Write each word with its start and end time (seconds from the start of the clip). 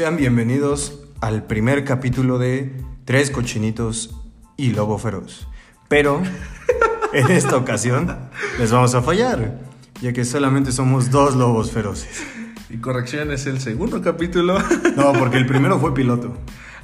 Sean 0.00 0.16
bienvenidos 0.16 0.98
al 1.20 1.42
primer 1.42 1.84
capítulo 1.84 2.38
de 2.38 2.72
Tres 3.04 3.30
Cochinitos 3.30 4.18
y 4.56 4.70
Lobo 4.70 4.96
Feroz. 4.96 5.46
Pero 5.88 6.22
en 7.12 7.30
esta 7.30 7.58
ocasión 7.58 8.16
les 8.58 8.72
vamos 8.72 8.94
a 8.94 9.02
fallar, 9.02 9.60
ya 10.00 10.14
que 10.14 10.24
solamente 10.24 10.72
somos 10.72 11.10
dos 11.10 11.36
lobos 11.36 11.70
feroces. 11.72 12.22
Y 12.70 12.78
corrección, 12.78 13.30
es 13.30 13.44
el 13.44 13.60
segundo 13.60 14.00
capítulo. 14.00 14.56
No, 14.96 15.12
porque 15.12 15.36
el 15.36 15.44
primero 15.44 15.78
fue 15.78 15.92
piloto. 15.92 16.34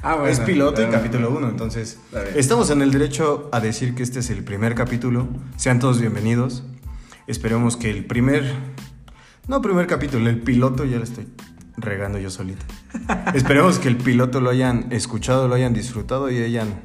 Ah, 0.03 0.13
bueno. 0.13 0.27
es 0.27 0.39
piloto 0.39 0.83
y 0.83 0.85
Ah, 0.85 0.91
capítulo 0.91 1.31
1, 1.31 1.49
entonces 1.49 1.99
estamos 2.35 2.69
en 2.69 2.83
el 2.83 2.91
derecho 2.91 3.49
a 3.51 3.59
decir 3.59 3.95
que 3.95 4.03
este 4.03 4.19
es 4.19 4.29
el 4.29 4.43
primer 4.43 4.75
capítulo. 4.75 5.27
Sean 5.55 5.79
todos 5.79 5.99
bienvenidos. 5.99 6.65
Esperemos 7.25 7.77
que 7.77 7.89
el 7.89 8.05
primer, 8.05 8.43
no 9.47 9.59
primer 9.63 9.87
capítulo, 9.87 10.29
el 10.29 10.39
piloto 10.39 10.85
ya 10.85 10.97
lo 10.97 11.03
estoy 11.03 11.25
regando 11.77 12.19
yo 12.19 12.29
solito. 12.29 12.65
Esperemos 13.33 13.79
que 13.79 13.87
el 13.87 13.97
piloto 13.97 14.41
lo 14.41 14.49
hayan 14.49 14.87
escuchado, 14.91 15.47
lo 15.47 15.55
hayan 15.55 15.73
disfrutado 15.73 16.29
y 16.29 16.41
hayan 16.41 16.81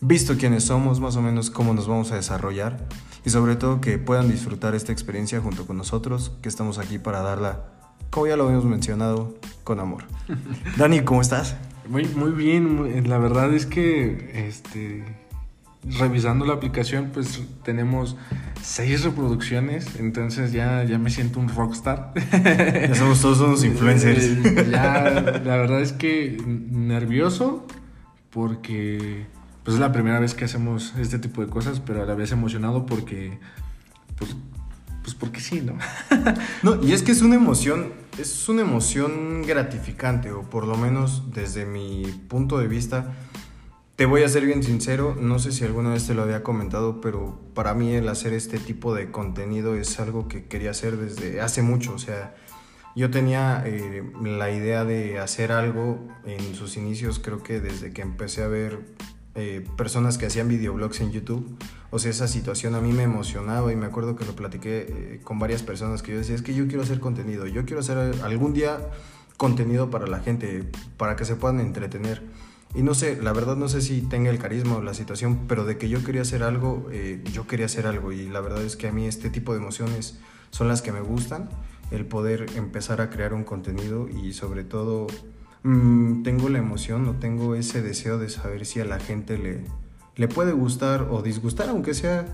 visto 0.00 0.36
quiénes 0.36 0.64
somos, 0.64 1.00
más 1.00 1.16
o 1.16 1.22
menos 1.22 1.50
cómo 1.50 1.74
nos 1.74 1.86
vamos 1.86 2.10
a 2.12 2.16
desarrollar 2.16 2.86
y 3.24 3.30
sobre 3.30 3.56
todo 3.56 3.80
que 3.80 3.98
puedan 3.98 4.30
disfrutar 4.30 4.74
esta 4.74 4.92
experiencia 4.92 5.40
junto 5.40 5.66
con 5.66 5.76
nosotros, 5.76 6.32
que 6.42 6.48
estamos 6.48 6.78
aquí 6.78 6.98
para 6.98 7.20
darla, 7.20 7.64
como 8.10 8.28
ya 8.28 8.36
lo 8.36 8.44
habíamos 8.44 8.64
mencionado, 8.64 9.34
con 9.64 9.80
amor. 9.80 10.04
Dani, 10.76 11.00
¿cómo 11.00 11.20
estás? 11.20 11.56
Muy, 11.88 12.04
muy 12.04 12.30
bien, 12.30 13.08
la 13.08 13.18
verdad 13.18 13.52
es 13.52 13.66
que 13.66 14.48
este 14.48 15.25
revisando 15.98 16.44
la 16.44 16.54
aplicación 16.54 17.10
pues 17.12 17.40
tenemos 17.62 18.16
seis 18.62 19.04
reproducciones, 19.04 19.96
entonces 19.96 20.52
ya, 20.52 20.82
ya 20.84 20.98
me 20.98 21.10
siento 21.10 21.38
un 21.38 21.48
rockstar. 21.48 22.12
Ya 22.32 22.94
somos 22.94 23.20
todos 23.20 23.40
unos 23.40 23.64
influencers. 23.64 24.24
Eh, 24.24 24.68
ya, 24.70 25.04
la 25.44 25.56
verdad 25.56 25.80
es 25.80 25.92
que 25.92 26.36
nervioso 26.46 27.66
porque 28.30 29.26
pues 29.62 29.74
es 29.74 29.80
la 29.80 29.92
primera 29.92 30.20
vez 30.20 30.34
que 30.34 30.44
hacemos 30.44 30.94
este 30.98 31.18
tipo 31.18 31.44
de 31.44 31.48
cosas, 31.48 31.80
pero 31.80 32.02
a 32.02 32.06
la 32.06 32.14
vez 32.14 32.32
emocionado 32.32 32.86
porque 32.86 33.38
pues, 34.16 34.36
pues 35.02 35.14
porque 35.14 35.40
sí, 35.40 35.60
¿no? 35.60 35.78
No, 36.62 36.82
y 36.82 36.92
es 36.92 37.02
que 37.02 37.12
es 37.12 37.22
una 37.22 37.36
emoción, 37.36 37.92
es 38.18 38.48
una 38.48 38.62
emoción 38.62 39.42
gratificante, 39.42 40.32
o 40.32 40.42
por 40.42 40.66
lo 40.66 40.76
menos 40.76 41.32
desde 41.32 41.66
mi 41.66 42.04
punto 42.28 42.58
de 42.58 42.66
vista. 42.68 43.12
Te 43.96 44.04
voy 44.04 44.22
a 44.24 44.28
ser 44.28 44.44
bien 44.44 44.62
sincero, 44.62 45.16
no 45.18 45.38
sé 45.38 45.52
si 45.52 45.64
alguna 45.64 45.94
vez 45.94 46.06
te 46.06 46.12
lo 46.12 46.20
había 46.20 46.42
comentado, 46.42 47.00
pero 47.00 47.40
para 47.54 47.72
mí 47.72 47.94
el 47.94 48.06
hacer 48.10 48.34
este 48.34 48.58
tipo 48.58 48.94
de 48.94 49.10
contenido 49.10 49.74
es 49.74 49.98
algo 49.98 50.28
que 50.28 50.44
quería 50.44 50.72
hacer 50.72 50.98
desde 50.98 51.40
hace 51.40 51.62
mucho. 51.62 51.94
O 51.94 51.98
sea, 51.98 52.34
yo 52.94 53.10
tenía 53.10 53.62
eh, 53.64 54.04
la 54.22 54.50
idea 54.50 54.84
de 54.84 55.18
hacer 55.18 55.50
algo 55.50 55.98
en 56.26 56.54
sus 56.54 56.76
inicios, 56.76 57.18
creo 57.18 57.42
que 57.42 57.58
desde 57.58 57.94
que 57.94 58.02
empecé 58.02 58.42
a 58.42 58.48
ver 58.48 58.80
eh, 59.34 59.66
personas 59.78 60.18
que 60.18 60.26
hacían 60.26 60.48
videoblogs 60.48 61.00
en 61.00 61.10
YouTube. 61.10 61.56
O 61.90 61.98
sea, 61.98 62.10
esa 62.10 62.28
situación 62.28 62.74
a 62.74 62.82
mí 62.82 62.92
me 62.92 63.04
emocionaba 63.04 63.72
y 63.72 63.76
me 63.76 63.86
acuerdo 63.86 64.14
que 64.14 64.26
lo 64.26 64.36
platiqué 64.36 64.86
eh, 64.90 65.20
con 65.24 65.38
varias 65.38 65.62
personas 65.62 66.02
que 66.02 66.12
yo 66.12 66.18
decía, 66.18 66.34
es 66.34 66.42
que 66.42 66.52
yo 66.52 66.66
quiero 66.68 66.82
hacer 66.82 67.00
contenido, 67.00 67.46
yo 67.46 67.64
quiero 67.64 67.80
hacer 67.80 67.96
algún 68.22 68.52
día 68.52 68.76
contenido 69.38 69.88
para 69.88 70.06
la 70.06 70.20
gente, 70.20 70.68
para 70.98 71.16
que 71.16 71.24
se 71.24 71.36
puedan 71.36 71.60
entretener. 71.60 72.22
Y 72.74 72.82
no 72.82 72.94
sé, 72.94 73.20
la 73.22 73.32
verdad 73.32 73.56
no 73.56 73.68
sé 73.68 73.80
si 73.80 74.02
tenga 74.02 74.30
el 74.30 74.38
carisma 74.38 74.76
o 74.76 74.82
la 74.82 74.92
situación, 74.92 75.46
pero 75.48 75.64
de 75.64 75.78
que 75.78 75.88
yo 75.88 76.04
quería 76.04 76.22
hacer 76.22 76.42
algo, 76.42 76.88
eh, 76.92 77.22
yo 77.32 77.46
quería 77.46 77.66
hacer 77.66 77.86
algo. 77.86 78.12
Y 78.12 78.28
la 78.28 78.40
verdad 78.40 78.62
es 78.62 78.76
que 78.76 78.88
a 78.88 78.92
mí 78.92 79.06
este 79.06 79.30
tipo 79.30 79.52
de 79.52 79.58
emociones 79.58 80.18
son 80.50 80.68
las 80.68 80.82
que 80.82 80.92
me 80.92 81.00
gustan. 81.00 81.48
El 81.90 82.04
poder 82.04 82.46
empezar 82.56 83.00
a 83.00 83.10
crear 83.10 83.32
un 83.32 83.44
contenido 83.44 84.08
y 84.08 84.32
sobre 84.32 84.64
todo 84.64 85.06
mm, 85.62 86.22
tengo 86.22 86.48
la 86.48 86.58
emoción 86.58 87.06
o 87.06 87.14
tengo 87.14 87.54
ese 87.54 87.80
deseo 87.80 88.18
de 88.18 88.28
saber 88.28 88.66
si 88.66 88.80
a 88.80 88.84
la 88.84 88.98
gente 88.98 89.38
le, 89.38 89.64
le 90.16 90.28
puede 90.28 90.52
gustar 90.52 91.08
o 91.10 91.22
disgustar, 91.22 91.68
aunque 91.68 91.94
sea 91.94 92.26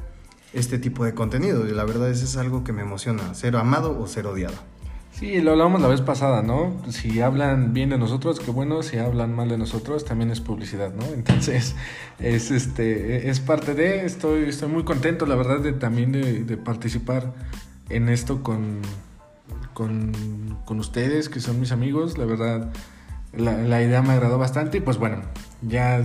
este 0.52 0.78
tipo 0.78 1.04
de 1.04 1.14
contenido. 1.14 1.68
Y 1.68 1.72
la 1.72 1.84
verdad 1.84 2.10
es, 2.10 2.22
es 2.22 2.36
algo 2.36 2.64
que 2.64 2.72
me 2.72 2.82
emociona, 2.82 3.34
ser 3.34 3.56
amado 3.56 3.98
o 4.00 4.06
ser 4.06 4.26
odiado. 4.26 4.71
Sí, 5.12 5.40
lo 5.40 5.52
hablamos 5.52 5.80
la 5.80 5.88
vez 5.88 6.00
pasada, 6.00 6.42
¿no? 6.42 6.74
Si 6.88 7.20
hablan 7.20 7.74
bien 7.74 7.90
de 7.90 7.98
nosotros, 7.98 8.40
qué 8.40 8.50
bueno, 8.50 8.82
si 8.82 8.98
hablan 8.98 9.34
mal 9.34 9.48
de 9.48 9.58
nosotros, 9.58 10.04
también 10.04 10.30
es 10.30 10.40
publicidad, 10.40 10.92
¿no? 10.94 11.04
Entonces, 11.14 11.76
es 12.18 12.50
este 12.50 13.28
es 13.28 13.38
parte 13.40 13.74
de, 13.74 14.04
estoy, 14.06 14.48
estoy 14.48 14.68
muy 14.68 14.84
contento, 14.84 15.26
la 15.26 15.36
verdad, 15.36 15.60
de 15.60 15.72
también 15.72 16.12
de, 16.12 16.56
participar 16.56 17.32
en 17.90 18.08
esto 18.08 18.42
con, 18.42 18.80
con, 19.74 20.12
con 20.64 20.80
ustedes, 20.80 21.28
que 21.28 21.40
son 21.40 21.60
mis 21.60 21.72
amigos, 21.72 22.16
la 22.16 22.24
verdad, 22.24 22.72
la 23.36 23.82
idea 23.82 24.02
me 24.02 24.12
agradó 24.14 24.38
bastante 24.38 24.78
y 24.78 24.80
pues 24.80 24.98
bueno, 24.98 25.18
ya 25.60 26.02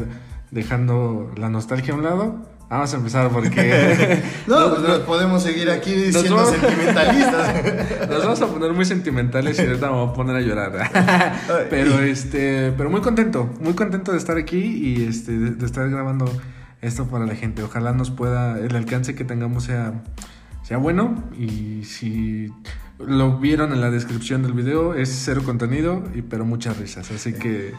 dejando 0.52 1.32
la 1.38 1.50
nostalgia 1.50 1.94
a 1.94 1.98
un 1.98 2.04
lado, 2.04 2.46
vamos 2.70 2.94
a 2.94 2.98
empezar 2.98 3.30
porque... 3.30 4.22
No, 4.48 4.70
pues 4.70 4.82
nos 4.82 5.00
podemos 5.00 5.44
seguir 5.44 5.70
aquí 5.70 6.12
siendo 6.12 6.36
vamos- 6.36 6.52
sentimentalistas. 6.52 8.10
Nos 8.10 8.24
vamos 8.24 8.42
a 8.42 8.48
poner 8.48 8.74
muy 8.74 8.86
sentimentales 8.86 9.60
y 9.60 9.62
ahorita 9.64 9.88
me 9.88 9.94
voy 9.98 10.10
a 10.10 10.14
poner 10.14 10.36
a 10.36 10.42
llorar. 10.42 10.92
pero 11.70 12.00
este, 12.00 12.74
pero 12.78 12.90
muy 12.90 13.02
contento, 13.02 13.50
muy 13.60 13.74
contento 13.74 14.12
de 14.12 14.18
estar 14.18 14.38
aquí 14.38 14.58
y 14.60 15.06
este 15.06 15.34
de, 15.38 15.52
de 15.52 15.66
estar 15.66 15.90
grabando 15.90 16.26
esto 16.82 17.08
para 17.08 17.26
la 17.26 17.36
gente. 17.36 17.64
Ojalá 17.64 17.94
nos 17.94 18.12
pueda 18.12 18.58
el 18.60 18.76
alcance 18.76 19.16
que 19.16 19.24
tengamos 19.24 19.66
sea 19.66 20.04
sea 20.64 20.78
bueno 20.78 21.24
y 21.38 21.84
si 21.86 22.52
lo 23.00 23.38
vieron 23.40 23.72
en 23.72 23.80
la 23.80 23.90
descripción 23.90 24.44
del 24.44 24.52
video 24.54 24.96
es 24.96 25.22
cero 25.24 25.42
contenido 25.46 26.04
y 26.14 26.24
pero 26.24 26.44
muchas 26.46 26.78
risas, 26.78 27.10
así 27.12 27.34
que 27.34 27.74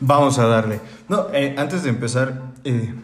Vamos 0.00 0.38
a 0.38 0.46
darle. 0.46 0.80
No, 1.08 1.26
eh, 1.32 1.54
antes 1.58 1.82
de 1.82 1.88
empezar, 1.90 2.52
eh, 2.64 2.94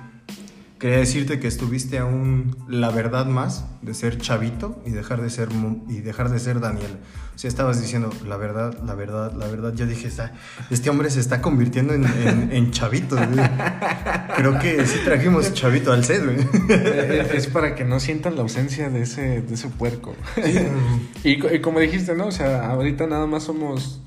quería 0.84 0.98
decirte 0.98 1.40
que 1.40 1.48
estuviste 1.48 1.96
aún 1.96 2.54
la 2.68 2.90
verdad 2.90 3.24
más 3.24 3.64
de 3.80 3.94
ser 3.94 4.18
chavito 4.18 4.82
y 4.84 4.90
dejar 4.90 5.22
de 5.22 5.30
ser 5.30 5.48
y 5.88 6.00
dejar 6.00 6.28
de 6.28 6.38
ser 6.38 6.60
Daniel. 6.60 6.98
O 7.34 7.38
sea, 7.38 7.48
estabas 7.48 7.80
diciendo 7.80 8.10
la 8.28 8.36
verdad, 8.36 8.76
la 8.84 8.94
verdad, 8.94 9.32
la 9.32 9.46
verdad. 9.46 9.72
Yo 9.74 9.86
dije, 9.86 10.08
está, 10.08 10.34
este 10.70 10.90
hombre 10.90 11.08
se 11.08 11.20
está 11.20 11.40
convirtiendo 11.40 11.94
en, 11.94 12.04
en- 12.04 12.52
en 12.52 12.70
chavito. 12.70 13.16
güey. 13.16 13.48
Creo 14.36 14.58
que 14.58 14.84
sí 14.84 14.98
trajimos 15.06 15.54
chavito 15.54 15.90
al 15.90 16.04
set, 16.04 16.22
güey. 16.22 16.46
es 17.34 17.46
para 17.46 17.74
que 17.74 17.86
no 17.86 17.98
sientan 17.98 18.36
la 18.36 18.42
ausencia 18.42 18.90
de 18.90 19.00
ese 19.04 19.40
de 19.40 19.54
ese 19.54 19.68
puerco. 19.68 20.14
Y, 21.24 21.38
co- 21.38 21.50
y 21.50 21.62
como 21.62 21.80
dijiste, 21.80 22.14
¿no? 22.14 22.26
O 22.26 22.30
sea, 22.32 22.66
ahorita 22.68 23.06
nada 23.06 23.26
más 23.26 23.44
somos 23.44 24.02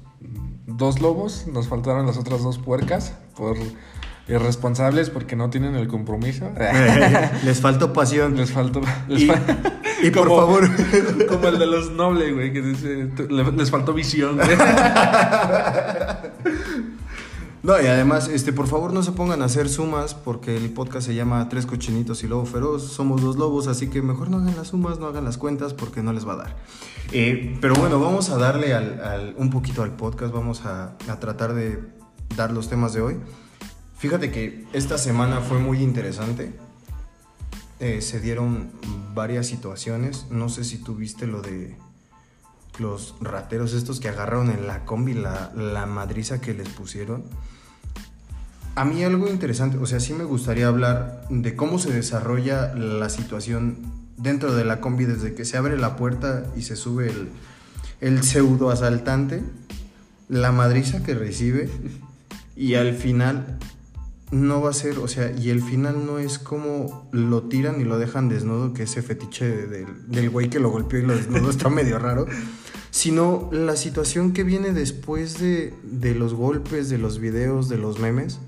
dos 0.67 1.01
lobos, 1.01 1.47
nos 1.51 1.67
faltaron 1.67 2.05
las 2.05 2.17
otras 2.17 2.43
dos 2.43 2.59
puercas 2.59 3.13
por 3.35 3.57
irresponsables 4.27 5.09
porque 5.09 5.35
no 5.35 5.49
tienen 5.49 5.75
el 5.75 5.87
compromiso. 5.87 6.49
Les 7.43 7.61
faltó 7.61 7.93
pasión. 7.93 8.35
les 8.35 8.51
faltó. 8.51 8.81
Les, 9.07 9.23
Y, 10.03 10.11
por 10.11 10.27
como- 10.27 10.41
favor. 10.41 10.69
Como 11.27 11.47
el 11.47 11.57
de 11.57 11.65
los 11.65 11.91
nobles, 11.91 12.33
güey, 12.35 12.53
que 12.53 12.61
dice, 12.61 13.05
"Te- 13.07 13.27
le- 13.27 13.51
les 13.51 13.71
faltó 13.71 13.93
visión, 13.93 14.35
güey. 14.35 14.47
No, 17.63 17.81
y 17.81 17.87
además, 17.87 18.29
este, 18.29 18.53
por 18.53 18.67
favor 18.67 18.93
no 18.93 19.01
se 19.03 19.11
pongan 19.11 19.41
a 19.41 19.45
hacer 19.45 19.67
sumas 19.67 20.13
porque 20.13 20.55
el 20.55 20.69
podcast 20.69 21.07
se 21.07 21.15
llama 21.15 21.49
Tres 21.49 21.65
Cochinitos 21.65 22.23
y 22.23 22.27
Lobo 22.27 22.45
Feroz. 22.45 22.83
Somos 22.93 23.21
dos 23.21 23.35
lobos, 23.37 23.67
así 23.67 23.89
que 23.89 24.01
mejor 24.01 24.29
no 24.29 24.37
hagan 24.37 24.55
las 24.55 24.67
sumas, 24.69 24.99
no 24.99 25.07
hagan 25.07 25.25
las 25.25 25.37
cuentas 25.37 25.73
porque 25.73 26.01
no 26.03 26.13
les 26.13 26.25
va 26.27 26.33
a 26.33 26.37
dar. 26.37 26.55
Eh, 27.11 27.57
pero 27.59 27.73
bueno, 27.75 27.99
vamos 27.99 28.29
a 28.29 28.37
darle 28.37 28.73
al- 28.73 29.01
al- 29.03 29.35
un 29.37 29.49
poquito 29.49 29.81
al 29.83 29.91
podcast, 29.97 30.31
vamos 30.33 30.63
a, 30.65 30.93
a 31.09 31.19
tratar 31.19 31.53
de 31.55 31.79
dar 32.37 32.51
los 32.51 32.69
temas 32.69 32.93
de 32.93 33.01
hoy. 33.01 33.17
Fíjate 33.97 34.31
que 34.31 34.65
esta 34.73 34.97
semana 34.97 35.41
fue 35.41 35.57
muy 35.57 35.81
interesante. 35.81 36.53
Eh, 37.79 38.01
se 38.01 38.19
dieron 38.19 38.71
varias 39.15 39.47
situaciones. 39.47 40.27
No 40.29 40.49
sé 40.49 40.63
si 40.63 40.77
tú 40.77 40.95
viste 40.95 41.25
lo 41.25 41.41
de 41.41 41.75
los 42.77 43.15
rateros 43.21 43.73
estos 43.73 43.99
que 43.99 44.09
agarraron 44.09 44.51
en 44.51 44.67
la 44.67 44.85
combi 44.85 45.15
la, 45.15 45.51
la 45.55 45.87
madriza 45.87 46.39
que 46.41 46.53
les 46.53 46.69
pusieron. 46.69 47.23
A 48.75 48.85
mí 48.85 49.03
algo 49.03 49.27
interesante, 49.27 49.77
o 49.77 49.87
sea, 49.87 49.99
sí 49.99 50.13
me 50.13 50.23
gustaría 50.23 50.67
hablar 50.67 51.25
de 51.31 51.55
cómo 51.55 51.79
se 51.79 51.91
desarrolla 51.91 52.75
la 52.75 53.09
situación 53.09 53.77
dentro 54.17 54.53
de 54.53 54.63
la 54.63 54.79
combi 54.79 55.05
desde 55.05 55.33
que 55.33 55.45
se 55.45 55.57
abre 55.57 55.79
la 55.79 55.95
puerta 55.95 56.45
y 56.55 56.61
se 56.61 56.75
sube 56.75 57.07
el, 57.07 57.29
el 58.01 58.21
pseudo 58.21 58.69
asaltante, 58.69 59.41
la 60.29 60.51
madriza 60.51 61.01
que 61.01 61.15
recibe 61.15 61.71
y 62.55 62.75
al 62.75 62.93
final 62.93 63.57
no 64.31 64.61
va 64.61 64.71
a 64.71 64.73
ser, 64.73 64.99
o 64.99 65.07
sea, 65.07 65.31
y 65.31 65.49
el 65.51 65.61
final 65.61 66.05
no 66.05 66.19
es 66.19 66.37
como 66.39 67.07
lo 67.13 67.43
tiran 67.43 67.79
y 67.79 67.85
lo 67.85 67.97
dejan 67.97 68.27
desnudo, 68.29 68.73
que 68.73 68.83
ese 68.83 69.01
fetiche 69.01 69.45
de- 69.47 69.67
del, 69.67 69.87
del 70.09 70.29
güey 70.29 70.49
que 70.49 70.59
lo 70.59 70.69
golpeó 70.69 70.99
y 70.99 71.03
lo 71.03 71.15
desnudó 71.15 71.49
está 71.51 71.69
medio 71.69 71.97
raro, 71.97 72.25
sino 72.91 73.49
la 73.53 73.75
situación 73.75 74.33
que 74.33 74.43
viene 74.43 74.73
después 74.73 75.39
de, 75.39 75.73
de 75.83 76.13
los 76.15 76.33
golpes, 76.33 76.89
de 76.89 76.97
los 76.97 77.19
videos, 77.19 77.69
de 77.69 77.77
los 77.77 77.99
memes. 77.99 78.39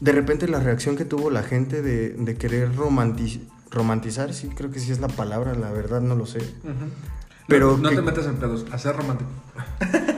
De 0.00 0.12
repente 0.12 0.46
la 0.48 0.60
reacción 0.60 0.96
que 0.96 1.04
tuvo 1.04 1.28
la 1.30 1.42
gente 1.42 1.82
de, 1.82 2.10
de 2.10 2.36
querer 2.36 2.72
romanti- 2.74 3.40
romantizar, 3.70 4.32
sí, 4.32 4.48
creo 4.48 4.70
que 4.70 4.78
sí 4.80 4.90
es 4.92 5.00
la 5.00 5.08
palabra, 5.08 5.54
la 5.54 5.70
verdad 5.72 6.00
no 6.00 6.14
lo 6.14 6.24
sé. 6.24 6.38
Pero 7.46 7.76
no 7.76 7.88
que- 7.90 7.96
te 7.96 8.02
metas 8.02 8.26
en 8.26 8.36
pedos, 8.36 8.64
a 8.70 8.78
ser 8.78 8.96
romántico. 8.96 9.30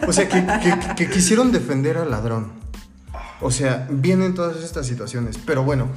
O 0.07 0.13
sea, 0.13 0.29
que, 0.29 0.45
que- 0.45 0.95
que 0.97 1.11
quisieron 1.11 1.51
defender 1.51 1.97
al 1.97 2.11
ladrón. 2.11 2.60
O 3.41 3.51
sea, 3.51 3.89
vienen 3.91 4.35
todas 4.35 4.63
estas 4.63 4.87
situaciones. 4.87 5.39
Pero 5.39 5.65
bueno, 5.65 5.89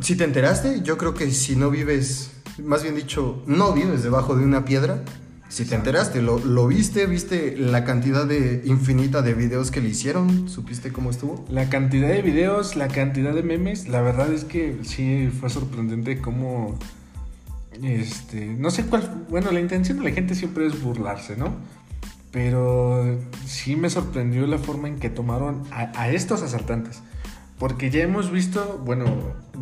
si 0.00 0.16
te 0.16 0.24
enteraste, 0.24 0.82
yo 0.82 0.98
creo 0.98 1.14
que 1.14 1.30
si 1.30 1.56
no 1.56 1.70
vives, 1.70 2.30
más 2.62 2.82
bien 2.82 2.94
dicho, 2.94 3.42
no 3.46 3.72
vives 3.72 4.02
debajo 4.02 4.36
de 4.36 4.44
una 4.44 4.64
piedra, 4.64 5.02
si 5.50 5.64
te 5.64 5.74
enteraste, 5.74 6.22
lo, 6.22 6.38
lo 6.38 6.68
viste, 6.68 7.06
viste 7.06 7.56
la 7.56 7.84
cantidad 7.84 8.24
de 8.24 8.62
infinita 8.66 9.20
de 9.20 9.34
videos 9.34 9.72
que 9.72 9.80
le 9.80 9.88
hicieron, 9.88 10.48
supiste 10.48 10.92
cómo 10.92 11.10
estuvo. 11.10 11.44
La 11.50 11.68
cantidad 11.68 12.08
de 12.08 12.22
videos, 12.22 12.76
la 12.76 12.86
cantidad 12.86 13.34
de 13.34 13.42
memes, 13.42 13.88
la 13.88 14.00
verdad 14.00 14.32
es 14.32 14.44
que 14.44 14.78
sí 14.82 15.28
fue 15.40 15.50
sorprendente 15.50 16.20
cómo. 16.20 16.78
Este. 17.82 18.46
No 18.46 18.70
sé 18.70 18.84
cuál. 18.84 19.24
Bueno, 19.28 19.50
la 19.50 19.58
intención 19.58 19.98
de 19.98 20.04
la 20.04 20.10
gente 20.12 20.36
siempre 20.36 20.66
es 20.66 20.80
burlarse, 20.80 21.36
¿no? 21.36 21.56
Pero 22.30 23.18
sí 23.44 23.74
me 23.76 23.90
sorprendió 23.90 24.46
la 24.46 24.58
forma 24.58 24.88
en 24.88 24.98
que 24.98 25.10
tomaron 25.10 25.62
a, 25.72 25.90
a 26.00 26.10
estos 26.10 26.42
asaltantes. 26.42 27.02
Porque 27.58 27.90
ya 27.90 28.02
hemos 28.02 28.30
visto, 28.30 28.80
bueno, 28.86 29.04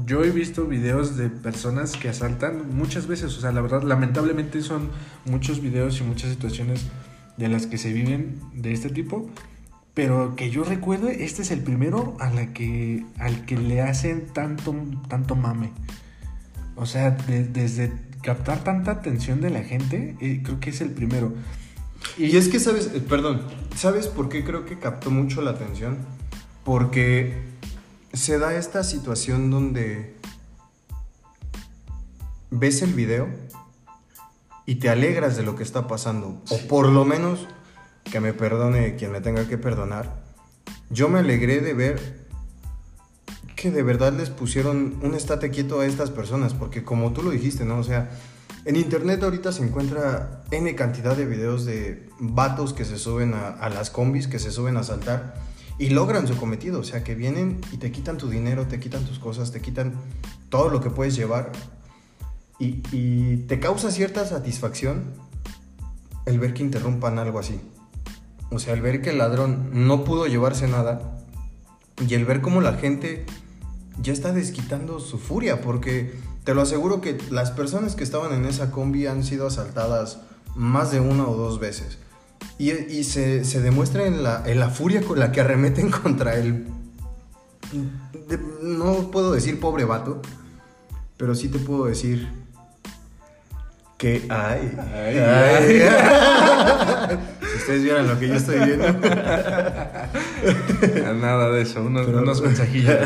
yo 0.07 0.23
he 0.23 0.31
visto 0.31 0.67
videos 0.67 1.17
de 1.17 1.31
personas 1.31 1.97
que 1.97 2.09
asaltan 2.09 2.77
muchas 2.77 3.07
veces. 3.07 3.37
O 3.37 3.41
sea, 3.41 3.51
la 3.53 3.61
verdad, 3.61 3.83
lamentablemente 3.83 4.63
son 4.63 4.91
muchos 5.25 5.61
videos 5.61 6.01
y 6.01 6.05
muchas 6.05 6.31
situaciones 6.31 6.87
de 7.39 7.49
las 7.49 7.67
que 7.67 7.79
se 7.79 7.93
viven 7.93 8.41
de 8.55 8.73
este 8.73 8.91
tipo. 8.91 9.29
Pero 9.95 10.37
que 10.37 10.51
yo 10.51 10.63
recuerde, 10.63 11.25
este 11.25 11.43
es 11.43 11.51
el 11.51 11.61
primero 11.65 12.17
a 12.21 12.31
la 12.31 12.53
que, 12.53 13.05
al 13.19 13.45
que 13.47 13.57
le 13.57 13.81
hacen 13.83 14.27
tanto, 14.33 14.77
tanto 15.09 15.35
mame. 15.35 15.73
O 16.77 16.87
sea, 16.87 17.11
de- 17.11 17.45
desde 17.45 17.91
captar 18.23 18.63
tanta 18.63 18.93
atención 18.93 19.41
de 19.41 19.51
la 19.51 19.63
gente, 19.65 20.15
eh, 20.21 20.41
creo 20.45 20.61
que 20.61 20.71
es 20.71 20.81
el 20.83 20.91
primero. 20.91 21.33
Y 22.17 22.37
es 22.37 22.49
que, 22.49 22.61
¿sabes? 22.61 22.91
Eh, 22.95 23.01
Perdón, 23.01 23.43
¿sabes 23.77 24.07
por 24.09 24.29
qué 24.29 24.45
creo 24.45 24.65
que 24.65 24.79
captó 24.79 25.11
mucho 25.11 25.41
la 25.43 25.53
atención? 25.53 25.99
Porque 26.65 27.43
se 28.13 28.39
da 28.39 28.55
esta 28.55 28.83
situación 28.85 29.51
donde 29.51 30.17
ves 32.51 32.83
el 32.83 32.95
video 32.95 33.29
y 34.67 34.77
te 34.77 34.91
alegras 34.91 35.37
de 35.37 35.43
lo 35.43 35.57
que 35.57 35.63
está 35.63 35.87
pasando. 35.87 36.43
O 36.51 36.59
por 36.69 36.89
lo 36.89 37.05
menos, 37.05 37.47
que 38.05 38.21
me 38.21 38.33
perdone 38.33 38.97
quien 38.97 39.13
me 39.13 39.21
tenga 39.21 39.47
que 39.47 39.59
perdonar, 39.59 40.23
yo 40.91 41.09
me 41.09 41.21
alegré 41.21 41.61
de 41.61 41.75
ver 41.75 42.27
que 43.57 43.71
de 43.71 43.83
verdad 43.83 44.13
les 44.13 44.31
pusieron 44.31 44.99
un 45.03 45.15
estate 45.15 45.51
quieto 45.51 45.81
a 45.81 45.87
estas 45.87 46.11
personas, 46.11 46.55
porque 46.55 46.85
como 46.85 47.13
tú 47.13 47.23
lo 47.23 47.31
dijiste, 47.31 47.65
¿no? 47.65 47.79
O 47.79 47.83
sea, 47.85 48.11
en 48.69 48.77
internet 48.77 49.23
ahorita 49.23 49.51
se 49.51 49.65
encuentra 49.65 50.43
N 50.51 50.75
cantidad 50.75 51.17
de 51.17 51.25
videos 51.25 51.65
de 51.65 52.07
vatos 52.21 52.75
que 52.75 52.85
se 52.85 52.99
suben 52.99 53.33
a, 53.33 53.67
las 53.71 53.89
combis, 53.89 54.29
que 54.29 54.39
se 54.39 54.51
suben 54.51 54.77
a 54.77 54.83
saltar 54.83 55.37
y 55.79 55.89
logran 55.89 56.29
su 56.29 56.37
cometido, 56.37 56.81
o 56.81 56.85
sea, 56.85 57.03
que 57.03 57.15
vienen 57.15 57.63
y 57.73 57.79
te 57.79 57.91
quitan 57.91 58.19
tu 58.19 58.29
dinero, 58.29 58.67
te 58.67 58.79
quitan 58.79 59.07
tus 59.07 59.19
cosas, 59.19 59.53
te 59.53 59.63
quitan 59.63 59.95
todo 60.51 60.69
lo 60.69 60.83
que 60.83 60.91
puedes 60.91 61.17
llevar 61.17 61.51
y, 62.59 62.83
y 62.93 63.39
te 63.49 63.59
causa 63.59 63.91
cierta 63.91 64.27
satisfacción 64.27 65.15
el 66.27 66.39
ver 66.39 66.53
que 66.53 66.63
interrumpan 66.63 67.19
algo 67.19 67.39
así. 67.39 67.59
O 68.51 68.59
sea, 68.59 68.75
el 68.75 68.83
ver 68.83 69.01
que 69.01 69.09
el 69.09 69.17
ladrón 69.17 69.71
no 69.73 70.05
pudo 70.05 70.27
llevarse 70.27 70.69
nada 70.69 71.17
y 72.07 72.13
el 72.13 72.27
ver 72.27 72.43
cómo 72.43 72.61
la 72.61 72.75
gente 72.75 73.25
ya 74.03 74.13
está 74.13 74.35
desquitando 74.35 75.01
su 75.01 75.17
furia, 75.19 75.63
porque 75.63 76.13
te 76.49 76.55
lo 76.55 76.63
aseguro 76.63 77.03
que 77.03 77.19
las 77.31 77.51
personas 77.51 77.95
que 77.95 78.03
estaban 78.03 78.33
en 78.33 78.47
esa 78.47 78.71
combi 78.71 79.07
han 79.07 79.23
sido 79.23 79.47
asaltadas 79.49 80.21
más 80.55 80.91
de 80.91 80.99
una 80.99 81.27
o 81.29 81.37
dos 81.37 81.61
veces. 81.61 81.99
Y, 82.57 82.71
y 82.73 83.05
se, 83.05 83.45
se 83.45 83.61
demuestra 83.61 84.07
en 84.07 84.23
la, 84.23 84.43
en 84.47 84.59
la 84.59 84.71
furia 84.71 85.03
con 85.03 85.19
la 85.19 85.31
que 85.31 85.43
arremeten 85.43 85.91
contra 86.03 86.37
el... 86.37 86.67
de- 88.31 88.41
no 88.63 89.11
puedo 89.11 89.33
decir 89.33 89.61
pobre 89.61 89.85
vato, 89.85 90.23
pero 91.19 91.35
sí 91.35 91.49
te 91.51 91.59
puedo 91.59 91.85
decir 91.85 92.27
que... 93.99 94.25
Ay, 94.31 94.73
Ay, 94.95 95.19
ay. 95.19 95.83
si 97.53 97.59
ustedes 97.59 97.83
vieran 97.83 98.09
lo 98.09 98.19
que 98.19 98.27
yo 98.29 98.35
estoy 98.37 98.59
viendo. 98.61 98.87
Nada 101.21 101.51
de 101.51 101.61
eso, 101.61 101.83
unos, 101.83 102.07
Pero- 102.07 102.23
unos 102.23 102.41
mensajillos. 102.41 102.97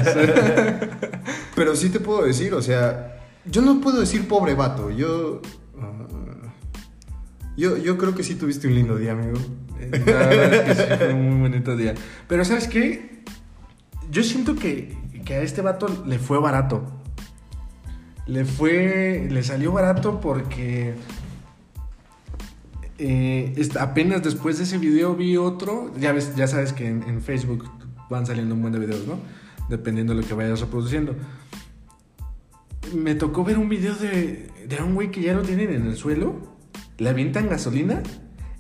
Pero 1.57 1.75
sí 1.75 1.89
te 1.89 1.99
puedo 1.99 2.23
decir, 2.23 2.55
o 2.55 2.63
sea, 2.63 3.09
yo 3.47 3.63
no 3.63 3.81
puedo 3.81 4.01
decir 4.01 4.29
pobre 4.29 4.55
vato, 4.55 4.91
yo... 4.91 5.43
ah, 5.81 6.07
yo, 7.57 7.77
yo 7.77 7.99
creo 7.99 8.15
que 8.15 8.23
sí 8.23 8.35
tuviste 8.35 8.67
un 8.69 8.75
lindo 8.75 8.97
día, 8.97 9.13
amigo. 9.13 9.39
La 9.91 10.27
verdad 10.27 10.55
es 10.55 10.89
que 10.89 10.97
sí, 11.07 11.13
un 11.13 11.41
muy 11.41 11.49
bonito 11.49 11.77
día. 11.77 11.95
Pero 12.29 12.45
¿sabes 12.45 12.69
qué? 12.69 13.25
Yo 14.11 14.23
siento 14.23 14.55
que, 14.55 14.97
que 15.25 15.35
a 15.35 15.43
este 15.43 15.61
vato 15.61 16.05
le 16.07 16.19
fue 16.19 16.39
barato. 16.39 16.85
Le 18.27 18.45
fue. 18.45 19.27
Le 19.31 19.43
salió 19.43 19.73
barato 19.73 20.21
porque. 20.21 20.95
eh, 22.99 23.69
apenas 23.81 24.23
después 24.23 24.59
de 24.59 24.65
ese 24.65 24.79
video 24.79 25.17
vi 25.17 25.37
otro. 25.37 25.93
Ya 25.99 26.13
ves, 26.13 26.35
ya 26.37 26.47
sabes 26.47 26.73
que 26.73 26.87
en, 26.89 27.03
en 27.03 27.21
Facebook 27.21 27.69
van 28.09 28.25
saliendo 28.25 28.55
un 28.55 28.63
buen 28.63 28.73
de 28.73 28.79
videos, 28.79 29.07
¿no? 29.07 29.19
Dependiendo 29.69 30.15
de 30.15 30.23
lo 30.23 30.27
que 30.27 30.35
vayas 30.35 30.61
reproduciendo. 30.61 31.17
Me 32.95 33.15
tocó 33.15 33.45
ver 33.45 33.59
un 33.59 33.69
video 33.69 33.95
de, 33.95 34.51
de 34.67 34.83
un 34.83 34.95
güey 34.95 35.11
que 35.11 35.23
ya 35.23 35.35
lo 35.35 35.43
tienen 35.43 35.73
en 35.73 35.87
el 35.87 35.97
suelo. 35.97 36.37
Le 36.99 37.09
avientan 37.09 37.49
gasolina 37.49 38.03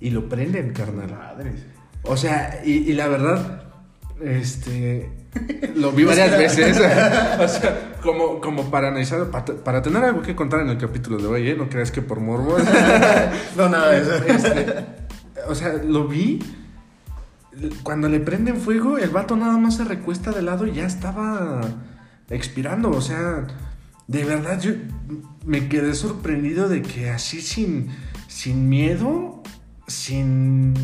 y 0.01 0.11
lo 0.11 0.29
prenden, 0.29 0.73
carnal. 0.73 1.11
Madres. 1.11 1.65
O 2.05 2.17
sea, 2.17 2.61
y, 2.65 2.73
y 2.73 2.93
la 2.95 3.09
verdad, 3.09 3.63
este, 4.21 5.11
lo 5.77 5.93
vi 5.93 6.05
varias 6.05 6.37
veces. 6.37 6.77
o 7.41 7.49
sea, 7.49 7.93
como, 8.03 8.41
como 8.41 8.71
para 8.71 8.89
analizar, 8.89 9.31
para, 9.31 9.45
para 9.45 9.83
tener 9.83 10.05
algo 10.05 10.23
que 10.23 10.35
contar 10.35 10.61
en 10.61 10.69
el 10.69 10.79
capítulo 10.79 11.19
de 11.19 11.27
hoy, 11.27 11.49
¿eh? 11.51 11.57
No 11.57 11.69
creas 11.69 11.91
que 11.91 12.03
por 12.03 12.21
morbo. 12.21 12.57
No, 13.57 13.69
nada 13.69 13.91
de 13.91 14.03
eso. 14.03 14.15
Este, 14.27 14.87
o 15.49 15.55
sea, 15.55 15.75
lo 15.75 16.09
vi. 16.09 16.41
Cuando 17.83 18.09
le 18.09 18.19
prenden 18.19 18.57
fuego, 18.57 18.97
el 18.99 19.11
vato 19.11 19.37
nada 19.37 19.59
más 19.59 19.77
se 19.77 19.85
recuesta 19.85 20.33
de 20.33 20.43
lado 20.43 20.67
y 20.67 20.73
ya 20.73 20.87
estaba 20.87 21.61
expirando. 22.31 22.91
O 22.91 23.01
sea, 23.01 23.47
de 24.09 24.25
verdad 24.25 24.61
yo 24.61 24.73
me 25.45 25.69
quedé 25.69 25.95
sorprendido 25.95 26.69
de 26.69 26.83
que 26.83 27.11
así 27.11 27.41
sin, 27.41 27.91
sin 28.29 28.69
miedo, 28.69 29.43
sin, 29.87 30.75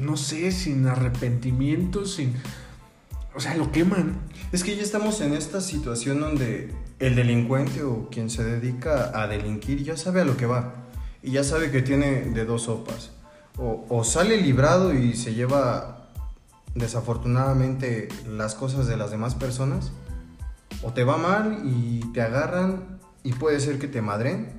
no 0.00 0.16
sé, 0.16 0.52
sin 0.52 0.86
arrepentimiento, 0.86 2.06
sin... 2.06 2.34
O 3.34 3.40
sea, 3.40 3.56
lo 3.56 3.70
queman. 3.70 4.18
Es 4.52 4.64
que 4.64 4.76
ya 4.76 4.82
estamos 4.82 5.20
en 5.20 5.34
esta 5.34 5.60
situación 5.60 6.20
donde 6.20 6.74
el 6.98 7.14
delincuente 7.14 7.82
o 7.82 8.08
quien 8.10 8.28
se 8.28 8.42
dedica 8.44 9.12
a 9.20 9.28
delinquir 9.28 9.84
ya 9.84 9.96
sabe 9.96 10.20
a 10.20 10.24
lo 10.24 10.36
que 10.36 10.46
va. 10.46 10.74
Y 11.22 11.32
ya 11.32 11.44
sabe 11.44 11.70
que 11.70 11.82
tiene 11.82 12.22
de 12.22 12.44
dos 12.44 12.62
sopas. 12.62 13.12
O, 13.56 13.86
o 13.88 14.04
sale 14.04 14.40
librado 14.40 14.94
y 14.94 15.14
se 15.14 15.34
lleva 15.34 16.08
desafortunadamente 16.74 18.08
las 18.28 18.54
cosas 18.54 18.86
de 18.86 18.96
las 18.96 19.10
demás 19.10 19.34
personas. 19.34 19.92
O 20.82 20.92
te 20.92 21.04
va 21.04 21.16
mal 21.16 21.60
y 21.64 22.00
te 22.12 22.22
agarran 22.22 22.98
y 23.22 23.32
puede 23.32 23.60
ser 23.60 23.78
que 23.78 23.88
te 23.88 24.02
madren. 24.02 24.52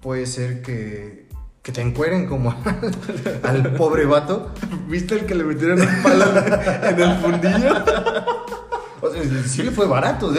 Puede 0.00 0.26
ser 0.26 0.62
que, 0.62 1.28
que 1.62 1.72
te 1.72 1.80
encueren 1.80 2.26
como 2.26 2.54
al 3.42 3.74
pobre 3.74 4.06
vato. 4.06 4.52
¿Viste 4.88 5.14
el 5.14 5.26
que 5.26 5.34
le 5.34 5.44
metieron 5.44 5.80
un 5.80 6.02
palo 6.02 6.24
en 6.82 7.00
el 7.00 7.16
fundillo? 7.18 7.84
O 9.00 9.10
sea, 9.10 9.22
sí 9.46 9.62
fue 9.70 9.86
barato, 9.86 10.32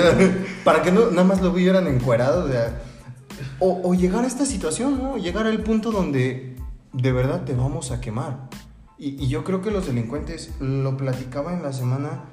para 0.63 0.81
que 0.81 0.91
no, 0.91 1.11
nada 1.11 1.25
más 1.25 1.41
lo 1.41 1.51
vieran 1.51 1.85
encuerado, 1.85 2.45
o 2.45 2.47
sea, 2.47 2.81
o 3.59 3.93
llegar 3.93 4.23
a 4.23 4.27
esta 4.27 4.45
situación, 4.45 4.97
¿no? 4.97 5.17
Llegar 5.17 5.47
al 5.47 5.59
punto 5.63 5.91
donde 5.91 6.55
de 6.93 7.11
verdad 7.11 7.43
te 7.43 7.53
vamos 7.53 7.91
a 7.91 7.99
quemar. 7.99 8.49
Y, 8.97 9.21
y 9.21 9.27
yo 9.27 9.43
creo 9.43 9.61
que 9.61 9.71
los 9.71 9.87
delincuentes 9.87 10.51
lo 10.59 10.95
platicaba 10.95 11.53
en 11.53 11.63
la 11.63 11.73
semana 11.73 12.23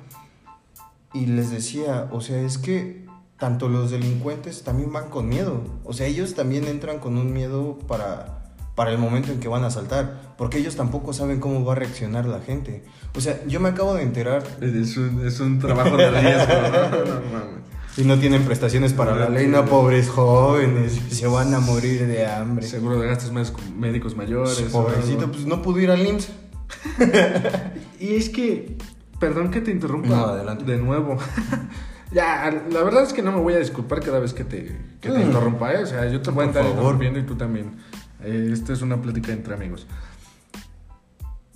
y 1.12 1.26
les 1.26 1.50
decía, 1.50 2.09
o 2.12 2.21
sea, 2.21 2.40
es 2.40 2.59
que 2.59 3.07
tanto 3.38 3.69
los 3.69 3.90
delincuentes 3.90 4.62
también 4.62 4.93
van 4.93 5.09
con 5.09 5.29
miedo, 5.29 5.62
o 5.85 5.93
sea, 5.93 6.07
ellos 6.07 6.35
también 6.35 6.64
entran 6.67 6.99
con 6.99 7.17
un 7.17 7.33
miedo 7.33 7.79
para, 7.88 8.52
para 8.75 8.90
el 8.93 8.99
momento 8.99 9.33
en 9.33 9.40
que 9.40 9.49
van 9.49 9.64
a 9.64 9.71
saltar, 9.71 10.35
porque 10.37 10.59
ellos 10.59 10.76
tampoco 10.76 11.12
saben 11.12 11.40
cómo 11.40 11.64
va 11.64 11.73
a 11.73 11.76
reaccionar 11.76 12.26
la 12.26 12.40
gente. 12.40 12.85
O 13.17 13.21
sea, 13.21 13.40
yo 13.47 13.59
me 13.61 13.71
acabo 13.71 13.95
de 13.95 14.02
enterar 14.02 14.43
Es 14.61 14.97
un, 14.97 15.26
es 15.26 15.40
un 15.40 15.59
trabajo 15.59 15.97
de 15.97 16.11
riesgo, 16.11 16.52
¿no? 16.55 17.05
No 17.14 17.21
mames. 17.33 17.61
Y 17.97 18.02
no 18.05 18.19
tienen 18.19 18.45
prestaciones 18.45 18.93
para 18.93 19.17
la 19.17 19.29
ley, 19.29 19.49
no, 19.49 19.64
pobres 19.64 20.09
jóvenes, 20.09 21.00
se 21.11 21.26
van 21.26 21.52
a 21.55 21.59
morir 21.61 22.07
de 22.07 22.25
hambre. 22.25 22.64
Seguro 22.67 23.00
de 23.00 23.09
gastos 23.09 23.33
médicos- 23.33 23.69
médicos 23.76 24.17
mayores. 24.17 24.61
Pobrecito, 24.71 25.31
pues 25.33 25.45
no 25.45 25.61
pudo 25.61 25.81
ir 25.81 25.90
al 25.90 26.07
IMSS. 26.07 26.29
Y 27.99 28.14
es 28.14 28.31
que, 28.31 28.79
perdón 29.20 29.50
que 29.52 29.60
te 29.60 29.70
interrumpa 29.70 30.08
No, 30.08 30.24
adelante. 30.24 30.64
de 30.64 30.78
nuevo. 30.78 31.16
ya, 32.12 32.50
la 32.70 32.82
verdad 32.82 33.04
es 33.04 33.12
que 33.12 33.22
no 33.22 33.30
me 33.30 33.38
voy 33.40 33.54
a 33.54 33.58
disculpar 33.58 34.00
cada 34.00 34.18
vez 34.18 34.32
que 34.34 34.42
te, 34.44 34.76
que 35.00 35.10
te 35.10 35.18
Mm. 35.18 35.22
interrumpa, 35.22 35.72
¿eh? 35.74 35.82
O 35.82 35.86
sea, 35.86 36.08
yo 36.08 36.20
te 36.20 36.30
voy 36.30 36.44
a 36.46 36.48
estar 36.48 36.64
interrumpiendo 36.66 37.18
y 37.20 37.22
tú 37.24 37.36
también 37.36 37.76
Eh, 38.22 38.50
Esta 38.52 38.72
es 38.74 38.82
una 38.82 39.00
plática 39.00 39.32
entre 39.32 39.54
amigos. 39.54 39.86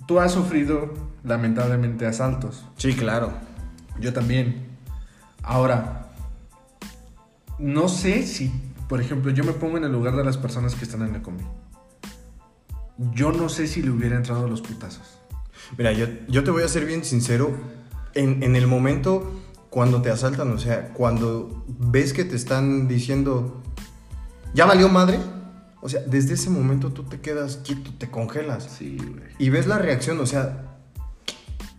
Tú 0.07 0.19
has 0.19 0.31
sufrido, 0.31 0.93
lamentablemente, 1.23 2.07
asaltos. 2.07 2.65
Sí, 2.77 2.95
claro. 2.95 3.31
Yo 3.99 4.13
también. 4.13 4.65
Ahora, 5.43 6.11
no 7.59 7.87
sé 7.87 8.23
si, 8.25 8.51
por 8.89 8.99
ejemplo, 8.99 9.31
yo 9.31 9.43
me 9.43 9.53
pongo 9.53 9.77
en 9.77 9.83
el 9.83 9.91
lugar 9.91 10.15
de 10.15 10.23
las 10.23 10.37
personas 10.37 10.73
que 10.75 10.85
están 10.85 11.01
en 11.03 11.13
la 11.13 11.21
combi. 11.21 11.43
Yo 13.13 13.31
no 13.31 13.49
sé 13.49 13.67
si 13.67 13.81
le 13.83 13.91
hubiera 13.91 14.15
entrado 14.15 14.47
los 14.47 14.61
putazos. 14.61 15.14
Mira, 15.77 15.91
yo, 15.91 16.07
yo 16.27 16.43
te 16.43 16.51
voy 16.51 16.63
a 16.63 16.67
ser 16.67 16.85
bien 16.85 17.03
sincero. 17.03 17.51
En, 18.13 18.43
en 18.43 18.55
el 18.55 18.67
momento 18.67 19.41
cuando 19.75 20.01
te 20.01 20.09
asaltan, 20.09 20.53
o 20.53 20.57
sea, 20.57 20.93
cuando 20.93 21.65
ves 21.67 22.13
que 22.13 22.23
te 22.23 22.37
están 22.37 22.87
diciendo, 22.87 23.61
ya 24.53 24.65
valió 24.65 24.87
madre, 24.87 25.19
o 25.81 25.89
sea, 25.89 25.99
desde 26.07 26.35
ese 26.35 26.49
momento 26.49 26.93
tú 26.93 27.03
te 27.03 27.19
quedas 27.19 27.57
quieto, 27.57 27.91
te 27.97 28.09
congelas. 28.09 28.69
Sí, 28.77 28.97
güey. 28.97 29.31
Y 29.37 29.49
ves 29.49 29.67
la 29.67 29.77
reacción, 29.77 30.17
o 30.21 30.25
sea, 30.25 30.77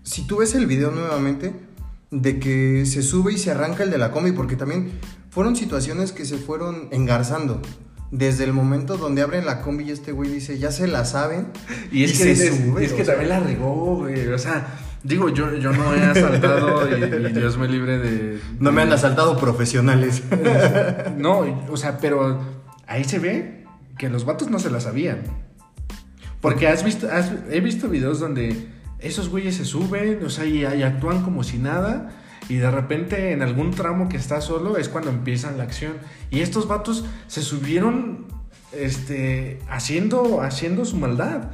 si 0.02 0.26
tú 0.26 0.36
ves 0.36 0.54
el 0.54 0.66
video 0.66 0.90
nuevamente 0.90 1.54
de 2.10 2.38
que 2.38 2.84
se 2.84 3.00
sube 3.00 3.32
y 3.32 3.38
se 3.38 3.50
arranca 3.50 3.82
el 3.82 3.90
de 3.90 3.96
la 3.96 4.10
combi, 4.10 4.32
porque 4.32 4.56
también 4.56 5.00
fueron 5.30 5.56
situaciones 5.56 6.12
que 6.12 6.26
se 6.26 6.36
fueron 6.36 6.88
engarzando. 6.90 7.62
Desde 8.10 8.44
el 8.44 8.52
momento 8.52 8.96
donde 8.96 9.22
abren 9.22 9.44
la 9.46 9.60
combi 9.62 9.84
y 9.84 9.90
este 9.90 10.12
güey 10.12 10.30
dice, 10.30 10.58
ya 10.58 10.70
se 10.70 10.86
la 10.86 11.04
saben. 11.04 11.48
Y 11.90 12.04
es 12.04 12.14
y 12.14 12.18
que, 12.24 12.36
se 12.36 12.48
es, 12.48 12.56
sube, 12.56 12.84
es 12.84 12.92
que 12.92 13.04
sea. 13.04 13.14
también 13.14 13.30
la 13.30 13.40
regó, 13.40 13.96
güey. 13.96 14.28
O 14.28 14.38
sea, 14.38 14.66
digo, 15.02 15.28
yo, 15.28 15.52
yo 15.56 15.72
no 15.72 15.92
he 15.94 16.02
asaltado 16.04 16.88
y, 16.88 17.02
y 17.02 17.32
Dios 17.32 17.58
me 17.58 17.66
libre 17.68 17.98
de... 17.98 18.40
No 18.60 18.70
me 18.72 18.82
han 18.82 18.92
asaltado 18.92 19.36
profesionales. 19.38 20.22
No, 21.16 21.40
o 21.70 21.76
sea, 21.76 21.98
pero 21.98 22.40
ahí 22.86 23.04
se 23.04 23.18
ve 23.18 23.64
que 23.98 24.08
los 24.08 24.24
vatos 24.24 24.50
no 24.50 24.58
se 24.58 24.70
la 24.70 24.80
sabían. 24.80 25.22
Porque 26.40 26.68
has 26.68 26.84
visto, 26.84 27.08
has- 27.10 27.32
he 27.50 27.60
visto 27.60 27.88
videos 27.88 28.20
donde 28.20 28.68
esos 29.00 29.28
güeyes 29.30 29.56
se 29.56 29.64
suben, 29.64 30.24
o 30.24 30.30
sea, 30.30 30.44
y, 30.44 30.60
y 30.60 30.82
actúan 30.82 31.22
como 31.22 31.42
si 31.42 31.58
nada, 31.58 32.10
y 32.48 32.56
de 32.56 32.70
repente 32.70 33.32
en 33.32 33.42
algún 33.42 33.72
tramo 33.72 34.08
que 34.08 34.16
está 34.16 34.40
solo 34.40 34.76
es 34.76 34.88
cuando 34.88 35.10
empiezan 35.10 35.58
la 35.58 35.64
acción. 35.64 35.94
Y 36.30 36.40
estos 36.40 36.68
vatos 36.68 37.04
se 37.26 37.42
subieron, 37.42 38.26
este, 38.72 39.60
haciendo, 39.68 40.42
haciendo 40.42 40.84
su 40.84 40.96
maldad. 40.96 41.50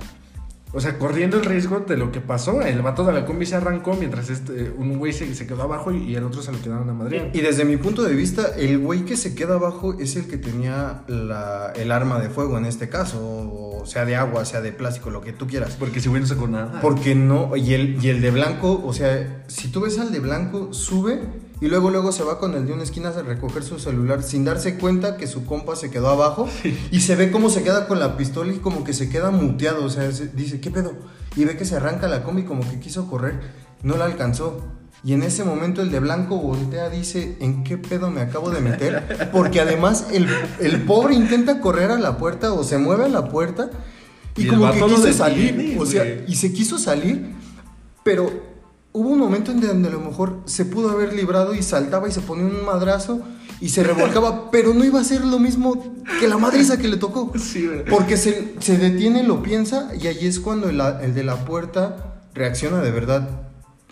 O 0.75 0.81
sea, 0.81 0.99
corriendo 0.99 1.37
el 1.37 1.45
riesgo 1.45 1.81
de 1.81 1.97
lo 1.99 2.11
que 2.11 2.21
pasó. 2.21 2.62
El 2.62 2.81
vato 2.81 3.05
de 3.05 3.12
la 3.12 3.26
combi 3.26 3.45
se 3.45 3.57
arrancó 3.57 3.95
mientras 3.95 4.31
este, 4.31 4.71
un 4.76 4.99
güey 4.99 5.12
se, 5.12 5.35
se 5.35 5.47
quedó 5.47 5.62
abajo 5.64 5.93
y, 5.93 5.99
y 6.05 6.14
el 6.17 6.25
otro 6.25 6.41
se 6.43 6.50
lo 6.50 6.61
quedaron 6.62 6.88
a 6.88 6.95
Madrid. 6.95 7.23
Y 7.35 7.41
desde 7.41 7.64
mi 7.67 7.76
punto 7.76 8.02
de 8.02 8.14
vista, 8.14 8.52
el 8.57 8.79
güey 8.79 9.05
que 9.05 9.17
se 9.17 9.35
queda 9.35 9.55
abajo 9.57 9.95
es 9.99 10.17
el 10.17 10.26
que 10.29 10.38
tenía 10.38 11.02
la- 11.09 11.73
el 11.76 11.93
arma 11.93 12.19
de 12.21 12.31
fuego 12.31 12.57
en 12.57 12.64
este 12.64 12.88
caso, 12.88 13.19
o 13.23 13.83
sea 13.85 14.05
de 14.05 14.17
agua, 14.17 14.45
sea 14.45 14.61
de 14.62 14.73
plástico, 14.73 15.11
lo 15.11 15.21
que 15.21 15.33
tú 15.33 15.47
quieras. 15.47 15.76
Porque 15.79 16.00
si 16.00 16.09
güey 16.09 16.21
no 16.23 16.26
sacó 16.26 16.49
nada. 16.49 16.81
Porque 16.81 17.14
no, 17.14 17.55
y 17.57 17.75
el, 17.75 18.02
y 18.02 18.09
el 18.09 18.21
de 18.23 18.31
blanco, 18.31 18.83
o 18.85 18.93
sea, 18.95 19.43
si 19.49 19.69
tú 19.69 19.83
ves 19.83 19.99
al 19.99 20.11
de 20.12 20.21
blanco, 20.21 20.73
sube 20.73 21.21
y 21.62 21.69
luego 21.69 21.90
luego 21.90 22.12
se 22.12 22.25
va 22.25 22.38
con 22.38 22.54
el 22.54 22.66
de 22.66 22.73
una 22.75 22.83
esquina 22.83 23.09
a 23.11 23.23
recoger 23.23 23.62
su 23.62 23.78
celular 23.78 24.23
sin 24.23 24.45
darse 24.45 24.76
cuenta 24.76 25.16
que 25.16 25.26
su 25.26 25.47
compa 25.47 25.76
se 25.76 25.90
quedó 25.90 26.09
abajo 26.11 26.49
y 26.90 27.00
se 27.00 27.16
ve 27.16 27.31
cómo 27.31 27.49
se 27.49 27.62
queda 27.62 27.87
con 27.87 28.00
la 28.00 28.16
pistola 28.19 28.52
y 28.52 28.57
como 28.59 28.83
que 28.85 28.92
se 28.92 29.09
queda 29.09 29.31
muteado, 29.31 29.85
o 29.85 29.88
sea, 29.88 30.11
se- 30.12 30.26
dice, 30.28 30.61
¿qué 30.61 30.71
pedo? 30.71 30.92
Y 31.37 31.45
ve 31.47 31.57
que 31.57 31.64
se 31.64 31.76
arranca 31.76 32.09
la 32.09 32.25
combi 32.25 32.42
como 32.42 32.69
que 32.69 32.81
quiso 32.81 33.07
correr, 33.09 33.40
no 33.83 33.97
la 33.97 34.04
alcanzó. 34.04 34.61
Y 35.04 35.14
en 35.14 35.23
ese 35.23 35.42
momento 35.45 35.83
el 35.83 35.90
de 35.90 35.99
blanco 36.00 36.37
voltea, 36.37 36.88
dice, 36.88 37.37
¿en 37.40 37.64
qué 37.64 37.76
pedo 37.78 38.11
me 38.11 38.21
acabo 38.21 38.50
de 38.50 38.61
meter? 38.61 39.31
Porque 39.33 39.61
además 39.61 40.07
el, 40.12 40.28
el 40.61 40.83
pobre 40.83 41.14
intenta 41.14 41.61
correr 41.61 41.90
a 41.90 41.99
la 41.99 42.19
puerta 42.19 42.52
o 42.52 42.62
se 42.64 42.78
mueve 42.78 43.04
a 43.07 43.09
la 43.09 43.28
puerta 43.28 43.71
y, 44.37 44.42
Y 44.42 44.47
como 44.49 44.66
que 44.73 44.78
quiso 44.97 45.12
salir, 45.12 45.76
o 45.81 45.87
sea, 45.87 46.04
y 46.26 46.35
se 46.37 46.52
quiso 46.52 46.78
salir, 46.78 47.33
pero 48.04 48.31
hubo 48.92 49.08
un 49.11 49.18
momento 49.18 49.50
en 49.52 49.61
donde 49.61 49.88
a 49.88 49.92
lo 49.92 50.00
mejor 50.00 50.40
se 50.44 50.64
pudo 50.64 50.90
haber 50.90 51.12
librado 51.14 51.54
y 51.54 51.62
saltaba 51.62 52.08
y 52.08 52.12
se 52.12 52.20
ponía 52.20 52.44
un 52.44 52.64
madrazo 52.64 53.20
y 53.61 53.68
se 53.70 53.82
revolcaba, 53.84 54.50
pero 54.50 54.75
no 54.75 54.84
iba 54.84 55.00
a 55.00 55.04
ser 55.04 55.25
lo 55.25 55.38
mismo 55.38 55.94
que 56.20 56.28
la 56.28 56.37
madriza 56.38 56.76
que 56.78 56.88
le 56.88 56.96
tocó. 56.96 57.32
Sí, 57.38 57.66
güey. 57.66 57.84
Porque 57.84 58.16
se, 58.16 58.54
se 58.61 58.76
detiene, 58.78 59.22
lo 59.22 59.42
piensa 59.42 59.90
y 59.99 60.06
ahí 60.08 60.26
es 60.26 60.40
cuando 60.40 60.68
el, 60.68 60.80
el 60.80 61.14
de 61.14 61.25
la 61.25 61.37
puerta 61.44 62.22
reacciona 62.34 62.80
de 62.80 62.90
verdad. 62.90 63.28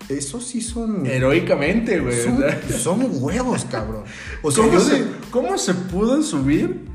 Esos 0.08 0.44
sí 0.46 0.60
son... 0.60 1.06
Heroicamente, 1.06 2.00
güey. 2.00 2.20
Son, 2.20 2.42
son 2.76 3.08
huevos, 3.22 3.64
cabrón. 3.70 4.02
O 4.42 4.50
sea, 4.50 4.64
¿Cómo, 4.64 4.74
yo 4.76 4.80
se, 4.80 4.94
de- 4.94 5.06
cómo 5.30 5.56
se 5.56 5.72
pudo 5.74 6.20
subir 6.22 6.88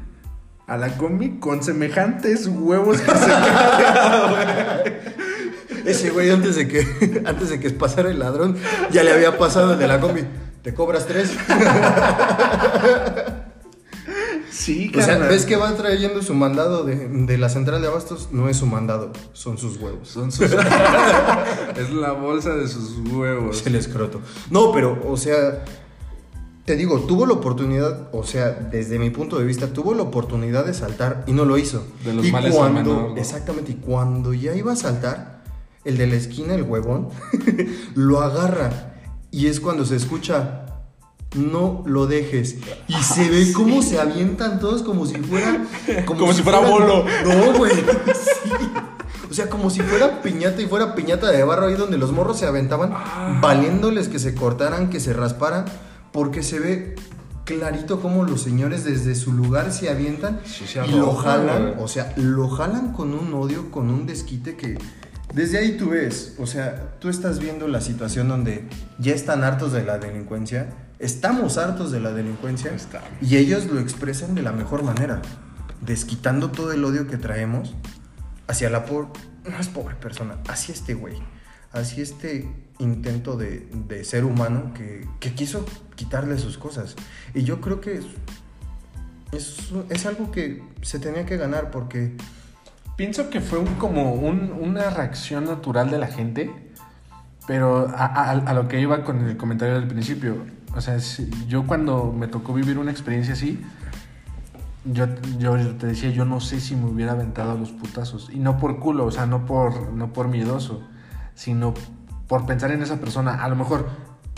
a 0.67 0.75
la 0.75 0.97
combi 0.97 1.39
con 1.39 1.63
semejantes 1.63 2.47
huevos 2.47 2.99
que 2.99 3.11
se 3.11 3.15
Ese 5.85 6.09
güey 6.09 6.29
antes 6.29 6.55
de 6.55 6.67
que 6.67 7.23
antes 7.25 7.49
de 7.49 7.59
que 7.59 7.69
pasara 7.71 8.09
el 8.09 8.19
ladrón 8.19 8.57
ya 8.91 9.03
le 9.03 9.11
había 9.11 9.37
pasado 9.37 9.73
el 9.73 9.79
de 9.79 9.87
la 9.87 9.99
combi. 9.99 10.23
¿Te 10.61 10.73
cobras 10.73 11.05
tres? 11.05 11.31
Sí, 14.55 14.91
O 14.97 15.01
sea. 15.01 15.17
¿ves 15.17 15.45
que 15.45 15.57
va 15.57 15.75
trayendo 15.75 16.21
su 16.23 16.33
mandado 16.33 16.85
de, 16.85 16.95
de 17.09 17.37
la 17.37 17.49
central 17.49 17.81
de 17.81 17.87
abastos? 17.87 18.29
No 18.31 18.47
es 18.47 18.57
su 18.57 18.65
mandado, 18.65 19.11
son 19.33 19.57
sus 19.57 19.77
huevos. 19.77 20.07
Son 20.07 20.31
sus... 20.31 20.49
es 21.77 21.89
la 21.91 22.13
bolsa 22.13 22.55
de 22.55 22.67
sus 22.67 22.97
huevos. 23.11 23.59
Es 23.59 23.67
el 23.67 23.75
escroto. 23.75 24.21
No, 24.49 24.71
pero, 24.71 24.97
o 25.05 25.17
sea, 25.17 25.65
te 26.63 26.75
digo, 26.75 27.01
tuvo 27.01 27.25
la 27.25 27.33
oportunidad, 27.33 28.09
o 28.11 28.23
sea, 28.23 28.49
desde 28.49 28.97
mi 28.97 29.09
punto 29.09 29.37
de 29.37 29.45
vista, 29.45 29.67
tuvo 29.67 29.93
la 29.93 30.03
oportunidad 30.03 30.65
de 30.65 30.73
saltar 30.73 31.23
y 31.27 31.33
no 31.33 31.45
lo 31.45 31.57
hizo. 31.57 31.85
De 32.03 32.13
los 32.13 32.25
y 32.25 32.31
males 32.31 32.53
al 32.53 32.57
cuando, 32.57 32.79
menor, 32.79 33.09
¿no? 33.11 33.17
Exactamente, 33.17 33.73
y 33.73 33.75
cuando 33.75 34.33
ya 34.33 34.55
iba 34.55 34.71
a 34.73 34.75
saltar, 34.75 35.34
el 35.85 35.97
de 35.97 36.07
la 36.07 36.15
esquina, 36.15 36.53
el 36.55 36.63
huevón, 36.63 37.09
lo 37.95 38.21
agarra. 38.21 38.93
Y 39.31 39.47
es 39.47 39.59
cuando 39.59 39.85
se 39.85 39.95
escucha, 39.95 40.65
no 41.35 41.83
lo 41.85 42.07
dejes. 42.07 42.57
Y 42.87 42.93
se 43.03 43.29
ve 43.29 43.51
cómo 43.53 43.81
se 43.81 43.99
avientan 43.99 44.59
todos 44.59 44.81
como 44.81 45.05
si 45.05 45.15
fuera... 45.15 45.63
Como 46.05 46.33
si 46.33 46.41
fuera 46.41 46.59
bolo. 46.59 47.05
No, 47.25 47.57
güey. 47.57 47.73
Sí. 47.73 48.51
O 49.29 49.33
sea, 49.33 49.49
como 49.49 49.69
si 49.69 49.81
fuera 49.81 50.21
piñata 50.21 50.61
y 50.61 50.65
fuera 50.65 50.95
piñata 50.95 51.29
de 51.29 51.43
barro 51.43 51.65
ahí 51.67 51.73
donde 51.75 51.97
los 51.97 52.11
morros 52.13 52.39
se 52.39 52.45
aventaban, 52.45 52.91
Ah. 52.93 53.39
valiéndoles 53.41 54.07
que 54.07 54.17
se 54.17 54.33
cortaran, 54.33 54.89
que 54.89 55.01
se 55.01 55.11
rasparan, 55.13 55.65
porque 56.13 56.41
se 56.41 56.59
ve 56.59 56.95
clarito 57.43 57.99
como 57.99 58.23
los 58.23 58.41
señores 58.41 58.85
desde 58.85 59.13
su 59.13 59.33
lugar 59.33 59.73
se 59.73 59.89
avientan 59.89 60.39
Sí, 60.45 60.65
se 60.65 60.85
y 60.87 60.91
lo 60.91 61.13
jalan, 61.15 61.75
o 61.79 61.87
sea, 61.89 62.13
lo 62.15 62.47
jalan 62.49 62.93
con 62.93 63.13
un 63.13 63.33
odio, 63.33 63.71
con 63.71 63.89
un 63.89 64.05
desquite 64.05 64.55
que 64.55 64.77
desde 65.35 65.57
ahí 65.57 65.75
tú 65.77 65.89
ves, 65.89 66.33
o 66.39 66.47
sea, 66.47 66.95
tú 66.99 67.09
estás 67.09 67.39
viendo 67.39 67.67
la 67.67 67.81
situación 67.81 68.29
donde 68.29 68.63
ya 68.99 69.13
están 69.13 69.43
hartos 69.43 69.73
de 69.73 69.83
la 69.83 69.97
delincuencia, 69.97 70.69
estamos 70.97 71.57
hartos 71.57 71.91
de 71.91 71.99
la 71.99 72.11
delincuencia 72.11 72.73
Estamos. 72.73 73.09
y 73.21 73.35
ellos 73.35 73.65
lo 73.65 73.81
expresan 73.81 74.33
de 74.33 74.41
la 74.41 74.53
mejor 74.53 74.83
manera, 74.83 75.21
desquitando 75.81 76.51
todo 76.51 76.71
el 76.71 76.85
odio 76.85 77.07
que 77.07 77.17
traemos 77.17 77.75
hacia 78.47 78.69
la 78.69 78.85
por 78.85 79.09
es 79.59 79.67
pobre 79.67 79.95
persona, 79.95 80.37
hacia 80.47 80.73
este 80.73 80.93
güey, 80.93 81.17
hacia 81.73 82.01
este 82.01 82.49
intento 82.79 83.35
de, 83.35 83.67
de 83.73 84.05
ser 84.05 84.23
humano 84.23 84.73
que, 84.73 85.05
que 85.19 85.33
quiso 85.33 85.65
quitarle 85.95 86.37
sus 86.37 86.57
cosas. 86.57 86.95
Y 87.33 87.43
yo 87.43 87.59
creo 87.59 87.81
que 87.81 87.97
es, 87.97 88.05
es, 89.33 89.57
es 89.89 90.05
algo 90.05 90.31
que 90.31 90.63
se 90.81 90.97
tenía 90.99 91.25
que 91.25 91.35
ganar 91.35 91.71
porque 91.71 92.15
Pienso 92.95 93.29
que 93.29 93.41
fue 93.41 93.59
un, 93.59 93.75
como 93.75 94.13
un- 94.13 94.51
una 94.59 94.89
reacción 94.89 95.45
natural 95.45 95.89
de 95.91 95.97
la 95.99 96.07
gente, 96.07 96.49
pero 97.47 97.89
a, 97.89 98.05
a- 98.05 98.31
a 98.31 98.53
lo 98.53 98.67
que 98.67 98.79
iba 98.79 99.03
con 99.03 99.27
el 99.27 99.37
comentario 99.37 99.75
del 99.75 99.87
principio. 99.87 100.37
O 100.75 100.81
sea, 100.81 100.99
si- 100.99 101.29
yo 101.47 101.65
cuando 101.67 102.13
me 102.13 102.27
tocó 102.27 102.53
vivir 102.53 102.77
una 102.77 102.91
experiencia 102.91 103.33
así, 103.33 103.61
yo, 104.85 105.07
yo 105.39 105.57
te 105.75 105.87
decía, 105.87 106.09
yo 106.11 106.25
no 106.25 106.39
sé 106.39 106.59
si 106.61 106.75
me 106.75 106.85
hubiera 106.85 107.13
aventado 107.13 107.51
a 107.51 107.55
los 107.55 107.71
putazos. 107.71 108.29
Y 108.31 108.37
no 108.39 108.57
por 108.59 108.79
culo, 108.79 109.05
o 109.05 109.11
sea, 109.11 109.25
no 109.25 109.45
por, 109.45 109.91
no 109.91 110.13
por 110.13 110.27
miedoso, 110.27 110.87
sino 111.33 111.73
por 112.27 112.45
pensar 112.45 112.71
en 112.71 112.81
esa 112.81 112.97
persona. 112.99 113.43
A 113.43 113.49
lo 113.49 113.55
mejor 113.55 113.89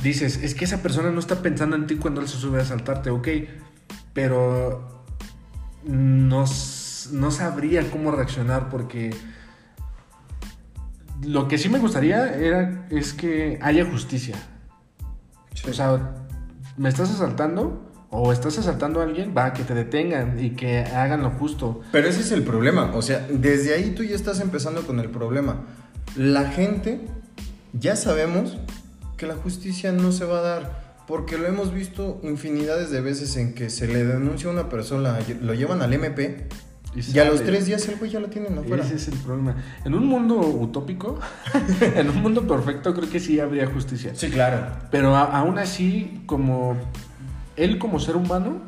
dices, 0.01 0.37
es 0.41 0.55
que 0.55 0.65
esa 0.65 0.81
persona 0.81 1.11
no 1.11 1.19
está 1.19 1.41
pensando 1.41 1.75
en 1.75 1.85
ti 1.85 1.97
cuando 1.97 2.21
él 2.21 2.27
se 2.27 2.37
sube 2.37 2.59
a 2.59 2.63
asaltarte, 2.63 3.09
ok, 3.09 3.27
pero 4.13 5.03
no, 5.85 6.43
s- 6.43 6.86
no 7.11 7.31
sabría 7.31 7.89
cómo 7.89 8.11
reaccionar 8.11 8.69
porque 8.69 9.11
lo 11.23 11.47
que 11.47 11.57
sí 11.57 11.69
me 11.69 11.79
gustaría 11.79 12.33
era, 12.35 12.87
es 12.89 13.13
que 13.13 13.59
haya 13.61 13.85
justicia. 13.85 14.35
O 15.67 15.73
sea, 15.73 16.15
me 16.77 16.89
estás 16.89 17.09
asaltando 17.09 17.91
o 18.09 18.31
estás 18.31 18.57
asaltando 18.57 19.01
a 19.01 19.03
alguien, 19.03 19.33
va, 19.35 19.53
que 19.53 19.63
te 19.63 19.73
detengan 19.73 20.39
y 20.39 20.51
que 20.51 20.79
hagan 20.79 21.23
lo 21.23 21.31
justo. 21.31 21.81
Pero 21.91 22.07
ese 22.07 22.21
es 22.21 22.31
el 22.31 22.43
problema, 22.43 22.91
o 22.93 23.01
sea, 23.01 23.27
desde 23.29 23.73
ahí 23.73 23.91
tú 23.91 24.03
ya 24.03 24.15
estás 24.15 24.39
empezando 24.39 24.83
con 24.83 24.99
el 24.99 25.09
problema. 25.09 25.65
La 26.15 26.49
gente, 26.49 27.01
ya 27.73 27.95
sabemos 27.95 28.57
que 29.17 29.27
la 29.27 29.35
justicia 29.35 29.91
no 29.91 30.11
se 30.11 30.25
va 30.25 30.39
a 30.39 30.41
dar, 30.41 31.03
porque 31.07 31.37
lo 31.37 31.47
hemos 31.47 31.73
visto 31.73 32.19
infinidades 32.23 32.91
de 32.91 33.01
veces 33.01 33.35
en 33.35 33.53
que 33.53 33.69
se 33.69 33.87
le 33.87 34.05
denuncia 34.05 34.49
a 34.49 34.53
una 34.53 34.69
persona, 34.69 35.19
lo 35.41 35.53
llevan 35.53 35.81
al 35.81 35.93
MP 35.93 36.47
Y, 36.97 37.19
a 37.19 37.25
los 37.25 37.43
tres 37.43 37.67
días 37.67 37.87
el 37.87 37.97
güey 37.97 38.09
ya 38.09 38.19
lo 38.19 38.27
tienen 38.27 38.57
afuera. 38.57 38.83
Ese 38.83 38.95
es 38.95 39.07
el 39.09 39.17
problema. 39.19 39.55
En 39.85 39.93
un 39.93 40.07
mundo 40.07 40.39
utópico, 40.39 41.19
en 41.95 42.09
un 42.09 42.21
mundo 42.21 42.47
perfecto, 42.47 42.93
creo 42.93 43.09
que 43.09 43.19
sí 43.19 43.39
habría 43.39 43.67
justicia. 43.67 44.13
Sí, 44.15 44.29
claro. 44.29 44.67
Pero 44.89 45.15
aún 45.15 45.59
así, 45.59 46.23
como 46.25 46.75
él 47.55 47.77
como 47.77 47.99
ser 47.99 48.15
humano, 48.15 48.61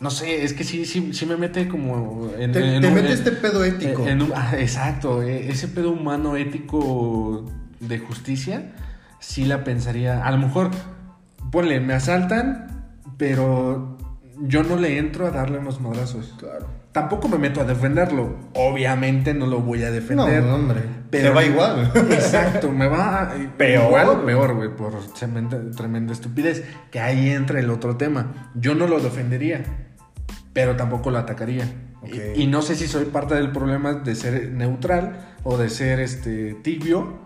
no 0.00 0.10
sé, 0.10 0.44
es 0.44 0.54
que 0.54 0.64
sí, 0.64 0.86
sí, 0.86 1.12
sí 1.12 1.26
me 1.26 1.36
mete 1.36 1.68
como 1.68 2.30
en... 2.38 2.52
Te, 2.52 2.80
mete 2.80 3.12
este 3.12 3.32
pedo 3.32 3.62
ético. 3.62 4.06
Ah, 4.34 4.54
exacto, 4.58 5.22
e, 5.22 5.50
ese 5.50 5.68
pedo 5.68 5.90
humano 5.90 6.36
ético 6.36 7.44
de 7.80 7.98
justicia, 7.98 8.72
sí 9.18 9.44
la 9.44 9.62
pensaría. 9.62 10.24
A 10.24 10.30
lo 10.30 10.38
mejor, 10.38 10.70
ponle, 11.52 11.80
me 11.80 11.92
asaltan, 11.92 12.94
pero 13.18 13.98
yo 14.40 14.62
no 14.62 14.76
le 14.76 14.98
entro 14.98 15.26
a 15.26 15.30
darle 15.30 15.58
unos 15.58 15.80
madrazos. 15.80 16.34
Claro. 16.38 16.66
Tampoco 16.92 17.28
me 17.28 17.38
meto 17.38 17.60
a 17.60 17.64
defenderlo. 17.64 18.36
Obviamente 18.54 19.32
no 19.32 19.46
lo 19.46 19.60
voy 19.60 19.84
a 19.84 19.90
defender. 19.92 20.42
No, 20.42 20.56
hombre. 20.56 20.82
Pero 21.10 21.34
va 21.34 21.44
igual. 21.44 21.92
Exacto, 22.10 22.70
me 22.70 22.88
va 22.88 23.32
peor. 23.56 23.86
Igual, 23.86 24.24
peor, 24.24 24.54
güey, 24.54 24.74
por 24.74 24.94
tremenda, 25.12 26.12
estupidez. 26.12 26.64
Que 26.90 26.98
ahí 27.00 27.30
entra 27.30 27.60
el 27.60 27.70
otro 27.70 27.96
tema. 27.96 28.50
Yo 28.54 28.74
no 28.74 28.88
lo 28.88 28.98
defendería, 28.98 29.62
pero 30.52 30.74
tampoco 30.76 31.10
lo 31.10 31.18
atacaría. 31.18 31.64
Y, 32.34 32.46
no 32.46 32.62
sé 32.62 32.76
si 32.76 32.88
soy 32.88 33.04
parte 33.04 33.34
del 33.34 33.52
problema 33.52 33.92
de 33.92 34.14
ser 34.14 34.50
neutral 34.52 35.34
o 35.44 35.58
de 35.58 35.68
ser 35.68 36.00
este 36.00 36.54
tibio, 36.54 37.18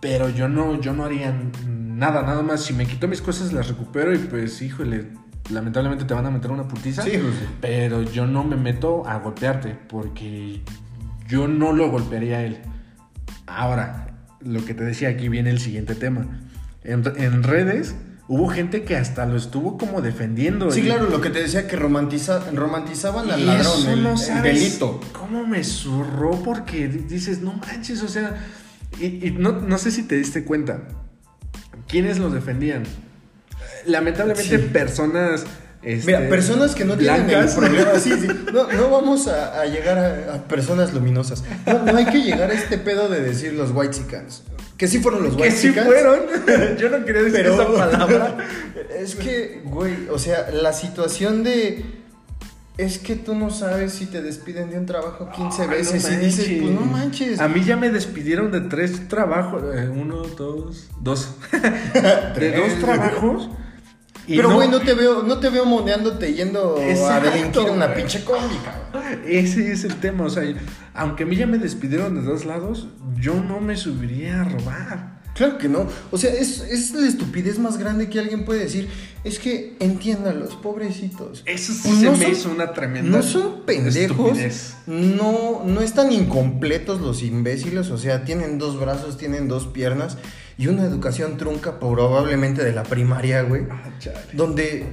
pero 0.00 0.28
yo 0.28 0.48
no, 0.48 0.78
yo 0.80 0.92
no 0.92 1.04
haría 1.04 1.34
nada, 1.66 2.22
nada 2.22 2.42
más. 2.42 2.62
Si 2.62 2.74
me 2.74 2.86
quito 2.86 3.08
mis 3.08 3.22
cosas, 3.22 3.52
las 3.52 3.68
recupero 3.68 4.14
y 4.14 4.18
pues, 4.18 4.60
híjole, 4.60 5.06
lamentablemente 5.50 6.04
te 6.04 6.14
van 6.14 6.26
a 6.26 6.30
meter 6.30 6.50
una 6.50 6.68
putiza. 6.68 7.02
Sí, 7.02 7.12
pues 7.12 7.34
Pero 7.60 8.02
yo 8.02 8.26
no 8.26 8.44
me 8.44 8.56
meto 8.56 9.06
a 9.06 9.18
golpearte 9.18 9.76
porque 9.88 10.62
yo 11.28 11.48
no 11.48 11.72
lo 11.72 11.90
golpearía 11.90 12.38
a 12.38 12.44
él. 12.44 12.58
Ahora, 13.46 14.26
lo 14.40 14.64
que 14.64 14.74
te 14.74 14.84
decía 14.84 15.08
aquí 15.08 15.28
viene 15.28 15.50
el 15.50 15.60
siguiente 15.60 15.94
tema. 15.94 16.26
En, 16.84 17.42
redes 17.42 17.94
hubo 18.26 18.48
gente 18.48 18.82
que 18.82 18.96
hasta 18.96 19.26
lo 19.26 19.36
estuvo 19.36 19.78
como 19.78 20.00
defendiendo. 20.00 20.70
Sí, 20.70 20.82
claro, 20.82 21.08
lo 21.08 21.20
que 21.20 21.30
te 21.30 21.40
decía 21.40 21.68
que 21.68 21.76
romantiza, 21.76 22.50
romantizaban 22.52 23.30
al 23.30 23.46
ladrón, 23.46 23.88
el, 23.88 24.02
no 24.02 24.16
delito. 24.42 25.00
¿Cómo 25.12 25.46
me 25.46 25.62
zurró? 25.64 26.42
Porque 26.42 26.88
dices, 26.88 27.40
no 27.40 27.52
manches, 27.54 28.02
o 28.02 28.08
sea, 28.08 28.36
y, 29.00 29.30
no, 29.38 29.52
no 29.52 29.78
sé 29.78 29.90
si 29.90 30.02
te 30.02 30.16
diste 30.16 30.44
cuenta. 30.44 30.82
¿Quiénes 31.86 32.18
lo 32.18 32.30
defendían? 32.30 32.84
Lamentablemente 33.86 34.58
personas... 34.58 35.44
Este, 35.82 36.06
Mira, 36.06 36.28
personas 36.28 36.76
que 36.76 36.84
no 36.84 36.96
tienen 36.96 37.28
el 37.28 37.48
problema. 37.48 37.90
Sí, 37.98 38.12
sí. 38.12 38.28
No, 38.52 38.72
no 38.72 38.90
vamos 38.90 39.26
a, 39.26 39.64
llegar 39.66 39.98
a, 39.98 40.44
personas 40.44 40.94
luminosas. 40.94 41.42
No, 41.66 41.96
hay 41.96 42.06
que 42.06 42.22
llegar 42.22 42.50
a 42.50 42.54
este 42.54 42.78
pedo 42.78 43.08
de 43.08 43.20
decir 43.20 43.52
los 43.54 43.72
white 43.72 43.92
chickens. 43.92 44.44
Que 44.76 44.86
sí 44.86 45.00
fueron 45.00 45.24
los 45.24 45.34
white 45.34 45.48
Que 45.48 45.50
sí 45.50 45.72
fueron. 45.72 46.20
Yo 46.78 46.88
no 46.88 47.04
quería 47.04 47.22
decir 47.22 47.46
esa 47.46 47.66
palabra. 47.66 48.36
Es 48.98 49.16
que, 49.16 49.62
güey, 49.64 50.08
o 50.10 50.18
sea, 50.18 50.50
la 50.52 50.72
situación 50.72 51.42
de. 51.42 51.84
Es 52.78 52.98
que 52.98 53.16
tú 53.16 53.34
no 53.34 53.50
sabes 53.50 53.92
si 53.92 54.06
te 54.06 54.22
despiden 54.22 54.70
de 54.70 54.78
un 54.78 54.86
trabajo 54.86 55.30
15 55.34 55.66
veces 55.66 56.10
y 56.10 56.16
dices, 56.16 56.48
pues 56.60 56.72
no 56.72 56.80
manches. 56.82 57.40
A 57.40 57.48
mí 57.48 57.64
ya 57.64 57.76
me 57.76 57.90
despidieron 57.90 58.52
de 58.52 58.60
tres 58.62 59.08
trabajos. 59.08 59.62
Eh, 59.74 59.88
uno, 59.88 60.22
dos, 60.22 60.88
dos. 61.00 61.36
de 61.52 62.52
dos 62.52 62.78
trabajos 62.80 63.50
pero, 64.26 64.54
güey, 64.54 64.68
no, 64.68 64.80
te 64.80 64.94
veo, 64.94 65.22
no 65.22 65.38
te 65.38 65.50
veo 65.50 65.64
moneándote 65.64 66.32
yendo 66.34 66.76
a 66.76 67.20
delinquir 67.20 67.70
una 67.70 67.94
pinche 67.94 68.24
cómica. 68.24 68.90
Ese 69.26 69.72
es 69.72 69.84
el 69.84 69.96
tema, 69.96 70.24
o 70.24 70.30
sea, 70.30 70.42
aunque 70.94 71.24
a 71.24 71.26
mí 71.26 71.36
ya 71.36 71.46
me 71.46 71.58
despidieron 71.58 72.14
de 72.14 72.22
dos 72.22 72.44
lados, 72.44 72.88
yo 73.18 73.34
no 73.34 73.60
me 73.60 73.76
subiría 73.76 74.42
a 74.42 74.44
robar. 74.44 75.22
Claro 75.34 75.56
que 75.56 75.68
no. 75.68 75.86
O 76.10 76.18
sea, 76.18 76.30
es, 76.32 76.60
es 76.60 76.92
la 76.92 77.08
estupidez 77.08 77.58
más 77.58 77.78
grande 77.78 78.10
que 78.10 78.18
alguien 78.18 78.44
puede 78.44 78.60
decir. 78.60 78.88
Es 79.24 79.38
que 79.38 79.76
entiéndanlos, 79.80 80.56
pobrecitos. 80.56 81.42
Eso 81.46 81.72
sí 81.72 82.00
se 82.00 82.10
me 82.10 82.28
hizo 82.28 82.50
una 82.50 82.72
tremenda. 82.74 83.16
No 83.16 83.22
son 83.22 83.62
pendejos. 83.64 84.38
No, 84.86 85.62
no 85.64 85.80
están 85.80 86.12
incompletos 86.12 87.00
los 87.00 87.22
imbéciles. 87.22 87.90
O 87.90 87.96
sea, 87.96 88.24
tienen 88.24 88.58
dos 88.58 88.78
brazos, 88.78 89.16
tienen 89.16 89.48
dos 89.48 89.66
piernas 89.66 90.18
y 90.58 90.66
una 90.66 90.84
educación 90.84 91.36
trunca 91.36 91.78
probablemente 91.78 92.64
de 92.64 92.72
la 92.72 92.82
primaria, 92.82 93.42
güey. 93.42 93.62
Ah, 93.70 93.90
donde 94.32 94.86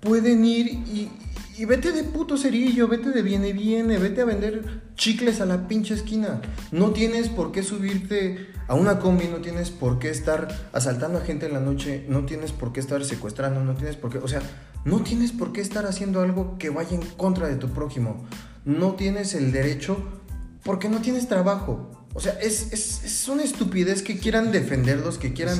pueden 0.00 0.44
ir 0.44 0.66
y, 0.66 1.10
y 1.58 1.64
vete 1.64 1.92
de 1.92 2.04
puto 2.04 2.36
cerillo, 2.36 2.88
vete 2.88 3.10
de 3.10 3.22
viene 3.22 3.52
viene, 3.52 3.98
vete 3.98 4.22
a 4.22 4.24
vender 4.24 4.82
chicles 4.94 5.40
a 5.40 5.46
la 5.46 5.68
pinche 5.68 5.94
esquina. 5.94 6.40
No 6.70 6.90
tienes 6.90 7.28
por 7.28 7.52
qué 7.52 7.62
subirte 7.62 8.48
a 8.68 8.74
una 8.74 8.98
combi, 8.98 9.28
no 9.28 9.38
tienes 9.38 9.70
por 9.70 9.98
qué 9.98 10.10
estar 10.10 10.48
asaltando 10.72 11.18
a 11.18 11.22
gente 11.22 11.46
en 11.46 11.52
la 11.52 11.60
noche, 11.60 12.06
no 12.08 12.24
tienes 12.24 12.52
por 12.52 12.72
qué 12.72 12.80
estar 12.80 13.04
secuestrando, 13.04 13.62
no 13.62 13.74
tienes 13.74 13.96
por 13.96 14.10
qué, 14.10 14.18
o 14.18 14.28
sea, 14.28 14.40
no 14.84 15.02
tienes 15.02 15.32
por 15.32 15.52
qué 15.52 15.60
estar 15.60 15.86
haciendo 15.86 16.22
algo 16.22 16.56
que 16.58 16.70
vaya 16.70 16.96
en 16.96 17.02
contra 17.02 17.48
de 17.48 17.56
tu 17.56 17.68
prójimo. 17.68 18.24
No 18.64 18.94
tienes 18.94 19.34
el 19.34 19.52
derecho 19.52 19.98
porque 20.64 20.88
no 20.88 21.00
tienes 21.00 21.28
trabajo. 21.28 22.01
O 22.14 22.20
sea, 22.20 22.32
es, 22.40 22.72
es, 22.72 23.28
una 23.28 23.42
estupidez 23.42 24.02
que 24.02 24.18
quieran 24.18 24.52
defenderlos, 24.52 25.16
que 25.18 25.32
quieran 25.32 25.58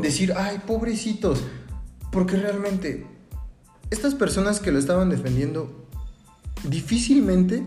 decir, 0.00 0.34
ay, 0.36 0.60
pobrecitos. 0.66 1.42
Porque 2.10 2.36
realmente, 2.36 3.06
estas 3.90 4.14
personas 4.14 4.58
que 4.58 4.72
lo 4.72 4.78
estaban 4.78 5.10
defendiendo, 5.10 5.86
difícilmente 6.64 7.62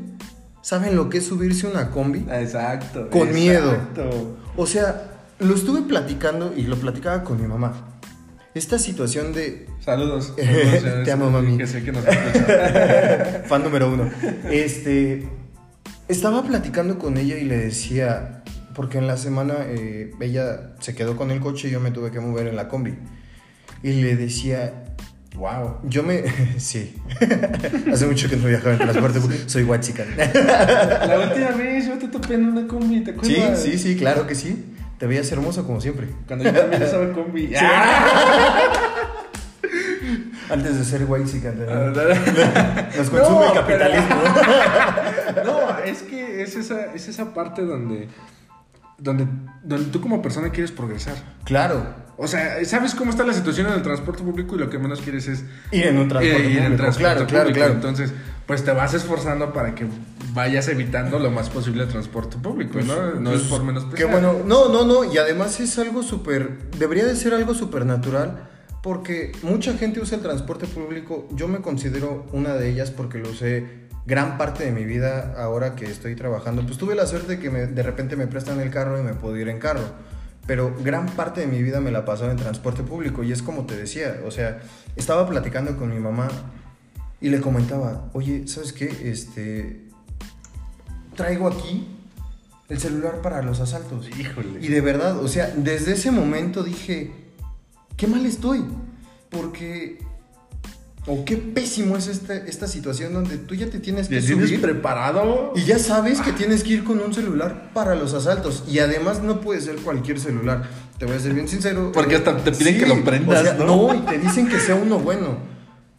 saben 0.62 0.96
lo 0.96 1.10
que 1.10 1.20
es 1.20 1.26
subirse 1.26 1.66
una 1.68 1.92
combi. 1.92 2.26
Exacto. 2.30 3.10
Con 3.10 3.34
miedo. 3.34 3.78
O 4.58 4.68
sea, 4.68 5.12
lo 5.40 5.56
estuve 5.56 5.84
platicando 5.84 6.54
y 6.56 6.64
lo 6.64 6.76
platicaba 6.76 7.24
con 7.24 7.42
mi 7.42 7.48
mamá. 7.48 7.74
Esta 8.54 8.80
situación 8.80 9.34
de. 9.34 9.68
Saludos. 9.80 10.34
Te 11.06 11.12
amo, 11.12 11.30
mami. 11.30 11.58
Que 11.58 11.68
sé 11.68 11.84
que 11.84 11.92
nos 11.92 12.04
Fan 13.48 13.64
número 13.64 13.92
uno. 13.92 14.10
Este 14.50 15.28
estaba 16.08 16.44
platicando 16.44 17.00
con 17.00 17.18
ella 17.18 17.38
y 17.38 17.46
le 17.46 17.58
decía, 17.58 18.44
porque 18.74 18.98
en 18.98 19.08
la 19.08 19.18
semana 19.18 19.56
eh, 19.66 20.12
ella 20.20 20.76
se 20.80 20.96
quedó 20.96 21.16
con 21.16 21.32
el 21.32 21.40
coche 21.40 21.68
y 21.70 21.72
yo 21.72 21.80
me 21.80 21.92
tuve 21.92 22.12
que 22.12 22.20
mover 22.20 22.48
en 22.48 22.56
la 22.56 22.68
combi. 22.68 22.96
Y 23.82 24.02
le 24.02 24.16
decía, 24.16 24.96
wow, 25.36 25.80
yo 25.84 26.04
me... 26.04 26.24
sí, 26.58 26.96
hace 27.92 28.06
mucho 28.06 28.30
que 28.30 28.36
no 28.36 28.48
viajaba 28.48 28.74
en 28.74 28.80
transporte, 28.80 29.20
soy 29.48 29.64
guachica. 29.64 30.06
la 30.18 31.20
última 31.30 31.52
vez 31.52 31.88
yo 31.88 31.98
te 31.98 32.08
topé 32.08 32.36
en 32.36 32.50
una 32.50 32.68
combi, 32.68 33.02
¿te 33.02 33.12
acuerdas? 33.12 33.62
Sí, 33.62 33.72
sí, 33.72 33.78
sí, 33.78 33.96
claro 33.96 34.28
que 34.28 34.36
sí. 34.36 34.72
Te 34.98 35.08
veías 35.08 35.30
hermoso 35.34 35.66
como 35.66 35.82
siempre. 35.82 36.08
Cuando 36.26 36.46
yo 36.46 36.54
también 36.54 36.82
estaba 36.82 37.04
en 37.04 37.12
combi. 37.12 37.52
Antes 40.50 40.78
de 40.78 40.86
ser 40.86 41.06
white 41.08 41.30
ah, 41.70 42.90
Nos 42.98 43.10
consume 43.10 43.48
el 43.48 43.54
capitalismo. 43.54 44.16
no, 45.46 45.80
es 45.80 46.04
que 46.04 46.42
es 46.44 46.56
esa, 46.56 46.94
es 46.94 47.08
esa 47.08 47.34
parte 47.34 47.64
donde, 47.64 48.08
donde, 48.98 49.28
donde 49.64 49.92
tú 49.92 50.02
como 50.02 50.22
persona 50.22 50.50
quieres 50.50 50.72
progresar. 50.72 51.16
Claro. 51.44 52.06
O 52.18 52.28
sea, 52.28 52.64
¿sabes 52.66 52.96
cómo 52.96 53.12
está 53.12 53.26
la 53.26 53.34
situación 53.34 53.68
en 53.68 53.74
el 53.74 53.82
transporte 53.82 54.24
público 54.24 54.56
y 54.56 54.60
lo 54.60 54.70
que 54.70 54.80
menos 54.80 55.02
quieres 55.02 55.28
es 55.28 55.44
ir 55.72 55.88
en 55.88 55.98
un 55.98 56.08
transporte 56.08 56.44
público? 56.44 56.64
En 56.64 56.94
claro, 56.94 57.28
claro, 57.28 57.52
claro. 57.52 57.74
Entonces, 57.74 58.14
pues 58.46 58.64
te 58.64 58.72
vas 58.72 58.94
esforzando 58.94 59.52
para 59.52 59.76
que 59.76 59.86
vayas 60.34 60.68
evitando 60.68 61.20
lo 61.20 61.32
más 61.32 61.50
posible 61.50 61.84
el 61.84 61.90
transporte 61.90 62.38
público, 62.38 62.74
pues, 62.74 62.86
¿no? 62.86 63.16
No 63.16 63.32
es 63.32 63.40
pues, 63.40 63.50
por 63.50 63.64
menos 63.64 63.86
pesado. 63.86 63.98
Que 63.98 64.06
bueno, 64.06 64.44
no, 64.46 64.70
no, 64.70 64.86
no. 64.86 65.12
Y 65.12 65.18
además 65.18 65.60
es 65.60 65.78
algo 65.78 66.04
súper. 66.04 66.70
Debería 66.78 67.06
de 67.06 67.16
ser 67.16 67.34
algo 67.34 67.54
súper 67.54 67.86
natural 67.86 68.50
porque 68.86 69.32
mucha 69.42 69.74
gente 69.74 70.00
usa 70.00 70.18
el 70.18 70.22
transporte 70.22 70.68
público. 70.68 71.28
Yo 71.32 71.48
me 71.48 71.62
considero 71.62 72.28
una 72.34 72.54
de 72.54 72.70
ellas 72.70 72.92
porque 72.92 73.18
lo 73.18 73.32
usé 73.32 73.66
gran 74.06 74.38
parte 74.38 74.64
de 74.64 74.72
mi 74.72 74.86
vida 74.86 75.34
ahora 75.40 75.74
que 75.74 75.86
estoy 75.86 76.16
trabajando. 76.16 76.64
Pues 76.64 76.78
tuve 76.78 76.94
la 76.94 77.08
suerte 77.08 77.38
de 77.38 77.40
que 77.40 77.50
de 77.50 77.82
repente 77.82 78.16
me 78.16 78.28
prestan 78.28 78.60
el 78.60 78.70
carro 78.70 79.00
y 79.00 79.02
me 79.02 79.16
puedo 79.16 79.36
ir 79.38 79.50
en 79.50 79.58
carro. 79.58 79.82
Pero 80.46 80.72
gran 80.84 81.08
parte 81.08 81.42
de 81.42 81.48
mi 81.48 81.64
vida 81.64 81.82
me 81.82 81.90
la 81.90 82.06
pasó 82.06 82.30
en 82.30 82.38
transporte 82.38 82.84
público. 82.84 83.24
Y 83.24 83.32
es 83.32 83.42
como 83.42 83.66
te 83.66 83.76
decía, 83.76 84.22
o 84.24 84.30
sea, 84.30 84.62
estaba 84.96 85.28
platicando 85.28 85.76
con 85.78 85.90
mi 85.90 86.00
mamá 86.00 86.28
y 87.20 87.30
le 87.30 87.42
comentaba, 87.42 88.12
oye, 88.14 88.48
¿sabes 88.48 88.72
qué? 88.72 88.86
Este, 89.10 89.82
traigo 91.16 91.48
aquí 91.48 91.88
el 92.70 92.80
celular 92.80 93.24
para 93.24 93.42
los 93.42 93.62
asaltos. 93.62 94.08
Híjole. 94.16 94.60
Y 94.62 94.68
de 94.68 94.82
verdad, 94.82 95.18
o 95.18 95.28
sea, 95.28 95.52
desde 95.58 95.94
ese 95.94 96.12
momento 96.12 96.62
dije, 96.62 97.25
qué 97.98 98.08
mal 98.08 98.26
estoy. 98.26 98.66
Porque. 99.30 100.00
O 101.08 101.24
qué 101.24 101.38
pésimo 101.38 101.98
es 101.98 102.08
esta, 102.08 102.36
esta 102.36 102.68
situación 102.68 103.14
donde 103.14 103.38
tú 103.38 103.54
ya 103.54 103.70
te 103.70 103.78
tienes 103.78 104.10
que 104.10 104.20
subir. 104.24 104.60
preparado? 104.60 105.54
Y 105.56 105.64
ya 105.64 105.78
sabes 105.78 106.20
que 106.20 106.32
tienes 106.32 106.64
que 106.64 106.74
ir 106.74 106.84
con 106.84 107.00
un 107.00 107.14
celular 107.14 107.70
para 107.76 107.94
los 107.94 108.16
asaltos. 108.16 108.64
Y 108.68 108.80
además 108.80 109.22
no 109.22 109.40
puede 109.40 109.62
ser 109.62 109.76
cualquier 109.76 110.20
celular. 110.20 110.68
Te 110.98 111.06
voy 111.06 111.16
a 111.16 111.20
ser 111.20 111.36
bien 111.36 111.48
sincero. 111.48 111.92
Porque 111.94 112.16
hasta 112.16 112.36
te 112.38 112.52
piden 112.52 112.80
que 112.80 112.88
lo 112.88 113.04
prendas, 113.04 113.56
¿no? 113.60 113.94
y 113.94 114.00
te 114.00 114.18
dicen 114.18 114.48
que 114.48 114.60
sea 114.60 114.74
uno 114.74 114.98
bueno. 114.98 115.38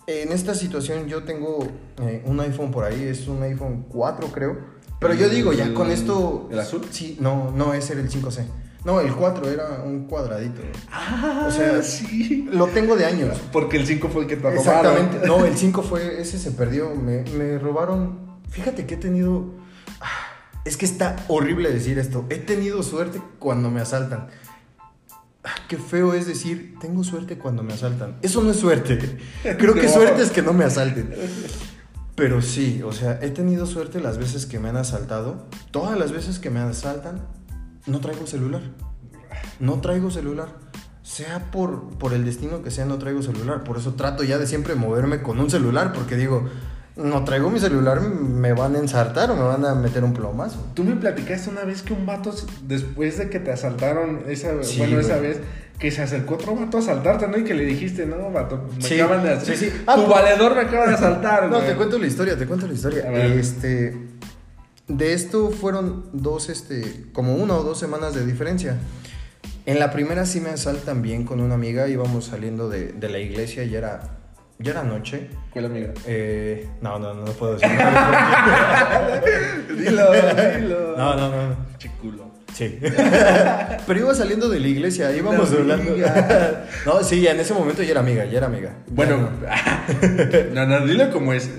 en 0.08 0.32
esta 0.32 0.54
situación 0.56 1.06
yo 1.06 1.22
tengo 1.22 1.68
eh, 2.02 2.22
un 2.24 2.40
iPhone 2.40 2.72
por 2.72 2.84
ahí, 2.84 3.04
es 3.04 3.28
un 3.28 3.42
iPhone 3.44 3.86
4 3.88 4.28
creo. 4.32 4.58
Pero 4.98 5.14
yo 5.14 5.28
digo, 5.28 5.52
ya 5.52 5.72
con 5.74 5.90
esto... 5.90 6.48
¿El 6.50 6.58
azul? 6.58 6.82
Sí, 6.90 7.16
no, 7.20 7.52
no, 7.52 7.74
ese 7.74 7.92
era 7.92 8.02
el 8.02 8.10
5C. 8.10 8.46
No, 8.86 9.00
el 9.00 9.12
4 9.12 9.50
era 9.50 9.82
un 9.84 10.04
cuadradito. 10.06 10.62
Ah, 10.92 11.46
O 11.48 11.50
sea, 11.50 11.82
sí. 11.82 12.48
Lo 12.52 12.68
tengo 12.68 12.94
de 12.96 13.04
años. 13.04 13.36
Porque 13.52 13.76
el 13.78 13.86
5 13.86 14.08
fue 14.08 14.22
el 14.22 14.28
que 14.28 14.36
te 14.36 14.42
robaron. 14.42 14.58
Exactamente. 14.60 15.26
No, 15.26 15.44
el 15.44 15.56
5 15.56 15.82
fue, 15.82 16.20
ese 16.20 16.38
se 16.38 16.52
perdió. 16.52 16.94
Me, 16.94 17.24
me 17.36 17.58
robaron. 17.58 18.38
Fíjate 18.48 18.86
que 18.86 18.94
he 18.94 18.96
tenido. 18.98 19.52
ah, 20.00 20.06
Es 20.64 20.76
que 20.76 20.86
está 20.86 21.16
horrible 21.26 21.72
decir 21.72 21.98
esto. 21.98 22.26
He 22.30 22.36
tenido 22.38 22.82
suerte 22.84 23.20
cuando 23.40 23.70
me 23.72 23.80
asaltan. 23.80 24.28
Ah, 25.42 25.50
Qué 25.68 25.78
feo 25.78 26.14
es 26.14 26.26
decir, 26.28 26.76
tengo 26.80 27.02
suerte 27.02 27.38
cuando 27.38 27.64
me 27.64 27.72
asaltan. 27.74 28.16
Eso 28.22 28.40
no 28.42 28.52
es 28.52 28.56
suerte. 28.56 29.18
Creo 29.58 29.74
que 29.74 29.88
suerte 29.88 30.22
es 30.22 30.30
que 30.30 30.42
no 30.42 30.52
me 30.52 30.64
asalten. 30.64 31.12
Pero 32.14 32.40
sí, 32.40 32.82
o 32.84 32.92
sea, 32.92 33.18
he 33.20 33.30
tenido 33.30 33.66
suerte 33.66 34.00
las 34.00 34.16
veces 34.16 34.46
que 34.46 34.58
me 34.60 34.68
han 34.68 34.76
asaltado. 34.76 35.46
Todas 35.72 35.98
las 35.98 36.12
veces 36.12 36.38
que 36.38 36.50
me 36.50 36.60
asaltan, 36.60 37.26
no 37.86 38.00
traigo 38.00 38.26
celular. 38.26 38.62
No 39.60 39.80
traigo 39.80 40.10
celular. 40.10 40.48
Sea 41.02 41.50
por, 41.52 41.88
por 41.98 42.12
el 42.14 42.24
destino 42.24 42.62
que 42.62 42.70
sea, 42.70 42.84
no 42.84 42.98
traigo 42.98 43.22
celular. 43.22 43.62
Por 43.64 43.78
eso 43.78 43.94
trato 43.94 44.24
ya 44.24 44.38
de 44.38 44.46
siempre 44.46 44.74
moverme 44.74 45.22
con 45.22 45.38
un 45.38 45.48
celular, 45.50 45.92
porque 45.92 46.16
digo, 46.16 46.48
no 46.96 47.24
traigo 47.24 47.48
mi 47.50 47.60
celular, 47.60 48.00
me 48.00 48.52
van 48.52 48.74
a 48.74 48.78
ensartar 48.78 49.30
o 49.30 49.36
me 49.36 49.42
van 49.42 49.64
a 49.64 49.74
meter 49.74 50.02
un 50.02 50.12
plomazo. 50.12 50.58
Tú 50.74 50.82
me 50.82 50.96
platicaste 50.96 51.50
una 51.50 51.62
vez 51.64 51.82
que 51.82 51.92
un 51.92 52.06
vato, 52.06 52.34
después 52.66 53.18
de 53.18 53.30
que 53.30 53.38
te 53.38 53.52
asaltaron, 53.52 54.22
esa, 54.28 54.62
Sí, 54.64 54.78
bueno, 54.78 54.98
esa 54.98 55.18
vez, 55.18 55.38
que 55.78 55.90
se 55.90 56.02
acercó 56.02 56.34
otro 56.34 56.56
vato 56.56 56.78
a 56.78 56.80
asaltarte, 56.80 57.28
¿no? 57.28 57.36
Y 57.38 57.44
que 57.44 57.54
le 57.54 57.66
dijiste, 57.66 58.04
no, 58.06 58.30
vato, 58.32 58.66
me 58.74 58.82
Sí, 58.82 58.98
acaban 58.98 59.22
de 59.22 59.30
asaltar. 59.34 59.56
sí. 59.56 59.70
Ah, 59.86 59.94
tu 59.94 60.06
pues- 60.06 60.14
valedor 60.16 60.54
me 60.56 60.62
acaba 60.62 60.86
de 60.88 60.94
asaltar, 60.94 61.42
No, 61.50 61.56
güey. 61.58 61.68
te 61.68 61.76
cuento 61.76 61.98
la 61.98 62.06
historia, 62.06 62.36
te 62.36 62.46
cuento 62.46 62.66
la 62.66 62.72
historia. 62.74 63.02
Este, 63.26 63.96
de 64.88 65.12
esto 65.12 65.50
fueron 65.50 66.06
dos, 66.12 66.48
este, 66.48 67.06
como 67.12 67.34
una 67.34 67.54
o 67.54 67.64
dos 67.64 67.78
semanas 67.78 68.14
de 68.14 68.24
diferencia. 68.24 68.76
En 69.64 69.80
la 69.80 69.90
primera 69.90 70.26
sí 70.26 70.40
me 70.40 70.50
asaltan 70.50 71.02
bien 71.02 71.24
con 71.24 71.40
una 71.40 71.54
amiga, 71.54 71.88
íbamos 71.88 72.26
saliendo 72.26 72.68
de, 72.68 72.92
de 72.92 73.08
la 73.08 73.18
iglesia, 73.18 73.64
ya 73.64 73.78
era, 73.78 74.00
ya 74.60 74.70
era 74.70 74.84
noche. 74.84 75.28
¿Cuál 75.50 75.66
amiga? 75.66 75.92
Eh, 76.06 76.68
no, 76.80 77.00
no, 77.00 77.14
no, 77.14 77.24
no 77.24 77.32
puedo 77.32 77.54
decir. 77.54 77.68
Dilo, 79.76 80.12
dilo. 80.12 80.96
no, 80.96 81.16
no, 81.16 81.30
no. 81.30 81.56
Chiculo. 81.78 82.30
Sí. 82.54 82.78
Pero 83.86 84.00
iba 84.00 84.14
saliendo 84.14 84.48
de 84.48 84.60
la 84.60 84.68
iglesia, 84.68 85.14
íbamos 85.14 85.52
hablando. 85.52 85.94
no, 86.86 87.02
sí, 87.02 87.26
en 87.26 87.40
ese 87.40 87.52
momento 87.52 87.82
ya 87.82 87.90
era 87.90 88.00
amiga, 88.00 88.24
ya 88.24 88.38
era 88.38 88.46
amiga. 88.46 88.76
Bueno, 88.86 89.18
no. 89.18 89.30
no, 90.54 90.66
no, 90.66 90.86
dile 90.86 91.10
cómo 91.10 91.32
es. 91.32 91.50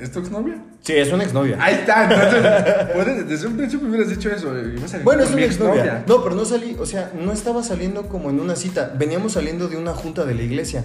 ¿Es 0.00 0.10
tu 0.12 0.20
exnovia? 0.20 0.62
Sí, 0.82 0.94
es 0.94 1.12
una 1.12 1.24
exnovia. 1.24 1.58
Ahí 1.60 1.74
está, 1.74 2.04
entonces, 2.04 3.26
desde 3.28 3.46
un 3.46 3.56
principio 3.56 3.86
me 3.86 3.96
hubieras 3.96 4.10
dicho 4.10 4.30
eso. 4.30 4.52
salir 4.86 5.04
Bueno, 5.04 5.22
es 5.22 5.30
una 5.30 5.44
exnovia. 5.44 6.04
No, 6.06 6.22
pero 6.22 6.34
no 6.34 6.44
salí, 6.44 6.76
o 6.78 6.86
sea, 6.86 7.12
no 7.14 7.32
estaba 7.32 7.62
saliendo 7.62 8.08
como 8.08 8.30
en 8.30 8.40
una 8.40 8.56
cita. 8.56 8.94
Veníamos 8.96 9.32
saliendo 9.32 9.68
de 9.68 9.76
una 9.76 9.92
junta 9.92 10.24
de 10.24 10.34
la 10.34 10.42
iglesia. 10.42 10.84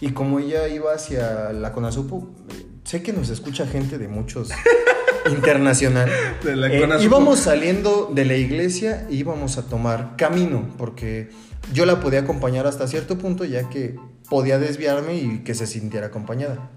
Y 0.00 0.12
como 0.12 0.38
ella 0.38 0.68
iba 0.68 0.94
hacia 0.94 1.52
la 1.52 1.72
Conasupo, 1.72 2.30
eh, 2.50 2.66
sé 2.84 3.02
que 3.02 3.12
nos 3.12 3.28
escucha 3.28 3.66
gente 3.66 3.98
de 3.98 4.08
muchos 4.08 4.50
internacional. 5.30 6.10
De 6.42 6.56
la 6.56 6.68
Eh, 6.68 7.02
íbamos 7.02 7.40
saliendo 7.40 8.10
de 8.12 8.24
la 8.24 8.36
iglesia 8.36 9.06
e 9.10 9.14
íbamos 9.14 9.58
a 9.58 9.62
tomar 9.62 10.16
camino, 10.16 10.68
porque 10.78 11.30
yo 11.72 11.84
la 11.84 12.00
podía 12.00 12.20
acompañar 12.20 12.66
hasta 12.66 12.86
cierto 12.88 13.18
punto, 13.18 13.44
ya 13.44 13.68
que 13.68 13.96
podía 14.28 14.58
desviarme 14.58 15.16
y 15.16 15.38
que 15.40 15.54
se 15.54 15.66
sintiera 15.66 16.06
acompañada. 16.06 16.70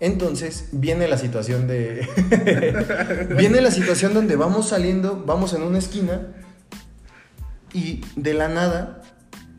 Entonces 0.00 0.68
viene 0.72 1.08
la 1.08 1.18
situación 1.18 1.66
de. 1.66 2.08
viene 3.38 3.60
la 3.60 3.70
situación 3.70 4.14
donde 4.14 4.36
vamos 4.36 4.68
saliendo, 4.68 5.22
vamos 5.26 5.52
en 5.54 5.62
una 5.62 5.78
esquina 5.78 6.28
y 7.72 8.02
de 8.16 8.34
la 8.34 8.48
nada 8.48 9.02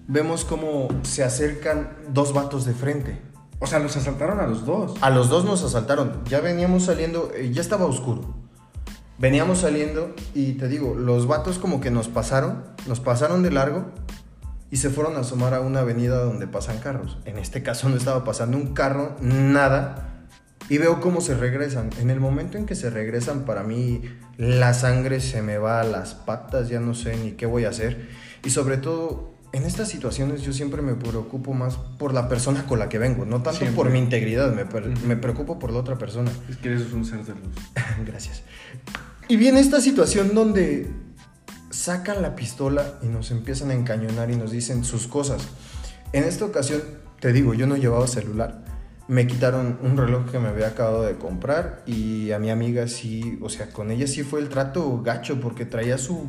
vemos 0.07 0.45
como 0.45 0.87
se 1.03 1.23
acercan 1.23 1.91
dos 2.09 2.33
vatos 2.33 2.65
de 2.65 2.73
frente. 2.73 3.21
O 3.59 3.67
sea, 3.67 3.79
los 3.79 3.95
asaltaron 3.95 4.39
a 4.39 4.47
los 4.47 4.65
dos. 4.65 4.95
A 5.01 5.09
los 5.09 5.29
dos 5.29 5.45
nos 5.45 5.63
asaltaron. 5.63 6.23
Ya 6.25 6.39
veníamos 6.39 6.85
saliendo, 6.85 7.31
eh, 7.35 7.51
ya 7.51 7.61
estaba 7.61 7.85
oscuro. 7.85 8.35
Veníamos 9.17 9.59
saliendo 9.59 10.13
y 10.33 10.53
te 10.53 10.67
digo, 10.67 10.93
los 10.93 11.25
vatos 11.25 11.57
como 11.57 11.79
que 11.79 11.89
nos 11.89 12.09
pasaron, 12.09 12.63
nos 12.85 12.99
pasaron 12.99 13.43
de 13.43 13.51
largo 13.51 13.85
y 14.71 14.77
se 14.77 14.89
fueron 14.89 15.15
a 15.15 15.19
asomar 15.19 15.53
a 15.53 15.61
una 15.61 15.79
avenida 15.81 16.21
donde 16.21 16.47
pasan 16.47 16.79
carros. 16.79 17.17
En 17.23 17.37
este 17.37 17.63
caso 17.63 17.87
no 17.87 17.95
estaba 17.95 18.25
pasando 18.25 18.57
un 18.57 18.73
carro, 18.73 19.15
nada. 19.21 20.14
Y 20.69 20.77
veo 20.77 20.99
cómo 20.99 21.21
se 21.21 21.35
regresan. 21.35 21.89
En 21.99 22.09
el 22.09 22.19
momento 22.19 22.57
en 22.57 22.65
que 22.65 22.75
se 22.75 22.89
regresan, 22.89 23.45
para 23.45 23.63
mí 23.63 24.01
la 24.37 24.73
sangre 24.73 25.19
se 25.19 25.41
me 25.41 25.57
va 25.57 25.81
a 25.81 25.83
las 25.83 26.15
patas, 26.15 26.69
ya 26.69 26.79
no 26.79 26.93
sé 26.93 27.15
ni 27.17 27.31
qué 27.33 27.45
voy 27.45 27.65
a 27.65 27.69
hacer. 27.69 28.09
Y 28.43 28.49
sobre 28.49 28.77
todo, 28.77 29.33
en 29.53 29.63
estas 29.63 29.89
situaciones 29.89 30.41
yo 30.41 30.53
siempre 30.53 30.81
me 30.81 30.95
preocupo 30.95 31.53
más 31.53 31.77
por 31.77 32.13
la 32.13 32.27
persona 32.27 32.65
con 32.65 32.79
la 32.79 32.89
que 32.89 32.97
vengo, 32.97 33.25
no 33.25 33.41
tanto 33.41 33.59
Siempre. 33.59 33.75
por 33.75 33.89
mi 33.89 33.99
integridad, 33.99 34.53
me, 34.53 34.65
me 35.07 35.15
preocupo 35.15 35.59
por 35.59 35.71
la 35.71 35.79
otra 35.79 35.97
persona. 35.97 36.31
Es 36.49 36.57
que 36.57 36.69
eres 36.69 36.91
un 36.91 37.05
ser 37.05 37.23
de 37.23 37.33
luz. 37.33 37.53
Gracias. 38.05 38.43
Y 39.27 39.37
viene 39.37 39.59
esta 39.59 39.81
situación 39.81 40.33
donde 40.33 40.89
sacan 41.69 42.21
la 42.21 42.35
pistola 42.35 42.99
y 43.03 43.07
nos 43.07 43.31
empiezan 43.31 43.71
a 43.71 43.73
encañonar 43.73 44.31
y 44.31 44.35
nos 44.35 44.51
dicen 44.51 44.83
sus 44.83 45.07
cosas. 45.07 45.47
En 46.13 46.23
esta 46.23 46.45
ocasión, 46.45 46.81
te 47.19 47.33
digo, 47.33 47.53
yo 47.53 47.67
no 47.67 47.75
llevaba 47.75 48.07
celular. 48.07 48.63
Me 49.07 49.27
quitaron 49.27 49.77
un 49.83 49.97
reloj 49.97 50.31
que 50.31 50.39
me 50.39 50.47
había 50.49 50.67
acabado 50.67 51.03
de 51.03 51.15
comprar 51.15 51.83
y 51.85 52.31
a 52.31 52.39
mi 52.39 52.49
amiga 52.49 52.87
sí, 52.87 53.37
o 53.41 53.49
sea, 53.49 53.67
con 53.71 53.91
ella 53.91 54.07
sí 54.07 54.23
fue 54.23 54.39
el 54.39 54.49
trato 54.49 55.01
gacho 55.03 55.39
porque 55.39 55.65
traía 55.65 55.97
su 55.99 56.25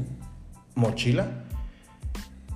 mochila 0.75 1.45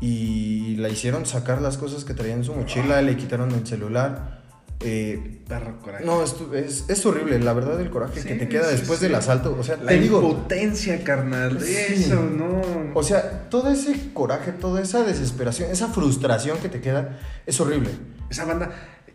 y 0.00 0.76
la 0.76 0.88
hicieron 0.88 1.26
sacar 1.26 1.60
las 1.60 1.76
cosas 1.78 2.04
que 2.04 2.14
traía 2.14 2.34
en 2.34 2.44
su 2.44 2.54
mochila, 2.54 3.02
le 3.02 3.16
quitaron 3.16 3.50
el 3.52 3.66
celular. 3.66 4.40
Eh, 4.82 5.42
Perro 5.46 5.78
coraje. 5.82 6.06
no, 6.06 6.22
es, 6.22 6.34
es, 6.54 6.84
es 6.88 7.04
horrible, 7.04 7.38
la 7.38 7.52
verdad, 7.52 7.78
el 7.82 7.90
coraje 7.90 8.22
Sí, 8.22 8.28
que 8.28 8.34
te 8.36 8.48
queda 8.48 8.64
sí, 8.64 8.76
después 8.76 8.98
sí. 8.98 9.06
del 9.06 9.14
asalto. 9.14 9.54
O 9.58 9.62
sea, 9.62 9.76
La 9.76 9.88
te 9.88 9.98
digo, 10.00 10.22
impotencia, 10.22 11.04
carnal. 11.04 11.58
Eso, 11.58 12.22
no. 12.22 12.62
o 12.94 13.02
sea, 13.02 13.50
todo 13.50 13.70
ese 13.70 14.12
coraje, 14.14 14.52
toda 14.52 14.80
esa 14.80 15.02
desesperación, 15.02 15.70
esa 15.70 15.88
frustración 15.88 16.56
que 16.58 16.70
te 16.70 16.80
queda, 16.80 17.18
es 17.44 17.60
horrible. 17.60 17.90
Esa 18.30 18.46
banda, 18.46 18.70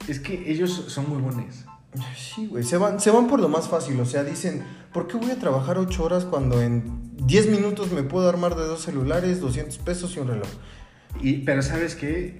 es 0.08 0.20
que 0.20 0.52
ellos 0.52 0.86
son 0.88 1.12
huevones. 1.12 1.66
Sí, 2.18 2.48
güey, 2.48 2.64
se 2.64 2.78
van, 2.78 3.00
se 3.00 3.10
van 3.10 3.28
por 3.28 3.40
lo 3.40 3.48
más 3.48 3.68
fácil. 3.68 4.00
O 4.00 4.06
sea, 4.06 4.24
dicen, 4.24 4.64
¿por 4.94 5.08
qué 5.08 5.18
voy 5.18 5.32
a 5.32 5.40
trabajar 5.40 5.78
ocho 5.78 6.04
horas 6.04 6.26
cuando 6.26 6.62
en 6.62 7.16
10 7.26 7.50
minutos 7.50 7.92
me 7.92 8.04
puedo 8.04 8.28
armar 8.28 8.56
de 8.56 8.66
dos 8.66 8.82
celulares, 8.82 9.40
200 9.40 9.78
pesos 9.80 10.16
y 10.16 10.20
un 10.20 10.28
reloj? 10.28 10.50
Y, 11.22 11.40
pero 11.40 11.62
sabes 11.62 11.96
qué, 11.96 12.40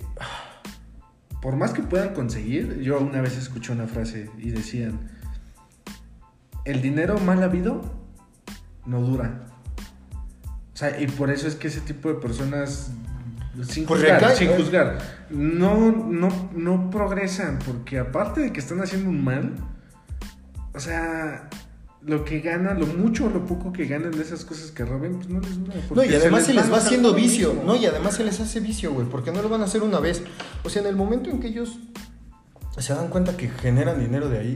por 1.42 1.56
más 1.56 1.74
que 1.74 1.82
puedan 1.84 2.14
conseguir, 2.14 2.82
yo 2.82 3.00
una 3.00 3.22
vez 3.22 3.38
escuché 3.38 3.72
una 3.72 3.88
frase 3.88 4.30
y 4.38 4.50
decían, 4.50 5.12
el 6.66 6.82
dinero 6.82 7.18
mal 7.20 7.42
habido 7.44 7.82
no 8.86 9.02
dura. 9.02 9.48
O 10.74 10.78
sea, 10.78 11.00
y 11.00 11.08
por 11.08 11.30
eso 11.30 11.48
es 11.48 11.56
que 11.56 11.70
ese 11.70 11.80
tipo 11.82 12.10
de 12.10 12.16
personas, 12.16 12.92
sin 13.64 13.86
Pues 13.86 14.02
juzgar, 14.02 14.22
recae, 14.22 14.36
sin 14.36 14.50
¿eh? 14.50 14.54
juzgar, 14.58 14.98
no, 15.30 15.92
no, 15.92 16.50
no 16.54 16.90
progresan, 16.90 17.60
porque 17.66 18.00
aparte 18.00 18.42
de 18.42 18.54
que 18.54 18.60
están 18.60 18.82
haciendo 18.82 19.10
un 19.10 19.24
mal, 19.24 19.56
o 20.74 20.80
sea, 20.80 21.50
lo 22.06 22.24
que 22.24 22.40
ganan, 22.40 22.80
lo 22.80 22.86
mucho 22.86 23.26
o 23.26 23.30
lo 23.30 23.46
poco 23.46 23.74
que 23.74 23.86
ganan 23.86 24.12
de 24.12 24.22
esas 24.22 24.46
cosas 24.46 24.72
que 24.72 24.86
roben, 24.86 25.16
pues 25.16 25.30
no 25.30 25.40
les 25.40 25.58
dura. 25.58 25.76
No, 25.94 26.04
y 26.04 26.14
además 26.14 26.46
se 26.46 26.54
les, 26.54 26.64
van 26.64 26.74
va 26.74 26.78
haciendo 26.78 27.14
vicio, 27.14 27.54
mismo. 27.54 27.64
¿no? 27.64 27.76
Y 27.76 27.86
además 27.86 28.16
se 28.16 28.24
les 28.24 28.40
hace 28.40 28.60
vicio, 28.60 28.94
güey, 28.94 29.08
porque 29.08 29.32
no 29.32 29.42
lo 29.42 29.50
van 29.50 29.62
a 29.62 29.66
hacer 29.66 29.82
una 29.82 30.00
vez. 30.00 30.22
O 30.64 30.70
sea, 30.70 30.82
en 30.82 30.88
el 30.88 30.96
momento 30.96 31.30
en 31.30 31.40
que 31.40 31.48
ellos 31.48 31.80
se 32.78 32.94
dan 32.94 33.08
cuenta 33.08 33.36
que 33.38 33.48
generan 33.48 34.00
dinero 34.00 34.30
de 34.30 34.40
ahí, 34.40 34.56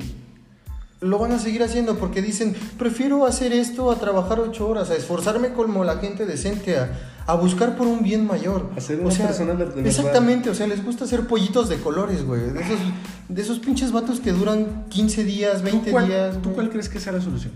lo 1.02 1.18
van 1.18 1.32
a 1.32 1.40
seguir 1.40 1.64
haciendo 1.64 1.98
porque 1.98 2.22
dicen, 2.22 2.56
prefiero 2.78 3.26
hacer 3.26 3.54
esto 3.54 3.90
a 3.90 3.96
trabajar 3.96 4.40
ocho 4.40 4.68
horas, 4.68 4.90
a 4.90 4.96
esforzarme 4.96 5.54
como 5.54 5.84
la 5.84 5.98
gente 5.98 6.26
decente, 6.26 6.78
a, 6.78 6.90
a 7.32 7.36
buscar 7.36 7.76
por 7.76 7.86
un 7.88 8.02
bien 8.04 8.26
mayor. 8.26 8.70
A 8.76 8.82
ser 8.82 9.00
O 9.00 9.04
una 9.04 9.12
sea, 9.12 9.28
persona 9.28 9.52
de- 9.54 9.58
de 9.60 9.66
verdad. 9.66 9.86
Exactamente, 9.86 10.50
o 10.50 10.56
sea, 10.56 10.68
les 10.68 10.84
gusta 10.84 11.06
hacer 11.06 11.28
pollitos 11.28 11.70
de 11.70 11.78
colores, 11.78 12.24
güey. 12.26 12.42
De 12.42 12.62
esos, 12.62 12.80
de 13.28 13.42
esos 13.42 13.60
pinches 13.60 13.92
vatos 13.92 14.20
que 14.20 14.32
duran 14.32 14.86
15 14.90 15.24
días, 15.24 15.62
20 15.62 15.86
¿Tú 15.88 15.92
cuál, 15.92 16.08
días. 16.08 16.34
¿Tú 16.36 16.40
güey. 16.44 16.56
cuál 16.56 16.70
crees 16.70 16.90
que 16.90 17.00
sea 17.00 17.14
la 17.14 17.22
solución? 17.22 17.52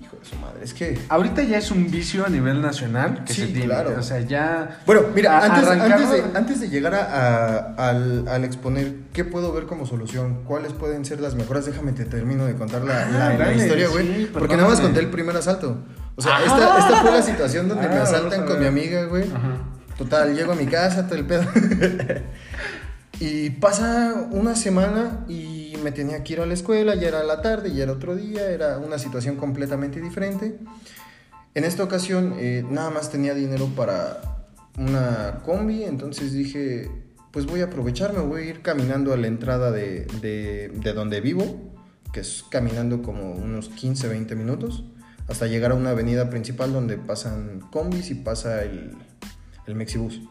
Hijo 0.00 0.16
de 0.22 0.24
su 0.28 0.36
madre, 0.36 0.60
es 0.62 0.74
que... 0.74 0.98
Ahorita 1.08 1.42
ya 1.42 1.58
es 1.58 1.70
un 1.70 1.90
vicio 1.90 2.24
a 2.24 2.28
nivel 2.28 2.60
nacional 2.62 3.24
que 3.24 3.32
Sí, 3.34 3.40
se 3.42 3.46
tiene. 3.48 3.64
claro. 3.66 3.94
O 3.98 4.02
sea, 4.02 4.20
ya. 4.20 4.80
Bueno, 4.86 5.02
mira, 5.14 5.44
antes, 5.44 5.64
arrancarlo- 5.68 5.94
antes, 5.94 6.10
de, 6.32 6.38
antes 6.38 6.60
de 6.60 6.68
llegar 6.68 6.94
a, 6.94 7.02
a- 7.76 7.88
al, 7.90 8.28
al 8.28 8.44
exponer 8.44 8.94
qué 9.12 9.24
puedo 9.24 9.52
ver 9.52 9.64
como 9.66 9.86
solución, 9.86 10.40
cuáles 10.44 10.72
pueden 10.72 11.04
ser 11.04 11.20
las 11.20 11.34
mejoras, 11.34 11.66
déjame 11.66 11.92
te 11.92 12.04
termino 12.04 12.44
de 12.46 12.54
contar 12.54 12.82
la, 12.84 13.02
Ah, 13.06 13.10
la- 13.10 13.18
la 13.32 13.38
dale, 13.46 13.56
historia, 13.56 13.86
sí, 13.88 13.92
güey. 13.92 14.26
porque 14.26 14.56
nada 14.56 14.68
más 14.68 14.80
conté 14.80 15.00
el 15.00 15.10
primer 15.10 15.36
asalto. 15.36 15.78
O 16.18 16.22
sea, 16.22 16.36
Ah. 16.38 16.44
esta, 16.44 16.78
esta 16.78 17.00
fue 17.02 17.10
la 17.12 17.22
situación 17.22 17.68
donde 17.68 17.88
me 17.88 17.94
Ah, 17.94 18.02
asaltan 18.02 18.44
con 18.44 18.58
mi 18.60 18.66
amiga, 18.66 19.04
güey. 19.04 19.22
Ajá. 19.30 19.56
Total, 19.96 20.34
llego 20.34 20.52
a 20.52 20.54
mi 20.56 20.66
casa, 20.66 21.06
todo 21.06 21.16
el 21.18 21.24
pedo. 21.26 21.42
Y 23.20 23.50
pasa 23.50 24.28
una 24.30 24.54
semana 24.54 25.24
y 25.28 25.74
me 25.82 25.90
tenía 25.90 26.22
que 26.22 26.34
ir 26.34 26.40
a 26.40 26.46
la 26.46 26.54
escuela, 26.54 26.94
ya 26.94 27.08
era 27.08 27.24
la 27.24 27.42
tarde, 27.42 27.72
ya 27.74 27.82
era 27.82 27.92
otro 27.92 28.14
día, 28.14 28.48
era 28.50 28.78
una 28.78 28.96
situación 28.98 29.34
completamente 29.34 30.00
diferente. 30.00 30.56
En 31.54 31.64
esta 31.64 31.82
ocasión 31.82 32.34
eh, 32.38 32.64
nada 32.70 32.90
más 32.90 33.10
tenía 33.10 33.34
dinero 33.34 33.66
para 33.74 34.20
una 34.76 35.40
combi, 35.44 35.82
entonces 35.82 36.32
dije, 36.32 36.88
pues 37.32 37.46
voy 37.46 37.60
a 37.60 37.64
aprovecharme, 37.64 38.20
voy 38.20 38.42
a 38.42 38.44
ir 38.44 38.62
caminando 38.62 39.12
a 39.12 39.16
la 39.16 39.26
entrada 39.26 39.72
de, 39.72 40.06
de, 40.20 40.70
de 40.72 40.92
donde 40.92 41.20
vivo, 41.20 41.72
que 42.12 42.20
es 42.20 42.44
caminando 42.48 43.02
como 43.02 43.32
unos 43.32 43.68
15, 43.68 44.06
20 44.06 44.36
minutos, 44.36 44.84
hasta 45.28 45.46
llegar 45.46 45.72
a 45.72 45.74
una 45.74 45.90
avenida 45.90 46.30
principal 46.30 46.72
donde 46.72 46.96
pasan 46.96 47.60
combis 47.70 48.10
y 48.10 48.14
pasa 48.14 48.62
el, 48.62 48.96
el 49.66 49.74
Mexibus. 49.74 50.22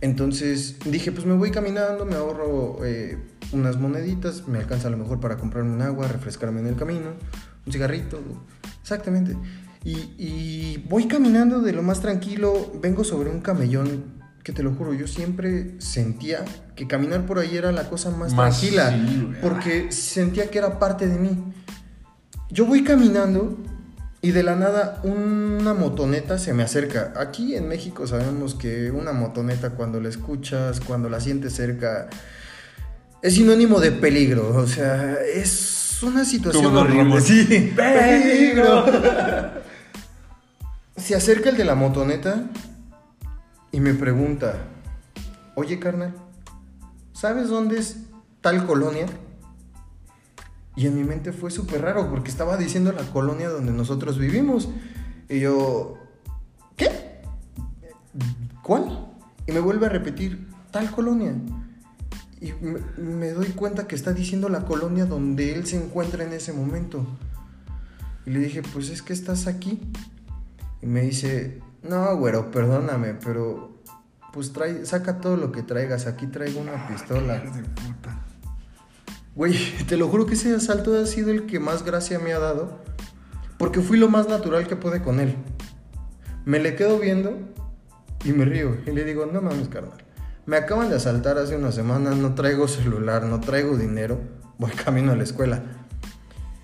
Entonces 0.00 0.76
dije, 0.84 1.10
pues 1.12 1.24
me 1.26 1.34
voy 1.34 1.50
caminando, 1.50 2.04
me 2.04 2.16
ahorro 2.16 2.84
eh, 2.84 3.18
unas 3.52 3.78
moneditas, 3.78 4.46
me 4.46 4.58
alcanza 4.58 4.88
a 4.88 4.90
lo 4.90 4.98
mejor 4.98 5.20
para 5.20 5.36
comprarme 5.36 5.72
un 5.72 5.82
agua, 5.82 6.06
refrescarme 6.08 6.60
en 6.60 6.66
el 6.66 6.76
camino, 6.76 7.14
un 7.64 7.72
cigarrito, 7.72 8.20
exactamente. 8.82 9.36
Y, 9.84 10.14
y 10.18 10.84
voy 10.88 11.06
caminando 11.06 11.60
de 11.60 11.72
lo 11.72 11.82
más 11.82 12.00
tranquilo, 12.00 12.72
vengo 12.82 13.04
sobre 13.04 13.30
un 13.30 13.40
camellón 13.40 14.16
que 14.42 14.52
te 14.52 14.62
lo 14.62 14.74
juro, 14.74 14.94
yo 14.94 15.08
siempre 15.08 15.74
sentía 15.78 16.44
que 16.76 16.86
caminar 16.86 17.26
por 17.26 17.38
ahí 17.38 17.56
era 17.56 17.72
la 17.72 17.88
cosa 17.88 18.10
más, 18.10 18.32
Más 18.34 18.60
tranquila, 18.60 18.90
sí, 18.90 19.32
porque 19.42 19.90
sentía 19.90 20.50
que 20.50 20.58
era 20.58 20.78
parte 20.78 21.08
de 21.08 21.18
mí. 21.18 21.52
Yo 22.50 22.64
voy 22.64 22.84
caminando 22.84 23.58
y 24.26 24.32
de 24.32 24.42
la 24.42 24.56
nada 24.56 25.00
una 25.04 25.72
motoneta 25.72 26.36
se 26.36 26.52
me 26.52 26.64
acerca. 26.64 27.12
Aquí 27.14 27.54
en 27.54 27.68
México 27.68 28.08
sabemos 28.08 28.56
que 28.56 28.90
una 28.90 29.12
motoneta 29.12 29.70
cuando 29.70 30.00
la 30.00 30.08
escuchas, 30.08 30.80
cuando 30.80 31.08
la 31.08 31.20
sientes 31.20 31.54
cerca, 31.54 32.08
es 33.22 33.34
sinónimo 33.34 33.78
de 33.78 33.92
peligro. 33.92 34.48
O 34.56 34.66
sea, 34.66 35.14
es 35.32 36.02
una 36.02 36.24
situación 36.24 36.76
horrible. 36.76 37.20
Sí, 37.20 37.72
¡Peligro! 37.76 38.86
Se 40.96 41.14
acerca 41.14 41.50
el 41.50 41.56
de 41.56 41.64
la 41.64 41.76
motoneta 41.76 42.46
y 43.70 43.78
me 43.78 43.94
pregunta, 43.94 44.56
oye 45.54 45.78
carnal, 45.78 46.14
¿sabes 47.12 47.46
dónde 47.46 47.78
es 47.78 47.98
tal 48.40 48.66
colonia? 48.66 49.06
Y 50.76 50.86
en 50.86 50.94
mi 50.94 51.04
mente 51.04 51.32
fue 51.32 51.50
súper 51.50 51.80
raro 51.82 52.10
porque 52.10 52.30
estaba 52.30 52.56
diciendo 52.58 52.92
la 52.92 53.02
colonia 53.04 53.48
donde 53.48 53.72
nosotros 53.72 54.18
vivimos. 54.18 54.68
Y 55.28 55.40
yo, 55.40 55.96
¿qué? 56.76 57.22
¿Cuál? 58.62 59.08
Y 59.46 59.52
me 59.52 59.60
vuelve 59.60 59.86
a 59.86 59.88
repetir, 59.88 60.46
tal 60.70 60.90
colonia. 60.90 61.34
Y 62.40 62.52
me, 62.60 62.80
me 62.98 63.30
doy 63.30 63.48
cuenta 63.48 63.86
que 63.86 63.94
está 63.94 64.12
diciendo 64.12 64.50
la 64.50 64.66
colonia 64.66 65.06
donde 65.06 65.54
él 65.54 65.66
se 65.66 65.82
encuentra 65.82 66.24
en 66.24 66.34
ese 66.34 66.52
momento. 66.52 67.06
Y 68.26 68.30
le 68.30 68.40
dije, 68.40 68.62
pues 68.62 68.90
es 68.90 69.00
que 69.00 69.14
estás 69.14 69.46
aquí. 69.46 69.80
Y 70.82 70.86
me 70.86 71.02
dice, 71.02 71.62
no, 71.82 72.16
güero, 72.16 72.50
perdóname, 72.50 73.14
pero 73.14 73.76
pues 74.32 74.52
trae, 74.52 74.84
saca 74.84 75.20
todo 75.20 75.36
lo 75.36 75.52
que 75.52 75.62
traigas. 75.62 76.06
Aquí 76.06 76.26
traigo 76.26 76.60
una 76.60 76.86
pistola. 76.88 77.38
de 77.38 77.62
puta. 77.62 78.15
Güey, 79.36 79.54
te 79.86 79.98
lo 79.98 80.08
juro 80.08 80.24
que 80.24 80.32
ese 80.32 80.54
asalto 80.54 80.98
ha 80.98 81.04
sido 81.04 81.30
el 81.30 81.44
que 81.44 81.60
más 81.60 81.84
gracia 81.84 82.18
me 82.18 82.32
ha 82.32 82.38
dado. 82.38 82.82
Porque 83.58 83.80
fui 83.80 83.98
lo 83.98 84.08
más 84.08 84.28
natural 84.28 84.66
que 84.66 84.76
pude 84.76 85.02
con 85.02 85.20
él. 85.20 85.36
Me 86.46 86.58
le 86.58 86.74
quedo 86.74 86.98
viendo 86.98 87.38
y 88.24 88.32
me 88.32 88.46
río. 88.46 88.78
Y 88.86 88.92
le 88.92 89.04
digo, 89.04 89.26
no 89.26 89.42
mames, 89.42 89.68
carnal. 89.68 90.02
Me 90.46 90.56
acaban 90.56 90.88
de 90.88 90.96
asaltar 90.96 91.36
hace 91.36 91.54
una 91.54 91.70
semana, 91.70 92.14
no 92.14 92.34
traigo 92.34 92.66
celular, 92.66 93.24
no 93.24 93.40
traigo 93.40 93.76
dinero. 93.76 94.18
Voy 94.58 94.70
camino 94.84 95.12
a 95.12 95.16
la 95.16 95.24
escuela. 95.24 95.62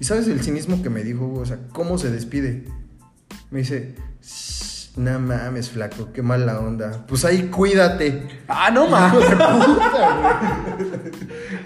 ¿Y 0.00 0.04
sabes 0.04 0.26
el 0.28 0.42
cinismo 0.42 0.82
que 0.82 0.88
me 0.88 1.04
dijo? 1.04 1.30
O 1.35 1.44
sea, 1.44 1.58
¿cómo 1.72 1.98
se 1.98 2.11
despide? 2.11 2.64
Me 3.50 3.58
dice, 3.58 3.96
"Shh, 4.94 4.98
no 4.98 5.18
mames, 5.18 5.70
flaco, 5.70 6.12
qué 6.12 6.22
mala 6.22 6.59
onda. 6.61 7.05
Pues 7.07 7.24
ahí 7.24 7.48
cuídate. 7.48 8.28
¡Ah, 8.48 8.70
no 8.70 8.87
mames! 8.88 9.24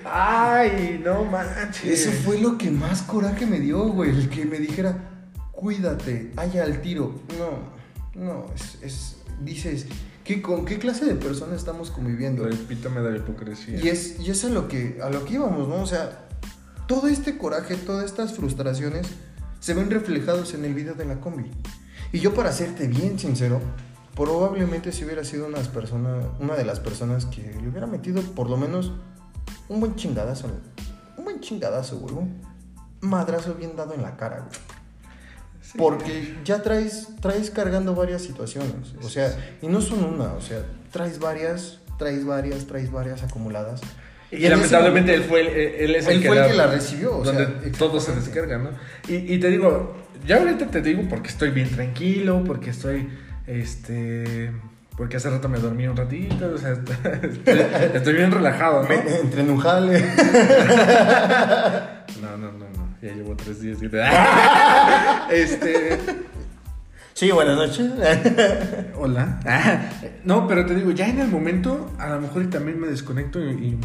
¡Ay, 0.04 1.00
no 1.04 1.24
manches! 1.24 2.06
Eso 2.06 2.10
fue 2.24 2.38
lo 2.40 2.56
que 2.58 2.70
más 2.70 3.02
coraje 3.02 3.46
me 3.46 3.60
dio, 3.60 3.88
güey. 3.88 4.10
El 4.10 4.28
que 4.28 4.44
me 4.44 4.58
dijera, 4.58 4.96
cuídate, 5.52 6.32
haya 6.36 6.64
al 6.64 6.80
tiro. 6.82 7.20
No, 7.38 8.22
no, 8.22 8.46
es, 8.54 8.78
es- 8.82 9.16
dices, 9.40 9.86
¿qué, 10.24 10.40
¿con 10.40 10.64
qué 10.64 10.78
clase 10.78 11.04
de 11.04 11.14
persona 11.14 11.56
estamos 11.56 11.90
conviviendo? 11.90 12.46
El 12.46 12.54
epítome 12.54 13.00
de 13.00 13.10
la 13.12 13.16
hipocresía. 13.18 13.78
Y 13.80 13.88
es, 13.88 14.18
y 14.20 14.30
es 14.30 14.44
a, 14.44 14.48
lo 14.48 14.68
que, 14.68 14.98
a 15.02 15.10
lo 15.10 15.24
que 15.24 15.34
íbamos, 15.34 15.68
¿no? 15.68 15.76
O 15.82 15.86
sea, 15.86 16.26
todo 16.86 17.08
este 17.08 17.36
coraje, 17.36 17.74
todas 17.76 18.04
estas 18.04 18.32
frustraciones 18.34 19.06
se 19.60 19.74
ven 19.74 19.90
reflejados 19.90 20.54
en 20.54 20.64
el 20.64 20.74
video 20.74 20.94
de 20.94 21.04
la 21.04 21.16
combi. 21.20 21.50
Y 22.12 22.20
yo, 22.20 22.34
para 22.34 22.52
serte 22.52 22.86
bien 22.88 23.18
sincero, 23.18 23.60
probablemente 24.14 24.92
si 24.92 25.04
hubiera 25.04 25.24
sido 25.24 25.46
unas 25.46 25.68
personas, 25.68 26.24
una 26.40 26.54
de 26.54 26.64
las 26.64 26.80
personas 26.80 27.26
que 27.26 27.42
le 27.60 27.68
hubiera 27.68 27.86
metido 27.86 28.22
por 28.22 28.48
lo 28.48 28.56
menos 28.56 28.92
un 29.68 29.80
buen 29.80 29.94
chingadazo, 29.96 30.48
un 31.16 31.24
buen 31.24 31.40
chingadazo, 31.40 31.98
güey, 31.98 32.14
un 32.14 32.40
madrazo 33.00 33.54
bien 33.54 33.76
dado 33.76 33.94
en 33.94 34.02
la 34.02 34.16
cara, 34.16 34.38
güey. 34.40 34.58
Porque 35.76 36.36
ya 36.44 36.62
traes, 36.62 37.08
traes 37.20 37.50
cargando 37.50 37.94
varias 37.94 38.22
situaciones. 38.22 38.94
O 39.02 39.08
sea, 39.08 39.36
y 39.60 39.66
no 39.66 39.80
son 39.80 40.04
una, 40.04 40.32
o 40.34 40.40
sea, 40.40 40.64
traes 40.92 41.18
varias, 41.18 41.80
traes 41.98 42.24
varias, 42.24 42.66
traes 42.66 42.90
varias 42.90 43.22
acumuladas. 43.22 43.80
Y, 44.30 44.36
ese 44.36 44.48
lamentablemente 44.50 45.12
él 45.14 45.20
momento- 45.26 45.28
fue 45.28 45.40
el, 45.40 45.80
él 45.90 45.94
es 45.96 46.06
Él 46.06 46.16
el 46.16 46.22
que, 46.22 46.28
fue 46.28 46.38
el 46.38 46.46
que 46.48 46.54
la 46.54 46.66
recibió, 46.68 47.16
o 47.18 47.24
donde 47.24 47.46
sea, 47.46 47.72
todo 47.78 48.00
se 48.00 48.14
descarga, 48.14 48.58
¿no? 48.58 48.70
Y, 49.08 49.34
y 49.34 49.38
te 49.40 49.48
digo, 49.50 49.94
ya 50.26 50.36
ahorita 50.38 50.66
te 50.68 50.80
digo 50.82 51.02
porque 51.08 51.28
estoy 51.28 51.50
bien 51.50 51.68
tranquilo, 51.70 52.42
porque 52.44 52.70
estoy, 52.70 53.08
este, 53.46 54.50
porque 54.96 55.16
hace 55.18 55.30
rato 55.30 55.48
me 55.48 55.58
dormí 55.58 55.86
un 55.86 55.96
ratito, 55.96 56.52
o 56.54 56.58
sea, 56.58 56.72
estoy, 57.22 57.60
estoy 57.94 58.14
bien 58.14 58.30
relajado, 58.30 58.82
¿no? 58.82 58.88
Me- 58.88 59.16
entre 59.20 59.42
en 59.42 59.50
un 59.50 59.58
jale. 59.58 60.04
No, 62.22 62.36
no, 62.38 62.50
no, 62.52 62.58
no, 62.60 62.96
ya 63.02 63.12
llevo 63.14 63.36
tres 63.36 63.60
días 63.60 63.78
que 63.78 63.88
te... 63.88 64.00
Este, 65.30 65.98
Sí, 67.12 67.30
buenas 67.30 67.56
noches. 67.56 67.90
hola. 68.96 69.38
No, 70.24 70.46
pero 70.48 70.64
te 70.66 70.74
digo, 70.74 70.90
ya 70.92 71.08
en 71.08 71.18
el 71.20 71.28
momento, 71.28 71.90
a 71.98 72.08
lo 72.08 72.20
mejor 72.20 72.48
también 72.48 72.80
me 72.80 72.86
desconecto 72.88 73.38
y, 73.40 73.50
y 73.50 73.78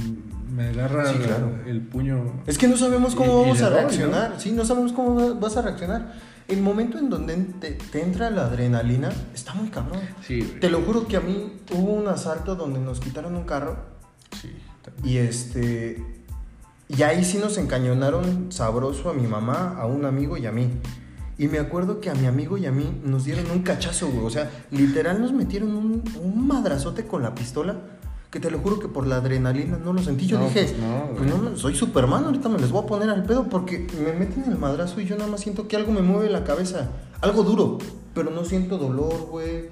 me 0.55 0.69
agarra 0.69 1.07
Sí, 1.07 1.17
claro. 1.19 1.51
el 1.65 1.81
puño. 1.81 2.41
Es 2.47 2.57
que 2.57 2.67
no 2.67 2.77
sabemos 2.77 3.15
cómo 3.15 3.39
Y- 3.39 3.41
vamos 3.47 3.61
a 3.61 3.69
doy, 3.69 3.79
reaccionar. 3.79 4.33
Sí, 4.37 4.51
no 4.51 4.65
sabemos 4.65 4.93
cómo 4.93 5.15
va- 5.15 5.39
vas 5.39 5.57
a 5.57 5.61
reaccionar. 5.61 6.13
El 6.47 6.61
momento 6.61 6.97
en 6.97 7.09
donde 7.09 7.35
te, 7.59 7.71
te 7.71 8.01
entra 8.01 8.29
la 8.29 8.45
adrenalina 8.45 9.09
está 9.33 9.53
muy 9.53 9.69
cabrón. 9.69 9.99
Sí, 10.25 10.41
güey. 10.41 10.59
Te 10.59 10.69
lo 10.69 10.81
juro 10.81 11.07
que 11.07 11.17
a 11.17 11.21
mí 11.21 11.59
hubo 11.71 11.93
un 11.93 12.07
asalto 12.07 12.55
donde 12.55 12.79
nos 12.79 12.99
quitaron 12.99 13.35
un 13.35 13.43
carro 13.43 13.91
Sí, 14.39 14.49
y 15.03 15.17
este 15.17 16.21
y 16.87 17.03
ahí 17.03 17.23
sí 17.23 17.37
nos 17.37 17.57
encañonaron 17.57 18.51
sabroso 18.51 19.09
a 19.09 19.13
mi 19.13 19.27
mamá, 19.27 19.77
a 19.77 19.85
un 19.85 20.05
amigo 20.05 20.37
y 20.37 20.45
a 20.45 20.51
mí. 20.51 20.69
Y 21.37 21.47
me 21.47 21.57
acuerdo 21.57 22.01
que 22.01 22.09
a 22.09 22.13
mi 22.13 22.27
amigo 22.27 22.57
y 22.57 22.65
a 22.65 22.71
mí 22.71 23.01
nos 23.03 23.23
dieron 23.23 23.49
un 23.49 23.61
cachazo, 23.61 24.09
güey. 24.09 24.25
O 24.25 24.29
sea, 24.29 24.51
literal 24.71 25.21
nos 25.21 25.31
metieron 25.31 25.73
un, 25.75 26.03
un 26.21 26.47
madrazote 26.47 27.07
con 27.07 27.23
la 27.23 27.33
pistola. 27.33 27.77
Que 28.31 28.39
te 28.39 28.49
lo 28.49 28.59
juro 28.59 28.79
que 28.79 28.87
por 28.87 29.05
la 29.05 29.17
adrenalina 29.17 29.77
no 29.77 29.91
lo 29.91 30.01
sentí. 30.01 30.25
Yo 30.25 30.39
No, 30.39 30.45
dije, 30.45 30.63
pues 30.63 30.77
no, 30.79 31.09
pues 31.17 31.29
no, 31.29 31.57
soy 31.57 31.75
Superman, 31.75 32.23
ahorita 32.23 32.47
me 32.47 32.57
les 32.59 32.71
voy 32.71 32.83
a 32.83 32.87
poner 32.87 33.09
al 33.09 33.23
pedo 33.25 33.49
porque 33.49 33.85
me 34.03 34.13
meten 34.13 34.45
el 34.45 34.57
madrazo 34.57 35.01
y 35.01 35.05
yo 35.05 35.17
nada 35.17 35.29
más 35.29 35.41
siento 35.41 35.67
que 35.67 35.75
algo 35.75 35.91
me 35.91 36.01
mueve 36.01 36.29
la 36.29 36.43
cabeza. 36.45 36.89
Algo 37.19 37.43
duro, 37.43 37.77
pero 38.15 38.31
no 38.31 38.45
siento 38.45 38.77
dolor, 38.77 39.27
güey. 39.29 39.65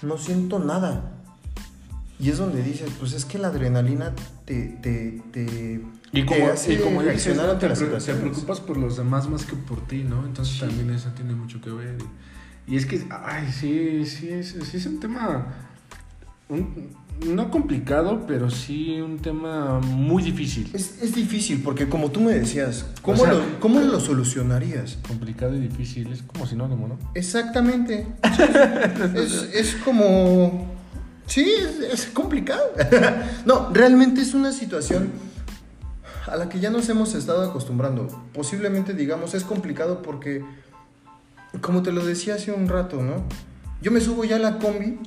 No 0.00 0.16
siento 0.16 0.58
nada. 0.58 1.12
Y 2.18 2.30
es 2.30 2.38
donde 2.38 2.62
dices, 2.62 2.90
pues 2.98 3.12
es 3.12 3.26
que 3.26 3.36
la 3.38 3.48
adrenalina 3.48 4.14
te, 4.46 4.78
te, 4.82 5.22
te, 5.32 5.82
Y 6.12 6.20
te 6.22 6.24
como, 6.26 6.46
hace 6.48 6.72
y 6.72 6.76
como 6.78 7.02
dices, 7.02 7.36
¿no? 7.36 7.42
te, 7.58 7.68
te 7.68 8.14
preocupas 8.14 8.60
por 8.60 8.78
los 8.78 8.96
demás 8.96 9.28
más 9.28 9.44
que 9.44 9.54
por 9.56 9.86
ti, 9.86 10.04
¿no? 10.04 10.24
Entonces 10.24 10.54
Sí. 10.54 10.60
también 10.60 10.88
eso 10.90 11.10
tiene 11.14 11.34
mucho 11.34 11.60
que 11.60 11.68
ver. 11.68 11.98
Y, 12.66 12.72
y 12.72 12.76
es 12.78 12.86
que, 12.86 13.06
ay, 13.10 13.52
sí, 13.52 14.06
sí, 14.06 14.30
es, 14.30 14.56
sí 14.70 14.78
es 14.78 14.86
un 14.86 14.98
tema, 15.00 15.46
un- 16.48 16.88
no 17.24 17.50
complicado, 17.50 18.24
pero 18.26 18.50
sí 18.50 19.00
un 19.00 19.18
tema 19.18 19.80
muy 19.80 20.22
difícil. 20.22 20.68
Es, 20.72 21.02
es 21.02 21.14
difícil 21.14 21.62
porque 21.62 21.88
como 21.88 22.10
tú 22.10 22.20
me 22.20 22.32
decías, 22.32 22.86
¿cómo, 23.02 23.22
O 23.22 23.24
sea- 23.24 23.34
lo, 23.34 23.60
¿cómo 23.60 23.80
lo 23.80 24.00
solucionarías? 24.00 24.98
Complicado 25.06 25.54
y 25.54 25.60
difícil, 25.60 26.12
es 26.12 26.22
como 26.22 26.46
sinónimo, 26.46 26.88
¿no? 26.88 26.98
Exactamente. 27.14 28.06
es, 29.14 29.50
es 29.54 29.76
como... 29.76 30.74
Sí, 31.26 31.44
es, 31.58 31.80
es 31.80 32.06
complicado. 32.06 32.62
no, 33.46 33.70
realmente 33.72 34.20
es 34.20 34.34
una 34.34 34.52
situación 34.52 35.10
a 36.26 36.36
la 36.36 36.48
que 36.48 36.60
ya 36.60 36.70
nos 36.70 36.88
hemos 36.88 37.14
estado 37.14 37.42
acostumbrando. 37.48 38.08
Posiblemente 38.32 38.94
digamos 38.94 39.34
es 39.34 39.44
complicado 39.44 40.02
porque, 40.02 40.44
como 41.60 41.82
te 41.82 41.92
lo 41.92 42.04
decía 42.04 42.34
hace 42.34 42.52
un 42.52 42.68
rato, 42.68 43.02
¿no? 43.02 43.24
Yo 43.80 43.90
me 43.90 44.00
subo 44.00 44.24
ya 44.24 44.36
a 44.36 44.38
la 44.38 44.58
combi 44.58 44.98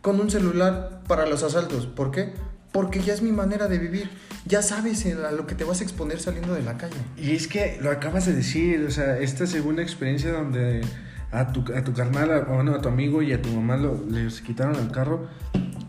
con 0.00 0.20
un 0.20 0.30
celular 0.30 0.93
para 1.06 1.26
los 1.26 1.42
asaltos. 1.42 1.86
¿Por 1.86 2.10
qué? 2.10 2.32
porque 2.74 3.00
ya 3.00 3.14
es 3.14 3.22
mi 3.22 3.30
manera 3.30 3.68
de 3.68 3.78
vivir. 3.78 4.10
Ya 4.46 4.60
sabes 4.60 5.06
a 5.06 5.30
lo 5.30 5.46
que 5.46 5.54
te 5.54 5.62
vas 5.62 5.80
a 5.80 5.84
exponer 5.84 6.18
saliendo 6.18 6.54
de 6.54 6.62
la 6.62 6.76
calle. 6.76 6.96
Y 7.16 7.30
es 7.30 7.46
que 7.46 7.78
lo 7.80 7.92
acabas 7.92 8.26
de 8.26 8.34
decir, 8.34 8.84
o 8.86 8.90
sea, 8.90 9.16
esta 9.20 9.46
segunda 9.46 9.80
experiencia 9.80 10.32
donde 10.32 10.84
a 11.30 11.52
tu, 11.52 11.64
a 11.72 11.84
tu 11.84 11.94
carnal, 11.94 12.32
a, 12.32 12.40
bueno, 12.40 12.74
a 12.74 12.80
tu 12.80 12.88
amigo 12.88 13.22
y 13.22 13.32
a 13.32 13.40
tu 13.40 13.48
mamá 13.50 13.76
lo, 13.76 14.04
les 14.10 14.40
quitaron 14.40 14.74
el 14.74 14.90
carro, 14.90 15.28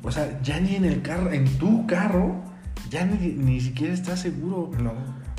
o 0.04 0.12
sea, 0.12 0.40
ya 0.44 0.60
ni 0.60 0.76
en 0.76 0.86
el 0.86 1.02
carro, 1.02 1.32
en 1.32 1.58
tu 1.58 1.88
carro, 1.88 2.44
ya 2.92 3.04
ni, 3.04 3.30
ni 3.30 3.60
siquiera 3.62 3.92
estás 3.92 4.20
seguro. 4.22 4.70
No. 4.78 4.94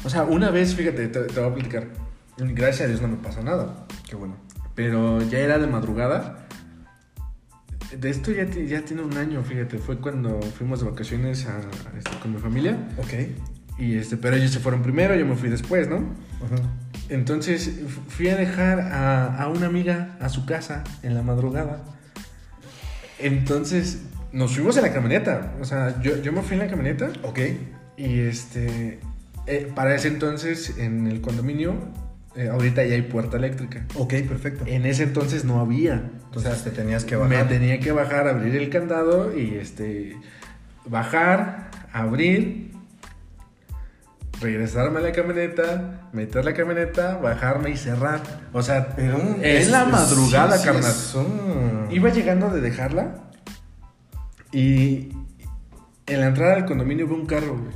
O 0.05 0.11
sea, 0.11 0.25
una 0.25 0.51
vez, 0.51 0.75
fíjate, 0.75 1.07
te, 1.07 1.21
te 1.21 1.41
voy 1.41 1.51
a 1.51 1.55
platicar. 1.55 1.87
Gracias 2.39 2.83
a 2.83 2.89
Dios 2.89 3.01
no 3.01 3.07
me 3.09 3.19
pasó 3.19 3.41
nada. 3.45 3.87
Qué 4.09 4.17
bueno. 4.17 4.37
Pero 4.75 5.23
ya 5.23 5.39
era 5.39 5.59
de 5.59 5.69
madrugada. 5.69 6.46
De 7.99 8.11
esto 8.11 8.33
ya, 8.33 8.47
ti- 8.47 8.67
ya 8.67 8.83
tiene 8.83 9.03
un 9.03 9.17
año, 9.17 9.43
fíjate. 9.43 9.79
Fue 9.79 9.99
cuando 9.99 10.41
fuimos 10.43 10.81
de 10.81 10.91
vacaciones 10.91 11.47
a, 11.47 11.61
este, 11.97 12.11
con 12.21 12.33
mi 12.35 12.39
familia. 12.41 12.77
Ok. 12.99 13.13
Y 13.79 13.97
este, 13.97 14.17
pero 14.17 14.37
ellos 14.37 14.51
se 14.51 14.59
fueron 14.61 14.83
primero, 14.83 15.15
yo 15.15 15.27
me 15.27 15.37
fui 15.37 15.49
después, 15.51 15.89
¿no? 15.89 15.97
Ajá. 16.45 16.57
Entonces 17.09 17.71
fui 18.09 18.29
a 18.29 18.37
dejar 18.37 18.81
a, 18.81 19.41
a 19.43 19.49
una 19.49 19.67
amiga 19.67 20.17
a 20.21 20.29
su 20.29 20.47
casa 20.47 20.83
en 21.03 21.15
la 21.15 21.23
madrugada. 21.23 21.85
Entonces 23.19 24.03
nos 24.33 24.53
fuimos 24.55 24.77
en 24.77 24.83
la 24.83 24.93
camioneta. 24.93 25.55
O 25.61 25.65
sea, 25.65 26.01
yo, 26.03 26.21
yo 26.23 26.33
me 26.33 26.43
fui 26.43 26.55
en 26.55 26.61
la 26.61 26.69
camioneta 26.69 27.11
Ok. 27.23 27.39
y 27.97 28.21
este. 28.21 28.99
eh, 29.47 29.71
para 29.75 29.95
ese 29.95 30.09
entonces 30.09 30.79
en 30.79 31.07
el 31.07 31.21
condominio, 31.21 31.75
eh, 32.37 32.49
ahorita 32.49 32.85
ya 32.85 32.95
hay 32.95 33.03
puerta 33.03 33.37
eléctrica. 33.37 33.85
Ok, 33.95 34.15
perfecto. 34.29 34.65
En 34.67 34.85
ese 34.87 35.05
entonces 35.05 35.45
no 35.45 35.61
había. 35.61 36.11
Entonces 36.27 36.63
te 36.65 36.71
tenías 36.71 37.05
que 37.05 37.17
Me 37.17 37.23
bajar. 37.23 37.49
tenía 37.49 37.81
que 37.81 37.93
bajar, 37.93 38.29
abrir 38.29 38.55
el 38.57 38.69
candado 38.71 39.37
y 39.37 39.55
este. 39.55 40.17
Bajar, 40.89 41.71
abrir, 41.93 42.73
regresarme 44.41 44.99
a 44.99 45.03
la 45.03 45.13
camioneta, 45.13 46.09
meter 46.13 46.45
la 46.45 46.53
camioneta, 46.55 47.17
bajarme 47.17 47.71
y 47.71 47.77
cerrar. 47.77 48.21
O 48.53 48.63
sea, 48.63 48.95
Pero 48.95 49.19
es, 49.43 49.71
la 49.71 49.85
madrugada, 49.87 50.57
sí, 50.59 50.61
sí, 50.61 50.65
carnal. 50.67 50.93
un- 51.27 51.89
Iba 51.91 52.11
llegando 52.11 52.51
de 52.51 52.61
dejarla 52.61 53.17
y 54.53 55.09
en 56.07 56.21
la 56.21 56.27
entrada 56.27 56.57
del 56.57 56.67
condominio 56.67 57.07
veo 57.07 57.17
un 57.17 57.27
carro, 57.27 57.57
güey. 57.59 57.75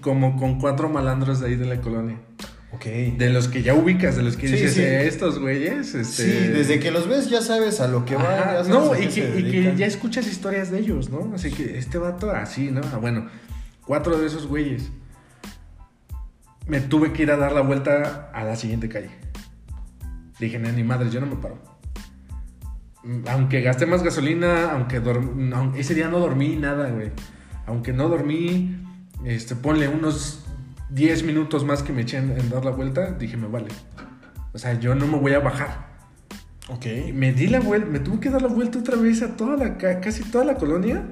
Como 0.00 0.36
con 0.36 0.60
cuatro 0.60 0.88
malandros 0.88 1.40
de 1.40 1.46
ahí 1.48 1.56
de 1.56 1.66
la 1.66 1.80
colonia. 1.80 2.18
Ok. 2.76 2.84
De 3.16 3.30
los 3.30 3.48
que 3.48 3.62
ya 3.62 3.74
ubicas, 3.74 4.16
de 4.16 4.22
los 4.22 4.36
que 4.36 4.46
Sí, 4.48 4.54
dices, 4.54 4.74
sí. 4.74 4.80
"Eh, 4.82 5.06
estos 5.06 5.38
güeyes. 5.38 5.94
Este... 5.94 6.04
Sí, 6.24 6.48
desde 6.48 6.78
que 6.78 6.90
los 6.90 7.08
ves 7.08 7.28
ya 7.30 7.40
sabes 7.40 7.80
a 7.80 7.88
lo 7.88 8.04
que 8.04 8.16
va. 8.16 8.22
Ajá, 8.22 8.44
ya 8.52 8.64
sabes 8.64 8.68
no, 8.68 8.94
y 8.96 9.10
se 9.10 9.20
que, 9.22 9.28
y 9.40 9.42
que 9.44 9.50
dedican. 9.60 9.76
ya 9.76 9.86
escuchas 9.86 10.26
historias 10.26 10.70
de 10.70 10.78
ellos, 10.80 11.10
¿no? 11.10 11.32
Así 11.34 11.50
que 11.50 11.78
este 11.78 11.98
vato 11.98 12.30
así, 12.30 12.70
¿no? 12.70 12.80
Ah, 12.92 12.98
bueno, 12.98 13.28
cuatro 13.84 14.18
de 14.18 14.26
esos 14.26 14.46
güeyes. 14.46 14.90
Me 16.66 16.80
tuve 16.80 17.12
que 17.12 17.22
ir 17.22 17.30
a 17.30 17.36
dar 17.36 17.52
la 17.52 17.60
vuelta 17.60 18.30
a 18.34 18.42
la 18.44 18.56
siguiente 18.56 18.88
calle. 18.88 19.10
Dije, 20.40 20.58
"No, 20.58 20.70
ni 20.72 20.82
madre, 20.82 21.10
yo 21.10 21.20
no 21.20 21.26
me 21.26 21.36
paro. 21.36 21.58
Mm, 23.04 23.22
Aunque 23.28 23.60
gasté 23.62 23.86
más 23.86 24.02
gasolina, 24.02 24.72
aunque 24.72 25.00
dorm- 25.02 25.34
no, 25.36 25.74
ese 25.76 25.94
día 25.94 26.08
no 26.08 26.18
dormí 26.18 26.56
nada, 26.56 26.90
güey. 26.90 27.12
Aunque 27.66 27.92
no 27.92 28.08
dormí, 28.08 28.76
este, 29.24 29.54
ponle 29.56 29.88
unos 29.88 30.44
10 30.90 31.22
minutos 31.24 31.64
más 31.64 31.82
que 31.82 31.92
me 31.92 32.02
eché 32.02 32.18
en, 32.18 32.30
en 32.38 32.48
dar 32.48 32.64
la 32.64 32.70
vuelta, 32.70 33.12
dije, 33.12 33.36
me 33.36 33.48
vale. 33.48 33.68
O 34.52 34.58
sea, 34.58 34.78
yo 34.78 34.94
no 34.94 35.06
me 35.06 35.18
voy 35.18 35.34
a 35.34 35.40
bajar. 35.40 35.86
Ok. 36.68 36.86
Y 37.08 37.12
me 37.12 37.32
di 37.32 37.46
la 37.48 37.60
vuelta, 37.60 37.88
me 37.88 38.00
tuve 38.00 38.20
que 38.20 38.30
dar 38.30 38.42
la 38.42 38.48
vuelta 38.48 38.78
otra 38.78 38.96
vez 38.96 39.22
a 39.22 39.36
toda 39.36 39.56
la, 39.56 39.76
ca- 39.78 40.00
casi 40.00 40.24
toda 40.24 40.44
la 40.44 40.54
colonia 40.56 41.04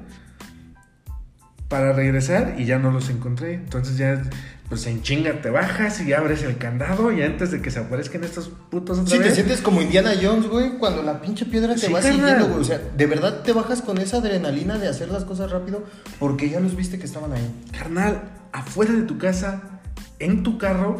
para 1.68 1.92
regresar 1.92 2.54
y 2.58 2.64
ya 2.64 2.78
no 2.78 2.90
los 2.90 3.10
encontré. 3.10 3.54
Entonces 3.54 3.96
ya, 3.96 4.22
pues 4.68 4.87
en 4.87 5.03
chinga 5.03 5.40
te 5.42 5.50
bajas 5.50 6.00
y 6.00 6.12
abres 6.14 6.42
el 6.42 6.57
candado 6.57 7.12
y 7.12 7.22
antes 7.22 7.50
de 7.50 7.61
que 7.61 7.70
se 7.70 7.79
aparezcan 7.81 8.24
estos 8.24 8.50
putos 8.70 8.98
otra 8.98 9.16
Sí, 9.16 9.22
te 9.22 9.31
sientes 9.35 9.61
como 9.61 9.83
Indiana 9.83 10.12
Jones, 10.20 10.46
güey, 10.48 10.79
cuando 10.79 11.03
la 11.03 11.20
pinche 11.20 11.44
piedra 11.44 11.74
te 11.74 11.81
Sí, 11.87 11.92
va 11.92 12.00
carnal. 12.00 12.18
siguiendo, 12.20 12.48
güey. 12.48 12.61
O 12.61 12.64
sea, 12.64 12.79
de 12.79 13.07
verdad 13.07 13.42
te 13.42 13.53
bajas 13.53 13.83
con 13.83 13.98
esa 13.98 14.16
adrenalina 14.18 14.79
de 14.79 14.88
hacer 14.88 15.09
las 15.11 15.24
cosas 15.24 15.50
rápido 15.50 15.85
porque 16.18 16.48
ya 16.48 16.61
los 16.61 16.74
viste 16.77 16.98
que 16.98 17.05
estaban 17.05 17.33
ahí. 17.33 17.46
Carnal, 17.79 18.22
afuera 18.53 18.92
de 18.94 19.03
tu 19.03 19.18
casa, 19.18 19.81
en 20.18 20.42
tu 20.42 20.57
carro 20.59 20.98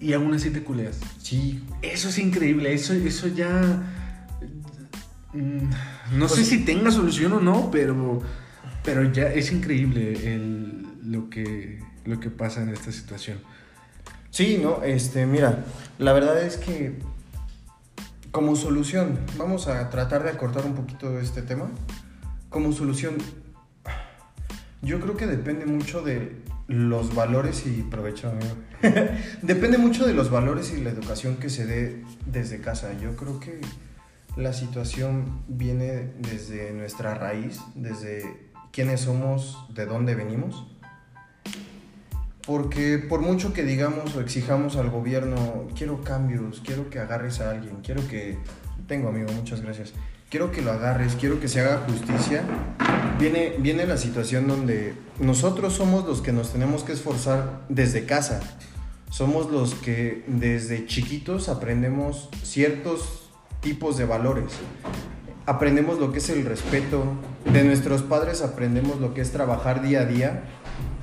y 0.00 0.12
aún 0.12 0.34
así 0.34 0.50
te 0.50 0.62
culeas. 0.62 1.00
Sí. 1.22 1.64
Eso 1.82 2.10
es 2.10 2.18
increíble, 2.18 2.72
eso, 2.74 2.92
eso 2.92 3.26
ya... 3.28 3.48
mm, 5.32 5.70
No 6.18 6.26
Pues- 6.26 6.32
sé 6.40 6.44
si 6.44 6.64
tenga 6.64 6.90
solución 6.90 7.32
o 7.32 7.40
no, 7.40 7.70
pero, 7.70 8.20
pero 8.84 9.10
ya 9.12 9.24
es 9.32 9.50
increíble 9.52 10.34
el- 10.34 10.86
lo, 11.04 11.28
que, 11.30 11.80
lo 12.08 12.20
que 12.20 12.30
pasa 12.30 12.62
en 12.62 12.70
esta 12.70 12.90
situación. 12.90 13.38
Sí, 14.30 14.58
no, 14.62 14.82
este, 14.82 15.26
mira, 15.26 15.64
la 15.98 16.12
verdad 16.12 16.42
es 16.42 16.56
que 16.56 16.98
como 18.30 18.56
solución, 18.56 19.18
vamos 19.36 19.68
a 19.68 19.88
tratar 19.90 20.22
de 20.22 20.30
acortar 20.30 20.64
un 20.66 20.74
poquito 20.74 21.18
este 21.18 21.42
tema. 21.42 21.68
Como 22.50 22.72
solución, 22.72 23.16
yo 24.82 25.00
creo 25.00 25.16
que 25.16 25.26
depende 25.26 25.66
mucho 25.66 26.02
de 26.02 26.42
los 26.66 27.14
valores 27.14 27.66
y 27.66 27.82
provecho, 27.82 28.28
amigo. 28.28 28.54
depende 29.42 29.78
mucho 29.78 30.06
de 30.06 30.14
los 30.14 30.30
valores 30.30 30.72
y 30.72 30.80
la 30.82 30.90
educación 30.90 31.36
que 31.36 31.48
se 31.50 31.66
dé 31.66 32.04
desde 32.26 32.60
casa. 32.60 32.92
Yo 33.00 33.16
creo 33.16 33.40
que 33.40 33.60
la 34.36 34.52
situación 34.52 35.42
viene 35.48 36.12
desde 36.18 36.72
nuestra 36.72 37.14
raíz, 37.14 37.60
desde 37.74 38.50
quiénes 38.72 39.00
somos, 39.00 39.66
de 39.74 39.86
dónde 39.86 40.14
venimos. 40.14 40.77
Porque 42.48 42.96
por 42.96 43.20
mucho 43.20 43.52
que 43.52 43.62
digamos 43.62 44.16
o 44.16 44.22
exijamos 44.22 44.76
al 44.76 44.88
gobierno, 44.88 45.66
quiero 45.76 46.02
cambios, 46.02 46.62
quiero 46.64 46.88
que 46.88 46.98
agarres 46.98 47.40
a 47.40 47.50
alguien, 47.50 47.80
quiero 47.82 48.08
que... 48.08 48.38
Tengo 48.86 49.10
amigo, 49.10 49.30
muchas 49.32 49.60
gracias. 49.60 49.92
Quiero 50.30 50.50
que 50.50 50.62
lo 50.62 50.72
agarres, 50.72 51.14
quiero 51.14 51.40
que 51.40 51.48
se 51.48 51.60
haga 51.60 51.84
justicia. 51.86 52.42
Viene, 53.18 53.56
viene 53.58 53.86
la 53.86 53.98
situación 53.98 54.48
donde 54.48 54.94
nosotros 55.20 55.74
somos 55.74 56.06
los 56.06 56.22
que 56.22 56.32
nos 56.32 56.50
tenemos 56.50 56.84
que 56.84 56.92
esforzar 56.92 57.66
desde 57.68 58.06
casa. 58.06 58.40
Somos 59.10 59.50
los 59.50 59.74
que 59.74 60.24
desde 60.26 60.86
chiquitos 60.86 61.50
aprendemos 61.50 62.30
ciertos 62.42 63.28
tipos 63.60 63.98
de 63.98 64.06
valores. 64.06 64.54
Aprendemos 65.44 65.98
lo 65.98 66.12
que 66.12 66.18
es 66.20 66.30
el 66.30 66.46
respeto. 66.46 67.04
De 67.52 67.62
nuestros 67.62 68.00
padres 68.00 68.40
aprendemos 68.40 69.00
lo 69.00 69.12
que 69.12 69.20
es 69.20 69.32
trabajar 69.32 69.82
día 69.82 70.00
a 70.00 70.04
día, 70.06 70.44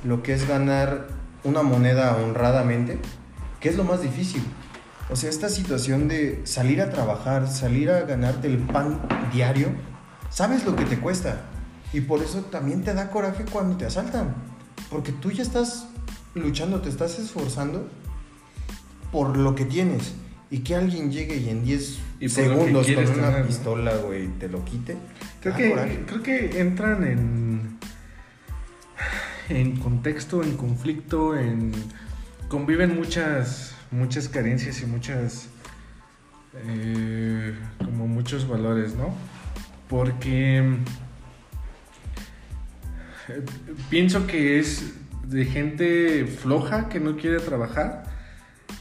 lo 0.04 0.24
que 0.24 0.34
es 0.34 0.48
ganar 0.48 1.24
una 1.46 1.64
moneda 1.64 2.18
honradamente, 2.18 3.00
que 3.60 3.70
es 3.70 3.78
lo 3.78 3.86
más 3.86 4.02
difícil. 4.02 4.44
O 5.10 5.16
sea, 5.16 5.30
esta 5.30 5.50
situación 5.50 6.08
de 6.08 6.42
salir 6.46 6.82
a 6.82 6.90
trabajar, 6.90 7.48
salir 7.48 7.92
a 7.92 8.02
ganarte 8.02 8.48
el 8.48 8.58
pan 8.58 9.00
diario, 9.32 9.70
sabes 10.30 10.66
lo 10.66 10.76
que 10.76 10.84
te 10.86 11.00
cuesta. 11.00 11.44
Y 11.94 12.02
por 12.02 12.22
eso 12.22 12.42
también 12.42 12.84
te 12.84 12.94
da 12.94 13.12
coraje 13.12 13.46
cuando 13.50 13.78
te 13.78 13.86
asaltan. 13.86 14.36
Porque 14.90 15.12
tú 15.12 15.32
ya 15.32 15.44
estás 15.44 15.88
luchando, 16.34 16.82
te 16.82 16.90
estás 16.90 17.20
esforzando 17.20 17.88
por 19.12 19.38
lo 19.38 19.56
que 19.56 19.66
tienes. 19.66 20.14
Y 20.50 20.60
que 20.60 20.76
alguien 20.76 21.12
llegue 21.12 21.38
y 21.38 21.50
en 21.50 21.64
10 21.64 22.00
Y 22.20 22.30
por 22.30 22.48
lo 22.48 22.84
que 22.84 22.84
segundos 22.84 22.92
con 22.92 23.20
una 23.20 23.44
pistola, 23.44 23.96
güey, 23.98 24.28
te 24.40 24.50
lo 24.50 24.66
quite. 24.66 24.98
Creo 25.42 25.56
que, 25.56 25.70
coraje. 25.70 26.04
creo 26.08 26.24
que 26.24 26.60
entran 26.60 27.04
en, 27.04 27.55
en 29.50 29.78
contexto, 29.78 30.44
en 30.44 30.58
conflicto, 30.58 31.38
en 31.38 31.72
conviven 32.48 32.96
muchas, 32.96 33.76
muchas 33.92 34.30
carencias 34.30 34.82
y 34.82 34.86
muchas 34.86 35.50
eh, 36.68 37.54
como 37.84 38.08
muchos 38.08 38.48
valores, 38.48 38.96
¿no? 38.96 39.14
Porque 39.90 40.60
eh, 43.28 43.41
pienso 43.89 44.26
que 44.28 44.60
es 44.60 44.93
de 45.28 45.46
gente 45.46 46.26
floja 46.26 46.89
que 46.89 47.00
no 47.00 47.18
quiere 47.18 47.39
trabajar 47.39 48.04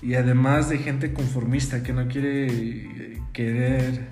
y 0.03 0.15
además 0.15 0.69
de 0.69 0.79
gente 0.79 1.13
conformista 1.13 1.83
que 1.83 1.93
no 1.93 2.07
quiere 2.09 2.47
eh, 2.47 3.23
querer 3.33 4.07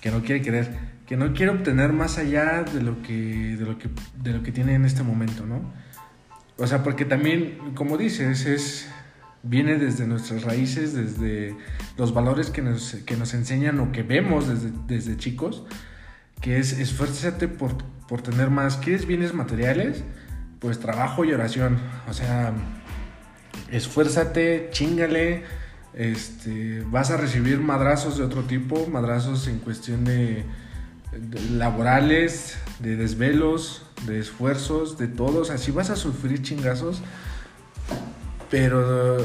que 0.00 0.10
no 0.10 0.22
quiere 0.22 0.42
querer 0.42 0.89
que 1.10 1.16
no 1.18 1.34
quiere 1.34 1.50
obtener 1.50 1.92
más 1.92 2.16
allá 2.16 2.62
de 2.62 2.80
lo 2.80 3.02
que 3.02 3.56
de 3.58 3.66
lo 3.66 3.76
que 3.78 3.90
de 4.22 4.32
lo 4.32 4.42
que 4.42 4.52
tiene 4.52 4.74
en 4.74 4.84
este 4.84 5.02
momento 5.02 5.44
no 5.44 5.60
o 6.56 6.66
sea 6.66 6.82
porque 6.82 7.04
también 7.04 7.74
como 7.74 7.98
dices 7.98 8.46
es 8.46 8.88
viene 9.42 9.76
desde 9.76 10.06
nuestras 10.06 10.44
raíces 10.44 10.94
desde 10.94 11.56
los 11.98 12.14
valores 12.14 12.50
que 12.50 12.62
nos, 12.62 12.94
que 13.04 13.16
nos 13.16 13.34
enseñan 13.34 13.80
o 13.80 13.90
que 13.90 14.04
vemos 14.04 14.48
desde, 14.48 14.70
desde 14.86 15.16
chicos 15.16 15.64
que 16.40 16.58
es 16.58 16.78
esfuérzate 16.78 17.48
por, 17.48 17.76
por 18.08 18.22
tener 18.22 18.50
más. 18.50 18.78
Quieres 18.78 19.06
bienes 19.06 19.34
materiales 19.34 20.04
pues 20.58 20.78
trabajo 20.78 21.24
y 21.24 21.32
oración. 21.32 21.78
O 22.08 22.12
sea 22.14 22.52
esfuérzate, 23.70 24.68
chingale, 24.72 25.42
este, 25.94 26.82
vas 26.86 27.10
a 27.10 27.16
recibir 27.16 27.60
madrazos 27.60 28.18
de 28.18 28.24
otro 28.24 28.42
tipo, 28.42 28.86
madrazos 28.86 29.46
en 29.48 29.58
cuestión 29.58 30.04
de, 30.04 30.44
laborales, 31.52 32.56
de 32.78 32.96
desvelos, 32.96 33.82
de 34.06 34.20
esfuerzos, 34.20 34.98
de 34.98 35.08
todo. 35.08 35.40
O 35.40 35.44
sea, 35.44 35.58
sí 35.58 35.70
vas 35.70 35.90
a 35.90 35.96
sufrir 35.96 36.42
chingazos, 36.42 37.02
pero 38.50 39.20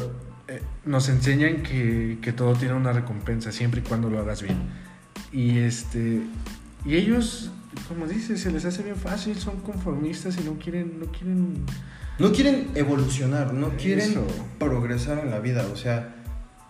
eh, 0.47 0.61
nos 0.85 1.09
enseñan 1.09 1.63
que, 1.63 2.19
que 2.21 2.33
todo 2.33 2.53
tiene 2.53 2.73
una 2.73 2.91
recompensa, 2.91 3.51
siempre 3.51 3.81
y 3.81 3.83
cuando 3.83 4.09
lo 4.09 4.19
hagas 4.19 4.41
bien. 4.41 4.57
Y 5.31 5.59
este. 5.59 6.21
Y 6.85 6.95
ellos, 6.95 7.51
como 7.87 8.07
dices, 8.07 8.41
se 8.41 8.51
les 8.51 8.65
hace 8.65 8.83
bien 8.83 8.95
fácil, 8.95 9.35
son 9.37 9.59
conformistas 9.61 10.37
y 10.37 10.43
no 10.43 10.57
quieren, 10.57 10.99
no 10.99 11.07
quieren. 11.07 11.65
No 12.17 12.31
quieren 12.31 12.69
evolucionar, 12.75 13.53
no 13.53 13.71
quieren 13.75 14.11
Eso. 14.11 14.25
progresar 14.57 15.19
en 15.19 15.31
la 15.31 15.39
vida. 15.39 15.67
O 15.73 15.75
sea, 15.75 16.15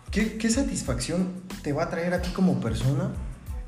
¿qué, 0.10 0.38
qué 0.38 0.50
satisfacción 0.50 1.34
te 1.62 1.72
va 1.72 1.84
a 1.84 1.90
traer 1.92 2.16
a 2.16 2.22
ti 2.24 2.32
como 2.32 2.60
persona 2.60 3.12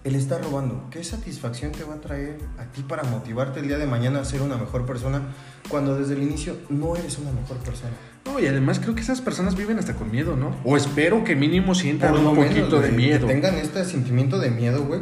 el 0.07 0.15
estar 0.15 0.41
robando? 0.43 0.87
¿Qué 0.89 1.03
satisfacción 1.03 1.71
te 1.71 1.83
va 1.83 1.95
a 1.95 2.01
traer 2.01 2.39
a 2.57 2.65
ti 2.65 2.81
para 2.81 3.03
motivarte 3.03 3.59
el 3.59 3.67
día 3.67 3.77
de 3.77 3.85
mañana 3.85 4.21
a 4.21 4.25
ser 4.25 4.41
una 4.41 4.57
mejor 4.57 4.85
persona 4.85 5.21
cuando 5.69 5.97
desde 5.97 6.15
el 6.15 6.23
inicio 6.23 6.57
no 6.69 6.95
eres 6.95 7.17
una 7.17 7.31
mejor 7.31 7.57
persona? 7.57 7.91
No, 8.25 8.39
y 8.39 8.47
además 8.47 8.79
creo 8.79 8.95
que 8.95 9.01
esas 9.01 9.21
personas 9.21 9.55
viven 9.55 9.79
hasta 9.79 9.95
con 9.95 10.11
miedo, 10.11 10.35
¿no? 10.35 10.55
O 10.63 10.77
espero 10.77 11.23
que 11.23 11.35
mínimo 11.35 11.75
sientan 11.75 12.11
Por 12.11 12.19
un 12.19 12.25
lo 12.25 12.33
menos, 12.33 12.49
poquito 12.49 12.79
de 12.79 12.91
güey, 12.91 13.05
miedo. 13.05 13.27
Que 13.27 13.33
tengan 13.33 13.55
este 13.55 13.85
sentimiento 13.85 14.39
de 14.39 14.51
miedo, 14.51 14.83
güey. 14.85 15.01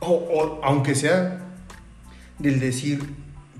O, 0.00 0.12
o 0.12 0.60
aunque 0.64 0.94
sea 0.94 1.46
del 2.38 2.60
decir, 2.60 3.14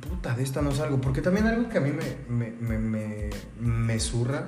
puta, 0.08 0.34
de 0.34 0.42
esta 0.42 0.62
no 0.62 0.72
salgo. 0.72 1.00
Porque 1.00 1.22
también 1.22 1.46
algo 1.46 1.68
que 1.68 1.78
a 1.78 1.80
mí 1.80 1.90
me, 1.90 2.50
me, 2.50 2.50
me, 2.50 2.78
me, 2.78 3.30
me 3.60 4.00
zurra, 4.00 4.46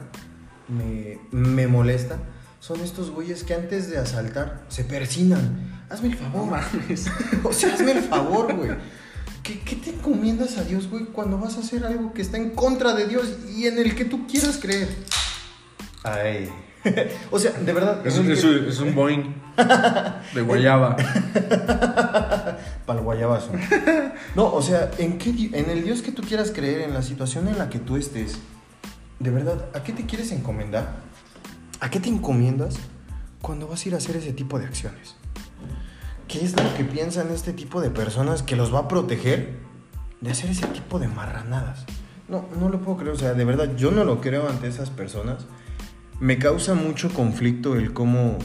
me, 0.69 1.19
me 1.31 1.67
molesta, 1.67 2.19
son 2.61 2.81
estos 2.81 3.11
güeyes 3.11 3.43
que 3.43 3.55
antes 3.55 3.91
de 3.91 3.99
asaltar 3.99 4.65
se 4.69 4.85
persinan. 4.85 5.80
Hazme 5.91 6.09
el 6.09 6.15
No 6.23 6.31
favor. 6.31 6.51
mames. 6.51 7.07
o 7.45 7.53
sea, 7.53 7.75
hazme 7.75 7.93
el 7.93 8.03
favor, 8.03 8.55
güey. 8.55 8.71
¿Qué, 9.43 9.59
¿Qué 9.61 9.77
te 9.77 9.91
encomiendas 9.91 10.57
a 10.59 10.65
Dios, 10.65 10.89
güey, 10.89 11.07
cuando 11.07 11.39
vas 11.39 11.57
a 11.57 11.61
hacer 11.61 11.85
algo 11.85 12.13
que 12.13 12.23
está 12.23 12.37
en 12.37 12.51
contra 12.51 12.95
de 12.95 13.07
Dios 13.09 13.27
y 13.57 13.67
en 13.67 13.79
el 13.79 13.95
que 13.95 14.05
tú 14.05 14.27
quieras 14.27 14.59
creer? 14.61 14.89
Ay. 16.05 16.49
o 17.31 17.39
sea, 17.39 17.53
de 17.53 17.73
verdad. 17.73 18.07
Es 18.07 18.17
un, 18.19 18.31
es 18.31 18.41
que- 18.41 18.47
un- 18.47 18.69
es 18.69 18.79
un 18.81 18.95
Boeing 18.95 19.35
de 20.35 20.43
guayaba. 20.43 20.97
Para 22.87 22.99
el 22.99 23.05
guayabazo. 23.05 23.51
No, 24.35 24.53
o 24.53 24.63
sea, 24.63 24.91
¿en, 24.99 25.19
qué, 25.19 25.31
en 25.53 25.71
el 25.71 25.85
Dios 25.85 26.03
que 26.03 26.13
tú 26.13 26.23
quieras 26.23 26.51
creer, 26.55 26.83
en 26.83 26.95
la 26.95 27.03
situación 27.03 27.49
en 27.49 27.59
la 27.59 27.69
que 27.69 27.79
tú 27.79 27.97
estés, 27.97 28.37
de 29.19 29.31
verdad, 29.31 29.67
¿a 29.75 29.83
qué 29.83 29.93
te 29.93 30.07
quieres 30.07 30.33
encomendar? 30.33 30.97
¿A 31.81 31.91
qué 31.91 32.01
te 32.01 32.09
encomiendas 32.09 32.77
cuando 33.43 33.67
vas 33.69 33.85
a 33.85 33.89
ir 33.89 33.95
a 33.95 33.99
hacer 33.99 34.17
ese 34.17 34.33
tipo 34.33 34.59
de 34.59 34.67
acciones? 34.67 35.15
¿Qué 36.31 36.45
es 36.45 36.55
lo 36.55 36.75
que 36.77 36.85
piensan 36.85 37.33
este 37.33 37.53
tipo 37.53 37.81
de 37.81 37.91
personas 37.91 38.45
que 38.45 38.55
los 38.55 38.73
va 38.73 38.81
a 38.81 38.89
proteger 38.89 39.59
de 40.21 40.31
hacer 40.31 40.51
ese 40.51 40.69
tipo 40.69 41.01
de 41.01 41.09
marranadas? 41.09 41.85
No, 42.29 42.45
no 42.57 42.69
lo 42.69 42.81
puedo 42.81 42.99
creer, 42.99 43.15
o 43.15 43.19
sea, 43.19 43.35
de 43.35 43.45
verdad, 43.45 43.75
yo 43.75 43.91
no 43.91 44.05
lo 44.05 44.21
creo 44.21 44.49
ante 44.49 44.69
esas 44.69 44.91
personas. 44.91 45.47
Me 46.21 46.39
causa 46.39 46.75
mucho 46.75 47.13
conflicto 47.13 47.75
el 47.75 47.93
cómo, 47.93 48.39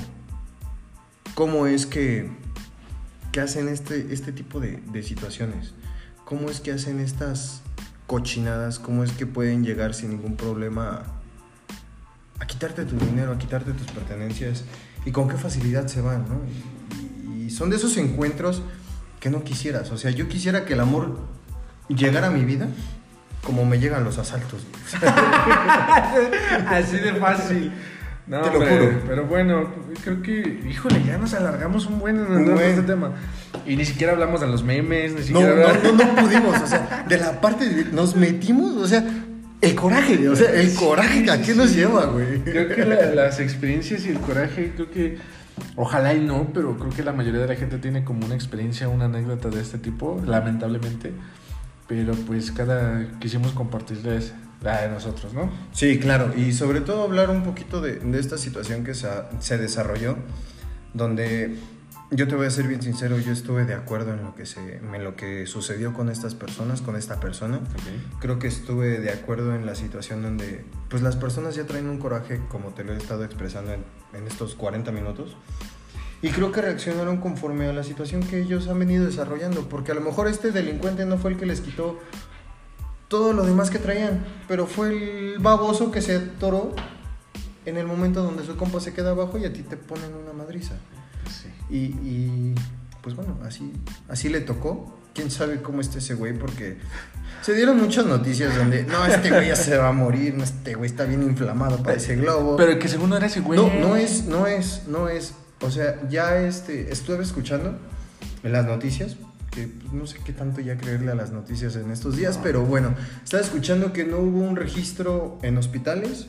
cómo 1.36 1.68
es 1.68 1.86
que, 1.86 2.32
que 3.32 3.40
hacen 3.40 3.68
este, 3.68 4.12
este 4.12 4.32
tipo 4.32 4.60
de, 4.60 4.82
de 4.92 5.04
situaciones. 5.04 5.76
¿Cómo 6.24 6.50
es 6.50 6.62
que 6.62 6.72
hacen 6.72 7.00
estas 7.00 7.62
cochinadas? 8.08 8.80
¿Cómo 8.80 9.04
es 9.04 9.12
que 9.12 9.28
pueden 9.28 9.64
llegar 9.64 9.94
sin 9.94 10.10
ningún 10.10 10.38
problema 10.38 11.04
a, 12.40 12.48
quitarte 12.48 12.86
tu 12.86 12.98
dinero, 12.98 13.32
a 13.32 13.38
quitarte 13.38 13.74
tus 13.74 13.92
pertenencias? 13.92 14.64
Y 15.06 15.12
con 15.12 15.30
qué 15.30 15.38
facilidad 15.38 15.86
se 15.86 16.02
van, 16.02 16.26
¿no? 16.28 16.40
Y 17.46 17.50
son 17.52 17.70
de 17.70 17.76
esos 17.78 17.98
encuentros 17.98 18.62
que 19.20 19.30
no 19.30 19.44
quisieras. 19.44 19.92
O 19.92 19.98
sea, 19.98 20.12
yo 20.12 20.28
quisiera 20.28 20.66
que 20.66 20.74
el 20.74 20.80
amor 20.80 21.20
llegara 21.90 22.28
a 22.28 22.32
mi 22.32 22.44
vida 22.46 22.68
como 23.44 23.66
me 23.66 23.80
llegan 23.80 24.04
los 24.04 24.18
asaltos. 24.18 24.66
Así 26.68 26.98
de 26.98 27.14
fácil. 27.14 27.72
No, 28.28 28.42
Te 28.42 28.48
lo 28.52 28.54
hombre, 28.60 28.78
juro. 28.80 29.02
Pero 29.08 29.26
bueno, 29.26 29.70
creo 30.04 30.22
que, 30.24 30.62
híjole, 30.68 31.04
ya 31.06 31.18
nos 31.20 31.34
alargamos 31.36 31.86
un 31.86 32.00
buen 32.00 32.16
en 32.18 32.24
Un 32.26 32.32
hablar 32.32 32.46
de 32.48 32.54
buen. 32.56 32.70
este 32.70 32.82
tema. 32.82 33.12
Y 33.68 33.76
ni 33.76 33.86
siquiera 33.86 34.14
hablamos 34.14 34.42
de 34.42 34.48
los 34.48 34.64
memes, 34.64 35.12
ni 35.14 35.20
No, 35.20 35.26
siquiera 35.28 35.56
no, 35.56 35.62
hablamos- 35.68 35.84
no, 35.84 36.06
no 36.06 36.16
pudimos, 36.24 36.60
o 36.62 36.66
sea, 36.68 37.06
de 37.08 37.18
la 37.20 37.40
parte 37.40 37.70
de 37.70 37.86
nos 37.92 38.16
metimos, 38.16 38.76
o 38.78 38.88
sea, 38.88 39.04
el 39.62 39.76
coraje, 39.76 40.28
o 40.28 40.36
sea, 40.36 40.50
el 40.54 40.74
coraje, 40.74 41.30
¿a 41.30 41.40
qué 41.42 41.54
nos 41.54 41.76
lleva, 41.76 42.06
güey? 42.08 42.42
Creo 42.44 42.68
que 42.76 42.84
la- 42.84 43.06
las 43.14 43.40
experiencias 43.40 44.04
y 44.06 44.10
el 44.10 44.20
coraje, 44.20 44.72
creo 44.76 44.90
que, 44.90 45.20
ojalá 45.76 46.14
y 46.14 46.22
no, 46.22 46.48
pero 46.54 46.78
creo 46.78 46.92
que 46.92 47.04
la 47.04 47.14
mayoría 47.14 47.42
de 47.42 47.48
la 47.48 47.56
gente 47.56 47.78
tiene 47.78 48.04
como 48.04 48.26
una 48.26 48.36
experiencia, 48.36 48.88
una 48.88 49.06
anécdota 49.06 49.50
de 49.50 49.62
este 49.62 49.78
tipo, 49.78 50.22
lamentablemente. 50.26 51.14
Pero 51.88 52.14
pues 52.14 52.52
cada 52.52 53.20
quisimos 53.20 53.52
compartirles 53.52 54.34
la 54.62 54.82
de 54.82 54.90
nosotros, 54.90 55.34
¿no? 55.34 55.52
Sí, 55.72 56.00
claro, 56.00 56.34
y 56.36 56.54
sobre 56.54 56.82
todo 56.82 57.04
hablar 57.04 57.30
un 57.30 57.44
poquito 57.44 57.82
de, 57.82 58.02
esta 58.18 58.38
situación 58.38 58.84
que 58.84 58.94
se 58.96 59.58
desarrolló, 59.58 60.18
donde 60.94 61.58
yo 62.12 62.28
te 62.28 62.36
voy 62.36 62.46
a 62.46 62.50
ser 62.50 62.68
bien 62.68 62.82
sincero, 62.82 63.18
yo 63.18 63.32
estuve 63.32 63.66
de 63.66 63.74
acuerdo 63.74 64.14
en 64.14 64.24
lo 64.24 64.36
que, 64.36 64.46
se, 64.46 64.78
en 64.78 65.04
lo 65.04 65.16
que 65.16 65.48
sucedió 65.48 65.94
con 65.94 66.10
estas 66.10 66.36
personas, 66.36 66.82
con 66.82 66.96
esta 66.96 67.20
persona. 67.20 67.60
Creo 68.20 68.38
que 68.40 68.48
estuve 68.48 69.00
de 69.00 69.12
acuerdo 69.12 69.56
en 69.56 69.66
la 69.66 69.76
situación 69.76 70.22
donde 70.22 70.64
pues 70.90 71.02
las 71.02 71.16
personas 71.16 71.56
ya 71.56 71.66
traen 71.66 71.88
un 71.88 71.98
coraje, 71.98 72.42
como 72.50 72.70
te 72.70 72.84
lo 72.84 72.94
he 72.94 72.98
estado 72.98 73.24
expresando 73.24 73.74
en, 73.74 73.84
en 74.14 74.28
estos 74.28 74.56
40 74.56 74.92
minutos. 74.92 75.36
Y 76.22 76.30
creo 76.30 76.52
que 76.52 76.62
reaccionaron 76.62 77.18
conforme 77.18 77.68
a 77.68 77.74
la 77.74 77.84
situación 77.84 78.22
que 78.24 78.40
ellos 78.40 78.68
han 78.68 78.80
venido 78.80 79.06
desarrollando, 79.06 79.68
porque 79.68 79.92
a 79.92 79.96
lo 79.96 80.02
mejor 80.02 80.28
este 80.28 80.52
delincuente 80.52 81.06
no 81.06 81.18
fue 81.18 81.32
el 81.32 81.38
que 81.38 81.46
les 81.46 81.62
quitó 81.62 82.00
todo 83.08 83.34
lo 83.34 83.46
demás 83.46 83.70
que 83.70 83.80
traían, 83.80 84.26
pero 84.48 84.68
fue 84.68 84.90
el 84.90 85.40
baboso 85.40 85.92
que 85.92 86.02
se 86.02 86.16
atoró 86.16 86.74
en 87.66 87.78
el 87.78 87.88
momento 87.88 88.24
donde 88.24 88.46
su 88.46 88.56
compa 88.58 88.80
se 88.80 88.94
queda 88.94 89.12
abajo 89.12 89.38
y 89.38 89.46
a 89.46 89.54
ti 89.54 89.62
te 89.64 89.78
ponen 89.78 90.14
una 90.14 90.34
madriza. 90.34 90.76
Y, 91.70 91.78
y, 91.78 92.56
pues 93.02 93.16
bueno, 93.16 93.38
así, 93.44 93.72
así 94.10 94.30
le 94.30 94.42
tocó. 94.42 95.00
Quién 95.14 95.32
sabe 95.32 95.62
cómo 95.62 95.80
está 95.80 96.00
ese 96.00 96.14
güey, 96.14 96.38
porque 96.38 96.78
se 97.42 97.54
dieron 97.54 97.80
muchas 97.80 98.06
noticias 98.06 98.56
donde, 98.56 98.84
no, 98.84 99.06
este 99.06 99.30
güey 99.30 99.48
ya 99.48 99.56
se 99.56 99.78
va 99.78 99.90
a 99.90 99.94
morir, 99.94 100.34
no, 100.34 100.44
este 100.44 100.76
güey 100.76 100.90
está 100.90 101.06
bien 101.06 101.24
inflamado 101.24 101.82
para 101.82 101.96
ese 101.96 102.16
globo. 102.16 102.58
Pero 102.58 102.78
que 102.80 102.88
según 102.90 103.12
no 103.12 103.18
era 103.18 103.28
ese 103.28 103.40
güey. 103.40 103.60
no, 103.60 103.72
no 103.74 103.96
es, 103.96 104.26
no 104.26 104.46
es, 104.46 104.84
no 104.88 105.08
es. 105.08 105.36
O 105.62 105.72
sea, 105.72 106.02
ya 106.10 106.38
este, 106.40 106.92
estuve 106.92 107.24
escuchando 107.24 107.78
en 108.44 108.52
las 108.52 108.66
noticias, 108.66 109.16
que 109.52 109.68
pues, 109.68 109.94
no 109.94 110.06
sé 110.06 110.20
qué 110.26 110.34
tanto 110.34 110.60
ya 110.62 110.78
creerle 110.78 111.12
a 111.12 111.16
las 111.16 111.32
noticias 111.32 111.76
en 111.76 111.92
estos 111.92 112.18
días, 112.18 112.40
pero 112.42 112.64
bueno, 112.64 112.94
estaba 113.24 113.42
escuchando 113.42 113.94
que 113.94 114.04
no 114.04 114.18
hubo 114.18 114.40
un 114.40 114.56
registro 114.56 115.40
en 115.42 115.58
hospitales, 115.58 116.28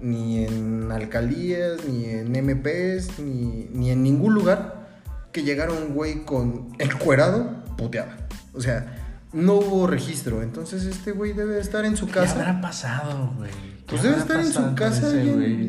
ni 0.00 0.44
en 0.44 0.90
alcaldías, 0.92 1.84
ni 1.88 2.04
en 2.06 2.32
MPs, 2.32 3.18
ni, 3.18 3.68
ni 3.72 3.90
en 3.90 4.02
ningún 4.02 4.34
lugar 4.34 4.88
que 5.32 5.42
llegara 5.42 5.72
un 5.72 5.94
güey 5.94 6.24
con 6.24 6.68
el 6.78 6.96
cuerado 6.98 7.62
puteada. 7.76 8.28
O 8.54 8.60
sea, 8.60 8.96
no 9.32 9.54
hubo 9.54 9.86
registro. 9.86 10.42
Entonces 10.42 10.84
este 10.84 11.12
güey 11.12 11.32
debe 11.32 11.60
estar 11.60 11.84
en 11.84 11.96
su 11.96 12.06
¿Qué 12.06 12.12
casa. 12.12 12.34
habrá 12.34 12.60
pasado, 12.60 13.34
güey? 13.36 13.50
¿Qué 13.50 13.84
Pues 13.88 14.02
debe 14.02 14.16
estar 14.18 14.40
en 14.40 14.52
su 14.52 14.74
casa, 14.74 15.08
ese 15.08 15.24
y 15.24 15.28
en- 15.28 15.34
güey? 15.36 15.68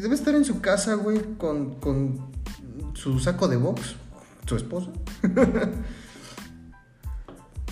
debe 0.00 0.14
estar 0.14 0.34
en 0.34 0.44
su 0.44 0.60
casa, 0.60 0.94
güey, 0.94 1.20
con, 1.38 1.74
con 1.80 2.30
su 2.94 3.18
saco 3.18 3.48
de 3.48 3.56
box, 3.56 3.96
su 4.46 4.56
esposa. 4.56 4.88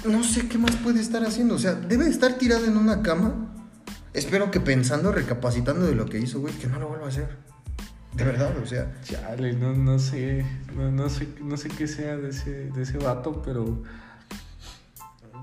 no 0.08 0.22
sé 0.22 0.48
qué 0.48 0.58
más 0.58 0.76
puede 0.76 1.00
estar 1.00 1.24
haciendo, 1.24 1.54
o 1.54 1.58
sea, 1.58 1.74
debe 1.74 2.08
estar 2.08 2.34
tirado 2.34 2.64
en 2.66 2.76
una 2.76 3.02
cama. 3.02 3.47
Espero 4.18 4.50
que 4.50 4.58
pensando, 4.58 5.12
recapacitando 5.12 5.86
de 5.86 5.94
lo 5.94 6.06
que 6.06 6.18
hizo, 6.18 6.40
güey, 6.40 6.52
que 6.54 6.66
no 6.66 6.80
lo 6.80 6.88
vuelva 6.88 7.06
a 7.06 7.08
hacer. 7.08 7.28
De 8.14 8.24
verdad, 8.24 8.52
o 8.60 8.66
sea, 8.66 8.90
Chale, 9.04 9.52
no, 9.52 9.72
no 9.74 10.00
sé, 10.00 10.44
no, 10.74 10.90
no 10.90 11.08
sé, 11.08 11.28
no 11.40 11.56
sé 11.56 11.68
qué 11.68 11.86
sea 11.86 12.16
de 12.16 12.30
ese, 12.30 12.50
de 12.70 12.82
ese 12.82 12.98
vato, 12.98 13.40
pero 13.42 13.80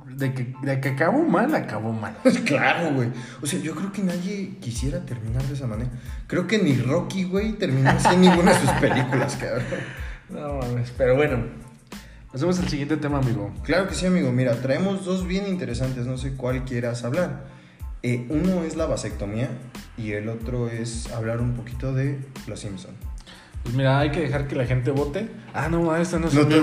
de 0.08 0.34
que, 0.34 0.54
de 0.62 0.82
que 0.82 0.90
acabó 0.90 1.24
mal, 1.24 1.56
acabó 1.56 1.94
mal. 1.94 2.18
claro, 2.46 2.94
güey. 2.94 3.12
O 3.42 3.46
sea, 3.46 3.62
yo 3.62 3.76
creo 3.76 3.94
que 3.94 4.04
nadie 4.04 4.58
quisiera 4.60 5.00
terminar 5.06 5.44
de 5.44 5.54
esa 5.54 5.68
manera. 5.68 5.92
Creo 6.28 6.46
que 6.46 6.58
ni 6.58 6.76
Rocky, 6.76 7.24
güey, 7.24 7.54
terminó 7.54 7.92
así 7.92 8.18
ninguna 8.18 8.54
de 8.54 8.60
sus 8.60 8.72
películas, 8.82 9.38
cabrón. 9.38 9.64
No 10.28 10.58
mames, 10.58 10.92
pero 10.98 11.16
bueno, 11.16 11.46
pasemos 12.30 12.60
al 12.60 12.68
siguiente 12.68 12.98
tema, 12.98 13.20
amigo. 13.20 13.54
Claro 13.64 13.88
que 13.88 13.96
sí, 13.96 14.06
amigo. 14.06 14.34
Mira, 14.34 14.54
traemos 14.56 15.06
dos 15.06 15.26
bien 15.26 15.48
interesantes, 15.48 16.06
no 16.06 16.18
sé 16.18 16.34
cuál 16.34 16.66
quieras 16.66 17.06
hablar. 17.06 17.55
Eh, 18.08 18.24
uno 18.30 18.64
es 18.64 18.76
la 18.76 18.86
vasectomía 18.86 19.50
y 19.98 20.12
el 20.12 20.30
otro 20.30 20.70
es 20.70 21.12
hablar 21.12 21.42
un 21.42 21.56
poquito 21.56 21.92
de 21.92 22.20
Los 22.46 22.60
Simpson. 22.60 22.92
Pues 23.64 23.74
mira, 23.74 23.98
hay 23.98 24.12
que 24.12 24.20
dejar 24.20 24.48
que 24.48 24.56
la 24.56 24.68
gente 24.68 24.92
vote. 24.92 25.28
Ah, 25.56 25.70
no, 25.70 25.96
esto 25.96 26.20
no 26.20 26.28
es 26.28 26.36
No 26.36 26.42
un 26.42 26.50
te-. 26.50 26.56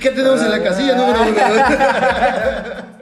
¿Qué 0.00 0.10
tenemos 0.12 0.40
en 0.40 0.50
la 0.50 0.62
casilla 0.62 0.96
número 0.96 1.24
uno? 1.24 1.34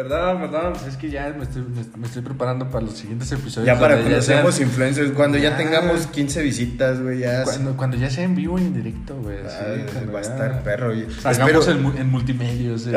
Perdón, 0.00 0.40
perdón, 0.40 0.72
pues 0.72 0.86
es 0.86 0.96
que 0.96 1.10
ya 1.10 1.28
me 1.36 1.42
estoy, 1.44 1.60
me, 1.60 1.84
me 1.98 2.06
estoy 2.06 2.22
preparando 2.22 2.70
para 2.70 2.86
los 2.86 2.94
siguientes 2.96 3.30
episodios. 3.32 3.66
Ya 3.66 3.78
para 3.78 3.96
cuando 3.96 4.10
sean- 4.12 4.22
seamos 4.22 4.58
influencers, 4.58 5.12
cuando 5.12 5.36
ya 5.36 5.50
Ya. 5.50 5.56
tengamos 5.58 6.06
15 6.06 6.40
visitas, 6.42 7.02
güey, 7.02 7.18
ya. 7.18 7.44
cuando, 7.44 7.76
cuando 7.76 7.96
ya 7.98 8.08
sea 8.08 8.24
en 8.24 8.34
vivo 8.34 8.58
y 8.58 8.62
en 8.62 8.72
directo, 8.72 9.14
güey. 9.20 9.36
cuando 9.92 10.12
va 10.12 10.20
a 10.20 10.22
ya- 10.22 10.30
estar 10.30 10.62
perro. 10.62 10.92
espero- 10.94 11.78
mu- 11.82 11.92
en 11.98 12.10
multimedios. 12.10 12.86
eh. 12.90 12.94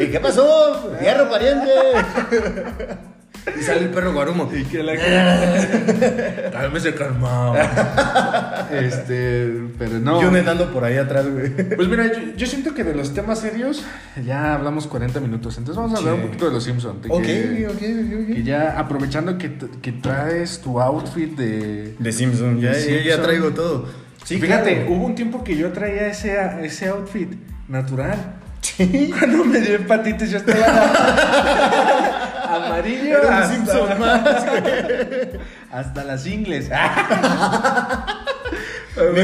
¿Y 0.00 0.06
qué 0.08 0.20
pasó? 0.20 0.94
¡Fierro, 1.00 1.30
pariente! 1.30 1.70
y 3.58 3.62
sale 3.62 3.80
el 3.82 3.88
perro 3.90 4.12
guarumo. 4.12 4.50
Y 4.54 4.64
que 4.64 4.82
la 4.82 4.96
gente. 4.96 6.50
Cálmese 6.52 6.94
calmado. 6.94 7.54
Este, 8.72 9.52
pero 9.78 9.98
no. 10.00 10.20
Yo 10.22 10.30
nadando 10.30 10.72
por 10.72 10.84
ahí 10.84 10.96
atrás, 10.96 11.26
güey. 11.30 11.50
Pues 11.76 11.88
mira, 11.88 12.06
yo, 12.12 12.20
yo 12.36 12.46
siento 12.46 12.74
que 12.74 12.84
de 12.84 12.94
los 12.94 13.12
temas 13.14 13.40
serios 13.40 13.84
ya 14.24 14.54
hablamos 14.54 14.86
40 14.86 15.20
minutos. 15.20 15.58
Entonces 15.58 15.76
vamos 15.80 15.94
a 15.94 15.98
hablar 15.98 16.14
Sí. 16.14 16.20
un 16.20 16.26
poquito 16.26 16.46
de 16.46 16.52
los 16.52 16.64
Simpsons. 16.64 17.02
de 17.02 17.08
Ok, 17.10 17.22
que- 17.22 17.66
ok, 17.68 17.74
ok, 17.74 18.34
Que 18.34 18.42
ya 18.44 18.78
aprovechando 18.78 19.36
que, 19.38 19.52
que 19.82 19.92
traes 19.92 20.60
tu 20.60 20.80
outfit 20.80 21.36
de. 21.36 21.94
De 21.98 22.12
Simpson, 22.12 22.60
ya, 22.60 22.70
De 22.70 22.76
ya- 22.80 22.80
Simpson. 23.02 23.22
traigo 23.22 23.50
todo. 23.50 23.88
Sí, 24.24 24.38
Fíjate, 24.40 24.76
claro. 24.76 24.92
hubo 24.92 25.04
un 25.06 25.14
tiempo 25.14 25.44
que 25.44 25.54
yo 25.56 25.70
traía 25.72 26.06
ese, 26.06 26.34
ese 26.62 26.88
outfit 26.88 27.30
natural. 27.68 28.36
Sí. 28.62 29.12
Cuando 29.18 29.44
me 29.44 29.60
dio 29.60 29.74
hepatitis, 29.74 30.30
yo 30.30 30.38
estaba 30.38 30.64
amarillo. 32.54 33.18
Era 33.18 33.38
hasta- 33.38 33.54
Simpson 33.54 34.00
más, 34.00 34.22
Hasta 35.72 36.04
las 36.04 36.26
ingles. 36.26 36.70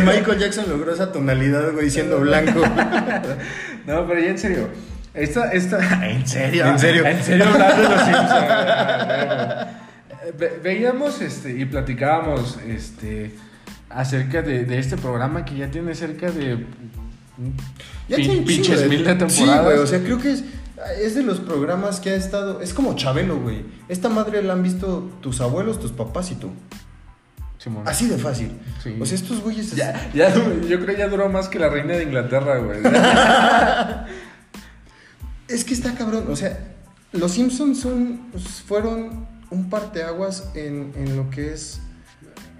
Michael 0.04 0.38
Jackson 0.38 0.64
logró 0.68 0.92
esa 0.92 1.12
tonalidad, 1.12 1.72
güey, 1.72 1.90
siendo 1.90 2.18
blanco. 2.20 2.60
No, 3.86 4.06
pero 4.06 4.20
ya 4.20 4.30
en 4.30 4.38
serio. 4.38 4.68
Esta, 5.14 5.52
esta, 5.52 5.78
en 6.10 6.26
serio. 6.26 6.66
En 6.66 6.78
serio. 6.78 7.06
En 7.06 7.22
serio 7.22 7.46
hablando 7.46 7.82
de 7.82 7.88
los 7.88 8.00
Simpsons. 8.02 8.46
Eh, 10.22 10.34
ve- 10.38 10.60
Veíamos 10.62 11.22
este, 11.22 11.50
y 11.58 11.64
platicábamos 11.64 12.58
este, 12.68 13.30
acerca 13.88 14.42
de, 14.42 14.64
de 14.66 14.78
este 14.78 14.98
programa 14.98 15.46
que 15.46 15.56
ya 15.56 15.70
tiene 15.70 15.94
cerca 15.94 16.30
de 16.30 16.56
mm, 16.56 16.60
Ya 18.06 18.16
tiene 18.16 18.42
pinches 18.42 18.86
mil 18.86 19.02
de 19.02 19.12
Sí, 19.12 19.18
temporadas. 19.18 19.64
güey, 19.64 19.78
o 19.78 19.86
sea, 19.86 20.00
creo 20.00 20.18
que 20.20 20.32
es, 20.32 20.44
es 21.00 21.14
de 21.14 21.22
los 21.22 21.40
programas 21.40 22.00
que 22.00 22.10
ha 22.10 22.14
estado. 22.14 22.60
Es 22.60 22.74
como 22.74 22.94
Chabelo, 22.94 23.38
güey. 23.38 23.64
Esta 23.88 24.08
madre 24.08 24.42
la 24.42 24.54
han 24.54 24.62
visto 24.62 25.10
tus 25.20 25.40
abuelos, 25.40 25.80
tus 25.80 25.92
papás 25.92 26.30
y 26.30 26.36
tú. 26.36 26.50
Simón. 27.58 27.82
Así 27.86 28.06
de 28.06 28.16
fácil. 28.16 28.58
Sí. 28.82 28.96
O 28.98 29.04
sea, 29.04 29.16
estos 29.16 29.40
güeyes. 29.40 29.74
Ya, 29.76 30.10
ya, 30.14 30.34
yo 30.34 30.80
creo 30.80 30.86
que 30.86 30.96
ya 30.96 31.08
duró 31.08 31.28
más 31.28 31.48
que 31.48 31.58
la 31.58 31.68
reina 31.68 31.94
de 31.94 32.04
Inglaterra, 32.04 32.58
güey. 32.58 32.80
Es 35.48 35.64
que 35.64 35.74
está 35.74 35.94
cabrón. 35.94 36.26
O 36.30 36.36
sea, 36.36 36.76
los 37.10 37.32
Simpsons 37.32 37.80
son, 37.80 38.28
pues, 38.30 38.44
fueron 38.44 39.26
un 39.50 39.68
parteaguas 39.68 40.48
en, 40.54 40.92
en 40.94 41.16
lo 41.16 41.28
que 41.28 41.52
es 41.52 41.80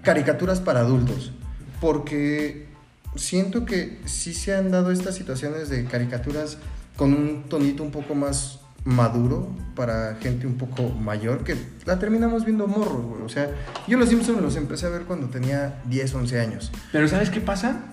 caricaturas 0.03 0.59
para 0.59 0.81
adultos. 0.81 1.31
Porque 1.79 2.67
siento 3.15 3.65
que 3.65 3.99
sí 4.05 4.33
se 4.33 4.53
han 4.53 4.71
dado 4.71 4.91
estas 4.91 5.15
situaciones 5.15 5.69
de 5.69 5.85
caricaturas 5.85 6.57
con 7.01 7.15
un 7.15 7.45
tonito 7.49 7.81
un 7.81 7.89
poco 7.89 8.13
más 8.13 8.59
maduro 8.85 9.49
para 9.75 10.17
gente 10.21 10.45
un 10.45 10.53
poco 10.53 10.87
mayor 10.89 11.43
que 11.43 11.55
la 11.85 11.97
terminamos 11.97 12.45
viendo 12.45 12.67
morros, 12.67 13.03
güey. 13.03 13.23
O 13.23 13.27
sea, 13.27 13.49
yo 13.87 13.97
los 13.97 14.07
Simpsons 14.07 14.39
los 14.39 14.55
empecé 14.55 14.85
a 14.85 14.89
ver 14.89 15.05
cuando 15.05 15.25
tenía 15.25 15.81
10, 15.85 16.13
11 16.13 16.39
años. 16.39 16.71
Pero 16.91 17.07
¿sabes 17.07 17.31
qué 17.31 17.41
pasa? 17.41 17.85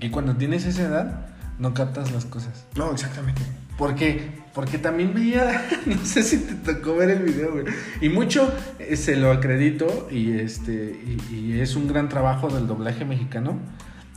Que 0.00 0.10
cuando 0.10 0.34
tienes 0.34 0.66
esa 0.66 0.82
edad, 0.82 1.26
no 1.60 1.72
captas 1.72 2.10
las 2.10 2.24
cosas. 2.24 2.64
No, 2.74 2.90
exactamente. 2.90 3.42
¿Por 3.78 3.94
qué? 3.94 4.42
Porque 4.52 4.76
también 4.76 5.14
veía, 5.14 5.64
no 5.86 6.04
sé 6.04 6.24
si 6.24 6.38
te 6.38 6.54
tocó 6.54 6.96
ver 6.96 7.10
el 7.10 7.22
video, 7.22 7.52
güey. 7.52 7.66
Y 8.00 8.08
mucho 8.08 8.52
eh, 8.80 8.96
se 8.96 9.14
lo 9.14 9.30
acredito 9.30 10.08
y 10.10 10.32
este 10.32 11.00
y, 11.30 11.32
y 11.32 11.60
es 11.60 11.76
un 11.76 11.86
gran 11.86 12.08
trabajo 12.08 12.48
del 12.48 12.66
doblaje 12.66 13.04
mexicano 13.04 13.60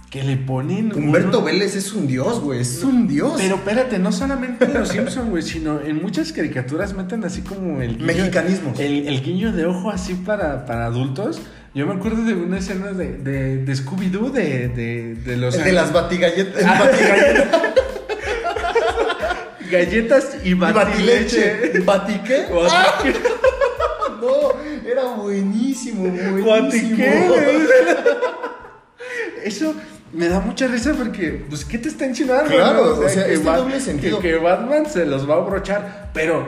que 0.10 0.24
le 0.24 0.38
ponen 0.38 0.94
Humberto 0.96 1.40
uno- 1.40 1.46
Vélez 1.48 1.76
es 1.76 1.92
un 1.94 2.08
dios, 2.08 2.40
güey. 2.40 2.62
Es 2.62 2.84
un 2.84 3.08
dios. 3.08 3.34
Pero 3.38 3.56
espérate, 3.56 4.00
no 4.00 4.12
solamente 4.12 4.66
en 4.66 4.74
los 4.74 4.90
Simpsons, 4.90 5.30
güey, 5.30 5.44
sino 5.44 5.82
en 5.82 6.02
muchas 6.02 6.32
caricaturas 6.32 6.94
meten 6.94 7.24
así 7.26 7.42
como 7.42 7.82
el 7.82 7.98
guiño- 7.98 8.06
Mexicanismos. 8.06 8.80
El, 8.80 9.08
el 9.08 9.22
guiño 9.22 9.52
de 9.52 9.66
ojo 9.66 9.92
así 9.92 10.14
para, 10.14 10.66
para 10.66 10.86
adultos. 10.86 11.42
Yo 11.74 11.86
me 11.86 11.96
acuerdo 11.96 12.24
de 12.24 12.34
una 12.34 12.60
escena 12.60 12.94
de, 12.94 13.18
de, 13.18 13.58
de 13.66 13.74
Scooby-Doo 13.76 14.32
de, 14.32 14.70
de, 14.70 15.16
de 15.16 15.38
los... 15.38 15.62
De 15.62 15.74
las 15.74 15.92
batigalletas. 15.92 16.64
Ah, 16.66 16.80
batigalletas. 16.86 17.62
Galletas 19.72 20.38
y 20.44 20.54
batileche. 20.54 21.72
batileche. 21.74 21.80
¿Batique? 21.80 22.46
Bati- 22.52 23.16
No, 24.22 24.88
era 24.90 25.04
buenísimo, 25.16 26.02
buenísimo. 26.04 26.44
Guatiqué, 26.46 27.26
güey. 27.28 27.68
Eso 29.44 29.74
me 30.16 30.30
da 30.30 30.40
mucha 30.40 30.68
risa 30.68 30.94
porque, 30.94 31.46
pues, 31.50 31.66
¿qué 31.66 31.78
te 31.78 31.90
está 31.90 32.06
insinuando? 32.06 32.50
Claro, 32.50 32.96
no? 32.96 33.06
o 33.06 33.10
sea, 33.10 33.28
este 33.28 33.44
doble 33.44 33.80
sentido. 33.80 34.20
Que, 34.20 34.30
que 34.32 34.38
Batman 34.38 34.86
se 34.86 35.06
los 35.06 35.30
va 35.30 35.36
a 35.36 35.38
abrochar, 35.38 36.10
pero, 36.14 36.48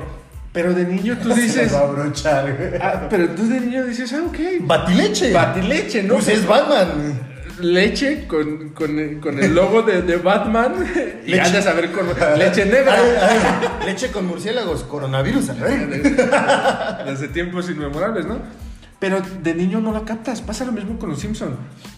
pero 0.53 0.74
de 0.74 0.86
niño 0.86 1.18
tú 1.22 1.30
dices... 1.34 1.70
Se 1.72 1.78
va 1.78 1.84
a 1.84 1.88
brochar, 1.88 2.80
ah, 2.82 3.07
pero 3.09 3.30
tú 3.30 3.47
de 3.47 3.59
niño 3.59 3.86
dices, 3.86 4.13
ah, 4.13 4.24
ok. 4.26 4.38
Batileche. 4.61 5.34
Batileche, 5.34 6.03
¿no? 6.03 6.15
Pues 6.15 6.30
es 6.30 6.47
Batman. 6.47 7.20
Leche 7.59 8.28
con, 8.28 8.70
con, 8.70 9.20
con 9.20 9.43
el 9.43 9.55
logo 9.55 9.82
de, 9.82 10.03
de 10.03 10.18
Batman 10.18 10.76
y 11.26 11.32
Leche. 11.32 11.41
has 11.41 11.53
de 11.53 11.61
saber 11.63 11.91
con 11.91 12.05
leche 12.38 12.65
negra. 12.65 12.93
Ay, 12.93 13.11
ay, 13.20 13.88
leche 13.88 14.11
con 14.11 14.28
murciélagos, 14.28 14.84
coronavirus, 14.84 15.49
a. 15.49 17.03
Desde 17.03 17.28
tiempos 17.30 17.68
inmemorables, 17.68 18.28
¿no? 18.28 18.66
Pero 18.99 19.21
de 19.21 19.53
niño 19.53 19.79
no 19.79 19.91
lo 19.91 20.05
captas. 20.05 20.41
Pasa 20.41 20.65
lo 20.65 20.71
mismo 20.71 20.97
con 20.97 21.09
los 21.09 21.19
Simpson. 21.19 21.55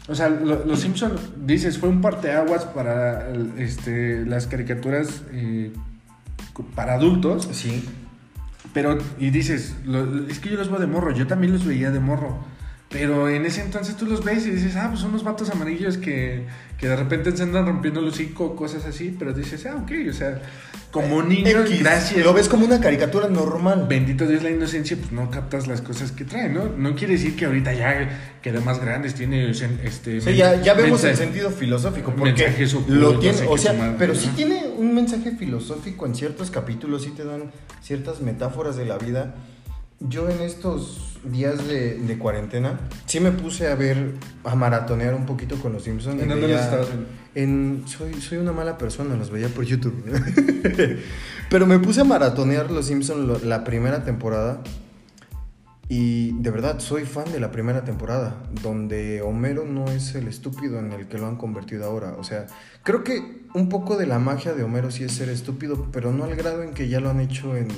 O 0.10 0.16
sea, 0.16 0.28
lo- 0.30 0.66
los 0.66 0.80
Simpson, 0.82 1.14
dices, 1.46 1.78
fue 1.78 1.88
un 1.90 2.02
parteaguas 2.02 2.66
para 2.66 3.30
este, 3.58 4.26
las 4.26 4.48
caricaturas 4.48 5.24
eh, 5.32 5.72
para 6.76 6.96
adultos. 6.96 7.48
Sí. 7.54 7.86
Pero, 8.74 8.98
y 9.18 9.30
dices, 9.30 9.76
lo- 9.86 10.28
es 10.28 10.40
que 10.40 10.50
yo 10.50 10.58
los 10.58 10.70
veo 10.70 10.80
de 10.80 10.88
morro. 10.88 11.12
Yo 11.12 11.26
también 11.26 11.54
los 11.54 11.66
veía 11.66 11.90
de 11.92 12.00
morro. 12.02 12.38
Pero 12.90 13.30
en 13.30 13.46
ese 13.46 13.62
entonces 13.62 13.96
tú 13.96 14.08
los 14.08 14.24
ves 14.24 14.48
y 14.48 14.50
dices, 14.50 14.76
ah, 14.76 14.88
pues 14.90 15.02
son 15.02 15.12
unos 15.12 15.24
vatos 15.24 15.52
amarillos 15.52 15.98
que, 15.98 16.46
que 16.80 16.88
de 16.88 16.96
repente 16.96 17.36
se 17.38 17.44
andan 17.44 17.68
rompiendo 17.68 18.00
el 18.00 18.08
hocico, 18.08 18.56
cosas 18.56 18.84
así. 18.86 19.16
Pero 19.18 19.32
dices, 19.32 19.64
ah, 19.68 19.76
ok, 19.76 19.92
o 20.10 20.14
sea, 20.14 20.42
como 20.90 21.22
niño, 21.22 21.62
X, 21.62 21.80
gracias. 21.82 22.26
Lo 22.26 22.34
ves 22.34 22.50
como 22.50 22.66
una 22.66 22.82
caricatura 22.82 23.30
normal. 23.30 23.86
Bendito 23.88 24.26
Dios 24.26 24.42
la 24.42 24.50
inocencia, 24.50 24.98
pues 24.98 25.12
no 25.12 25.30
captas 25.30 25.68
las 25.68 25.82
cosas 25.82 26.12
que 26.12 26.26
trae, 26.26 26.50
¿no? 26.50 26.66
No 26.66 26.96
quiere 26.96 27.14
decir 27.14 27.36
que 27.36 27.46
ahorita 27.46 27.74
ya 27.74 28.40
que 28.42 28.52
de 28.52 28.60
más 28.60 28.82
grandes 28.82 29.14
tiene 29.14 29.52
este 29.52 30.20
Sí, 30.20 30.36
ya, 30.36 30.60
ya 30.60 30.74
vemos 30.74 31.04
el 31.04 31.16
sentido 31.16 31.52
filosófico 31.52 32.12
porque 32.18 32.68
lo 32.88 33.20
tiene, 33.20 33.38
o 33.48 33.58
sea, 33.58 33.74
madre, 33.74 33.96
pero 34.00 34.14
¿no? 34.14 34.20
sí 34.20 34.32
tiene 34.36 34.64
un 34.78 34.96
mensaje 34.96 35.32
filosófico 35.32 36.08
en 36.08 36.16
ciertos 36.16 36.50
capítulos, 36.50 37.04
sí 37.04 37.12
te 37.12 37.24
dan 37.24 37.52
ciertas 37.84 38.22
metáforas 38.22 38.76
de 38.76 38.86
la 38.86 38.98
vida. 38.98 39.36
Yo 40.00 40.30
en 40.30 40.42
estos 40.42 41.20
días 41.24 41.68
de, 41.68 42.00
de 42.00 42.18
cuarentena 42.18 42.80
sí 43.06 43.20
me 43.20 43.32
puse 43.32 43.68
a 43.68 43.76
ver, 43.76 44.14
a 44.44 44.56
maratonear 44.56 45.14
un 45.14 45.26
poquito 45.26 45.58
con 45.58 45.74
los 45.74 45.84
Simpsons. 45.84 46.22
¿En 46.22 46.30
dónde 46.30 46.48
los 46.48 46.62
estabas? 46.62 46.88
En, 47.36 47.84
soy, 47.86 48.14
soy 48.22 48.38
una 48.38 48.52
mala 48.52 48.78
persona, 48.78 49.16
los 49.16 49.30
veía 49.30 49.50
por 49.50 49.66
YouTube. 49.66 50.04
Pero 51.50 51.66
me 51.66 51.80
puse 51.80 52.02
a 52.02 52.04
maratonear 52.04 52.72
Los 52.72 52.88
Simpsons 52.88 53.44
la 53.44 53.64
primera 53.64 54.04
temporada. 54.04 54.62
Y 55.92 56.40
de 56.40 56.52
verdad, 56.52 56.80
soy 56.80 57.06
fan 57.06 57.32
de 57.32 57.40
la 57.40 57.50
primera 57.50 57.84
temporada, 57.84 58.44
donde 58.62 59.24
Homero 59.24 59.66
no 59.66 59.86
es 59.86 60.14
el 60.14 60.28
estúpido 60.28 60.78
en 60.78 60.92
el 60.94 61.08
que 61.08 61.18
lo 61.18 61.26
han 61.26 61.36
convertido 61.36 61.86
ahora. 61.86 62.14
O 62.20 62.24
sea, 62.24 62.46
creo 62.84 63.04
que 63.04 63.42
un 63.56 63.70
poco 63.70 63.98
de 63.98 64.06
la 64.06 64.20
magia 64.20 64.54
de 64.54 64.62
Homero 64.62 64.92
sí 64.92 65.04
es 65.04 65.14
ser 65.14 65.30
estúpido, 65.30 65.88
pero 65.92 66.14
no 66.14 66.26
al 66.26 66.36
grado 66.36 66.62
en 66.62 66.76
que 66.76 66.90
ya 66.90 67.00
lo 67.00 67.10
han 67.10 67.20
hecho 67.20 67.58
en 67.58 67.70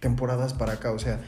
temporadas 0.00 0.52
para 0.52 0.74
acá. 0.74 0.92
O 0.92 0.98
sea, 0.98 1.20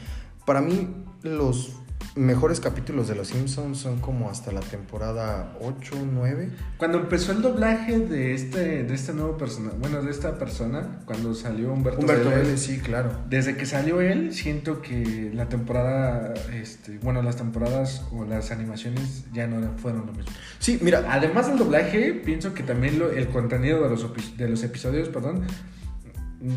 para 0.49 0.61
mí 0.61 0.87
los 1.21 1.73
mejores 2.15 2.59
capítulos 2.59 3.07
de 3.07 3.13
Los 3.13 3.27
Simpsons 3.27 3.77
son 3.77 3.99
como 3.99 4.31
hasta 4.31 4.51
la 4.51 4.61
temporada 4.61 5.55
8, 5.61 5.95
9. 6.11 6.49
Cuando 6.77 6.97
empezó 6.97 7.33
el 7.33 7.43
doblaje 7.43 7.99
de 7.99 8.33
este, 8.33 8.83
de 8.83 8.93
este 8.95 9.13
nuevo 9.13 9.37
persona, 9.37 9.69
bueno, 9.79 10.01
de 10.01 10.09
esta 10.09 10.39
persona, 10.39 11.01
cuando 11.05 11.35
salió 11.35 11.71
Humberto, 11.71 11.99
Humberto 12.01 12.29
Vélez, 12.31 12.45
Vélez, 12.45 12.61
sí, 12.61 12.79
claro. 12.79 13.11
Desde 13.29 13.55
que 13.57 13.67
salió 13.67 14.01
él, 14.01 14.33
siento 14.33 14.81
que 14.81 15.29
la 15.35 15.49
temporada, 15.49 16.33
este, 16.51 16.97
bueno, 17.03 17.21
las 17.21 17.35
temporadas 17.35 18.03
o 18.11 18.25
las 18.25 18.49
animaciones 18.49 19.25
ya 19.31 19.45
no 19.45 19.77
fueron 19.77 20.07
lo 20.07 20.13
mismo. 20.13 20.31
Sí, 20.57 20.79
mira, 20.81 21.05
Además 21.09 21.45
del 21.47 21.59
doblaje, 21.59 22.13
pienso 22.25 22.55
que 22.55 22.63
también 22.63 22.97
lo- 22.97 23.11
el 23.11 23.27
contenido 23.27 23.83
de 23.83 23.89
los, 23.91 24.03
de 24.35 24.49
los 24.49 24.63
episodios, 24.63 25.09
perdón, 25.09 25.43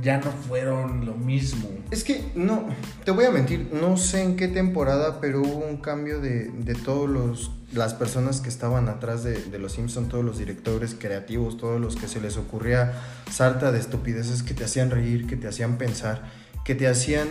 ya 0.03 0.19
no 0.19 0.31
fueron 0.31 1.05
lo 1.07 1.15
mismo. 1.15 1.69
Es 1.91 2.05
que 2.05 2.31
no, 2.35 2.67
te 3.05 3.11
voy 3.11 3.25
a 3.25 3.31
mentir, 3.31 3.71
no 3.73 3.97
sé 3.97 4.23
en 4.23 4.37
qué 4.37 4.49
temporada, 4.49 5.21
pero 5.21 5.41
hubo 5.41 5.67
un 5.67 5.79
cambio 5.79 6.21
de, 6.21 6.51
de 6.51 6.75
todos 6.75 7.09
los 7.09 7.51
las 7.73 7.95
personas 7.95 8.43
que 8.43 8.51
estaban 8.51 8.91
atrás 8.91 9.25
de, 9.25 9.35
de 9.35 9.59
los 9.59 9.73
Simpson, 9.73 10.09
todos 10.09 10.25
los 10.25 10.37
directores 10.39 10.95
creativos, 10.99 11.57
todos 11.57 11.81
los 11.81 11.97
que 11.97 12.07
se 12.07 12.21
les 12.21 12.37
ocurría 12.37 12.93
sarta 13.31 13.73
de 13.73 13.79
estupideces 13.79 14.43
que 14.43 14.53
te 14.53 14.65
hacían 14.65 14.91
reír, 14.91 15.27
que 15.27 15.37
te 15.37 15.49
hacían 15.49 15.79
pensar, 15.79 16.31
que 16.67 16.75
te 16.75 16.87
hacían 16.87 17.29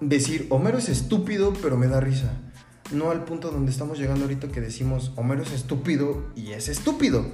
decir, 0.00 0.46
Homero 0.50 0.78
es 0.78 0.88
estúpido, 0.88 1.54
pero 1.62 1.76
me 1.76 1.88
da 1.88 2.00
risa. 2.00 2.32
No 2.92 3.10
al 3.10 3.24
punto 3.24 3.50
donde 3.50 3.70
estamos 3.70 3.98
llegando 3.98 4.24
ahorita 4.24 4.48
que 4.48 4.60
decimos, 4.60 5.12
Homero 5.16 5.42
es 5.42 5.52
estúpido 5.52 6.24
y 6.36 6.52
es 6.52 6.68
estúpido. 6.68 7.26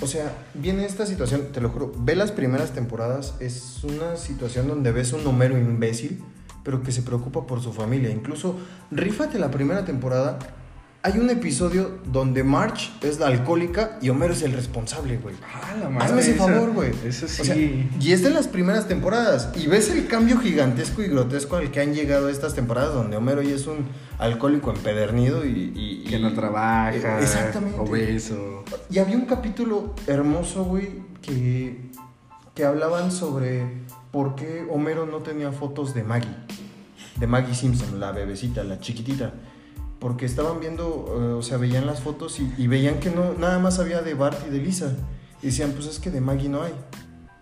O 0.00 0.06
sea, 0.06 0.32
viene 0.54 0.84
esta 0.84 1.06
situación, 1.06 1.48
te 1.52 1.60
lo 1.60 1.70
juro, 1.70 1.92
ve 1.98 2.14
las 2.14 2.30
primeras 2.30 2.72
temporadas, 2.72 3.34
es 3.40 3.82
una 3.82 4.16
situación 4.16 4.68
donde 4.68 4.92
ves 4.92 5.12
un 5.12 5.26
Homero 5.26 5.58
imbécil, 5.58 6.22
pero 6.62 6.82
que 6.82 6.92
se 6.92 7.02
preocupa 7.02 7.46
por 7.46 7.60
su 7.60 7.72
familia. 7.72 8.10
Incluso, 8.10 8.56
rífate 8.92 9.40
la 9.40 9.50
primera 9.50 9.84
temporada, 9.84 10.38
hay 11.12 11.18
un 11.18 11.30
episodio 11.30 11.98
donde 12.06 12.44
Marge 12.44 12.90
es 13.02 13.18
la 13.18 13.26
alcohólica 13.28 13.98
y 14.00 14.08
Homero 14.10 14.32
es 14.32 14.42
el 14.42 14.52
responsable, 14.52 15.16
güey. 15.18 15.34
Ah, 15.42 15.74
la 15.80 15.88
madre, 15.88 16.06
Hazme 16.06 16.20
ese 16.20 16.30
esa- 16.34 16.46
favor, 16.46 16.72
güey. 16.72 16.92
Eso 17.04 17.26
sí. 17.28 17.42
O 17.42 17.44
sea, 17.44 17.56
y 17.56 18.12
es 18.12 18.22
de 18.22 18.30
las 18.30 18.48
primeras 18.48 18.86
temporadas. 18.88 19.50
Y 19.56 19.66
ves 19.66 19.90
el 19.90 20.06
cambio 20.06 20.38
gigantesco 20.38 21.02
y 21.02 21.08
grotesco 21.08 21.56
al 21.56 21.70
que 21.70 21.80
han 21.80 21.94
llegado 21.94 22.28
estas 22.28 22.54
temporadas, 22.54 22.94
donde 22.94 23.16
Homero 23.16 23.42
ya 23.42 23.54
es 23.54 23.66
un 23.66 23.86
alcohólico 24.18 24.70
empedernido 24.70 25.44
y. 25.44 25.72
y- 25.74 26.04
que 26.08 26.18
no 26.18 26.32
trabaja. 26.32 27.20
Exactamente. 27.20 27.78
Obeso. 27.78 28.64
Y 28.90 28.98
había 28.98 29.16
un 29.16 29.26
capítulo 29.26 29.94
hermoso, 30.06 30.64
güey, 30.64 30.88
que, 31.20 31.90
que 32.54 32.64
hablaban 32.64 33.10
sobre 33.12 33.64
por 34.10 34.34
qué 34.34 34.66
Homero 34.70 35.04
no 35.06 35.18
tenía 35.18 35.52
fotos 35.52 35.92
de 35.94 36.02
Maggie. 36.04 36.34
De 37.16 37.26
Maggie 37.26 37.54
Simpson, 37.54 38.00
la 38.00 38.12
bebecita, 38.12 38.64
la 38.64 38.80
chiquitita. 38.80 39.34
Porque 39.98 40.26
estaban 40.26 40.60
viendo, 40.60 41.06
eh, 41.08 41.32
o 41.34 41.42
sea, 41.42 41.56
veían 41.56 41.86
las 41.86 42.00
fotos 42.00 42.38
y, 42.40 42.66
veían 42.66 43.00
que 43.00 43.10
no, 43.10 43.34
nada 43.34 43.58
más 43.58 43.78
había 43.78 44.00
de 44.02 44.14
Bart 44.14 44.38
y 44.46 44.50
de 44.50 44.58
Lisa. 44.58 44.94
Y 45.42 45.46
decían, 45.46 45.72
pues 45.72 45.86
es 45.86 45.98
que 45.98 46.10
de 46.10 46.20
Maggie 46.20 46.48
no 46.48 46.62
hay. 46.62 46.72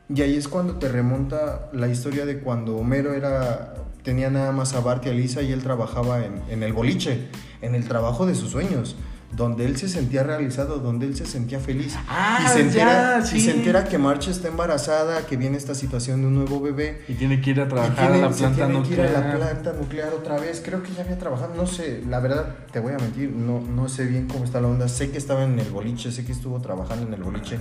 Y 0.09 0.23
ahí 0.23 0.37
es 0.37 0.49
cuando 0.49 0.77
te 0.77 0.89
remonta 0.89 1.69
la 1.73 1.89
historia 1.89 2.25
de 2.25 2.41
cuando 2.41 2.77
Homero 2.77 3.13
era 3.15 3.75
tenía 4.03 4.31
nada 4.31 4.53
más 4.53 4.73
a 4.75 4.81
Bart 4.81 5.05
y 5.05 5.09
a 5.09 5.13
Lisa 5.13 5.43
y 5.43 5.51
él 5.51 5.65
trabajaba 5.65 6.25
en 6.25 6.63
el 6.63 6.73
boliche, 6.73 7.27
en 7.61 7.75
el 7.75 7.89
trabajo 7.89 8.25
de 8.25 8.37
sus 8.37 8.51
sueños, 8.51 8.95
donde 9.33 9.67
él 9.67 9.77
se 9.77 9.89
sentía 9.89 10.23
realizado, 10.23 10.79
donde 10.79 11.07
él 11.07 11.17
se 11.17 11.27
sentía 11.27 11.59
feliz. 11.61 11.95
Ah, 12.09 12.39
y, 12.45 12.49
se 12.49 12.61
entera, 12.61 13.19
ya, 13.21 13.25
y 13.25 13.41
se 13.41 13.41
sí. 13.41 13.51
entera 13.51 13.85
que 13.85 13.99
March 13.99 14.29
está 14.29 14.49
embarazada, 14.49 15.27
que 15.27 15.37
viene 15.37 15.57
esta 15.57 15.75
situación 15.75 16.21
de 16.23 16.29
un 16.29 16.35
nuevo 16.37 16.61
bebé. 16.61 17.03
Y 17.09 17.15
tiene 17.15 17.41
que 17.41 17.51
ir 17.51 17.61
a 17.61 17.69
trabajar 17.69 17.95
tiene- 18.13 18.25
a 18.25 18.29
la 18.29 18.33
se 18.33 18.39
planta 18.41 18.67
tiene 18.67 18.83
que 18.83 18.95
ir 18.95 19.01
a 19.01 19.05
la 19.05 19.11
nuclear. 19.21 19.37
planta 19.39 19.73
nuclear 19.73 20.13
otra 20.15 20.39
vez. 20.39 20.63
Creo 20.65 20.83
que 20.83 20.93
ya 20.93 21.03
había 21.03 21.19
trabajado, 21.19 21.55
no 21.55 21.67
sé, 21.67 22.03
la 22.09 22.21
verdad, 22.21 22.55
te 22.73 22.81
voy 22.81 22.93
a 22.95 22.99
mentir, 22.99 23.31
no, 23.31 23.61
no 23.61 23.89
sé 23.89 24.07
bien 24.07 24.27
cómo 24.29 24.45
está 24.45 24.61
la 24.61 24.69
onda. 24.69 24.89
Sé 24.89 25.11
que 25.11 25.19
estaba 25.19 25.45
en 25.45 25.59
el 25.59 25.69
boliche, 25.71 26.13
sé 26.13 26.25
que 26.25 26.33
estuvo 26.33 26.61
trabajando 26.61 27.07
en 27.07 27.13
el 27.15 27.23
boliche, 27.23 27.59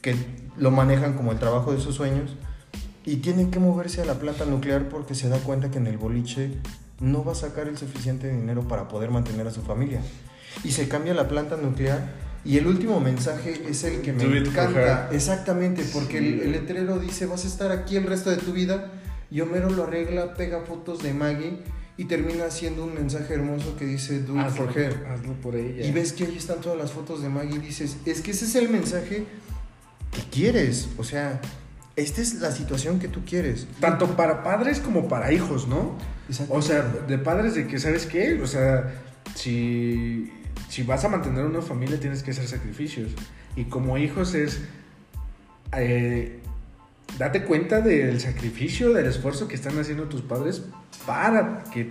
que 0.00 0.14
lo 0.56 0.70
manejan 0.70 1.14
como 1.14 1.32
el 1.32 1.38
trabajo 1.38 1.72
de 1.72 1.80
sus 1.80 1.96
sueños. 1.96 2.36
Y 3.04 3.16
tiene 3.16 3.50
que 3.50 3.58
moverse 3.58 4.02
a 4.02 4.04
la 4.04 4.14
planta 4.14 4.44
nuclear 4.44 4.88
porque 4.88 5.14
se 5.14 5.28
da 5.28 5.38
cuenta 5.38 5.70
que 5.70 5.78
en 5.78 5.86
el 5.88 5.98
boliche 5.98 6.50
no 7.00 7.24
va 7.24 7.32
a 7.32 7.34
sacar 7.34 7.66
el 7.68 7.76
suficiente 7.78 8.28
dinero 8.30 8.66
para 8.68 8.88
poder 8.88 9.10
mantener 9.10 9.46
a 9.46 9.50
su 9.50 9.62
familia. 9.62 10.00
Y 10.64 10.72
se 10.72 10.88
cambia 10.88 11.14
la 11.14 11.28
planta 11.28 11.56
nuclear. 11.56 12.28
Y 12.44 12.56
el 12.56 12.66
último 12.66 13.00
mensaje 13.00 13.62
es 13.68 13.84
el 13.84 14.00
que 14.00 14.12
me 14.12 14.24
Do 14.24 14.34
encanta. 14.34 15.08
Exactamente, 15.12 15.84
porque 15.92 16.18
Sí. 16.20 16.28
el, 16.28 16.40
el 16.40 16.52
letrero 16.52 16.98
dice 16.98 17.26
vas 17.26 17.44
a 17.44 17.48
estar 17.48 17.72
aquí 17.72 17.96
el 17.96 18.04
resto 18.04 18.30
de 18.30 18.36
tu 18.38 18.52
vida. 18.52 18.92
Y 19.30 19.40
Homero 19.42 19.68
lo 19.70 19.84
arregla, 19.84 20.34
pega 20.34 20.60
fotos 20.62 21.02
de 21.02 21.12
Maggie 21.12 21.58
y 21.98 22.04
termina 22.06 22.44
haciendo 22.46 22.84
un 22.84 22.94
mensaje 22.94 23.34
hermoso 23.34 23.76
que 23.76 23.84
dice 23.84 24.20
do 24.20 24.34
it 24.34 24.40
Hazlo, 24.46 24.64
for 24.68 24.78
her. 24.78 25.06
hazlo 25.10 25.32
por 25.34 25.56
ella. 25.56 25.84
Y 25.86 25.92
ves 25.92 26.12
que 26.14 26.24
ahí 26.24 26.36
están 26.38 26.60
todas 26.60 26.78
las 26.78 26.92
fotos 26.92 27.20
de 27.22 27.28
Maggie 27.28 27.56
y 27.56 27.58
dices, 27.58 27.98
es 28.06 28.20
que 28.22 28.30
ese 28.30 28.46
es 28.46 28.54
el 28.54 28.68
mensaje 28.70 29.26
que 30.12 30.22
quieres. 30.30 30.88
O 30.96 31.04
sea, 31.04 31.40
esta 31.96 32.22
es 32.22 32.34
la 32.34 32.52
situación 32.52 32.98
que 33.00 33.08
tú 33.08 33.24
quieres. 33.26 33.66
Tanto 33.80 34.16
para 34.16 34.42
padres 34.42 34.78
como 34.80 35.08
para 35.08 35.30
hijos, 35.32 35.68
¿no? 35.68 35.96
O 36.48 36.62
sea, 36.62 36.82
de 36.82 37.18
padres 37.18 37.54
de 37.54 37.66
que, 37.66 37.78
¿sabes 37.78 38.06
qué? 38.06 38.40
O 38.40 38.46
sea, 38.46 38.94
si, 39.34 40.32
si 40.68 40.82
vas 40.82 41.04
a 41.04 41.08
mantener 41.08 41.44
una 41.44 41.62
familia 41.62 41.98
tienes 41.98 42.22
que 42.22 42.30
hacer 42.32 42.46
sacrificios. 42.46 43.12
Y 43.56 43.64
como 43.64 43.98
hijos 43.98 44.34
es... 44.34 44.60
eh, 45.72 46.40
date 47.18 47.44
cuenta 47.44 47.80
del 47.80 48.20
sacrificio, 48.20 48.92
del 48.92 49.06
esfuerzo 49.06 49.48
que 49.48 49.54
están 49.54 49.78
haciendo 49.78 50.04
tus 50.04 50.22
padres 50.22 50.62
para 51.06 51.64
que 51.72 51.90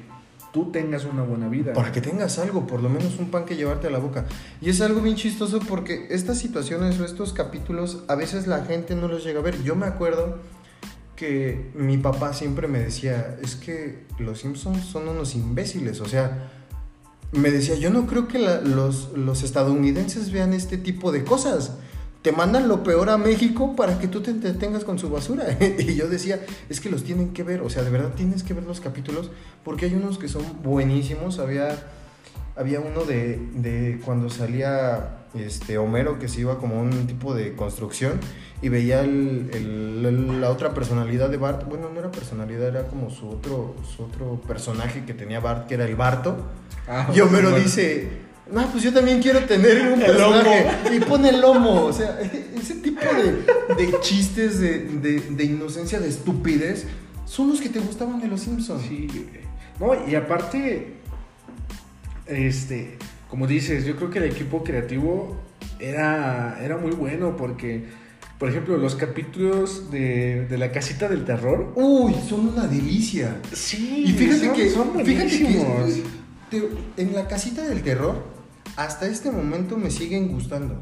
tú 0.54 0.72
tengas 0.72 1.06
una 1.06 1.24
buena 1.24 1.50
vida. 1.50 1.74
para 1.74 1.92
que 1.92 2.02
tengas 2.02 2.40
algo, 2.40 2.66
por 2.66 2.82
lo 2.82 2.90
menos 2.90 3.20
un 3.20 3.30
pan 3.30 3.46
que 3.46 3.56
llevarte 3.56 3.88
a 3.88 3.90
la 3.90 4.00
boca. 4.00 4.26
Y 4.62 4.70
es 4.70 4.82
algo 4.82 5.02
bien 5.02 5.16
chistoso 5.16 5.60
porque 5.60 6.08
estas 6.10 6.38
situaciones 6.38 7.00
o 7.00 7.06
estos 7.06 7.34
capítulos 7.34 8.04
a 8.08 8.16
veces 8.16 8.48
la 8.48 8.64
gente 8.66 8.96
no 8.96 9.08
los 9.08 9.24
llega 9.24 9.40
a 9.40 9.44
ver. 9.44 9.62
Yo 9.64 9.76
me 9.76 9.86
acuerdo 9.86 10.40
que 11.16 11.72
mi 11.76 11.98
papá 11.98 12.34
siempre 12.34 12.68
me 12.68 12.80
decía, 12.80 13.38
es 13.42 13.56
que 13.56 14.06
los 14.20 14.40
Simpsons 14.40 14.86
son 14.86 15.08
unos 15.08 15.36
imbéciles, 15.36 16.00
o 16.00 16.06
sea, 16.06 16.52
me 17.32 17.52
decía, 17.52 17.76
yo 17.76 17.90
no 17.90 18.06
creo 18.08 18.28
que 18.28 18.40
los, 18.40 19.12
los 19.16 19.44
estadounidenses 19.44 20.32
vean 20.32 20.54
este 20.54 20.78
tipo 20.78 21.12
de 21.12 21.24
cosas. 21.24 21.74
Te 22.22 22.32
mandan 22.32 22.68
lo 22.68 22.84
peor 22.84 23.10
a 23.10 23.18
México 23.18 23.76
para 23.76 24.00
que 24.00 24.08
tú 24.08 24.22
te 24.22 24.32
entretengas 24.32 24.84
con 24.84 24.98
su 25.00 25.10
basura. 25.10 25.46
y 25.80 25.96
yo 25.96 26.08
decía, 26.10 26.40
es 26.70 26.80
que 26.82 26.90
los 26.90 27.04
tienen 27.04 27.34
que 27.34 27.44
ver, 27.44 27.62
o 27.62 27.70
sea, 27.70 27.84
de 27.84 27.90
verdad 27.90 28.14
tienes 28.16 28.44
que 28.44 28.54
ver 28.54 28.64
los 28.64 28.80
capítulos 28.82 29.30
porque 29.64 29.86
hay 29.86 29.94
unos 29.94 30.18
que 30.18 30.28
son 30.28 30.44
buenísimos. 30.64 31.40
Había, 31.40 31.70
había 32.56 32.80
uno 32.80 33.04
de, 33.06 33.40
de 33.54 34.00
cuando 34.04 34.30
salía 34.30 35.20
este 35.36 35.78
Homero 35.78 36.20
que 36.20 36.28
se 36.28 36.42
iba 36.42 36.58
como 36.58 36.82
un 36.82 37.08
tipo 37.08 37.34
de 37.36 37.54
construcción 37.56 38.14
y 38.62 38.70
veía 38.70 39.02
el- 39.02 40.42
la 40.42 40.50
otra 40.50 40.74
personalidad 40.74 41.30
de 41.30 41.38
Bart. 41.38 41.68
Bueno, 41.68 41.90
no 41.94 42.00
era 42.00 42.12
personalidad, 42.12 42.68
era 42.70 42.88
como 42.88 43.10
su 43.10 43.30
otro, 43.30 43.76
su 43.96 44.04
otro 44.04 44.42
personaje 44.48 45.06
que 45.06 45.14
tenía 45.14 45.40
Bart, 45.40 45.68
que 45.68 45.76
era 45.76 45.86
el 45.86 45.96
Barto. 45.96 46.36
Ah, 46.88 47.12
Y 47.14 47.20
Homero 47.20 47.50
bueno. 47.50 47.64
dice, 47.64 48.08
no, 48.52 48.66
pues 48.72 48.84
yo 48.84 48.94
también 48.94 49.22
quiero 49.22 49.42
tener 49.46 49.82
un 49.82 50.00
lomo. 50.00 50.06
personaje. 50.06 50.96
Y 50.96 51.00
pone 51.02 51.30
el 51.30 51.42
lomo. 51.42 51.84
O 51.86 51.94
sea, 51.94 52.18
ese 52.22 52.76
tipo 52.76 53.02
de, 53.02 53.84
de 53.86 54.00
chistes 54.02 54.60
de, 54.60 54.80
de- 54.80 55.20
de 55.32 55.44
inocencia, 55.44 56.00
de 56.00 56.08
estupidez, 56.08 56.86
son 57.26 57.50
los 57.50 57.60
que 57.60 57.70
te 57.70 57.80
gustaban 57.80 58.22
de 58.22 58.28
los 58.28 58.42
Simpsons. 58.42 58.84
Sí. 58.88 59.08
No, 59.80 59.92
y 60.10 60.16
aparte, 60.16 60.94
este, 62.26 62.98
como 63.30 63.48
dices, 63.48 63.86
yo 63.86 63.96
creo 63.96 64.10
que 64.10 64.20
el 64.20 64.26
equipo 64.26 64.64
creativo 64.64 65.38
era, 65.80 66.58
era 66.64 66.78
muy 66.78 66.92
bueno 66.92 67.36
porque, 67.38 67.86
por 68.40 68.50
ejemplo, 68.50 68.78
los 68.78 68.96
capítulos 68.96 69.92
de, 69.92 70.46
de 70.50 70.58
la 70.58 70.72
casita 70.72 71.08
del 71.08 71.26
terror. 71.26 71.74
Uy, 71.76 72.16
son 72.28 72.48
una 72.50 72.66
delicia. 72.68 73.38
Sí, 73.54 74.04
Y 74.08 74.14
fíjate 74.14 74.46
son- 74.48 74.56
que, 74.56 74.70
son 74.70 75.06
fíjate 75.06 75.38
que 75.38 75.44
buenísimos. 75.44 76.00
Te- 76.50 76.70
en 76.98 77.14
la 77.14 77.28
casita 77.28 77.64
del 77.68 77.84
terror, 77.84 78.24
hasta 78.76 79.08
este 79.08 79.32
momento 79.32 79.78
me 79.78 79.92
siguen 79.92 80.28
gustando. 80.30 80.82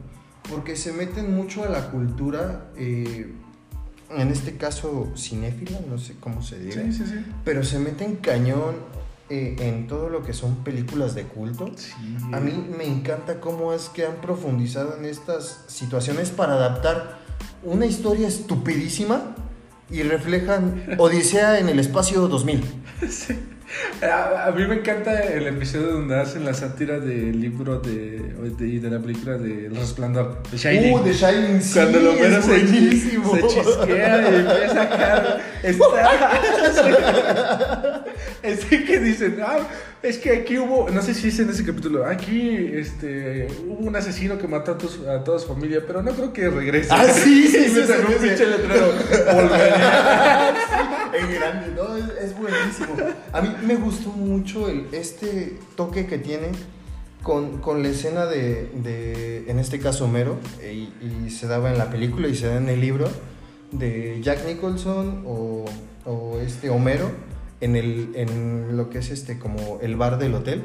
Porque 0.49 0.75
se 0.75 0.91
meten 0.93 1.35
mucho 1.35 1.63
a 1.63 1.69
la 1.69 1.89
cultura, 1.89 2.67
eh, 2.77 3.33
en 4.11 4.29
este 4.29 4.57
caso 4.57 5.11
cinéfila, 5.17 5.79
no 5.89 5.97
sé 5.97 6.15
cómo 6.19 6.43
se 6.43 6.59
diga. 6.59 6.83
Sí, 6.83 6.93
sí, 6.93 7.03
sí. 7.05 7.25
Pero 7.43 7.63
se 7.63 7.79
meten 7.79 8.17
cañón 8.17 8.75
eh, 9.29 9.55
en 9.59 9.87
todo 9.87 10.09
lo 10.09 10.23
que 10.23 10.33
son 10.33 10.57
películas 10.57 11.15
de 11.15 11.23
culto. 11.23 11.71
Sí. 11.75 11.93
A 12.31 12.39
mí 12.39 12.67
me 12.77 12.85
encanta 12.85 13.41
cómo 13.41 13.73
es 13.73 13.89
que 13.89 14.05
han 14.05 14.17
profundizado 14.17 14.97
en 14.97 15.05
estas 15.05 15.63
situaciones 15.67 16.29
para 16.29 16.53
adaptar 16.53 17.17
una 17.63 17.87
historia 17.87 18.27
estupidísima 18.27 19.35
y 19.89 20.03
reflejan 20.03 20.95
Odisea 20.99 21.59
en 21.59 21.69
el 21.69 21.79
espacio 21.79 22.27
2000. 22.27 22.63
A, 24.01 24.47
a 24.47 24.51
mí 24.51 24.67
me 24.67 24.75
encanta 24.75 25.23
el 25.23 25.47
episodio 25.47 25.93
donde 25.93 26.19
hacen 26.19 26.45
la 26.45 26.53
sátira 26.53 26.99
del 26.99 27.39
libro 27.39 27.79
de, 27.79 28.33
y 28.59 28.79
de 28.79 28.89
la 28.89 28.99
película 28.99 29.37
de 29.37 29.67
El 29.67 29.75
Resplandor, 29.75 30.43
de 30.51 30.57
Shining. 30.57 30.93
Uh, 30.93 31.03
The 31.03 31.13
Shining, 31.13 31.61
sí, 31.61 31.73
Cuando 31.73 31.99
lo 31.99 32.11
Homero 32.11 32.37
es 32.37 32.45
se, 32.45 32.67
se 32.67 33.47
chisquea 33.47 34.21
y 34.21 34.35
empieza 34.35 34.65
a 34.65 34.89
sacar. 34.89 35.41
Está. 35.63 36.41
Que 38.85 38.99
dicen, 38.99 39.39
ah, 39.43 39.57
es 40.07 40.17
que 40.17 40.31
aquí 40.31 40.57
hubo, 40.57 40.89
no 40.89 41.01
sé 41.01 41.13
si 41.13 41.27
es 41.29 41.39
en 41.39 41.49
ese 41.49 41.65
capítulo, 41.65 42.05
aquí 42.05 42.69
este, 42.73 43.47
hubo 43.67 43.87
un 43.87 43.95
asesino 43.95 44.37
que 44.37 44.47
mató 44.47 44.73
a, 44.73 44.77
tus- 44.77 44.99
a 45.07 45.23
toda 45.23 45.39
su 45.39 45.47
familia, 45.47 45.81
pero 45.85 46.01
no 46.01 46.11
creo 46.11 46.31
que 46.33 46.49
regrese. 46.49 46.89
Ah, 46.91 47.05
sí, 47.11 47.47
sí, 47.51 47.71
me 47.73 47.85
sacó 47.85 48.11
un 48.11 48.17
pinche 48.19 48.45
letrero. 48.45 48.91
En 51.13 51.33
grande, 51.35 51.67
¿no? 51.75 51.97
Es, 51.97 52.05
es 52.31 52.37
buenísimo. 52.37 52.95
A 53.33 53.41
mí 53.41 53.55
me 53.65 53.75
gustó 53.75 54.09
mucho 54.09 54.69
el, 54.69 54.87
este 54.91 55.57
toque 55.75 56.05
que 56.07 56.17
tiene 56.17 56.49
con, 57.23 57.59
con 57.59 57.81
la 57.81 57.89
escena 57.89 58.25
de, 58.25 58.69
de, 58.75 59.49
en 59.49 59.59
este 59.59 59.79
caso, 59.79 60.05
Homero, 60.05 60.37
y, 60.63 60.89
y 61.25 61.29
se 61.31 61.47
daba 61.47 61.71
en 61.71 61.77
la 61.77 61.89
película 61.89 62.27
y 62.27 62.35
se 62.35 62.47
da 62.47 62.57
en 62.57 62.69
el 62.69 62.79
libro, 62.81 63.07
de 63.71 64.19
Jack 64.21 64.45
Nicholson 64.45 65.23
o, 65.25 65.65
o 66.05 66.39
este 66.39 66.69
Homero 66.69 67.11
en, 67.65 67.75
el, 67.75 68.11
en 68.13 68.77
lo 68.77 68.91
que 68.91 68.99
es 68.99 69.09
este 69.09 69.39
como 69.39 69.79
el 69.81 69.95
bar 69.95 70.19
del 70.19 70.35
hotel 70.35 70.63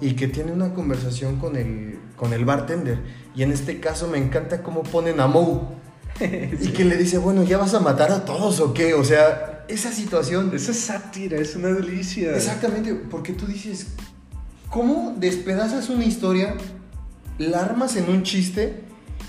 y 0.00 0.14
que 0.14 0.26
tiene 0.26 0.52
una 0.52 0.72
conversación 0.72 1.36
con 1.36 1.54
el, 1.56 1.98
con 2.16 2.32
el 2.32 2.46
bartender. 2.46 2.98
Y 3.36 3.42
en 3.42 3.52
este 3.52 3.78
caso 3.78 4.08
me 4.08 4.16
encanta 4.16 4.62
cómo 4.62 4.82
ponen 4.82 5.20
a 5.20 5.26
Moe. 5.26 5.60
Y 6.20 6.68
que 6.68 6.84
le 6.84 6.96
dice, 6.96 7.18
bueno, 7.18 7.44
¿ya 7.44 7.56
vas 7.56 7.72
a 7.74 7.80
matar 7.80 8.10
a 8.10 8.24
todos 8.24 8.60
o 8.60 8.74
qué? 8.74 8.94
O 8.94 9.04
sea, 9.04 9.64
esa 9.68 9.92
situación. 9.92 10.50
Esa 10.54 10.74
sátira, 10.74 11.38
es 11.38 11.56
una 11.56 11.68
delicia. 11.68 12.34
Exactamente, 12.34 12.94
porque 12.94 13.32
tú 13.32 13.46
dices, 13.46 13.86
¿cómo 14.68 15.14
despedazas 15.18 15.88
una 15.88 16.04
historia, 16.04 16.56
la 17.38 17.60
armas 17.60 17.96
en 17.96 18.10
un 18.10 18.22
chiste 18.22 18.80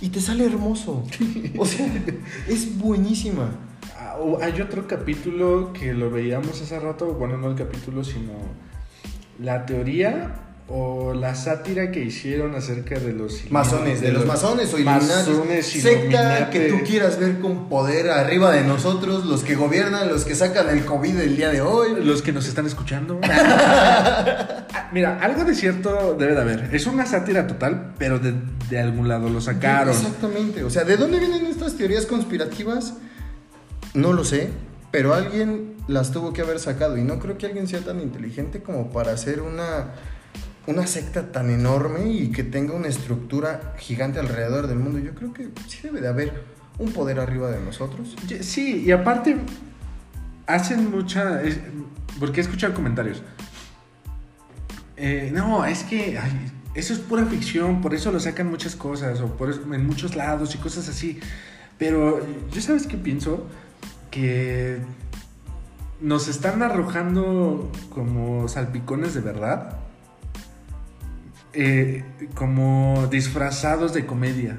y 0.01 0.09
te 0.09 0.21
sale 0.21 0.45
hermoso? 0.45 1.03
O 1.57 1.65
sea, 1.65 1.87
es 2.47 2.77
buenísima. 2.77 3.51
Hay 4.41 4.61
otro 4.61 4.87
capítulo 4.87 5.71
que 5.73 5.93
lo 5.93 6.09
veíamos 6.11 6.61
hace 6.61 6.79
rato, 6.79 7.13
bueno, 7.13 7.37
no 7.37 7.49
el 7.49 7.55
capítulo, 7.55 8.03
sino 8.03 8.33
la 9.39 9.65
teoría 9.65 10.35
o 10.73 11.13
la 11.13 11.35
sátira 11.35 11.91
que 11.91 11.99
hicieron 12.01 12.55
acerca 12.55 12.97
de 12.97 13.11
los 13.11 13.51
Masones, 13.51 13.99
de 13.99 14.11
los 14.11 14.25
masones 14.25 14.73
o 14.73 14.77
Illuminati. 14.77 15.31
Masones, 15.31 15.65
Secta 15.65 16.49
que 16.49 16.69
tú 16.69 16.79
quieras 16.85 17.19
ver 17.19 17.39
con 17.39 17.67
poder 17.67 18.09
arriba 18.09 18.51
de 18.51 18.63
nosotros, 18.63 19.25
los 19.25 19.43
que 19.43 19.55
gobiernan, 19.55 20.07
los 20.07 20.23
que 20.23 20.33
sacan 20.33 20.69
el 20.69 20.85
COVID 20.85 21.19
el 21.19 21.35
día 21.35 21.49
de 21.49 21.61
hoy. 21.61 22.03
Los 22.03 22.21
que 22.21 22.31
nos 22.31 22.47
están 22.47 22.65
escuchando. 22.67 23.19
Mira, 24.93 25.19
algo 25.21 25.43
de 25.43 25.55
cierto 25.55 26.15
debe 26.17 26.35
de 26.35 26.41
haber. 26.41 26.69
Es 26.73 26.85
una 26.85 27.05
sátira 27.05 27.47
total, 27.47 27.93
pero 27.97 28.19
de, 28.19 28.33
de 28.69 28.79
algún 28.79 29.09
lado 29.09 29.29
lo 29.29 29.41
sacaron. 29.41 29.93
Exactamente. 29.93 30.63
O 30.63 30.69
sea, 30.69 30.85
¿de 30.85 30.95
dónde 30.95 31.19
vienen 31.19 31.45
estas 31.47 31.75
teorías 31.75 32.05
conspirativas? 32.05 32.93
No 33.93 34.13
lo 34.13 34.23
sé, 34.23 34.49
pero 34.91 35.13
alguien 35.13 35.75
las 35.87 36.11
tuvo 36.11 36.33
que 36.33 36.41
haber 36.41 36.59
sacado. 36.59 36.97
Y 36.97 37.03
no 37.03 37.19
creo 37.19 37.37
que 37.37 37.45
alguien 37.45 37.67
sea 37.67 37.81
tan 37.81 37.99
inteligente 37.99 38.61
como 38.61 38.91
para 38.91 39.11
hacer 39.11 39.41
una, 39.41 39.91
una 40.67 40.87
secta 40.87 41.31
tan 41.31 41.49
enorme 41.49 42.11
y 42.11 42.31
que 42.31 42.43
tenga 42.43 42.73
una 42.73 42.87
estructura 42.87 43.73
gigante 43.77 44.19
alrededor 44.19 44.67
del 44.67 44.79
mundo. 44.79 44.99
Yo 44.99 45.13
creo 45.13 45.33
que 45.33 45.49
sí 45.67 45.79
debe 45.83 46.01
de 46.01 46.07
haber 46.07 46.43
un 46.79 46.91
poder 46.93 47.19
arriba 47.19 47.51
de 47.51 47.59
nosotros. 47.59 48.15
Sí, 48.41 48.83
y 48.85 48.91
aparte 48.91 49.37
hacen 50.47 50.89
mucha... 50.89 51.41
porque 52.19 52.39
he 52.41 52.43
escuchado 52.43 52.73
comentarios. 52.73 53.21
Eh, 54.97 55.31
no, 55.33 55.65
es 55.65 55.83
que 55.83 56.17
eso 56.75 56.93
es 56.93 56.99
pura 56.99 57.25
ficción, 57.25 57.81
por 57.81 57.93
eso 57.93 58.11
lo 58.11 58.19
sacan 58.19 58.47
muchas 58.47 58.75
cosas, 58.75 59.19
o 59.19 59.27
por 59.35 59.49
eso- 59.49 59.61
en 59.73 59.85
muchos 59.85 60.15
lados 60.15 60.53
y 60.55 60.57
cosas 60.59 60.87
así. 60.87 61.19
Pero 61.77 62.21
yo 62.51 62.61
sabes 62.61 62.85
qué 62.85 62.97
pienso? 62.97 63.47
Que 64.11 64.79
nos 66.01 66.27
están 66.27 66.61
arrojando 66.61 67.71
como 67.93 68.47
salpicones 68.47 69.13
de 69.13 69.21
verdad. 69.21 69.77
eh, 71.53 72.05
como 72.33 73.07
disfrazados 73.11 73.93
de 73.93 74.05
comedia. 74.05 74.57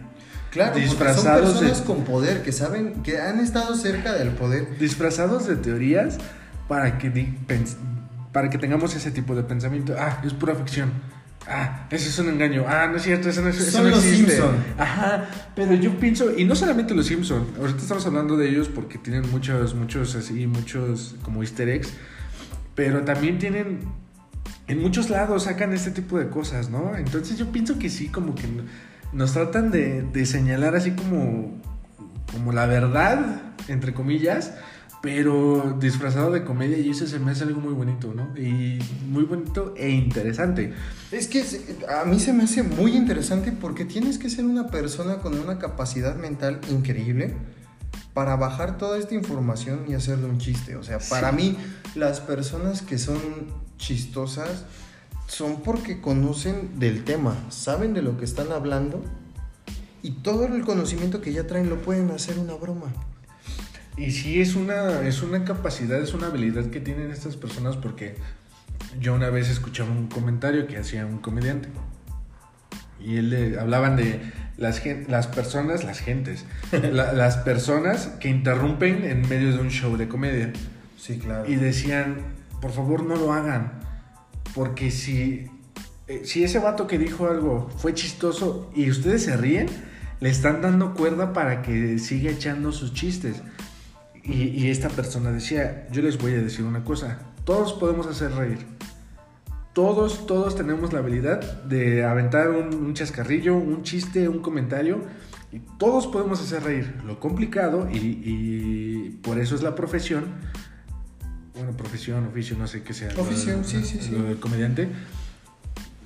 Claro, 0.51 0.77
Disfrazados 0.77 1.23
son 1.53 1.61
personas 1.61 1.79
de- 1.81 1.85
con 1.87 2.05
poder 2.05 2.43
que 2.43 2.53
saben 2.53 3.03
que 3.03 3.19
han 3.19 3.41
estado 3.41 3.75
cerca 3.77 4.13
del 4.13 4.31
poder. 4.33 4.77
disfrazados 4.79 5.47
de 5.47 5.57
teorías 5.57 6.19
para 6.69 6.99
que, 6.99 7.35
para 8.31 8.51
que 8.51 8.59
tengamos 8.59 8.95
ese 8.95 9.11
tipo 9.11 9.35
de 9.35 9.43
pensamiento. 9.43 9.95
Ah, 9.99 10.21
es 10.23 10.35
pura 10.35 10.55
ficción. 10.55 10.93
Ah, 11.49 11.87
eso 11.91 12.09
es 12.09 12.19
un 12.19 12.29
engaño. 12.29 12.65
Ah, 12.69 12.87
no 12.89 12.97
es 12.97 13.03
cierto, 13.03 13.29
eso 13.29 13.43
no, 13.43 13.49
eso 13.49 13.63
Son 13.71 13.85
no 13.85 13.91
los 13.91 14.05
existe. 14.05 14.33
Simpson. 14.33 14.57
Ajá, 14.79 15.29
pero 15.57 15.75
yo 15.75 15.99
pienso, 15.99 16.37
y 16.37 16.45
no 16.45 16.55
solamente 16.55 16.95
los 16.95 17.07
Simpson, 17.07 17.47
ahorita 17.59 17.79
estamos 17.79 18.07
hablando 18.07 18.37
de 18.37 18.49
ellos 18.49 18.69
porque 18.69 18.99
tienen 18.99 19.29
muchos, 19.31 19.75
muchos 19.75 20.15
así, 20.15 20.47
muchos 20.47 21.17
como 21.23 21.43
easter 21.43 21.69
eggs, 21.69 21.93
pero 22.75 23.03
también 23.03 23.39
tienen, 23.39 23.81
en 24.69 24.81
muchos 24.81 25.11
lados 25.11 25.45
sacan 25.45 25.73
este 25.73 25.91
tipo 25.91 26.19
de 26.19 26.29
cosas, 26.29 26.71
¿no? 26.71 26.97
Entonces 26.97 27.39
yo 27.39 27.51
pienso 27.51 27.79
que 27.79 27.91
sí, 27.91 28.09
como 28.09 28.35
que 28.35 28.47
nos 29.13 29.33
tratan 29.33 29.71
de, 29.71 30.03
de 30.03 30.27
señalar 30.27 30.77
así 30.77 30.93
como, 30.93 31.61
como 32.33 32.53
la 32.53 32.67
verdad, 32.67 33.43
entre 33.69 33.93
comillas, 33.93 34.55
pero 35.03 35.77
disfrazado 35.81 36.31
de 36.31 36.45
comedia 36.45 36.79
y 36.79 36.91
eso 36.91 37.09
se 37.09 37.19
me 37.19 37.33
hace 37.33 37.43
algo 37.43 37.61
muy 37.61 37.75
bonito, 37.75 38.15
¿no? 38.15 38.29
Y 38.39 38.79
muy 39.09 39.25
bonito 39.25 39.75
e 39.77 39.91
interesante. 39.91 40.73
Es 41.11 41.27
que 41.27 41.45
a 42.01 42.05
mí 42.05 42.21
se 42.21 42.33
me 42.33 42.45
hace 42.45 42.63
muy 42.63 42.97
interesante 42.97 43.51
porque 43.51 43.85
tienes 43.85 44.17
que 44.19 44.31
ser 44.31 44.45
una 44.45 44.69
persona 44.69 45.17
con 45.17 45.37
una 45.39 45.59
capacidad 45.59 46.15
mental 46.15 46.61
increíble 46.71 47.35
para 48.15 48.37
bajar 48.37 48.79
toda 48.79 48.97
esta 48.97 49.15
información 49.15 49.87
y 49.89 49.95
hacerle 49.95 50.27
un 50.27 50.39
chiste. 50.39 50.77
O 50.77 50.85
sea, 50.85 51.01
para 51.11 51.31
Sí. 51.31 51.37
mí 51.37 51.57
las 51.97 52.21
personas 52.21 52.81
que 52.81 52.97
son 52.97 53.19
chistosas 53.79 54.67
son 55.27 55.63
porque 55.63 56.01
conocen 56.01 56.79
del 56.79 57.03
tema, 57.03 57.37
saben 57.51 57.93
de 57.93 58.03
lo 58.03 58.19
que 58.19 58.25
están 58.25 58.53
hablando 58.53 59.03
y 60.01 60.13
todo 60.13 60.47
el 60.47 60.63
conocimiento 60.65 61.21
que 61.21 61.33
ya 61.33 61.47
traen 61.49 61.69
lo 61.69 61.83
pueden 61.83 62.11
hacer 62.13 62.39
una 62.39 62.55
broma. 62.55 62.93
Y 63.97 64.11
sí, 64.13 64.41
es 64.41 64.55
una, 64.55 65.03
es 65.03 65.23
una 65.23 65.45
capacidad, 65.45 66.01
es 66.01 66.15
una 66.15 66.29
habilidad 66.29 66.67
que 66.67 66.81
tienen 66.81 67.11
estas 67.11 67.37
personas 67.37 67.77
porque 67.77 68.15
yo 69.01 69.15
una 69.15 69.29
vez 69.31 69.51
escuchaba 69.51 69.91
un 69.91 70.09
comentario 70.09 70.67
que 70.67 70.79
hacía 70.79 71.05
un 71.07 71.19
comediante. 71.19 71.69
Y 73.01 73.17
él 73.17 73.31
le 73.31 73.59
hablaban 73.59 73.97
de 73.97 74.21
las, 74.57 74.81
las 75.09 75.27
personas, 75.27 75.85
las 75.85 75.99
gentes, 75.99 76.45
la- 76.73 77.13
las 77.13 77.37
personas 77.39 78.07
que 78.21 78.29
interrumpen 78.29 79.05
en 79.05 79.29
medio 79.29 79.53
de 79.53 79.59
un 79.61 79.71
show 79.71 79.97
de 79.97 80.09
comedia. 80.09 80.53
Sí, 80.97 81.19
claro. 81.19 81.51
Y 81.51 81.57
decían, 81.57 82.19
por 82.61 82.71
favor 82.71 83.03
no 83.05 83.17
lo 83.17 83.33
hagan, 83.33 83.73
porque 84.55 84.91
si, 84.93 85.47
eh, 86.07 86.23
si 86.25 86.45
ese 86.45 86.61
vato 86.61 86.87
que 86.87 86.97
dijo 86.97 87.29
algo 87.29 87.69
fue 87.77 87.93
chistoso 87.93 88.71
y 88.75 88.89
ustedes 88.89 89.25
se 89.25 89.37
ríen, 89.37 89.67
le 90.21 90.31
están 90.31 90.63
dando 90.63 90.95
cuerda 90.95 91.33
para 91.33 91.63
que 91.63 91.99
siga 91.99 92.31
echando 92.31 92.71
sus 92.71 92.95
chistes. 92.95 93.43
Y, 94.25 94.43
y 94.49 94.71
esta 94.71 94.89
persona 94.89 95.33
decía, 95.33 95.89
yo 95.91 96.03
les 96.03 96.19
voy 96.19 96.33
a 96.33 96.39
decir 96.41 96.65
una 96.65 96.85
cosa, 96.85 97.19
todos 97.45 97.73
podemos 97.73 98.07
hacer 98.07 98.33
reír. 98.33 98.59
Todos, 99.73 100.27
todos 100.27 100.55
tenemos 100.55 100.93
la 100.93 100.99
habilidad 100.99 101.41
de 101.65 102.05
aventar 102.05 102.51
un, 102.51 102.75
un 102.75 102.95
chascarrillo, 102.95 103.57
un 103.57 103.83
chiste, 103.83 104.29
un 104.29 104.41
comentario, 104.41 105.01
y 105.51 105.61
todos 105.79 106.07
podemos 106.07 106.41
hacer 106.41 106.63
reír. 106.63 106.95
Lo 107.07 107.19
complicado, 107.19 107.89
y, 107.91 107.97
y 107.97 109.19
por 109.23 109.39
eso 109.39 109.55
es 109.55 109.63
la 109.63 109.75
profesión, 109.75 110.25
bueno, 111.55 111.73
profesión, 111.73 112.27
oficio, 112.27 112.57
no 112.59 112.67
sé 112.67 112.83
qué 112.83 112.93
sea. 112.93 113.13
lo 113.13 113.23
Oficio, 113.23 113.65
sí, 113.65 113.83
sí, 113.83 113.99
sí. 114.01 114.11
Lo 114.13 114.25
del 114.25 114.39
comediante. 114.39 114.89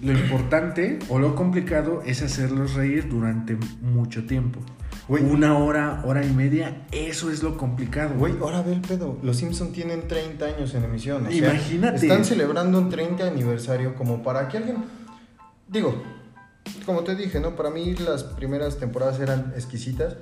Lo 0.01 0.13
importante 0.13 0.99
o 1.09 1.19
lo 1.19 1.35
complicado 1.35 2.03
es 2.05 2.23
hacerlos 2.23 2.75
reír 2.75 3.09
durante 3.09 3.57
mucho 3.81 4.27
tiempo. 4.27 4.61
Güey. 5.09 5.23
Una 5.25 5.57
hora, 5.59 6.03
hora 6.05 6.25
y 6.25 6.33
media, 6.33 6.85
eso 6.91 7.31
es 7.31 7.43
lo 7.43 7.57
complicado. 7.57 8.15
Güey, 8.17 8.35
ahora 8.41 8.63
ve 8.63 8.73
el 8.73 8.81
pedo. 8.81 9.19
Los 9.23 9.37
Simpson 9.37 9.73
tienen 9.73 10.09
30 10.09 10.45
años 10.45 10.75
en 10.75 10.85
emisión. 10.85 11.27
o 11.27 11.31
sea, 11.31 11.37
Imagínate. 11.37 12.07
Están 12.07 12.25
celebrando 12.25 12.79
un 12.79 12.91
30 12.91 13.27
aniversario 13.27 13.95
como 13.95 14.23
para 14.23 14.49
que 14.49 14.57
alguien... 14.57 14.85
Digo, 15.69 16.03
como 16.85 17.03
te 17.05 17.15
dije, 17.15 17.39
¿no? 17.39 17.55
Para 17.55 17.71
mí 17.71 17.95
las 17.95 18.25
primeras 18.25 18.79
temporadas 18.79 19.21
eran 19.21 19.53
exquisitas. 19.55 20.17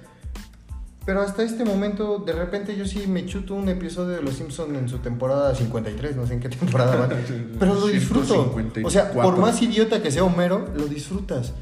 Pero 1.07 1.21
hasta 1.21 1.43
este 1.43 1.65
momento, 1.65 2.19
de 2.19 2.33
repente 2.33 2.77
yo 2.77 2.87
sí 2.87 3.07
me 3.07 3.27
chuto 3.27 3.55
un 3.55 3.69
episodio 3.69 4.17
de 4.17 4.23
Los 4.23 4.37
Simpson 4.37 4.75
en 4.75 4.89
su 4.89 4.99
temporada 4.99 5.55
53, 5.55 6.17
no 6.17 6.27
sé 6.27 6.35
en 6.35 6.41
qué 6.41 6.49
temporada 6.49 6.97
van. 6.97 7.11
Pero 7.59 7.75
lo 7.75 7.87
disfruto. 7.87 8.55
O 8.85 8.91
sea, 8.91 9.13
por 9.13 9.35
154. 9.35 9.37
más 9.37 9.61
idiota 9.61 10.03
que 10.03 10.11
sea 10.11 10.25
Homero, 10.25 10.67
lo 10.75 10.87
disfrutas. 10.87 11.53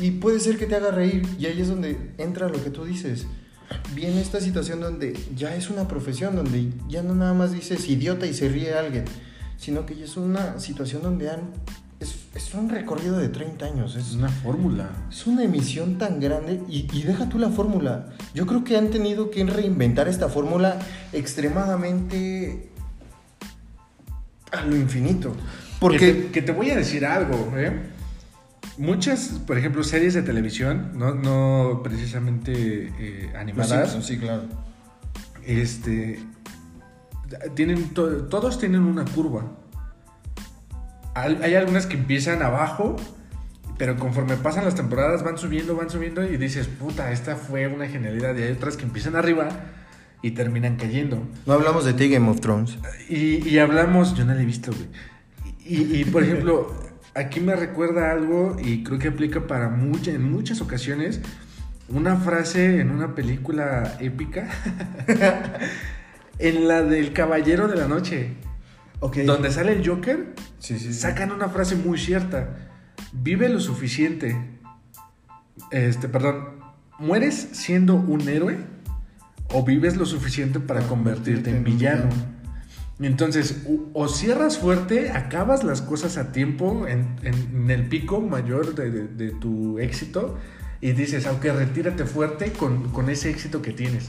Y 0.00 0.12
puede 0.12 0.40
ser 0.40 0.58
que 0.58 0.66
te 0.66 0.76
haga 0.76 0.90
reír. 0.90 1.26
Y 1.38 1.46
ahí 1.46 1.60
es 1.60 1.68
donde 1.68 2.12
entra 2.18 2.48
lo 2.48 2.62
que 2.62 2.70
tú 2.70 2.84
dices. 2.84 3.26
Viene 3.94 4.20
esta 4.20 4.40
situación 4.40 4.80
donde 4.80 5.18
ya 5.36 5.54
es 5.54 5.70
una 5.70 5.88
profesión, 5.88 6.36
donde 6.36 6.70
ya 6.88 7.02
no 7.02 7.14
nada 7.14 7.34
más 7.34 7.52
dices 7.52 7.88
idiota 7.88 8.26
y 8.26 8.32
se 8.32 8.48
ríe 8.48 8.74
alguien, 8.74 9.04
sino 9.58 9.84
que 9.84 9.96
ya 9.96 10.04
es 10.04 10.16
una 10.16 10.58
situación 10.58 11.02
donde 11.02 11.30
han... 11.30 11.40
Es, 12.00 12.14
es 12.34 12.54
un 12.54 12.68
recorrido 12.68 13.18
de 13.18 13.28
30 13.28 13.66
años. 13.66 13.96
Es 13.96 14.12
una 14.12 14.28
fórmula. 14.28 14.88
es 15.10 15.26
una 15.26 15.42
emisión 15.42 15.98
tan 15.98 16.20
grande 16.20 16.60
y, 16.68 16.88
y 16.92 17.02
deja 17.02 17.28
tú 17.28 17.38
la 17.38 17.50
fórmula. 17.50 18.10
Yo 18.34 18.46
creo 18.46 18.62
que 18.62 18.76
han 18.76 18.90
tenido 18.90 19.30
que 19.30 19.44
reinventar 19.44 20.06
esta 20.06 20.28
fórmula 20.28 20.78
extremadamente 21.12 22.70
a 24.52 24.62
lo 24.62 24.76
infinito. 24.76 25.34
Porque 25.80 26.30
que 26.32 26.42
te 26.42 26.52
voy 26.52 26.70
a 26.70 26.76
decir 26.76 27.04
algo, 27.04 27.52
¿eh? 27.56 27.72
Muchas, 28.78 29.40
por 29.46 29.58
ejemplo, 29.58 29.82
series 29.82 30.14
de 30.14 30.22
televisión, 30.22 30.92
no, 30.94 31.14
no 31.14 31.82
precisamente 31.82 32.92
eh, 32.98 33.32
animadas, 33.36 33.98
sí, 34.02 34.18
claro. 34.18 34.44
este, 35.44 36.20
tienen 37.54 37.88
to- 37.90 38.26
todos 38.26 38.58
tienen 38.58 38.82
una 38.82 39.04
curva. 39.04 39.44
Hay 41.14 41.54
algunas 41.56 41.86
que 41.86 41.96
empiezan 41.96 42.42
abajo, 42.42 42.94
pero 43.76 43.96
conforme 43.96 44.36
pasan 44.36 44.64
las 44.64 44.76
temporadas 44.76 45.24
van 45.24 45.36
subiendo, 45.36 45.74
van 45.74 45.90
subiendo 45.90 46.24
y 46.24 46.36
dices, 46.36 46.68
puta, 46.68 47.10
esta 47.10 47.34
fue 47.34 47.66
una 47.66 47.88
genialidad. 47.88 48.36
Y 48.36 48.42
hay 48.42 48.52
otras 48.52 48.76
que 48.76 48.84
empiezan 48.84 49.16
arriba 49.16 49.48
y 50.22 50.30
terminan 50.30 50.76
cayendo. 50.76 51.20
No 51.44 51.54
hablamos 51.54 51.84
de 51.84 51.94
ti, 51.94 52.08
Game 52.08 52.28
of 52.30 52.40
Thrones. 52.40 52.78
Y, 53.08 53.48
y 53.48 53.58
hablamos, 53.58 54.14
yo 54.14 54.24
no 54.24 54.32
la 54.34 54.42
he 54.42 54.44
visto, 54.44 54.70
güey. 54.70 54.86
Y, 55.64 56.00
y, 56.00 56.04
por 56.04 56.22
ejemplo, 56.22 56.72
aquí 57.18 57.40
me 57.40 57.56
recuerda 57.56 58.10
algo 58.12 58.56
y 58.62 58.82
creo 58.84 58.98
que 58.98 59.08
aplica 59.08 59.46
para 59.46 59.68
muchas, 59.68 60.14
en 60.14 60.30
muchas 60.30 60.60
ocasiones, 60.60 61.20
una 61.88 62.16
frase 62.16 62.80
en 62.80 62.90
una 62.90 63.14
película 63.14 63.96
épica, 64.00 64.48
en 66.38 66.68
la 66.68 66.82
del 66.82 67.12
Caballero 67.12 67.68
de 67.68 67.76
la 67.76 67.88
Noche, 67.88 68.34
Ok. 69.00 69.18
donde 69.18 69.50
sale 69.50 69.72
el 69.72 69.86
Joker, 69.86 70.34
Sí, 70.58 70.78
sí, 70.78 70.92
sí. 70.92 71.00
sacan 71.00 71.30
una 71.32 71.48
frase 71.48 71.76
muy 71.76 71.98
cierta. 71.98 72.56
Vive 73.12 73.48
lo 73.48 73.60
suficiente. 73.60 74.36
Este, 75.70 76.08
perdón. 76.08 76.58
¿Mueres 76.98 77.50
siendo 77.52 77.94
un 77.94 78.28
héroe? 78.28 78.58
¿O 79.52 79.64
vives 79.64 79.96
lo 79.96 80.04
suficiente 80.04 80.58
para 80.58 80.80
convertirte 80.82 81.50
en 81.50 81.62
villano? 81.62 82.08
Entonces, 83.00 83.62
o 83.94 84.08
cierras 84.08 84.58
fuerte, 84.58 85.10
acabas 85.12 85.62
las 85.62 85.82
cosas 85.82 86.16
a 86.16 86.32
tiempo 86.32 86.86
en, 86.88 87.16
en- 87.22 87.62
en 87.64 87.70
el 87.70 87.88
pico 87.88 88.20
mayor 88.20 88.74
de, 88.74 88.90
de- 88.90 89.06
de 89.08 89.30
tu 89.30 89.78
éxito 89.78 90.36
y 90.80 90.92
dices, 90.92 91.26
aunque 91.26 91.52
retírate 91.52 92.04
fuerte 92.04 92.52
con, 92.52 92.90
con 92.90 93.08
ese 93.08 93.30
éxito 93.30 93.62
que 93.62 93.72
tienes. 93.72 94.08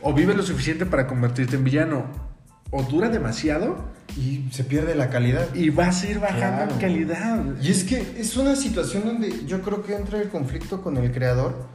O 0.00 0.14
vives 0.14 0.34
lo 0.36 0.42
suficiente 0.42 0.86
para 0.86 1.06
convertirte 1.06 1.56
en 1.56 1.64
villano. 1.64 2.06
O 2.72 2.84
dura 2.84 3.08
demasiado 3.10 3.84
Y 4.16 4.46
se 4.52 4.64
pierde 4.64 4.94
la 4.94 5.10
calidad. 5.10 5.52
y 5.54 5.68
vas 5.70 6.02
a 6.04 6.08
ir 6.10 6.20
bajando 6.20 6.38
Claro. 6.56 6.72
en 6.72 6.78
calidad. 6.78 7.44
Y 7.60 7.70
es 7.70 7.84
que 7.84 8.14
es 8.16 8.36
una 8.36 8.56
situación 8.56 9.04
donde 9.04 9.44
yo 9.46 9.60
creo 9.60 9.82
que 9.82 9.94
entra 9.94 10.22
el 10.22 10.28
conflicto 10.28 10.80
con 10.80 10.96
el 10.96 11.10
creador, 11.12 11.66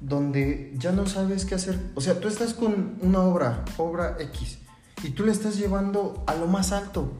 donde 0.00 0.72
ya 0.78 0.92
no 0.92 1.06
sabes 1.06 1.44
qué 1.44 1.56
hacer. 1.56 1.78
O 1.94 2.00
sea, 2.00 2.20
tú 2.20 2.28
estás 2.28 2.54
con 2.54 2.94
una 3.02 3.18
obra, 3.20 3.64
obra 3.78 4.16
X, 4.20 4.58
y 5.04 5.10
tú 5.10 5.24
la 5.24 5.32
estás 5.32 5.56
llevando 5.56 6.22
a 6.26 6.34
lo 6.34 6.46
más 6.46 6.72
alto. 6.72 7.12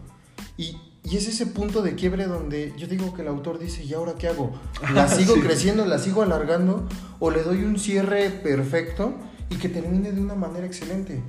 Y, 0.57 0.76
y 1.03 1.16
es 1.16 1.28
ese 1.28 1.47
punto 1.47 1.82
de 1.82 1.95
quiebre 1.95 2.26
donde 2.26 2.72
yo 2.78 2.87
digo 2.87 3.12
que 3.14 3.22
el 3.22 3.28
autor 3.28 3.59
dice, 3.59 3.85
¿y 3.85 3.93
ahora 3.95 4.14
qué 4.18 4.28
hago? 4.28 4.53
¿La 4.95 5.07
sigo 5.16 5.35
Sí. 5.35 5.41
creciendo, 5.41 5.85
la 5.85 5.99
sigo 5.99 6.22
alargando? 6.22 6.89
¿O 7.20 7.30
le 7.30 7.43
doy 7.43 7.62
un 7.64 7.78
cierre 7.78 8.30
perfecto 8.30 9.14
y 9.51 9.57
que 9.57 9.68
termine 9.68 10.12
de 10.12 10.20
una 10.20 10.35
manera 10.35 10.66
excelente? 10.66 11.22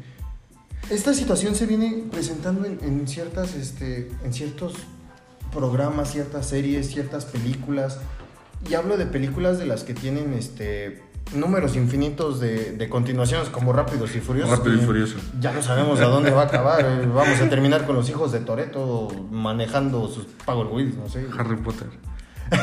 Esta 0.90 1.14
situación 1.14 1.56
se 1.56 1.66
viene 1.66 2.04
presentando 2.12 2.66
en, 2.66 2.80
en 2.84 3.08
ciertas, 3.08 3.56
este, 3.56 4.12
en 4.24 4.34
ciertos 4.34 4.76
programas, 5.52 6.12
ciertas 6.12 6.48
series, 6.48 6.88
ciertas 6.88 7.26
películas. 7.26 8.00
Y 8.70 8.76
hablo 8.76 8.96
de 8.98 9.06
películas 9.06 9.58
de 9.58 9.66
las 9.66 9.84
que 9.84 9.94
tienen 9.94 10.34
este, 10.34 11.02
números 11.34 11.76
infinitos 11.76 12.40
de, 12.40 12.74
de 12.74 12.90
continuaciones, 12.90 13.50
como 13.50 13.74
Rápidos 13.74 14.16
y 14.16 14.20
Furiosos. 14.20 14.58
Rápido 14.60 14.76
y 14.76 14.80
Furioso. 14.86 15.18
Ya 15.40 15.52
no 15.52 15.62
sabemos 15.62 16.00
a 16.00 16.06
dónde 16.06 16.32
va 16.32 16.44
a 16.44 16.46
acabar. 16.46 16.82
eh, 16.86 17.06
Vamos 17.14 17.42
a 17.42 17.50
terminar 17.50 17.86
con 17.86 17.96
los 17.96 18.10
hijos 18.10 18.32
de 18.32 18.40
Toreto 18.40 19.08
manejando 19.32 20.08
sus 20.08 20.26
Power 20.46 20.68
Wheels, 20.68 20.96
no 20.96 21.10
sé. 21.10 21.26
Harry 21.38 21.56
Potter. 21.58 21.88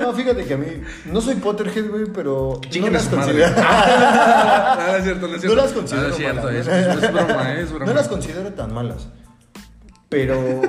No, 0.00 0.12
fíjate 0.14 0.44
que 0.44 0.54
a 0.54 0.56
mí 0.56 0.66
no 1.12 1.20
soy 1.20 1.34
Potterhead, 1.34 1.90
güey, 1.90 2.06
pero 2.06 2.60
no 2.80 2.90
las 2.90 3.04
considero. 3.08 3.54
Ah, 3.58 4.86
no 4.88 4.96
es 4.96 5.04
cierto, 5.04 5.28
no 5.28 5.34
es 5.34 5.44
No 5.44 5.50
cierto. 5.50 5.56
las 5.56 5.72
considero 5.72 6.06
Ah, 6.06 6.08
no 6.08 6.14
es 6.14 6.16
cierto, 6.16 6.42
malas. 6.42 6.66
es, 6.66 7.02
es 7.04 7.12
broma, 7.12 7.52
es 7.54 7.70
broma. 7.70 7.86
No 7.86 7.94
las 7.94 8.08
considero 8.08 8.52
tan 8.52 8.72
malas. 8.74 9.08
Pero 10.08 10.62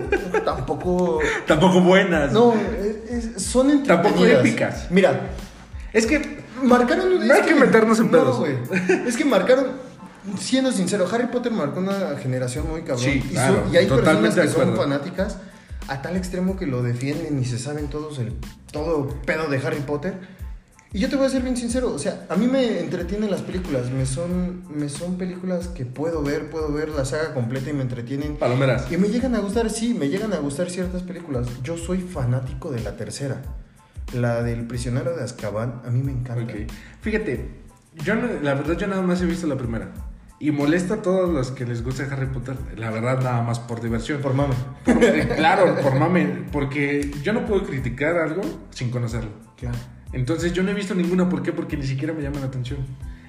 tampoco. 0.43 1.19
Tampoco 1.45 1.81
buenas. 1.81 2.31
No, 2.33 2.53
son 3.37 3.83
Tampoco 3.83 4.15
entretenidas. 4.25 4.39
épicas. 4.45 4.87
Mira, 4.89 5.21
Es 5.93 6.05
que 6.07 6.43
marcaron. 6.63 7.27
No 7.27 7.33
hay 7.33 7.41
que 7.43 7.55
meternos 7.55 7.99
en 7.99 8.05
no, 8.05 8.11
pedos. 8.11 8.37
güey. 8.39 8.55
Es 9.07 9.15
que 9.17 9.25
marcaron. 9.25 9.67
Siendo 10.39 10.71
sincero, 10.73 11.07
Harry 11.11 11.27
Potter 11.27 11.51
marcó 11.53 11.79
una 11.79 12.17
generación 12.21 12.67
muy 12.69 12.81
cabrón. 12.81 12.99
Sí, 13.05 13.21
y, 13.23 13.29
claro, 13.29 13.63
son- 13.63 13.73
y 13.73 13.77
hay 13.77 13.85
personas 13.87 14.35
que 14.35 14.47
son 14.49 14.75
fanáticas 14.75 15.37
a 15.87 16.01
tal 16.01 16.17
extremo 16.17 16.57
que 16.57 16.65
lo 16.67 16.83
defienden 16.83 17.39
y 17.39 17.45
se 17.45 17.57
saben 17.57 17.87
todos 17.87 18.19
el 18.19 18.33
todo 18.73 19.07
pedo 19.25 19.47
de 19.47 19.57
Harry 19.65 19.79
Potter. 19.79 20.35
Y 20.93 20.99
yo 20.99 21.09
te 21.09 21.15
voy 21.17 21.25
a 21.25 21.29
ser 21.29 21.43
bien 21.43 21.55
sincero, 21.57 21.93
o 21.93 21.99
sea, 21.99 22.25
a 22.29 22.35
mí 22.37 22.47
me 22.47 22.79
entretienen 22.79 23.29
las 23.29 23.41
películas, 23.41 23.89
me 23.91 24.05
son, 24.05 24.63
me 24.73 24.87
son 24.87 25.17
películas 25.17 25.67
que 25.67 25.85
puedo 25.85 26.23
ver, 26.23 26.49
puedo 26.49 26.71
ver 26.71 26.89
la 26.89 27.03
saga 27.05 27.33
completa 27.33 27.69
y 27.69 27.73
me 27.73 27.81
entretienen. 27.83 28.37
palomeras. 28.37 28.89
Y 28.91 28.97
me 28.97 29.09
llegan 29.09 29.35
a 29.35 29.39
gustar, 29.39 29.69
sí, 29.69 29.93
me 29.93 30.07
llegan 30.09 30.31
a 30.33 30.37
gustar 30.37 30.69
ciertas 30.69 31.03
películas. 31.03 31.47
Yo 31.61 31.77
soy 31.77 31.99
fanático 32.01 32.71
de 32.71 32.79
la 32.81 32.95
tercera. 32.97 33.41
La 34.13 34.41
del 34.43 34.65
prisionero 34.67 35.15
de 35.15 35.23
Azkaban, 35.23 35.81
a 35.85 35.89
mí 35.89 36.01
me 36.01 36.11
encanta. 36.11 36.43
Ok. 36.43 36.59
Fíjate, 37.01 37.49
yo 38.03 38.15
no- 38.15 38.27
la 38.41 38.53
verdad 38.53 38.77
yo 38.77 38.87
nada 38.87 39.01
más 39.01 39.21
he 39.21 39.25
visto 39.25 39.47
la 39.47 39.57
primera. 39.57 39.91
Y 40.39 40.51
molesta 40.51 40.95
a 40.95 41.01
todos 41.01 41.29
los 41.33 41.49
que 41.51 41.65
les 41.65 41.83
gusta 41.83 42.03
Harry 42.11 42.27
Potter. 42.27 42.55
La 42.77 42.91
verdad, 42.91 43.21
nada 43.23 43.41
más 43.41 43.59
por 43.59 43.81
diversión. 43.81 44.21
Por 44.21 44.33
mame. 44.35 44.53
Por- 44.85 45.03
eh, 45.03 45.27
claro, 45.35 45.75
por 45.81 45.95
mame. 45.95 46.45
Porque 46.51 47.11
yo 47.23 47.33
no 47.33 47.45
puedo 47.45 47.63
criticar 47.63 48.17
algo 48.17 48.41
sin 48.69 48.91
conocerlo. 48.91 49.31
Claro. 49.57 49.77
Entonces 50.13 50.53
yo 50.53 50.61
no 50.63 50.69
he 50.69 50.73
visto 50.75 50.93
ninguna. 50.93 51.27
¿Por 51.27 51.41
qué? 51.41 51.51
Porque 51.53 51.75
ni 51.75 51.87
siquiera 51.87 52.13
me 52.13 52.21
llama 52.21 52.39
la 52.39 52.45
atención. 52.45 52.79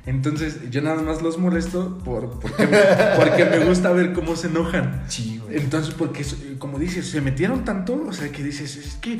Entonces 0.04 0.70
yo 0.70 0.80
nada 0.82 1.02
más 1.02 1.22
los 1.22 1.38
molesto 1.38 1.98
por, 2.04 2.38
porque, 2.40 2.66
me, 2.66 2.78
porque 3.16 3.44
me 3.46 3.64
gusta 3.64 3.90
ver 3.92 4.12
cómo 4.12 4.36
se 4.36 4.46
enojan. 4.48 5.02
Sí, 5.08 5.40
güey. 5.42 5.56
Entonces, 5.58 5.94
porque, 5.94 6.24
como 6.58 6.78
dices, 6.78 7.08
se 7.10 7.20
metieron 7.20 7.64
tanto, 7.64 8.04
o 8.06 8.12
sea, 8.12 8.30
que 8.30 8.42
dices, 8.42 8.76
es 8.76 8.94
que... 8.96 9.18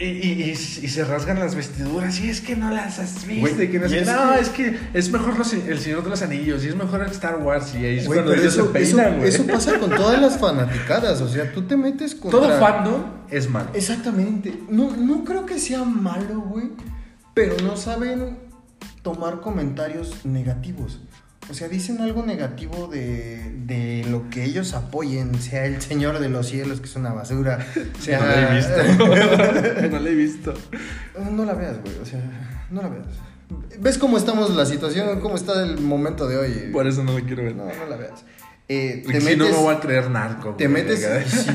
Y, 0.00 0.04
y- 0.06 0.42
y- 0.42 0.50
y 0.50 0.88
se 0.88 1.04
rasgan 1.04 1.38
las 1.38 1.54
vestiduras 1.54 2.18
y 2.20 2.28
es 2.28 2.40
que 2.40 2.56
no 2.56 2.70
las 2.70 2.98
has 2.98 3.26
visto. 3.26 3.40
Güey, 3.54 3.64
y 3.66 3.70
que 3.70 3.78
no 3.78 3.86
es 3.86 4.06
no, 4.06 4.32
que- 4.34 4.40
es 4.40 4.48
que 4.48 4.78
es 4.92 5.10
mejor 5.12 5.38
los- 5.38 5.52
el 5.52 5.78
Señor 5.78 6.02
de 6.02 6.10
los 6.10 6.22
Anillos 6.22 6.64
y 6.64 6.68
es 6.68 6.74
mejor 6.76 7.02
Star 7.12 7.36
Wars 7.38 7.74
y 7.74 7.84
ahí 7.84 7.98
es 7.98 8.06
cuando 8.06 8.32
ellos 8.34 8.54
eso, 8.54 8.66
se 8.66 8.72
peinan, 8.72 9.06
eso- 9.06 9.16
güey. 9.16 9.28
eso 9.28 9.46
pasa 9.46 9.78
con 9.78 9.90
todas 9.90 10.20
las 10.20 10.38
fanaticadas. 10.38 11.20
O 11.20 11.28
sea, 11.28 11.52
tú 11.52 11.62
te 11.62 11.76
metes 11.76 12.14
con. 12.14 12.30
Todo 12.30 12.48
fandom 12.58 13.02
es 13.30 13.48
malo. 13.48 13.68
Exactamente. 13.74 14.58
No, 14.68 14.96
no 14.96 15.24
creo 15.24 15.46
que 15.46 15.58
sea 15.58 15.84
malo, 15.84 16.40
güey. 16.40 16.70
Pero 17.34 17.56
no 17.64 17.76
saben 17.76 18.38
tomar 19.02 19.40
comentarios 19.40 20.24
negativos. 20.24 21.00
O 21.50 21.54
sea, 21.54 21.68
dicen 21.68 22.00
algo 22.00 22.24
negativo 22.24 22.88
de, 22.88 23.52
de 23.66 24.04
lo 24.08 24.30
que 24.30 24.44
ellos 24.44 24.72
apoyen, 24.74 25.34
sea 25.40 25.66
el 25.66 25.80
Señor 25.82 26.18
de 26.18 26.28
los 26.30 26.48
Cielos, 26.48 26.80
que 26.80 26.86
es 26.86 26.96
una 26.96 27.12
basura, 27.12 27.64
sea... 28.00 28.18
No 28.20 28.26
la 28.26 28.50
he 28.50 28.56
visto. 28.56 29.88
no 29.90 30.00
la 30.00 30.10
he 30.10 30.14
visto. 30.14 30.54
No 31.30 31.44
la 31.44 31.54
veas, 31.54 31.80
güey, 31.82 31.94
o 32.02 32.06
sea, 32.06 32.20
no 32.70 32.82
la 32.82 32.88
veas. 32.88 33.06
¿Ves 33.78 33.98
cómo 33.98 34.16
estamos 34.16 34.54
la 34.56 34.64
situación? 34.64 35.20
¿Cómo 35.20 35.36
está 35.36 35.62
el 35.62 35.78
momento 35.80 36.26
de 36.26 36.38
hoy? 36.38 36.70
Por 36.72 36.86
eso 36.86 37.04
no 37.04 37.12
la 37.12 37.20
quiero 37.20 37.44
ver. 37.44 37.54
No, 37.54 37.66
no 37.66 37.86
la 37.88 37.96
veas. 37.96 38.24
Eh, 38.66 39.04
si 39.06 39.36
no 39.36 39.44
me 39.44 39.52
voy 39.52 39.74
a 39.74 39.80
creer 39.80 40.10
narco. 40.10 40.54
te 40.54 40.66
güey, 40.66 40.82
metes. 40.82 41.00
sí, 41.30 41.50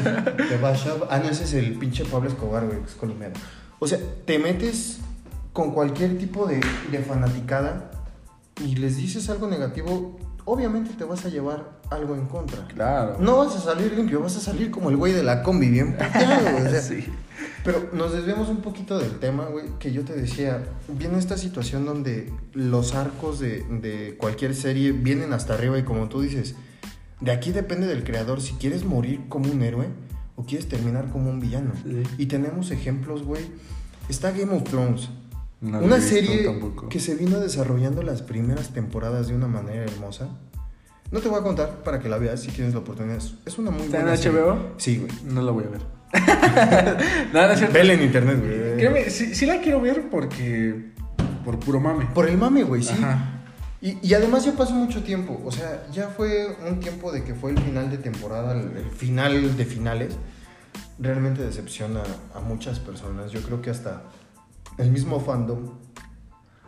te 0.50 0.58
vas 0.58 0.86
a- 0.86 0.98
ah, 1.10 1.20
no, 1.20 1.30
ese 1.30 1.46
es 1.46 1.54
el 1.56 1.74
pinche 1.74 2.06
Pablo 2.06 2.30
Escobar, 2.30 2.66
güey, 2.68 2.80
que 2.80 2.86
es 2.86 2.94
colombiano. 2.96 3.34
O 3.80 3.88
sea, 3.88 3.98
te 4.26 4.38
metes 4.38 5.00
con 5.52 5.74
cualquier 5.74 6.20
tipo 6.20 6.46
de, 6.46 6.62
de 6.92 7.00
fanaticada 7.00 7.90
y 8.66 8.76
les 8.76 8.98
dices 8.98 9.30
algo 9.30 9.48
negativo, 9.48 10.18
obviamente 10.46 10.92
te 10.94 11.04
vas 11.04 11.26
a 11.26 11.30
llevar 11.30 11.80
algo 11.90 12.16
en 12.16 12.26
contra. 12.26 12.68
Claro. 12.68 13.18
No 13.20 13.38
vas 13.38 13.56
a 13.56 13.60
salir 13.60 13.94
limpio, 13.94 14.22
vas 14.22 14.36
a 14.36 14.40
salir 14.40 14.72
como 14.72 14.90
el 14.90 14.98
güey 14.98 15.14
de 15.14 15.24
la 15.24 15.44
combi, 15.44 15.70
bien 15.70 15.94
puteado, 15.94 16.58
o 16.58 16.70
sea, 16.70 16.82
sí. 16.82 17.06
Pero 17.64 17.90
nos 17.94 18.14
desviamos 18.14 18.50
un 18.50 18.62
poquito 18.62 18.98
del 18.98 19.20
tema, 19.20 19.46
güey, 19.46 19.66
que 19.80 19.92
yo 19.92 20.04
te 20.04 20.14
decía, 20.14 20.64
viene 20.88 21.18
esta 21.18 21.38
situación 21.38 21.86
donde 21.86 22.32
los 22.54 22.96
arcos 22.96 23.40
de, 23.40 23.64
de 23.64 24.16
cualquier 24.18 24.56
serie 24.56 24.92
vienen 24.92 25.34
hasta 25.34 25.54
arriba 25.54 25.78
y 25.78 25.84
como 25.84 26.10
tú 26.10 26.22
dices, 26.22 26.56
de 27.22 27.32
aquí 27.32 27.52
depende 27.52 27.86
del 27.88 28.04
creador 28.04 28.42
si 28.42 28.54
quieres 28.54 28.86
morir 28.86 29.28
como 29.28 29.52
un 29.52 29.62
héroe 29.62 29.88
o 30.36 30.46
quieres 30.46 30.70
terminar 30.70 31.10
como 31.12 31.30
un 31.30 31.40
villano. 31.40 31.74
Sí. 31.84 32.04
Y 32.18 32.26
tenemos 32.28 32.72
ejemplos, 32.72 33.24
güey. 33.24 33.44
Está 34.08 34.32
Game 34.32 34.56
of 34.56 34.64
Thrones, 34.64 35.10
No 35.62 35.80
una 35.80 36.00
serie 36.00 36.44
tampoco. 36.46 36.88
que 36.90 37.00
se 37.00 37.16
vino 37.16 37.40
desarrollando 37.40 38.02
las 38.02 38.22
primeras 38.22 38.70
temporadas 38.70 39.28
de 39.28 39.36
una 39.36 39.48
manera 39.48 39.84
hermosa. 39.84 40.30
No 41.12 41.20
te 41.20 41.28
voy 41.28 41.40
a 41.40 41.44
contar 41.44 41.84
para 41.84 42.00
que 42.00 42.08
la 42.08 42.18
veas 42.18 42.40
si 42.42 42.50
tienes 42.52 42.74
la 42.74 42.80
oportunidad. 42.82 43.18
Es- 43.46 43.58
una 43.58 43.72
muy 43.72 43.84
¿Está 43.84 43.98
en 43.98 44.04
buena 44.04 44.18
serie. 44.18 44.40
HBO? 44.42 44.74
Sí, 44.78 44.98
güey. 44.98 45.12
No 45.34 45.42
la 45.42 45.52
voy 45.52 45.66
a 45.66 45.70
ver. 45.70 45.82
no, 47.34 47.42
no 47.48 47.52
es 47.52 47.58
cierto. 47.58 47.74
Vela 47.74 47.94
en 47.94 48.04
internet, 48.04 48.40
güey. 48.40 48.76
Créeme, 48.78 49.10
sí, 49.10 49.36
sí 49.36 49.46
la 49.46 49.60
quiero 49.60 49.82
ver 49.82 50.10
porque. 50.10 50.92
Por 51.44 51.60
puro 51.60 51.80
mame. 51.80 52.06
Por 52.14 52.28
el 52.30 52.38
mame, 52.38 52.64
güey, 52.64 52.84
sí. 52.84 52.94
Ajá. 52.94 53.36
Y, 53.82 53.98
y 54.02 54.14
además 54.14 54.44
ya 54.46 54.52
pasó 54.54 54.74
mucho 54.74 55.04
tiempo, 55.04 55.42
o 55.46 55.52
sea, 55.54 55.88
ya 55.94 56.10
fue 56.10 56.54
un 56.70 56.82
tiempo 56.82 57.14
de 57.14 57.24
que 57.24 57.34
fue 57.34 57.52
el 57.52 57.60
final 57.60 57.90
de 57.90 57.98
temporada, 57.98 58.52
el, 58.52 58.76
el 58.76 58.90
final 58.92 59.56
de 59.56 59.66
finales. 59.66 60.16
Realmente 61.00 61.42
decepciona 61.44 62.04
a 62.36 62.42
muchas 62.42 62.78
personas. 62.80 63.32
Yo 63.32 63.42
creo 63.42 63.62
que 63.62 63.70
hasta 63.70 64.04
el 64.80 64.92
mismo 64.92 65.20
fandom 65.20 65.78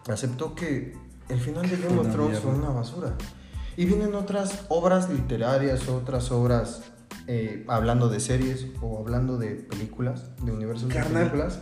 aceptó 0.10 0.54
que 0.56 0.96
el 1.30 1.40
final 1.40 1.70
de 1.70 1.78
Game 1.78 1.98
of 2.00 2.12
Thrones 2.12 2.40
fue 2.40 2.52
una 2.52 2.70
basura. 2.70 3.16
Y 3.78 3.86
vienen 3.86 4.14
otras 4.16 4.66
obras 4.70 5.10
literarias, 5.10 5.88
otras 5.88 6.30
obras 6.32 6.84
eh, 7.28 7.66
hablando 7.68 8.10
de 8.10 8.20
series 8.20 8.68
o 8.82 9.00
hablando 9.00 9.38
de 9.38 9.56
películas, 9.56 10.36
de 10.44 10.52
universos 10.52 10.90
de 10.90 10.96
Carnal. 10.96 11.30
películas. 11.30 11.60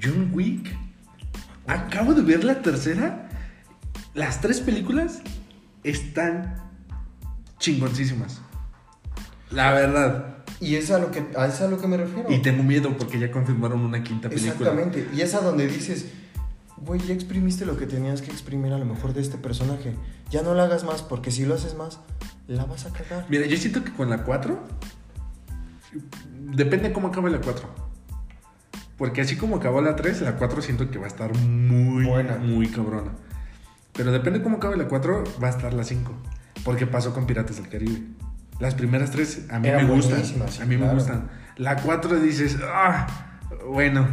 John 0.00 0.30
Wick. 0.32 0.74
Acabo 1.66 2.14
de 2.14 2.22
ver 2.22 2.44
la 2.44 2.62
tercera. 2.62 3.28
Las 4.14 4.40
tres 4.40 4.60
películas. 4.60 5.20
están 5.82 6.56
chingoncísimas. 7.58 8.40
La 9.50 9.72
verdad. 9.72 10.31
Y 10.62 10.76
es 10.76 10.92
a 10.92 10.98
lo 11.00 11.10
que, 11.10 11.26
a, 11.36 11.46
es 11.46 11.60
a 11.60 11.66
lo 11.66 11.80
que 11.80 11.88
me 11.88 11.96
refiero. 11.96 12.30
Y 12.30 12.38
tengo 12.38 12.62
miedo 12.62 12.96
porque 12.96 13.18
ya 13.18 13.32
confirmaron 13.32 13.80
una 13.80 14.04
quinta 14.04 14.28
película. 14.28 14.70
Exactamente. 14.70 15.08
Y 15.12 15.20
es 15.20 15.34
a 15.34 15.40
donde 15.40 15.66
dices, 15.66 16.06
güey, 16.76 17.00
ya 17.00 17.12
exprimiste 17.12 17.66
lo 17.66 17.76
que 17.76 17.86
tenías 17.86 18.22
que 18.22 18.30
exprimir 18.30 18.72
a 18.72 18.78
lo 18.78 18.84
mejor 18.84 19.12
de 19.12 19.22
este 19.22 19.38
personaje. 19.38 19.94
Ya 20.30 20.42
no 20.42 20.54
lo 20.54 20.62
hagas 20.62 20.84
más, 20.84 21.02
porque 21.02 21.32
si 21.32 21.44
lo 21.44 21.54
haces 21.56 21.74
más, 21.74 21.98
la 22.46 22.64
vas 22.64 22.86
a 22.86 22.92
cagar. 22.92 23.26
Mira, 23.28 23.44
yo 23.46 23.56
siento 23.56 23.82
que 23.82 23.92
con 23.92 24.08
la 24.08 24.22
4, 24.22 24.56
depende 26.54 26.92
cómo 26.92 27.08
acabe 27.08 27.30
la 27.30 27.40
4. 27.40 27.68
Porque 28.96 29.20
así 29.20 29.34
como 29.34 29.56
acabó 29.56 29.80
la 29.80 29.96
3, 29.96 30.22
la 30.22 30.36
4 30.36 30.62
siento 30.62 30.88
que 30.92 30.98
va 30.98 31.06
a 31.06 31.08
estar 31.08 31.36
muy, 31.36 32.04
Buena. 32.04 32.36
muy 32.36 32.68
cabrona. 32.68 33.10
Pero 33.94 34.12
depende 34.12 34.42
cómo 34.42 34.58
acabe 34.58 34.76
la 34.76 34.86
4, 34.86 35.24
va 35.42 35.48
a 35.48 35.50
estar 35.50 35.74
la 35.74 35.82
5. 35.82 36.12
Porque 36.64 36.86
pasó 36.86 37.12
con 37.12 37.26
Piratas 37.26 37.56
del 37.56 37.68
Caribe. 37.68 38.00
Las 38.62 38.76
primeras 38.76 39.10
tres 39.10 39.46
a 39.50 39.58
mí 39.58 39.68
me 39.68 39.84
gustan. 39.86 40.24
sí, 40.24 40.36
a 40.62 40.66
mí 40.66 40.76
me 40.76 40.88
gustan. 40.94 41.28
La 41.56 41.74
4 41.82 42.20
dices, 42.20 42.58
ah, 42.62 43.08
bueno. 43.66 44.06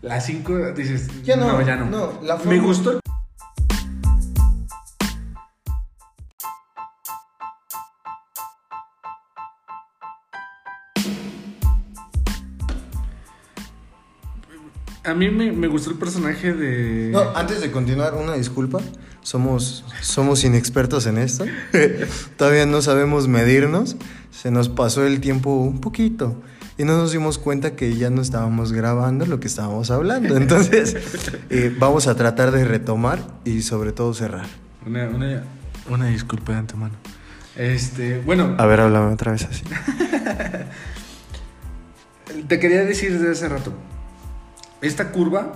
La 0.00 0.20
5 0.20 0.72
dices, 0.72 1.22
Ya 1.22 1.36
no, 1.36 1.62
ya 1.62 1.76
no. 1.76 1.84
no, 1.84 2.20
la 2.20 2.36
me 2.38 2.58
gustó. 2.58 3.01
A 15.04 15.14
mí 15.14 15.30
me, 15.30 15.50
me 15.50 15.66
gustó 15.66 15.90
el 15.90 15.96
personaje 15.96 16.52
de. 16.52 17.10
No, 17.10 17.36
antes 17.36 17.60
de 17.60 17.70
continuar, 17.72 18.14
una 18.14 18.34
disculpa. 18.34 18.78
Somos, 19.22 19.84
somos 20.00 20.44
inexpertos 20.44 21.06
en 21.06 21.18
esto. 21.18 21.44
Todavía 22.36 22.66
no 22.66 22.82
sabemos 22.82 23.26
medirnos. 23.26 23.96
Se 24.30 24.50
nos 24.50 24.68
pasó 24.68 25.04
el 25.04 25.20
tiempo 25.20 25.54
un 25.54 25.80
poquito. 25.80 26.40
Y 26.78 26.84
no 26.84 26.96
nos 26.96 27.12
dimos 27.12 27.38
cuenta 27.38 27.76
que 27.76 27.96
ya 27.96 28.10
no 28.10 28.22
estábamos 28.22 28.72
grabando 28.72 29.26
lo 29.26 29.40
que 29.40 29.46
estábamos 29.46 29.90
hablando. 29.90 30.36
Entonces, 30.36 30.96
eh, 31.50 31.74
vamos 31.78 32.06
a 32.06 32.14
tratar 32.14 32.50
de 32.52 32.64
retomar 32.64 33.20
y 33.44 33.62
sobre 33.62 33.92
todo 33.92 34.14
cerrar. 34.14 34.46
Una, 34.86 35.08
una, 35.08 35.44
una 35.90 36.06
disculpa 36.06 36.52
de 36.52 36.58
antemano. 36.58 36.94
Este, 37.56 38.20
bueno, 38.20 38.54
A 38.56 38.66
ver, 38.66 38.80
háblame 38.80 39.12
otra 39.12 39.32
vez 39.32 39.44
así. 39.44 39.64
te 42.48 42.58
quería 42.58 42.84
decir 42.84 43.12
desde 43.12 43.32
hace 43.32 43.48
rato. 43.48 43.72
Esta 44.82 45.12
curva 45.12 45.52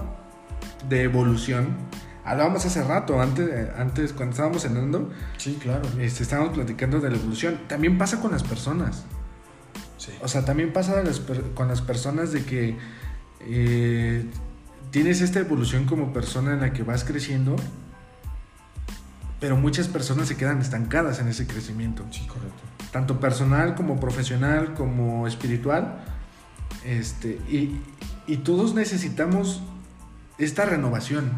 de 0.89 1.03
evolución, 1.03 1.77
hablábamos 2.25 2.65
hace 2.65 2.83
rato, 2.83 3.21
antes, 3.21 3.51
antes 3.77 4.13
cuando 4.13 4.33
estábamos 4.33 4.63
cenando, 4.63 5.11
Sí, 5.37 5.59
claro. 5.61 5.83
este, 6.01 6.23
estábamos 6.23 6.55
platicando 6.55 7.01
de 7.01 7.11
la 7.11 7.17
evolución. 7.17 7.59
También 7.69 7.99
pasa 7.99 8.21
con 8.21 8.31
las 8.33 8.43
personas. 8.43 9.05
Sí. 9.99 10.13
O 10.23 10.29
sea, 10.29 10.45
también 10.45 10.73
pasa 10.73 11.03
las 11.03 11.21
con 11.55 11.69
las 11.69 11.81
personas 11.81 12.31
de 12.33 12.45
que 12.45 12.77
eh, 13.41 14.25
tienes 14.91 15.21
esta 15.21 15.41
evolución 15.41 15.87
como 15.87 16.13
persona 16.13 16.53
en 16.53 16.61
la 16.61 16.73
que 16.73 16.83
vas 16.83 17.03
creciendo, 17.05 17.57
pero 19.41 19.57
muchas 19.57 19.89
personas 19.89 20.29
se 20.29 20.37
quedan 20.37 20.61
estancadas 20.61 21.19
en 21.19 21.29
ese 21.29 21.47
crecimiento. 21.47 22.05
Sí, 22.11 22.27
correcto. 22.27 22.63
tanto 22.93 23.19
personal 23.21 23.75
como 23.75 23.99
profesional 23.99 24.75
como 24.75 25.27
espiritual. 25.27 25.99
Este, 26.85 27.41
y, 27.49 27.81
y 28.27 28.39
todos 28.39 28.75
necesitamos 28.75 29.63
esta 30.39 30.65
renovación. 30.65 31.33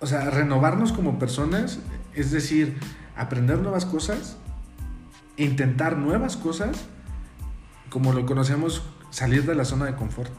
O 0.00 0.06
sea, 0.06 0.30
renovarnos 0.30 0.92
como 0.92 1.18
personas, 1.18 1.78
es 2.14 2.30
decir, 2.30 2.78
aprender 3.16 3.58
nuevas 3.58 3.86
cosas, 3.86 4.36
intentar 5.36 5.96
nuevas 5.96 6.36
cosas, 6.36 6.84
como 7.88 8.12
lo 8.12 8.26
conocemos, 8.26 8.82
salir 9.10 9.46
de 9.46 9.54
la 9.54 9.64
zona 9.64 9.86
de 9.86 9.94
confort. 9.94 10.32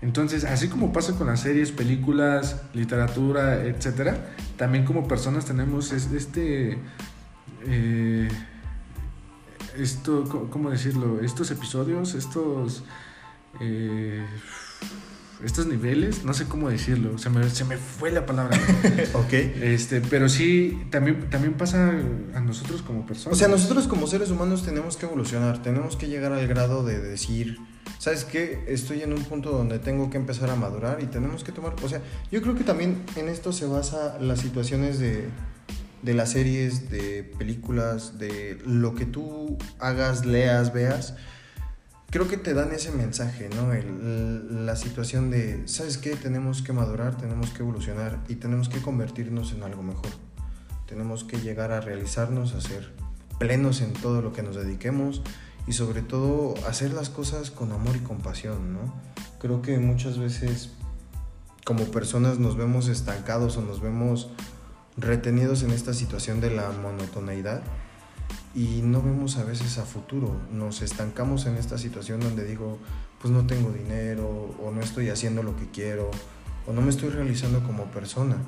Entonces, 0.00 0.44
así 0.44 0.68
como 0.68 0.92
pasa 0.92 1.16
con 1.16 1.26
las 1.26 1.40
series, 1.40 1.72
películas, 1.72 2.62
literatura, 2.74 3.64
etcétera, 3.64 4.34
también 4.56 4.84
como 4.84 5.08
personas 5.08 5.44
tenemos 5.46 5.92
es- 5.92 6.12
este 6.12 6.78
eh, 7.64 8.28
esto, 9.76 10.48
¿cómo 10.50 10.70
decirlo? 10.70 11.20
Estos 11.20 11.50
episodios, 11.50 12.14
estos 12.14 12.84
eh, 13.60 14.24
estos 15.44 15.66
niveles, 15.66 16.24
no 16.24 16.32
sé 16.32 16.46
cómo 16.46 16.70
decirlo, 16.70 17.18
se 17.18 17.28
me, 17.28 17.48
se 17.50 17.64
me 17.64 17.76
fue 17.76 18.10
la 18.10 18.24
palabra. 18.24 18.58
ok. 19.14 19.32
Este, 19.32 20.00
pero 20.00 20.28
sí, 20.28 20.86
también, 20.90 21.28
también 21.28 21.54
pasa 21.54 21.92
a 22.34 22.40
nosotros 22.40 22.82
como 22.82 23.00
O 23.00 23.06
personas. 23.06 23.38
sea, 23.38 23.48
nosotros 23.48 23.86
como 23.86 24.06
seres 24.06 24.30
humanos 24.30 24.64
tenemos 24.64 24.96
que 24.96 25.06
evolucionar, 25.06 25.62
tenemos 25.62 25.96
que 25.96 26.08
llegar 26.08 26.32
al 26.32 26.46
grado 26.46 26.84
de 26.84 27.00
decir, 27.00 27.58
¿sabes 27.98 28.24
qué? 28.24 28.64
Estoy 28.66 29.02
en 29.02 29.12
un 29.12 29.22
punto 29.24 29.50
donde 29.50 29.78
tengo 29.78 30.08
que 30.08 30.16
empezar 30.16 30.48
a 30.50 30.56
madurar 30.56 31.00
y 31.02 31.06
tenemos 31.06 31.44
que 31.44 31.52
tomar, 31.52 31.74
o 31.82 31.88
sea, 31.88 32.00
yo 32.32 32.40
creo 32.40 32.54
que 32.54 32.64
también 32.64 33.02
en 33.16 33.28
esto 33.28 33.52
se 33.52 33.66
basa 33.66 34.18
las 34.18 34.40
situaciones 34.40 34.98
de, 34.98 35.28
de 36.02 36.14
las 36.14 36.30
series, 36.32 36.88
de 36.90 37.24
películas, 37.38 38.18
de 38.18 38.58
lo 38.64 38.94
que 38.94 39.04
tú 39.04 39.58
hagas, 39.78 40.24
leas, 40.24 40.72
veas. 40.72 41.14
Creo 42.10 42.28
que 42.28 42.36
te 42.36 42.54
dan 42.54 42.72
ese 42.72 42.92
mensaje, 42.92 43.48
¿no? 43.54 43.72
El- 43.72 44.64
la 44.64 44.76
situación 44.76 45.30
de, 45.30 45.66
¿sabes 45.66 45.98
qué? 45.98 46.14
Tenemos 46.16 46.62
que 46.62 46.72
madurar, 46.72 47.16
tenemos 47.16 47.50
que 47.50 47.62
evolucionar 47.62 48.20
y 48.28 48.36
tenemos 48.36 48.68
que 48.68 48.80
convertirnos 48.80 49.52
en 49.52 49.62
algo 49.64 49.82
mejor. 49.82 50.10
Tenemos 50.86 51.24
que 51.24 51.40
llegar 51.40 51.72
a 51.72 51.80
realizarnos, 51.80 52.54
a 52.54 52.60
ser 52.60 52.92
plenos 53.38 53.80
en 53.80 53.92
todo 53.92 54.22
lo 54.22 54.32
que 54.32 54.42
nos 54.42 54.54
dediquemos 54.56 55.20
y 55.66 55.72
sobre 55.72 56.00
todo 56.00 56.54
hacer 56.68 56.92
las 56.92 57.10
cosas 57.10 57.50
con 57.50 57.72
amor 57.72 57.96
y 57.96 58.00
compasión, 58.00 58.72
¿no? 58.72 58.94
Creo 59.40 59.60
que 59.62 59.78
muchas 59.78 60.16
veces 60.18 60.70
como 61.64 61.84
personas 61.86 62.38
nos 62.38 62.56
vemos 62.56 62.86
estancados 62.88 63.56
o 63.56 63.62
nos 63.62 63.80
vemos 63.80 64.30
retenidos 64.96 65.64
en 65.64 65.72
esta 65.72 65.92
situación 65.92 66.40
de 66.40 66.50
la 66.50 66.70
monotoneidad 66.70 67.62
y 68.56 68.80
no 68.82 69.02
vemos 69.02 69.36
a 69.36 69.44
veces 69.44 69.76
a 69.76 69.84
futuro. 69.84 70.34
Nos 70.50 70.80
estancamos 70.80 71.44
en 71.44 71.56
esta 71.56 71.76
situación 71.76 72.20
donde 72.20 72.44
digo, 72.46 72.78
pues 73.20 73.30
no 73.32 73.46
tengo 73.46 73.70
dinero 73.70 74.56
o 74.64 74.70
no 74.72 74.80
estoy 74.80 75.10
haciendo 75.10 75.42
lo 75.42 75.54
que 75.56 75.70
quiero 75.70 76.10
o 76.66 76.72
no 76.72 76.80
me 76.80 76.88
estoy 76.88 77.10
realizando 77.10 77.62
como 77.62 77.84
persona. 77.90 78.38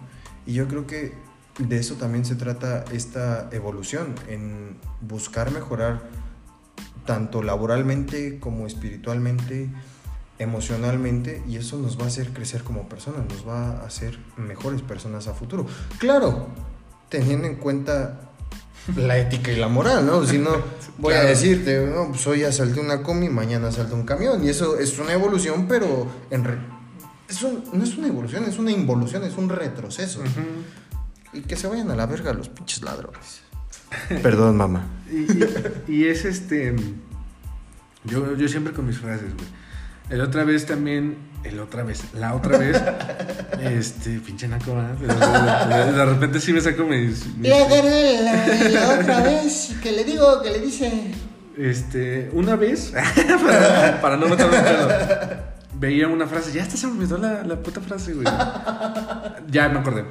Y 0.47 0.55
yo 0.55 0.67
creo 0.67 0.87
que 0.87 1.13
de 1.59 1.79
eso 1.79 1.97
también 1.97 2.25
se 2.25 2.37
trata 2.37 2.87
esta 2.91 3.51
evolución, 3.53 4.15
en 4.29 4.79
buscar 5.03 5.51
mejorar 5.51 6.09
tanto 7.05 7.43
laboralmente 7.43 8.41
como 8.41 8.67
espiritualmente, 8.67 9.69
emocionalmente, 10.39 11.43
y 11.47 11.57
eso 11.57 11.79
nos 11.79 11.99
va 11.99 12.05
a 12.05 12.07
hacer 12.07 12.33
crecer 12.33 12.63
como 12.65 12.89
personas, 12.89 13.27
nos 13.29 13.47
va 13.47 13.73
a 13.73 13.85
hacer 13.85 14.19
mejores 14.37 14.81
personas 14.81 15.29
a 15.29 15.35
futuro. 15.35 15.67
Claro, 15.99 16.47
teniendo 17.11 17.47
en 17.47 17.57
cuenta 17.57 18.28
la 18.97 19.19
ética 19.19 19.53
y 19.53 19.57
la 19.57 19.69
moral, 19.69 20.07
¿no? 20.07 20.25
Si 20.25 20.39
no, 20.39 20.51
voy 20.99 21.15
a 21.15 21.23
decirte, 21.25 21.87
no, 21.87 22.09
pues 22.09 22.27
hoy 22.27 22.45
asalté 22.45 22.81
una 22.81 23.03
combi, 23.03 23.29
mañana 23.29 23.69
asalté 23.69 23.95
un 23.95 24.05
camión, 24.05 24.45
y 24.45 24.49
eso 24.49 24.79
es 24.79 24.99
una 24.99 25.13
evolución, 25.13 25.67
pero 25.69 26.07
en 26.31 26.45
re- 26.45 26.59
eso 27.29 27.63
no 27.73 27.85
es 27.85 27.97
una 27.97 28.09
evolución, 28.09 28.45
es 28.45 28.59
una 28.59 28.71
involución, 28.71 29.23
es 29.25 29.37
un 29.37 29.49
retroceso. 29.49 30.23
Y 31.33 31.43
que 31.43 31.57
se 31.57 31.67
vayan 31.67 31.91
a 31.91 31.95
la 31.97 32.07
verga 32.07 32.33
los 32.33 32.49
pinches 32.49 32.83
ladrones. 32.83 33.43
Perdón, 34.23 34.57
mamá. 34.57 34.87
Y, 35.11 35.17
y- 35.33 35.85
y 35.99 36.05
es 36.07 36.25
este. 36.25 36.75
Yo, 38.05 38.35
yo 38.37 38.49
siempre 38.49 38.73
con 38.73 38.87
mis 38.87 38.99
frases, 38.99 39.35
güey. 39.35 39.47
El 40.11 40.21
otra 40.21 40.45
vez 40.45 40.67
también. 40.67 41.19
El 41.45 41.61
otra 41.61 41.83
vez. 41.83 42.03
La 42.15 42.35
otra 42.35 42.59
vez. 42.59 42.83
este, 43.61 44.19
pinche 44.21 44.49
naco, 44.49 44.75
¿verdad? 44.75 45.93
De, 45.93 46.05
repente 46.05 46.41
sí 46.41 46.53
me 46.53 46.61
saco 46.61 46.85
mis. 46.85 47.27
mis- 47.37 47.49
la, 47.49 48.99
otra 49.01 49.21
vez 49.23 49.77
que 49.83 49.93
le 49.93 50.05
digo, 50.05 50.41
que 50.43 50.51
le 50.51 50.61
dice. 50.61 51.13
Este, 51.57 52.31
una 52.33 52.57
vez. 52.57 52.93
para, 53.45 54.01
para 54.01 54.17
no 54.17 54.29
meterme 54.29 54.57
en 54.57 54.65
pedo, 54.65 54.89
Veía 55.75 56.09
una 56.09 56.27
frase. 56.27 56.53
Ya 56.53 56.63
hasta 56.63 56.77
se 56.77 56.87
me 56.87 56.95
olvidó 56.95 57.19
la, 57.19 57.45
la 57.45 57.57
puta 57.57 57.81
frase, 57.81 58.15
güey. 58.15 58.27
Ya 59.49 59.69
me 59.69 59.81
acordé. 59.81 60.05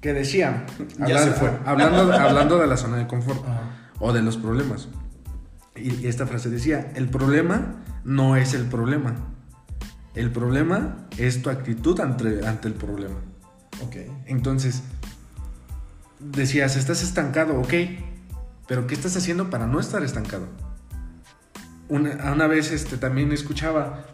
Que 0.00 0.12
decía. 0.14 0.64
Ya 1.06 1.18
se 1.18 1.32
fue. 1.32 1.50
Hablando, 1.66 2.12
hablando 2.12 2.58
de 2.58 2.66
la 2.66 2.76
zona 2.76 2.96
de 2.96 3.06
confort. 3.06 3.44
o 3.98 4.12
de 4.12 4.22
los 4.22 4.36
problemas. 4.38 4.88
Y, 5.76 6.06
esta 6.06 6.26
frase 6.26 6.50
decía, 6.50 6.92
el 6.94 7.08
problema 7.08 7.82
no 8.04 8.36
es 8.36 8.54
el 8.54 8.66
problema. 8.66 9.14
El 10.14 10.30
problema 10.30 11.06
es 11.16 11.42
tu 11.42 11.50
actitud 11.50 11.98
ante, 12.00 12.46
ante 12.46 12.68
el 12.68 12.74
problema. 12.74 13.16
Ok. 13.82 13.96
Entonces, 14.26 14.82
decías, 16.18 16.76
estás 16.76 17.02
estancado, 17.02 17.58
ok, 17.60 17.72
pero 18.66 18.86
¿qué 18.86 18.94
estás 18.94 19.16
haciendo 19.16 19.50
para 19.50 19.66
no 19.66 19.80
estar 19.80 20.02
estancado? 20.02 20.48
Una, 21.88 22.32
una 22.32 22.46
vez 22.46 22.70
este, 22.72 22.96
también 22.96 23.32
escuchaba 23.32 24.04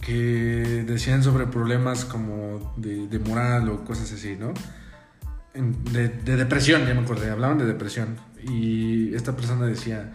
que 0.00 0.84
decían 0.86 1.22
sobre 1.22 1.46
problemas 1.46 2.04
como 2.04 2.74
de, 2.76 3.08
de 3.08 3.18
moral 3.18 3.68
o 3.68 3.84
cosas 3.84 4.12
así, 4.12 4.36
¿no? 4.36 4.52
de, 5.54 6.08
de 6.08 6.36
depresión, 6.36 6.86
ya 6.86 6.94
me 6.94 7.00
acordé, 7.00 7.30
hablaban 7.30 7.58
de 7.58 7.66
depresión. 7.66 8.16
Y 8.42 9.14
esta 9.14 9.34
persona 9.34 9.66
decía, 9.66 10.12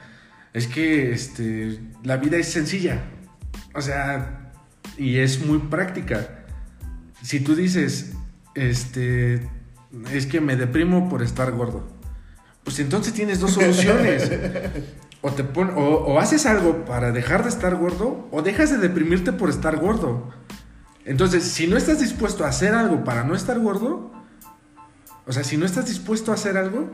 es 0.53 0.67
que 0.67 1.11
este, 1.11 1.79
la 2.03 2.17
vida 2.17 2.37
es 2.37 2.47
sencilla. 2.47 3.01
O 3.75 3.81
sea, 3.81 4.51
y 4.97 5.17
es 5.17 5.45
muy 5.45 5.59
práctica. 5.59 6.45
Si 7.21 7.39
tú 7.39 7.55
dices, 7.55 8.13
este, 8.53 9.49
es 10.11 10.25
que 10.27 10.41
me 10.41 10.55
deprimo 10.55 11.09
por 11.09 11.23
estar 11.23 11.51
gordo, 11.51 11.87
pues 12.63 12.79
entonces 12.79 13.13
tienes 13.13 13.39
dos 13.39 13.51
soluciones. 13.51 14.31
O, 15.21 15.31
te 15.31 15.43
pon- 15.43 15.73
o, 15.75 15.81
o 15.81 16.19
haces 16.19 16.45
algo 16.45 16.85
para 16.85 17.11
dejar 17.11 17.43
de 17.43 17.49
estar 17.49 17.75
gordo, 17.75 18.27
o 18.31 18.41
dejas 18.41 18.71
de 18.71 18.77
deprimirte 18.77 19.31
por 19.31 19.49
estar 19.49 19.77
gordo. 19.77 20.31
Entonces, 21.05 21.43
si 21.43 21.65
no 21.65 21.77
estás 21.77 21.99
dispuesto 21.99 22.45
a 22.45 22.49
hacer 22.49 22.73
algo 22.73 23.03
para 23.03 23.23
no 23.23 23.33
estar 23.35 23.59
gordo, 23.59 24.11
o 25.25 25.31
sea, 25.31 25.43
si 25.43 25.57
no 25.57 25.65
estás 25.65 25.87
dispuesto 25.87 26.31
a 26.31 26.35
hacer 26.35 26.57
algo, 26.57 26.91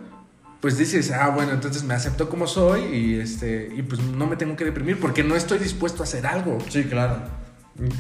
pues 0.60 0.78
dices, 0.78 1.12
ah, 1.12 1.30
bueno, 1.30 1.53
entonces 1.53 1.84
me 1.84 1.93
acepto 1.93 2.30
como 2.30 2.45
soy 2.45 2.82
y, 2.93 3.20
este, 3.20 3.70
y 3.76 3.82
pues 3.82 4.01
no 4.01 4.28
me 4.28 4.36
tengo 4.36 4.55
que 4.55 4.66
deprimir 4.66 4.99
porque 4.99 5.24
no 5.24 5.36
estoy 5.36 5.57
dispuesto 5.57 6.03
a 6.03 6.05
hacer 6.05 6.28
algo. 6.28 6.57
Sí, 6.70 6.84
claro. 6.84 7.22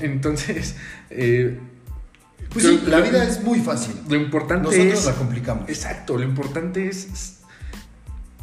Entonces, 0.01 0.75
eh, 1.09 1.57
Pues 2.51 2.65
sí, 2.65 2.81
la 2.85 2.99
vida 2.99 3.23
es 3.23 3.41
muy 3.43 3.59
fácil. 3.59 3.95
Lo 4.09 4.15
importante 4.15 4.67
Nosotros 4.67 4.99
es... 4.99 5.05
la 5.05 5.13
complicamos. 5.13 5.69
Exacto, 5.69 6.17
lo 6.17 6.23
importante 6.23 6.87
es 6.87 7.37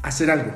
hacer 0.02 0.30
algo. 0.30 0.52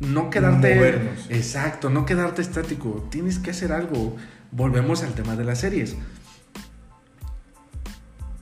No 0.00 0.28
quedarte. 0.28 0.74
Movernos. 0.74 1.26
Exacto, 1.30 1.88
no 1.88 2.04
quedarte 2.04 2.42
estático. 2.42 3.08
Tienes 3.10 3.38
que 3.38 3.52
hacer 3.52 3.72
algo. 3.72 4.16
Volvemos 4.50 5.02
al 5.02 5.14
tema 5.14 5.34
de 5.34 5.44
las 5.44 5.60
series. 5.60 5.96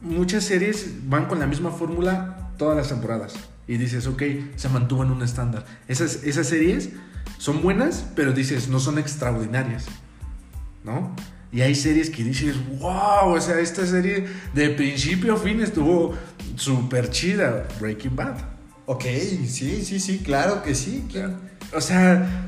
Muchas 0.00 0.44
series 0.44 1.08
van 1.08 1.26
con 1.26 1.38
la 1.38 1.46
misma 1.46 1.70
fórmula 1.70 2.50
todas 2.58 2.76
las 2.76 2.88
temporadas. 2.88 3.34
Y 3.68 3.76
dices, 3.78 4.06
ok, 4.06 4.22
se 4.56 4.68
mantuvo 4.68 5.02
en 5.02 5.10
un 5.10 5.22
estándar. 5.22 5.64
Esas, 5.88 6.22
esas 6.24 6.46
series 6.46 6.90
son 7.38 7.62
buenas, 7.62 8.06
pero 8.14 8.32
dices, 8.32 8.68
no 8.68 8.78
son 8.80 8.98
extraordinarias. 8.98 9.86
¿No? 10.84 11.14
Y 11.52 11.62
hay 11.62 11.74
series 11.74 12.10
que 12.10 12.22
dices, 12.22 12.54
wow, 12.78 13.30
o 13.34 13.40
sea, 13.40 13.58
esta 13.60 13.86
serie 13.86 14.26
de 14.54 14.68
principio 14.70 15.34
a 15.34 15.36
fin 15.36 15.60
estuvo 15.60 16.14
súper 16.56 17.10
chida. 17.10 17.66
Breaking 17.80 18.14
Bad. 18.14 18.36
Ok, 18.86 19.02
sí, 19.48 19.82
sí, 19.84 19.98
sí, 19.98 20.18
claro 20.18 20.62
que 20.62 20.74
sí. 20.74 21.04
¿Quién- 21.10 21.36
O 21.74 21.80
sea, 21.80 22.42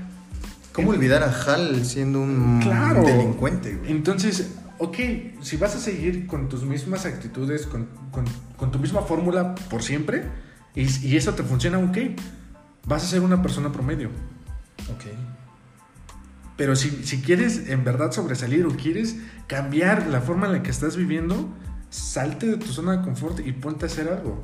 ¿Cómo 0.73 0.91
olvidar 0.91 1.25
a 1.25 1.33
Hal 1.33 1.85
siendo 1.85 2.21
un 2.21 2.61
Claro. 2.63 3.03
delincuente? 3.03 3.75
güey? 3.75 3.91
entonces, 3.91 4.51
ok, 4.79 4.97
si 5.43 5.57
vas 5.57 5.75
a 5.75 5.81
seguir 5.81 6.29
con 6.29 6.49
tus 6.49 6.63
mismas 6.63 7.05
actitudes, 7.05 7.67
con, 7.67 7.89
con- 8.13 8.27
con 8.57 8.71
tu 8.71 8.79
misma 8.79 9.03
fórmula 9.03 9.57
por 9.71 9.83
siempre, 9.83 10.23
y, 10.79 11.09
y 11.09 11.17
eso 11.17 11.35
te 11.35 11.43
funciona, 11.43 11.79
ok, 11.79 11.99
vas 12.87 13.05
a 13.05 13.07
ser 13.07 13.21
una 13.21 13.43
persona 13.43 13.73
promedio. 13.73 14.11
Ok. 14.95 15.05
Pero 16.57 16.77
si, 16.77 16.91
si 17.05 17.21
quieres 17.21 17.69
en 17.69 17.85
verdad 17.85 18.13
sobresalir 18.13 18.65
o 18.67 18.71
quieres 18.71 19.17
cambiar 19.47 20.07
la 20.07 20.21
forma 20.21 20.47
en 20.47 20.53
la 20.53 20.63
que 20.63 20.71
estás 20.71 20.97
viviendo, 20.97 21.49
salte 21.91 22.47
de 22.47 22.57
tu 22.57 22.67
zona 22.67 22.97
de 22.97 23.03
confort 23.03 23.41
y 23.45 23.53
ponte 23.53 23.87
a 23.87 23.89
hacer 23.89 24.09
algo. 24.09 24.43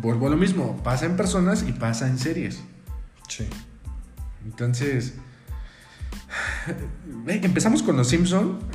Vuelvo 0.00 0.26
a 0.26 0.30
lo 0.30 0.36
mismo, 0.36 0.82
pasa 0.82 1.06
en 1.06 1.16
personas 1.16 1.64
y 1.66 1.72
pasa 1.72 2.08
en 2.08 2.18
series. 2.18 2.62
Sí. 3.28 3.46
Entonces, 4.44 5.14
empezamos 7.26 7.82
con 7.82 7.96
los 7.96 8.08
Simpson 8.08 8.58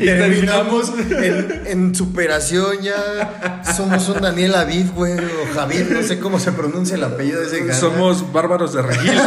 Y 0.00 0.04
terminamos 0.04 0.92
en, 0.98 1.62
en 1.66 1.94
superación 1.94 2.82
ya. 2.82 3.62
Somos 3.76 4.08
un 4.08 4.20
Daniel 4.20 4.54
Aviv, 4.54 4.92
güey, 4.92 5.14
o 5.14 5.54
Javier, 5.54 5.90
no 5.90 6.02
sé 6.02 6.18
cómo 6.18 6.38
se 6.38 6.52
pronuncia 6.52 6.96
el 6.96 7.04
apellido 7.04 7.40
de 7.40 7.46
ese 7.46 7.60
gana. 7.60 7.74
Somos 7.74 8.32
bárbaros 8.32 8.72
de 8.74 8.82
regil. 8.82 9.12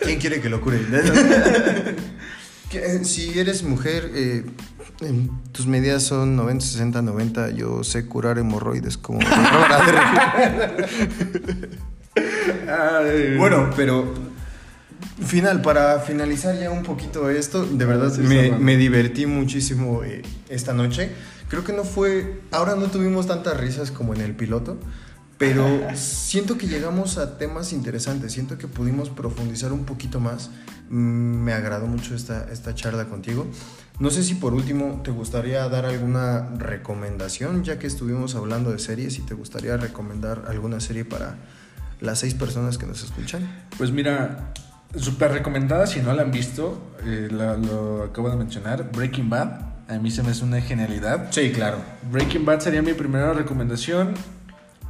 ¿Quién 0.00 0.18
quiere 0.18 0.40
que 0.40 0.48
lo 0.48 0.60
cure? 0.60 0.80
Eh, 2.72 3.04
si 3.04 3.38
eres 3.38 3.62
mujer, 3.62 4.10
eh, 4.14 4.44
tus 5.52 5.66
medidas 5.66 6.02
son 6.02 6.36
90, 6.36 6.62
60, 6.62 7.00
90. 7.00 7.50
Yo 7.50 7.82
sé 7.84 8.06
curar 8.06 8.38
hemorroides 8.38 8.98
como. 8.98 9.20
Ay, 12.68 13.36
Bueno, 13.38 13.70
pero 13.74 14.12
final, 15.24 15.62
para 15.62 16.00
finalizar 16.00 16.58
ya 16.58 16.70
un 16.70 16.82
poquito 16.82 17.30
esto, 17.30 17.64
de 17.64 17.84
verdad 17.84 18.12
Sí, 18.12 18.20
me, 18.22 18.46
está 18.46 18.58
me 18.58 18.76
divertí 18.76 19.26
muchísimo 19.26 20.02
eh, 20.04 20.22
esta 20.48 20.72
noche. 20.72 21.10
Creo 21.48 21.64
que 21.64 21.72
no 21.72 21.84
fue, 21.84 22.40
ahora 22.50 22.74
no 22.74 22.86
tuvimos 22.86 23.26
tantas 23.26 23.58
risas 23.58 23.90
como 23.90 24.14
en 24.14 24.20
el 24.20 24.34
piloto, 24.34 24.78
pero 25.38 25.64
siento 25.94 26.58
que 26.58 26.66
llegamos 26.66 27.18
a 27.18 27.38
temas 27.38 27.72
interesantes, 27.72 28.32
siento 28.32 28.58
que 28.58 28.68
pudimos 28.68 29.10
profundizar 29.10 29.72
un 29.72 29.84
poquito 29.84 30.20
más. 30.20 30.50
Mm, 30.90 31.42
Me 31.44 31.52
agradó 31.52 31.86
mucho 31.86 32.14
esta, 32.14 32.48
esta 32.52 32.74
charla 32.74 33.06
contigo. 33.06 33.46
No 33.98 34.10
sé 34.10 34.22
si 34.22 34.34
por 34.34 34.52
último 34.52 35.00
te 35.02 35.10
gustaría 35.10 35.66
dar 35.68 35.86
alguna 35.86 36.50
recomendación, 36.58 37.64
ya 37.64 37.78
que 37.78 37.86
estuvimos 37.86 38.34
hablando 38.34 38.70
de 38.70 38.78
series, 38.78 39.18
y 39.18 39.22
te 39.22 39.34
gustaría 39.34 39.76
recomendar 39.76 40.44
alguna 40.48 40.80
serie 40.80 41.04
para 41.04 41.36
las 42.00 42.18
seis 42.18 42.34
personas 42.34 42.76
que 42.76 42.86
nos 42.86 43.02
escuchan. 43.02 43.66
Pues 43.78 43.90
mira, 43.90 44.52
súper 44.96 45.32
recomendada 45.32 45.86
si 45.86 46.00
no 46.00 46.12
la 46.12 46.22
han 46.22 46.30
visto, 46.30 46.92
eh, 47.04 47.28
la- 47.30 47.56
lo 47.56 48.04
acabo 48.04 48.30
de 48.30 48.36
mencionar, 48.36 48.90
Breaking 48.92 49.28
Bad. 49.30 49.60
A 49.88 49.98
mí 49.98 50.10
se 50.10 50.22
me 50.22 50.30
hace 50.30 50.44
una 50.44 50.60
genialidad. 50.60 51.28
Sí, 51.30 51.50
claro. 51.52 51.78
Breaking 52.10 52.44
Bad 52.44 52.60
sería 52.60 52.82
mi 52.82 52.92
primera 52.92 53.32
recomendación 53.32 54.14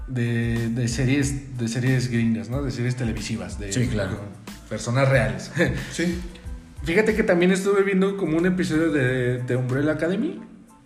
de, 0.08 0.68
de 0.70 0.88
series 0.88 1.58
de 1.58 1.68
series 1.68 2.08
gringas, 2.10 2.48
¿no? 2.48 2.62
De 2.62 2.70
series 2.70 2.96
televisivas, 2.96 3.58
de 3.58 3.72
Sí, 3.72 3.88
claro. 3.88 4.18
personas 4.68 5.08
reales. 5.08 5.50
Sí. 5.92 6.18
Fíjate 6.84 7.14
que 7.16 7.24
también 7.24 7.50
estuve 7.50 7.82
viendo 7.82 8.16
como 8.16 8.36
un 8.38 8.46
episodio 8.46 8.92
de, 8.92 9.42
de 9.42 9.56
Umbrella 9.56 9.92
Academy 9.92 10.40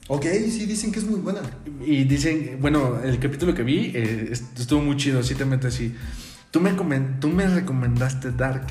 Ok, 0.08 0.24
sí, 0.24 0.66
dicen 0.66 0.90
que 0.90 0.98
es 0.98 1.04
muy 1.04 1.20
buena. 1.20 1.38
y 1.86 2.02
dicen, 2.04 2.56
bueno, 2.60 2.98
el 3.04 3.20
capítulo 3.20 3.54
que 3.54 3.62
vi 3.62 3.92
eh, 3.94 4.28
est- 4.32 4.58
estuvo 4.58 4.80
muy 4.82 4.96
chido, 4.96 5.20
así 5.20 5.36
te 5.36 5.44
metes 5.44 5.72
así. 5.74 5.94
Tú 6.50 6.58
me, 6.60 6.72
tú 7.20 7.28
me 7.28 7.46
recomendaste 7.46 8.32
Dark. 8.32 8.66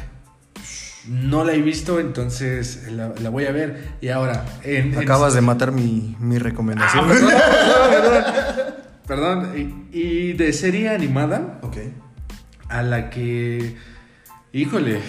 No 1.10 1.44
la 1.44 1.54
he 1.54 1.62
visto, 1.62 2.00
entonces 2.00 2.84
la, 2.92 3.14
la 3.22 3.30
voy 3.30 3.46
a 3.46 3.52
ver. 3.52 3.96
Y 4.00 4.10
ahora, 4.10 4.46
en, 4.64 4.94
en- 4.94 5.00
Acabas 5.00 5.34
de 5.34 5.42
matar 5.42 5.72
mi, 5.72 6.16
mi 6.20 6.36
Ah, 6.36 6.40
recomendación. 6.40 7.08
perdón, 7.08 7.30
perdón, 7.90 8.24
perdón. 8.24 8.74
Perdón, 9.08 9.88
y, 9.92 9.98
y 10.00 10.34
de 10.34 10.54
serie 10.54 10.90
animada 10.90 11.58
ok. 11.64 11.78
a 12.70 12.84
la 12.84 13.10
que, 13.10 13.76
híjole, 14.54 15.00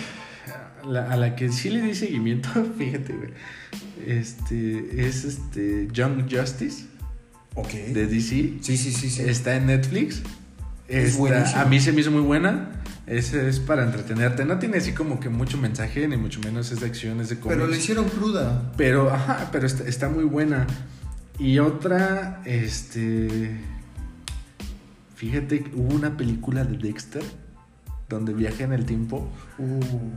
a 0.82 0.86
la, 0.86 1.10
a 1.12 1.16
la 1.16 1.36
que 1.36 1.52
sí 1.52 1.68
le 1.68 1.82
di 1.82 1.94
seguimiento, 1.94 2.48
fíjate, 2.78 3.12
güey. 3.12 3.30
Este, 4.06 5.06
es 5.06 5.24
este 5.24 5.88
Young 5.92 6.22
Justice 6.34 6.86
Ok. 7.54 7.68
de 7.72 8.06
DC. 8.06 8.54
Sí, 8.62 8.76
sí, 8.78 8.90
sí, 8.90 9.10
sí. 9.10 9.22
Está 9.22 9.56
en 9.56 9.66
Netflix. 9.66 10.22
Es 10.88 11.16
Está- 11.18 11.60
a 11.60 11.64
mí 11.66 11.78
se 11.78 11.92
me 11.92 12.00
hizo 12.00 12.10
muy 12.10 12.22
buena. 12.22 12.70
Es, 13.10 13.34
es 13.34 13.58
para 13.58 13.82
entretenerte. 13.82 14.44
No 14.44 14.60
tiene 14.60 14.78
así 14.78 14.92
como 14.92 15.18
que 15.18 15.28
mucho 15.28 15.58
mensaje, 15.58 16.06
ni 16.06 16.16
mucho 16.16 16.38
menos 16.40 16.70
es 16.70 16.78
de 16.78 16.86
acción, 16.86 17.20
es 17.20 17.28
de 17.28 17.36
Pero 17.36 17.66
la 17.66 17.76
hicieron 17.76 18.08
cruda. 18.08 18.70
Pero, 18.76 19.12
ajá, 19.12 19.48
pero 19.50 19.66
está, 19.66 19.82
está 19.82 20.08
muy 20.08 20.22
buena. 20.22 20.64
Y 21.36 21.58
otra, 21.58 22.40
este. 22.44 23.50
Fíjate, 25.16 25.64
hubo 25.74 25.92
una 25.92 26.16
película 26.16 26.62
de 26.64 26.78
Dexter 26.78 27.24
donde 28.08 28.32
viaja 28.32 28.62
en 28.62 28.74
el 28.74 28.86
tiempo. 28.86 29.28
Uh, 29.58 30.12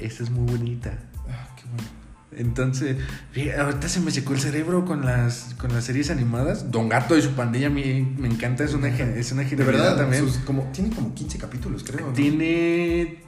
Esa 0.00 0.22
es 0.22 0.30
muy 0.30 0.46
bonita. 0.46 0.96
ah, 1.28 1.48
qué 1.56 1.64
bueno. 1.64 2.05
Entonces, 2.32 2.96
ahorita 3.58 3.88
se 3.88 4.00
me 4.00 4.10
secó 4.10 4.34
el 4.34 4.40
cerebro 4.40 4.84
con 4.84 5.04
las, 5.06 5.54
con 5.58 5.72
las 5.72 5.84
series 5.84 6.10
animadas. 6.10 6.70
Don 6.70 6.88
Gato 6.88 7.16
y 7.16 7.22
su 7.22 7.30
pandilla 7.30 7.68
a 7.68 7.70
mí 7.70 8.14
me 8.18 8.28
encanta, 8.28 8.64
es 8.64 8.74
una, 8.74 8.88
es 8.88 9.32
una 9.32 9.44
De 9.44 9.56
verdad, 9.56 9.96
también. 9.96 10.24
sus- 10.26 10.38
como, 10.38 10.64
tiene 10.72 10.94
como 10.94 11.14
15 11.14 11.38
capítulos, 11.38 11.82
creo. 11.84 12.08
¿no? 12.08 12.12
Tiene. 12.12 13.22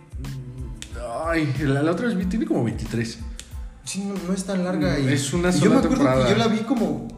Ay, 1.25 1.53
la, 1.61 1.83
la 1.83 1.93
otra 1.93 2.09
vez 2.13 2.29
tiene 2.29 2.45
como 2.45 2.65
23. 2.65 3.19
Sí, 3.85 4.05
no, 4.05 4.15
no 4.27 4.35
es 4.35 4.45
tan 4.45 4.65
larga. 4.65 4.99
Y, 4.99 5.09
Es 5.09 5.33
una 5.33 5.49
y 5.51 5.53
yo 5.53 5.59
sola 5.59 5.71
me 5.71 5.77
acuerdo 5.79 5.97
temporada. 5.97 6.25
que 6.27 6.33
yo 6.33 6.37
la 6.39 6.49
vi 6.49 6.59
como 6.61 7.09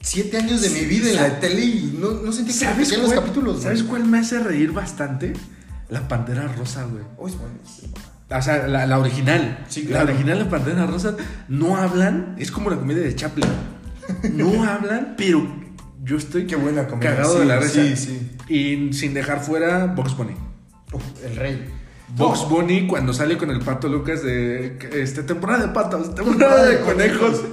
7 0.00 0.36
años 0.38 0.60
de 0.62 0.70
mi 0.70 0.80
vida 0.86 1.10
en 1.10 1.16
la 1.16 1.38
tele 1.38 1.60
y 1.64 1.96
no, 2.00 2.10
no 2.12 2.32
sentí 2.32 2.52
que 2.52 2.58
¿Sabes 2.58 2.88
repetían 2.88 3.02
los 3.02 3.12
capítulos. 3.14 3.62
¿Sabes 3.62 3.80
güey. 3.82 3.90
cuál 3.90 4.04
me 4.10 4.18
hace 4.18 4.38
reír 4.40 4.72
bastante? 4.72 5.34
La 5.90 6.08
Pantera 6.08 6.48
Rosa, 6.48 6.84
güey. 6.84 7.04
Oh, 7.18 7.28
es 7.28 7.36
buenísimo. 7.38 7.94
O 8.36 8.42
sea, 8.42 8.66
la, 8.66 8.86
la 8.86 8.98
original. 8.98 9.64
Sí, 9.68 9.84
claro. 9.86 10.06
La 10.06 10.12
original, 10.12 10.38
la 10.40 10.48
Pantera 10.48 10.86
Rosa, 10.86 11.16
no 11.48 11.76
hablan. 11.76 12.34
Es 12.38 12.50
como 12.50 12.70
la 12.70 12.76
comedia 12.76 13.02
de 13.02 13.14
Chaplin. 13.14 13.46
No 14.32 14.64
hablan, 14.68 15.14
pero 15.16 15.46
yo 16.02 16.16
estoy 16.16 16.46
Qué 16.46 16.56
buena 16.56 16.86
comedia. 16.86 17.10
cagado 17.10 17.34
Sí, 17.34 17.40
de 17.40 17.44
la 17.46 17.60
risa. 17.60 17.72
Sí, 17.82 17.96
sí. 17.96 18.30
Y 18.48 18.92
sin 18.92 19.14
dejar 19.14 19.40
fuera 19.40 19.86
Box 19.86 20.16
Bunny. 20.16 20.34
Uf, 20.92 21.02
el 21.24 21.36
rey. 21.36 21.64
Box 22.16 22.48
Bunny 22.48 22.86
cuando 22.86 23.12
sale 23.12 23.36
con 23.36 23.50
el 23.50 23.60
pato 23.60 23.88
Lucas 23.88 24.22
de 24.22 24.78
este, 24.92 25.22
temporada 25.24 25.66
de 25.66 25.72
patos, 25.72 26.14
temporada 26.14 26.64
de 26.66 26.80
conejos. 26.80 27.40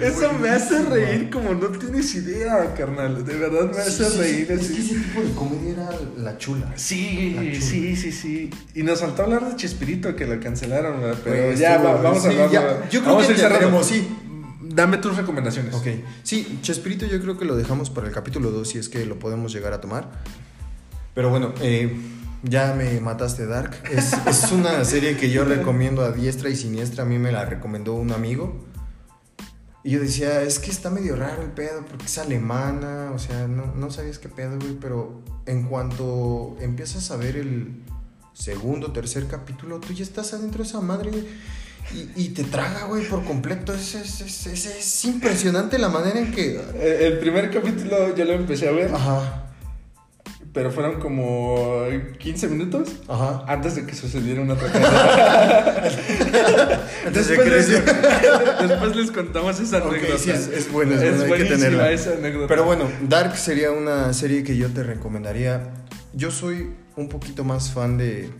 Eso 0.00 0.32
me 0.40 0.48
hace 0.50 0.82
reír 0.84 1.30
como 1.30 1.54
no 1.54 1.66
tienes 1.68 2.14
idea, 2.14 2.74
carnal. 2.76 3.24
De 3.24 3.36
verdad 3.36 3.70
me 3.72 3.78
hace 3.78 4.08
reír. 4.10 4.50
Es 4.52 4.68
que 4.70 4.80
ese 4.80 4.94
tipo 4.94 5.20
de 5.20 5.30
comedia 5.34 5.72
era 5.72 5.90
la 6.16 6.38
chula. 6.38 6.72
Sí, 6.76 7.34
La 7.36 7.42
chula. 7.42 7.60
sí, 7.60 7.96
sí, 7.96 8.12
sí. 8.12 8.50
Y 8.74 8.82
nos 8.82 9.00
faltó 9.00 9.22
hablar 9.24 9.48
de 9.48 9.56
Chespirito 9.56 10.14
que 10.14 10.26
lo 10.26 10.38
cancelaron, 10.40 11.00
¿verdad? 11.00 11.18
pero 11.24 11.46
Pues, 11.46 11.58
ya 11.58 11.78
va- 11.78 12.00
vamos 12.00 12.24
a 12.24 12.28
hablar. 12.28 12.50
ya. 12.50 12.88
Yo 12.90 13.00
creo 13.00 13.14
vamos 13.16 13.26
que 13.28 13.34
tendremos, 13.34 13.86
sí. 13.86 14.08
Dame 14.62 14.98
tus 14.98 15.16
recomendaciones. 15.16 15.74
Ok. 15.74 15.86
Sí, 16.22 16.60
Chespirito 16.62 17.04
yo 17.06 17.20
creo 17.20 17.36
que 17.36 17.44
lo 17.44 17.56
dejamos 17.56 17.90
para 17.90 18.06
el 18.06 18.12
capítulo 18.12 18.50
2 18.52 18.68
si 18.68 18.78
es 18.78 18.88
que 18.88 19.04
lo 19.06 19.18
podemos 19.18 19.52
llegar 19.52 19.72
a 19.72 19.80
tomar. 19.80 20.08
Pero 21.14 21.30
bueno, 21.30 21.52
eh, 21.60 21.92
ya 22.42 22.74
me 22.74 23.00
mataste 23.00 23.46
Dark. 23.46 23.76
Es, 23.90 24.12
es 24.26 24.52
una 24.52 24.84
serie 24.86 25.16
que 25.16 25.30
yo 25.30 25.44
recomiendo 25.44 26.02
a 26.02 26.12
diestra 26.12 26.48
y 26.50 26.56
siniestra. 26.56 27.04
A 27.04 27.06
mí 27.06 27.18
me 27.18 27.32
la 27.32 27.44
recomendó 27.44 27.94
un 27.94 28.12
amigo. 28.12 28.66
Y 29.82 29.92
yo 29.92 30.00
decía, 30.00 30.42
es 30.42 30.58
que 30.58 30.70
está 30.70 30.90
medio 30.90 31.16
raro 31.16 31.42
el 31.42 31.50
pedo 31.52 31.84
porque 31.88 32.04
es 32.06 32.18
alemana. 32.18 33.10
O 33.14 33.18
sea, 33.18 33.46
no, 33.48 33.74
no 33.74 33.90
sabías 33.90 34.18
qué 34.18 34.28
pedo, 34.28 34.58
güey. 34.58 34.74
Pero 34.80 35.22
en 35.46 35.64
cuanto 35.64 36.56
empiezas 36.60 37.10
a 37.10 37.16
ver 37.16 37.36
el 37.36 37.82
segundo, 38.34 38.92
tercer 38.92 39.26
capítulo, 39.26 39.80
tú 39.80 39.92
ya 39.92 40.02
estás 40.02 40.32
adentro 40.34 40.62
de 40.62 40.68
esa 40.68 40.80
madre. 40.80 41.10
Y, 41.94 42.08
y 42.24 42.28
te 42.28 42.44
traga, 42.44 42.84
güey, 42.84 43.08
por 43.08 43.24
completo. 43.24 43.72
Es, 43.74 43.94
es, 43.94 44.20
es, 44.20 44.46
es- 44.46 44.66
es 44.66 45.04
impresionante 45.06 45.78
la 45.78 45.88
manera 45.88 46.20
en 46.20 46.30
que... 46.30 46.60
El 46.78 47.18
primer 47.18 47.50
capítulo 47.50 48.14
yo 48.14 48.24
lo 48.26 48.34
empecé 48.34 48.68
a 48.68 48.72
ver, 48.72 48.94
Ajá, 48.94 49.49
pero 50.52 50.72
fueron 50.72 50.98
como 50.98 51.84
15 52.18 52.48
minutos 52.48 52.88
ajá. 53.08 53.44
antes 53.46 53.76
de 53.76 53.86
que 53.86 53.94
sucediera 53.94 54.42
una 54.42 54.56
tragedia. 54.56 54.90
Después, 57.12 57.48
les, 57.48 57.68
después 58.68 58.96
les 58.96 59.10
contamos 59.10 59.58
esa 59.60 59.78
anécdota. 59.78 60.18
sí, 60.18 60.30
es, 60.30 60.48
es 60.48 60.70
buena, 60.70 60.94
es 60.94 61.00
buena, 61.00 61.12
hay 61.12 61.18
que 61.22 61.28
buenísima 61.28 61.56
tenerla. 61.56 61.90
esa 61.92 62.12
anécdota. 62.12 62.48
Pero 62.48 62.64
bueno, 62.64 62.88
Dark 63.08 63.36
sería 63.36 63.70
una 63.70 64.12
serie 64.12 64.44
que 64.44 64.56
yo 64.56 64.68
te 64.68 64.82
recomendaría. 64.82 65.72
Yo 66.12 66.30
soy 66.30 66.74
un 66.96 67.08
poquito 67.08 67.44
más 67.44 67.72
fan 67.72 67.96
de, 67.96 68.30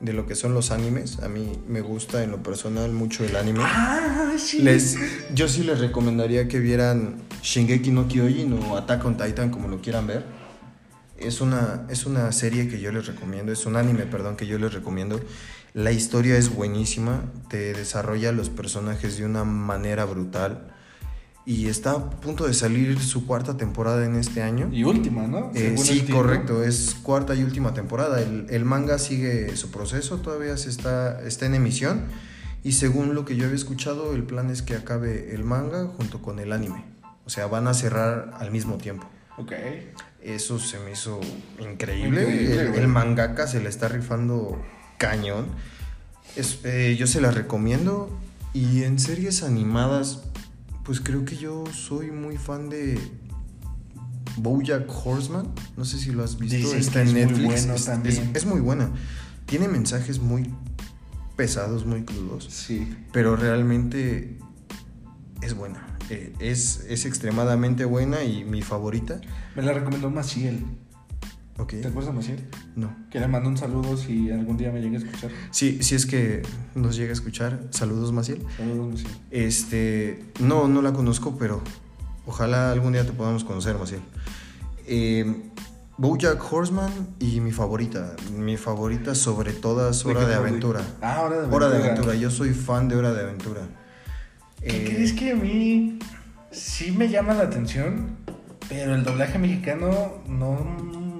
de 0.00 0.12
lo 0.12 0.26
que 0.26 0.34
son 0.34 0.52
los 0.54 0.70
animes. 0.70 1.20
A 1.20 1.28
mí 1.28 1.52
me 1.68 1.80
gusta 1.80 2.22
en 2.22 2.30
lo 2.32 2.42
personal 2.42 2.92
mucho 2.92 3.24
el 3.24 3.34
anime. 3.36 3.60
Ah, 3.62 4.34
sí. 4.38 4.60
Les, 4.60 4.96
yo 5.34 5.48
sí 5.48 5.62
les 5.62 5.80
recomendaría 5.80 6.48
que 6.48 6.58
vieran 6.58 7.22
Shingeki 7.42 7.90
no 7.90 8.08
Kyojin 8.08 8.52
o 8.52 8.76
Attack 8.76 9.04
on 9.04 9.16
Titan, 9.16 9.50
como 9.50 9.68
lo 9.68 9.80
quieran 9.80 10.06
ver. 10.06 10.35
Es 11.18 11.40
una, 11.40 11.86
es 11.88 12.06
una 12.06 12.30
serie 12.32 12.68
que 12.68 12.80
yo 12.80 12.92
les 12.92 13.06
recomiendo, 13.06 13.52
es 13.52 13.66
un 13.66 13.76
anime, 13.76 14.04
perdón, 14.04 14.36
que 14.36 14.46
yo 14.46 14.58
les 14.58 14.72
recomiendo. 14.72 15.20
La 15.72 15.92
historia 15.92 16.36
es 16.36 16.54
buenísima, 16.54 17.24
te 17.48 17.72
desarrolla 17.72 18.32
los 18.32 18.48
personajes 18.48 19.18
de 19.18 19.24
una 19.24 19.44
manera 19.44 20.04
brutal. 20.04 20.72
Y 21.44 21.68
está 21.68 21.92
a 21.92 22.10
punto 22.10 22.46
de 22.46 22.54
salir 22.54 22.98
su 22.98 23.24
cuarta 23.24 23.56
temporada 23.56 24.04
en 24.04 24.16
este 24.16 24.42
año. 24.42 24.68
Y 24.72 24.82
última, 24.82 25.28
¿no? 25.28 25.52
Eh, 25.54 25.76
sí, 25.78 26.04
correcto, 26.10 26.64
es 26.64 26.96
cuarta 27.02 27.36
y 27.36 27.44
última 27.44 27.72
temporada. 27.72 28.20
El, 28.20 28.46
el 28.50 28.64
manga 28.64 28.98
sigue 28.98 29.56
su 29.56 29.70
proceso, 29.70 30.16
todavía 30.18 30.56
se 30.56 30.70
está, 30.70 31.22
está 31.22 31.46
en 31.46 31.54
emisión. 31.54 32.06
Y 32.64 32.72
según 32.72 33.14
lo 33.14 33.24
que 33.24 33.36
yo 33.36 33.44
había 33.44 33.54
escuchado, 33.54 34.12
el 34.12 34.24
plan 34.24 34.50
es 34.50 34.62
que 34.62 34.74
acabe 34.74 35.34
el 35.34 35.44
manga 35.44 35.86
junto 35.86 36.20
con 36.20 36.40
el 36.40 36.52
anime. 36.52 36.84
O 37.24 37.30
sea, 37.30 37.46
van 37.46 37.68
a 37.68 37.74
cerrar 37.74 38.34
al 38.40 38.50
mismo 38.50 38.76
tiempo. 38.76 39.06
Ok. 39.38 39.52
Eso 40.26 40.58
se 40.58 40.78
me 40.80 40.92
hizo 40.92 41.20
increíble. 41.60 42.22
Increíble, 42.22 42.76
el, 42.78 42.88
mangaka 42.88 43.46
se 43.46 43.60
le 43.60 43.68
está 43.68 43.88
rifando 43.88 44.60
cañón. 44.98 45.46
Es- 46.34 46.58
eh, 46.64 46.96
yo 46.98 47.06
se 47.06 47.20
las 47.20 47.34
recomiendo. 47.34 48.10
Y 48.52 48.82
en 48.82 48.98
series 48.98 49.42
animadas, 49.42 50.22
pues 50.84 51.00
creo 51.00 51.24
que 51.24 51.36
yo 51.36 51.64
soy 51.72 52.10
muy 52.10 52.36
fan 52.38 52.68
de 52.68 52.98
Bojack 54.36 54.90
Horseman. 54.90 55.46
No 55.76 55.84
sé 55.84 55.98
si 55.98 56.10
lo 56.10 56.24
has 56.24 56.38
visto. 56.38 56.56
Dicen 56.56 56.78
Está 56.80 57.02
en 57.02 57.08
es 57.08 57.12
muy 57.12 57.22
Netflix. 57.24 57.44
bueno 57.44 57.74
es, 57.74 57.84
también. 57.84 58.30
es- 58.34 58.36
es 58.42 58.46
muy 58.46 58.60
buena. 58.60 58.90
Tiene 59.46 59.68
mensajes 59.68 60.18
muy 60.18 60.50
pesados, 61.36 61.86
muy 61.86 62.02
crudos. 62.02 62.48
Sí. 62.50 62.96
Pero 63.12 63.36
realmente 63.36 64.38
es 65.42 65.54
buena. 65.54 65.86
Eh, 66.10 66.32
es, 66.38 66.84
es 66.88 67.04
extremadamente 67.04 67.84
buena 67.84 68.22
y 68.22 68.44
mi 68.44 68.62
favorita. 68.62 69.20
Me 69.54 69.62
la 69.62 69.72
recomendó 69.72 70.10
Maciel. 70.10 70.64
Ok. 71.58 71.70
¿Te 71.80 71.88
acuerdas 71.88 72.06
de 72.06 72.12
Maciel? 72.12 72.44
No. 72.74 72.94
Que 73.10 73.18
le 73.18 73.28
mando 73.28 73.48
un 73.48 73.56
saludo 73.56 73.96
si 73.96 74.30
algún 74.30 74.56
día 74.56 74.70
me 74.70 74.80
llegue 74.80 74.96
a 74.96 74.98
escuchar. 74.98 75.30
Sí, 75.50 75.82
si 75.82 75.94
es 75.94 76.04
que 76.04 76.42
nos 76.74 76.96
llega 76.96 77.10
a 77.10 77.12
escuchar. 77.14 77.60
Saludos, 77.70 78.12
Maciel. 78.12 78.44
Saludos, 78.56 78.90
Maciel. 78.90 79.10
Este, 79.30 80.24
no, 80.38 80.68
no 80.68 80.82
la 80.82 80.92
conozco, 80.92 81.36
pero 81.38 81.62
ojalá 82.26 82.72
algún 82.72 82.92
día 82.92 83.06
te 83.06 83.12
podamos 83.12 83.42
conocer, 83.42 83.78
Maciel. 83.78 84.02
Eh, 84.86 85.50
Bojack 85.96 86.52
Horseman 86.52 86.92
y 87.18 87.40
mi 87.40 87.52
favorita. 87.52 88.14
Mi 88.36 88.58
favorita 88.58 89.14
sobre 89.14 89.54
todas, 89.54 90.04
Hora 90.04 90.20
de 90.20 90.36
Morty. 90.36 90.48
Aventura. 90.48 90.82
Ah, 91.00 91.22
Hora 91.22 91.36
de 91.36 91.38
Aventura. 91.38 91.66
Hora 91.66 91.78
de 91.78 91.84
Aventura. 91.84 92.14
Yo 92.16 92.30
soy 92.30 92.50
fan 92.52 92.88
de 92.88 92.96
Hora 92.96 93.14
de 93.14 93.22
Aventura. 93.22 93.62
¿Qué 94.66 94.76
Eh, 94.78 94.84
crees 94.84 95.12
que 95.12 95.30
a 95.30 95.36
mí 95.36 95.98
sí 96.50 96.90
me 96.90 97.08
llama 97.08 97.34
la 97.34 97.44
atención? 97.44 98.16
Pero 98.68 98.96
el 98.96 99.04
doblaje 99.04 99.38
mexicano 99.38 100.14
no 100.26 100.58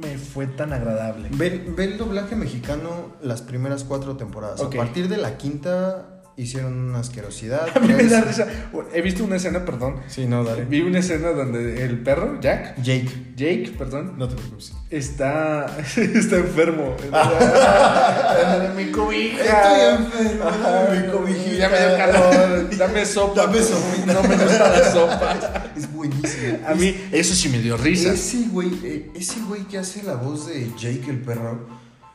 me 0.03 0.19
fue 0.19 0.49
tan 0.49 0.73
agradable. 0.73 1.29
Ve, 1.33 1.65
ve 1.77 1.85
el 1.85 1.97
doblaje 1.97 2.35
mexicano 2.35 3.13
las 3.23 3.43
primeras 3.43 3.85
cuatro 3.85 4.17
temporadas. 4.17 4.61
A 4.61 4.71
partir 4.71 5.09
de 5.09 5.17
la 5.17 5.39
quinta 5.39 6.16
hicieron 6.37 6.91
una 6.91 7.01
asquerosidad. 7.01 7.69
A 7.75 7.81
mí 7.81 7.89
me 7.95 8.05
da 8.05 8.21
risa. 8.21 8.47
He 8.93 9.01
visto 9.01 9.25
una 9.25 9.37
escena, 9.37 9.65
perdón. 9.65 10.01
Sí, 10.09 10.27
no, 10.27 10.45
dale. 10.45 10.65
Vi 10.65 10.81
una 10.83 10.99
escena 10.99 11.31
donde 11.31 11.85
el 11.85 11.99
perro, 12.03 12.41
Jack, 12.41 12.77
Jake. 12.83 13.09
Jake, 13.37 13.75
perdón, 13.77 14.15
No 14.17 14.29
te 14.29 14.35
preocupes. 14.37 14.73
está, 14.91 15.67
está 15.97 16.37
enfermo. 16.37 16.97
mi 18.77 18.91
cobija. 18.91 19.45
Estoy 19.45 20.05
enfermo, 20.05 20.45
dame 20.63 21.01
mi 21.01 21.13
cobijita. 21.13 21.57
Ya 21.57 21.69
me 21.69 21.79
dio 21.79 21.97
calor. 21.97 22.77
Dame 22.77 23.07
sopa. 23.07 23.43
Dame 23.43 23.63
sopita. 23.63 24.13
No 24.13 24.23
me 24.23 24.37
gusta 24.37 24.71
la 24.71 24.93
sopa. 24.93 25.65
Es 25.77 25.93
buenísimo. 25.93 26.59
A 26.67 26.75
mí, 26.75 26.95
eso 27.13 27.35
sí 27.35 27.49
me 27.49 27.59
dio 27.59 27.77
risa. 27.77 28.13
Ese 28.13 28.49
güey, 28.49 28.71
eh, 28.85 29.11
ese 29.15 29.41
güey 29.41 29.63
que 29.65 29.79
hace 29.79 30.03
la 30.03 30.15
voz 30.15 30.47
de 30.47 30.71
Jake 30.79 31.05
el 31.11 31.21
perro 31.21 31.67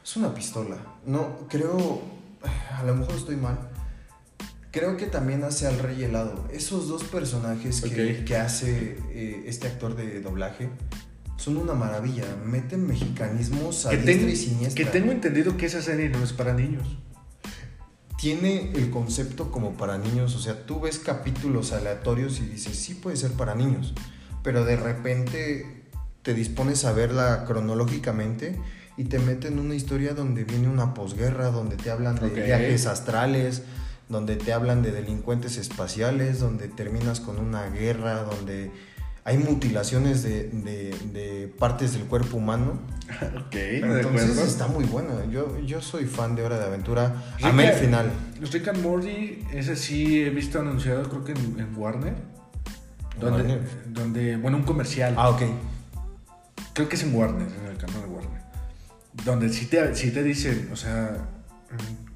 es 0.04 0.16
una 0.16 0.34
pistola. 0.34 0.78
No, 1.06 1.48
creo, 1.50 2.02
a 2.78 2.84
lo 2.84 2.96
mejor 2.96 3.16
estoy 3.16 3.36
mal. 3.36 3.71
Creo 4.72 4.96
que 4.98 5.06
también 5.06 5.44
hace 5.44 5.68
al 5.68 5.80
rey 5.80 6.04
helado. 6.04 6.48
Esos 6.52 6.88
dos 6.88 7.04
personajes 7.04 7.82
que, 7.82 8.38
hace 8.38 8.98
eh, 9.12 9.44
este 9.46 9.68
actor 9.68 9.96
de 9.96 10.22
doblaje 10.22 10.70
son 11.36 11.58
una 11.58 11.74
maravilla. 11.74 12.24
Meten 12.46 12.88
mexicanismos 12.88 13.86
a 13.86 13.90
Que, 13.90 13.98
diestra 13.98 14.16
ten- 14.28 14.30
y 14.30 14.36
siniestra. 14.38 14.86
que 14.86 14.90
tengo 14.90 15.12
entendido 15.12 15.58
que 15.58 15.66
esa 15.66 15.82
serie 15.82 16.10
no 16.10 16.24
es 16.24 16.32
para 16.34 16.54
niños. 16.54 16.98
tiene 18.18 18.72
el 18.76 18.92
concepto 18.92 19.50
como 19.52 19.74
para 19.74 19.98
niños, 19.98 20.36
o 20.36 20.40
sea, 20.40 20.68
tú 20.68 20.80
ves 20.80 21.00
capítulos 21.00 21.72
aleatorios 21.72 22.40
y 22.40 22.44
dices, 22.46 22.78
sí 22.78 22.94
puede 22.94 23.18
ser 23.18 23.32
para 23.32 23.56
niños, 23.56 23.96
pero 24.44 24.64
de 24.64 24.76
repente 24.76 25.86
te 26.22 26.36
dispones 26.36 26.86
a 26.86 26.92
verla 26.92 27.46
cronológicamente 27.48 28.62
y 28.96 29.06
te 29.06 29.18
meten 29.18 29.58
una 29.58 29.74
historia 29.74 30.14
donde 30.14 30.44
viene 30.44 30.70
una 30.70 30.94
posguerra, 30.94 31.48
donde 31.50 31.78
te 31.78 31.90
hablan 31.90 32.14
de 32.14 32.30
viajes 32.30 32.86
astrales, 32.86 33.64
donde 34.12 34.36
te 34.36 34.54
hablan 34.54 34.84
de 34.84 34.92
delincuentes 34.92 35.58
espaciales, 35.58 36.40
donde 36.40 36.68
terminas 36.68 37.20
con 37.20 37.40
una 37.40 37.68
guerra, 37.70 38.24
donde 38.24 38.72
hay 39.24 39.38
mutilaciones 39.38 40.22
de, 40.24 40.50
de- 40.50 40.96
de 41.14 41.48
partes 41.48 41.94
del 41.94 42.04
cuerpo 42.04 42.38
humano. 42.38 42.80
Ok, 43.46 43.52
de 43.54 43.78
Entonces 43.80 44.06
acuerdo. 44.06 44.44
está 44.46 44.68
muy 44.68 44.86
buena. 44.86 45.26
Yo, 45.30 45.60
yo 45.60 45.82
soy 45.82 46.06
fan 46.06 46.36
de 46.36 46.44
Hora 46.44 46.58
de 46.58 46.66
Aventura. 46.66 47.14
Rick 47.38 47.46
Amé 47.46 47.70
el 47.70 47.76
final. 47.76 48.12
Rick 48.52 48.68
and 48.70 48.82
Morty, 48.82 49.44
ese 49.52 49.76
sí 49.76 50.22
he 50.24 50.30
visto 50.30 50.60
anunciado, 50.60 51.04
creo 51.10 51.24
que 51.26 51.34
en, 51.34 51.60
en 51.60 51.76
Warner. 51.78 52.14
Donde, 53.20 53.44
Warner. 53.44 53.62
donde, 53.88 54.38
bueno, 54.38 54.58
un 54.58 54.64
comercial. 54.64 55.14
Ah, 55.18 55.30
ok. 55.30 55.42
Creo 56.74 56.88
que 56.88 56.96
es 56.96 57.04
en 57.04 57.14
Warner, 57.14 57.48
en 57.48 57.68
el 57.72 57.78
canal 57.78 58.02
de 58.02 58.08
Warner. 58.08 58.42
Donde 59.26 59.50
sí 59.50 59.66
te, 59.66 59.94
sí 59.96 60.12
te 60.12 60.24
dicen, 60.24 60.70
o 60.72 60.76
sea, 60.78 61.18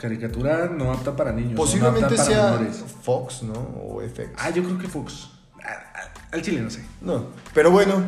caricatura 0.10 0.68
no 0.68 0.92
apta 0.92 1.16
para 1.16 1.32
niños. 1.32 1.52
no 1.52 1.58
Posiblemente 1.58 2.06
apta 2.06 2.16
para 2.18 2.28
sea 2.30 2.52
menores. 2.52 2.84
Fox, 3.04 3.44
¿no? 3.44 3.54
O 3.54 4.02
FX. 4.02 4.30
Ah, 4.38 4.50
yo 4.52 4.64
creo 4.64 4.78
que 4.78 4.88
Fox. 4.88 5.30
Ah, 5.64 5.68
ah, 5.96 6.00
Al 6.32 6.42
chile 6.42 6.62
no 6.62 6.70
sé. 6.70 6.84
No. 7.02 7.26
Pero 7.54 7.72
bueno, 7.72 8.04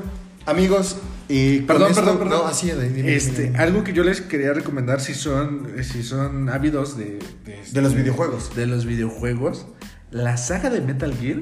amigos. 0.45 0.97
Y 1.29 1.61
Perdón, 1.61 1.89
esto- 1.89 2.01
perdón, 2.03 2.19
perdón. 2.19 2.39
No, 2.43 2.47
así 2.47 2.67
de, 2.71 2.89
dime, 2.89 3.15
este, 3.15 3.43
dime. 3.43 3.57
Algo 3.57 3.83
que 3.83 3.93
yo 3.93 4.03
les 4.03 4.21
quería 4.21 4.53
recomendar 4.53 5.01
si 5.01 5.13
son, 5.13 5.71
si 5.83 6.03
son 6.03 6.49
ávidos 6.49 6.97
de, 6.97 7.19
de, 7.45 7.61
este- 7.61 7.73
De 7.73 7.81
los 7.81 7.93
videojuegos. 7.95 8.55
De 8.55 8.67
los 8.67 8.85
videojuegos. 8.85 9.65
La 10.11 10.37
saga 10.37 10.69
de 10.69 10.79
Metal 10.81 11.13
Gear. 11.15 11.41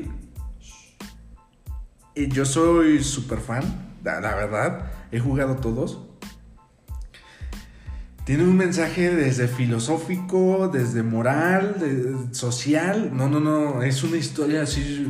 Y 2.16 2.30
yo 2.30 2.46
soy 2.46 3.04
súper 3.04 3.40
fan, 3.40 3.64
la, 4.04 4.22
la 4.22 4.36
verdad. 4.36 4.92
He 5.12 5.20
jugado 5.20 5.58
todos. 5.58 6.00
Tiene 8.26 8.44
un 8.44 8.58
mensaje 8.58 9.12
desde 9.12 9.48
filosófico, 9.48 10.68
desde 10.68 11.04
moral, 11.04 11.76
de, 11.80 12.34
social. 12.36 13.12
No, 13.14 13.30
no, 13.30 13.40
no, 13.40 13.84
es 13.84 14.04
una 14.04 14.18
historia 14.18 14.64
así 14.64 15.10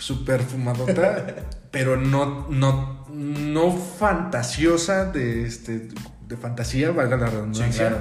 súper 0.00 0.42
fumadota, 0.42 1.36
pero 1.70 1.96
no, 1.96 2.48
no, 2.50 3.06
no 3.08 3.76
fantasiosa 3.76 5.06
de, 5.12 5.46
este, 5.46 5.88
de 6.26 6.36
fantasía, 6.36 6.90
valga 6.90 7.16
la 7.16 7.26
redundancia. 7.26 7.98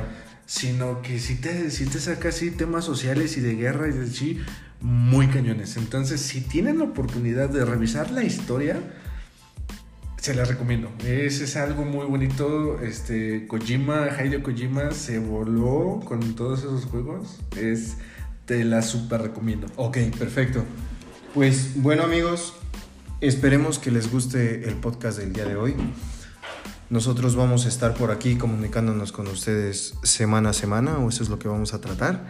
Sino 0.48 1.02
que 1.02 1.20
si 1.20 1.36
te, 1.36 1.70
si 1.70 1.86
te 1.86 2.00
saca 2.00 2.30
así 2.30 2.52
temas 2.52 2.84
sociales 2.84 3.38
y 3.38 3.40
de 3.40 3.56
guerra 3.56 3.88
y 3.88 3.92
de 3.92 4.08
sí, 4.08 4.42
muy 4.82 5.28
cañones. 5.28 5.78
Entonces, 5.78 6.20
si 6.20 6.42
tienen 6.42 6.80
la 6.80 6.86
oportunidad 6.86 7.50
de 7.50 7.64
revisar 7.64 8.12
la 8.12 8.24
historia, 8.24 8.78
se 10.24 10.34
la 10.34 10.46
recomiendo. 10.46 10.90
Es, 11.06 11.42
es 11.42 11.58
algo 11.58 11.84
muy 11.84 12.06
bonito. 12.06 12.80
Este, 12.80 13.46
Kojima, 13.46 14.08
Hideo 14.08 14.42
Kojima 14.42 14.92
se 14.92 15.20
voló 15.20 16.00
con 16.06 16.34
todos 16.36 16.60
esos 16.60 16.86
juegos. 16.86 17.40
Es, 17.58 17.98
te 18.46 18.64
la 18.64 18.82
super 18.84 19.22
recomiendo. 19.22 19.68
Ok, 19.76 19.98
perfecto. 20.18 20.64
Pues 21.34 21.74
bueno 21.76 22.04
amigos, 22.04 22.54
esperemos 23.20 23.80
que 23.80 23.92
les 23.92 24.10
guste 24.10 24.66
el 24.70 24.76
podcast 24.76 25.18
del 25.20 25.34
día 25.34 25.44
de 25.44 25.58
hoy. 25.58 25.76
Nosotros 26.90 27.36
vamos 27.36 27.66
a 27.66 27.68
estar 27.68 27.94
por 27.94 28.10
aquí 28.10 28.38
comunicándonos 28.38 29.12
con 29.12 29.28
ustedes 29.28 29.96
semana 30.04 30.52
a 30.52 30.54
semana, 30.54 31.00
o 31.00 31.10
eso 31.10 31.22
es 31.24 31.28
lo 31.28 31.38
que 31.38 31.50
vamos 31.50 31.74
a 31.74 31.82
tratar, 31.82 32.28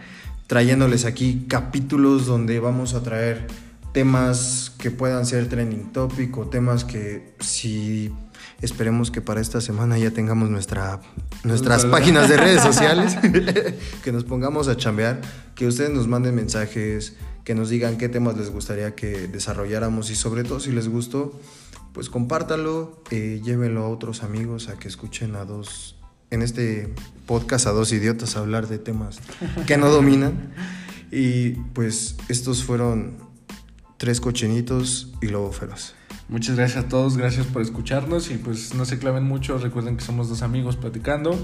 trayéndoles 0.48 1.04
aquí 1.04 1.46
capítulos 1.48 2.26
donde 2.26 2.58
vamos 2.58 2.94
a 2.94 3.04
traer 3.04 3.46
temas 3.94 4.72
que 4.76 4.90
puedan 4.90 5.24
ser 5.24 5.48
trending 5.48 5.92
topic 5.92 6.36
o 6.36 6.48
temas 6.48 6.84
que 6.84 7.32
si 7.38 8.12
esperemos 8.60 9.12
que 9.12 9.20
para 9.20 9.40
esta 9.40 9.60
semana 9.60 9.96
ya 9.96 10.10
tengamos 10.10 10.50
nuestra, 10.50 11.00
nuestras 11.44 11.86
páginas 11.86 12.28
de 12.28 12.36
redes 12.36 12.60
sociales, 12.60 13.16
que 14.04 14.10
nos 14.10 14.24
pongamos 14.24 14.66
a 14.66 14.76
chambear, 14.76 15.20
que 15.54 15.68
ustedes 15.68 15.90
nos 15.90 16.08
manden 16.08 16.34
mensajes, 16.34 17.14
que 17.44 17.54
nos 17.54 17.70
digan 17.70 17.96
qué 17.96 18.08
temas 18.08 18.36
les 18.36 18.50
gustaría 18.50 18.96
que 18.96 19.28
desarrolláramos 19.28 20.10
y 20.10 20.16
sobre 20.16 20.42
todo 20.42 20.58
si 20.58 20.72
les 20.72 20.88
gustó, 20.88 21.40
pues 21.92 22.10
compártalo, 22.10 23.00
eh, 23.12 23.40
llévenlo 23.44 23.84
a 23.84 23.88
otros 23.88 24.24
amigos 24.24 24.68
a 24.68 24.76
que 24.76 24.88
escuchen 24.88 25.36
a 25.36 25.44
dos, 25.44 25.96
en 26.32 26.42
este 26.42 26.92
podcast 27.26 27.68
a 27.68 27.70
dos 27.70 27.92
idiotas 27.92 28.34
hablar 28.34 28.66
de 28.66 28.78
temas 28.78 29.20
que 29.68 29.76
no 29.76 29.88
dominan. 29.88 30.52
Y 31.12 31.50
pues 31.74 32.16
estos 32.28 32.64
fueron 32.64 33.23
Tres 34.04 34.20
cochinitos 34.20 35.14
y 35.22 35.28
lobo 35.28 35.50
feroz. 35.50 35.94
Muchas 36.28 36.56
gracias 36.56 36.84
a 36.84 36.88
todos, 36.88 37.16
gracias 37.16 37.46
por 37.46 37.62
escucharnos 37.62 38.30
y 38.30 38.36
pues 38.36 38.74
no 38.74 38.84
se 38.84 38.98
claven 38.98 39.24
mucho, 39.24 39.56
recuerden 39.56 39.96
que 39.96 40.04
somos 40.04 40.28
dos 40.28 40.42
amigos 40.42 40.76
platicando, 40.76 41.34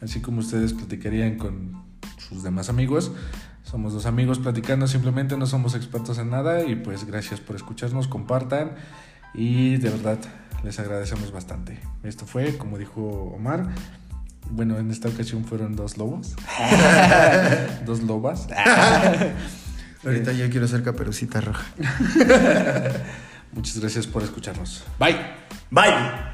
así 0.00 0.20
como 0.20 0.38
ustedes 0.38 0.74
platicarían 0.74 1.38
con 1.38 1.82
sus 2.18 2.44
demás 2.44 2.68
amigos. 2.68 3.10
Somos 3.64 3.94
dos 3.94 4.06
amigos 4.06 4.38
platicando, 4.38 4.86
simplemente 4.86 5.36
no 5.36 5.46
somos 5.46 5.74
expertos 5.74 6.18
en 6.18 6.30
nada 6.30 6.62
y 6.62 6.76
pues 6.76 7.04
gracias 7.04 7.40
por 7.40 7.56
escucharnos, 7.56 8.06
compartan 8.06 8.76
y 9.34 9.78
de 9.78 9.90
verdad 9.90 10.18
les 10.62 10.78
agradecemos 10.78 11.32
bastante. 11.32 11.80
Esto 12.04 12.26
fue, 12.26 12.56
como 12.58 12.78
dijo 12.78 13.02
Omar, 13.34 13.70
bueno, 14.52 14.78
en 14.78 14.92
esta 14.92 15.08
ocasión 15.08 15.44
fueron 15.44 15.74
dos 15.74 15.98
lobos, 15.98 16.36
dos 17.84 18.04
lobas. 18.04 18.46
Ahorita 20.04 20.32
yo 20.32 20.48
quiero 20.50 20.68
ser 20.68 20.82
caperucita 20.82 21.40
roja. 21.40 21.64
Muchas 23.52 23.78
gracias 23.78 24.06
por 24.06 24.22
escucharnos. 24.22 24.84
Bye. 24.98 25.16
Bye. 25.70 26.33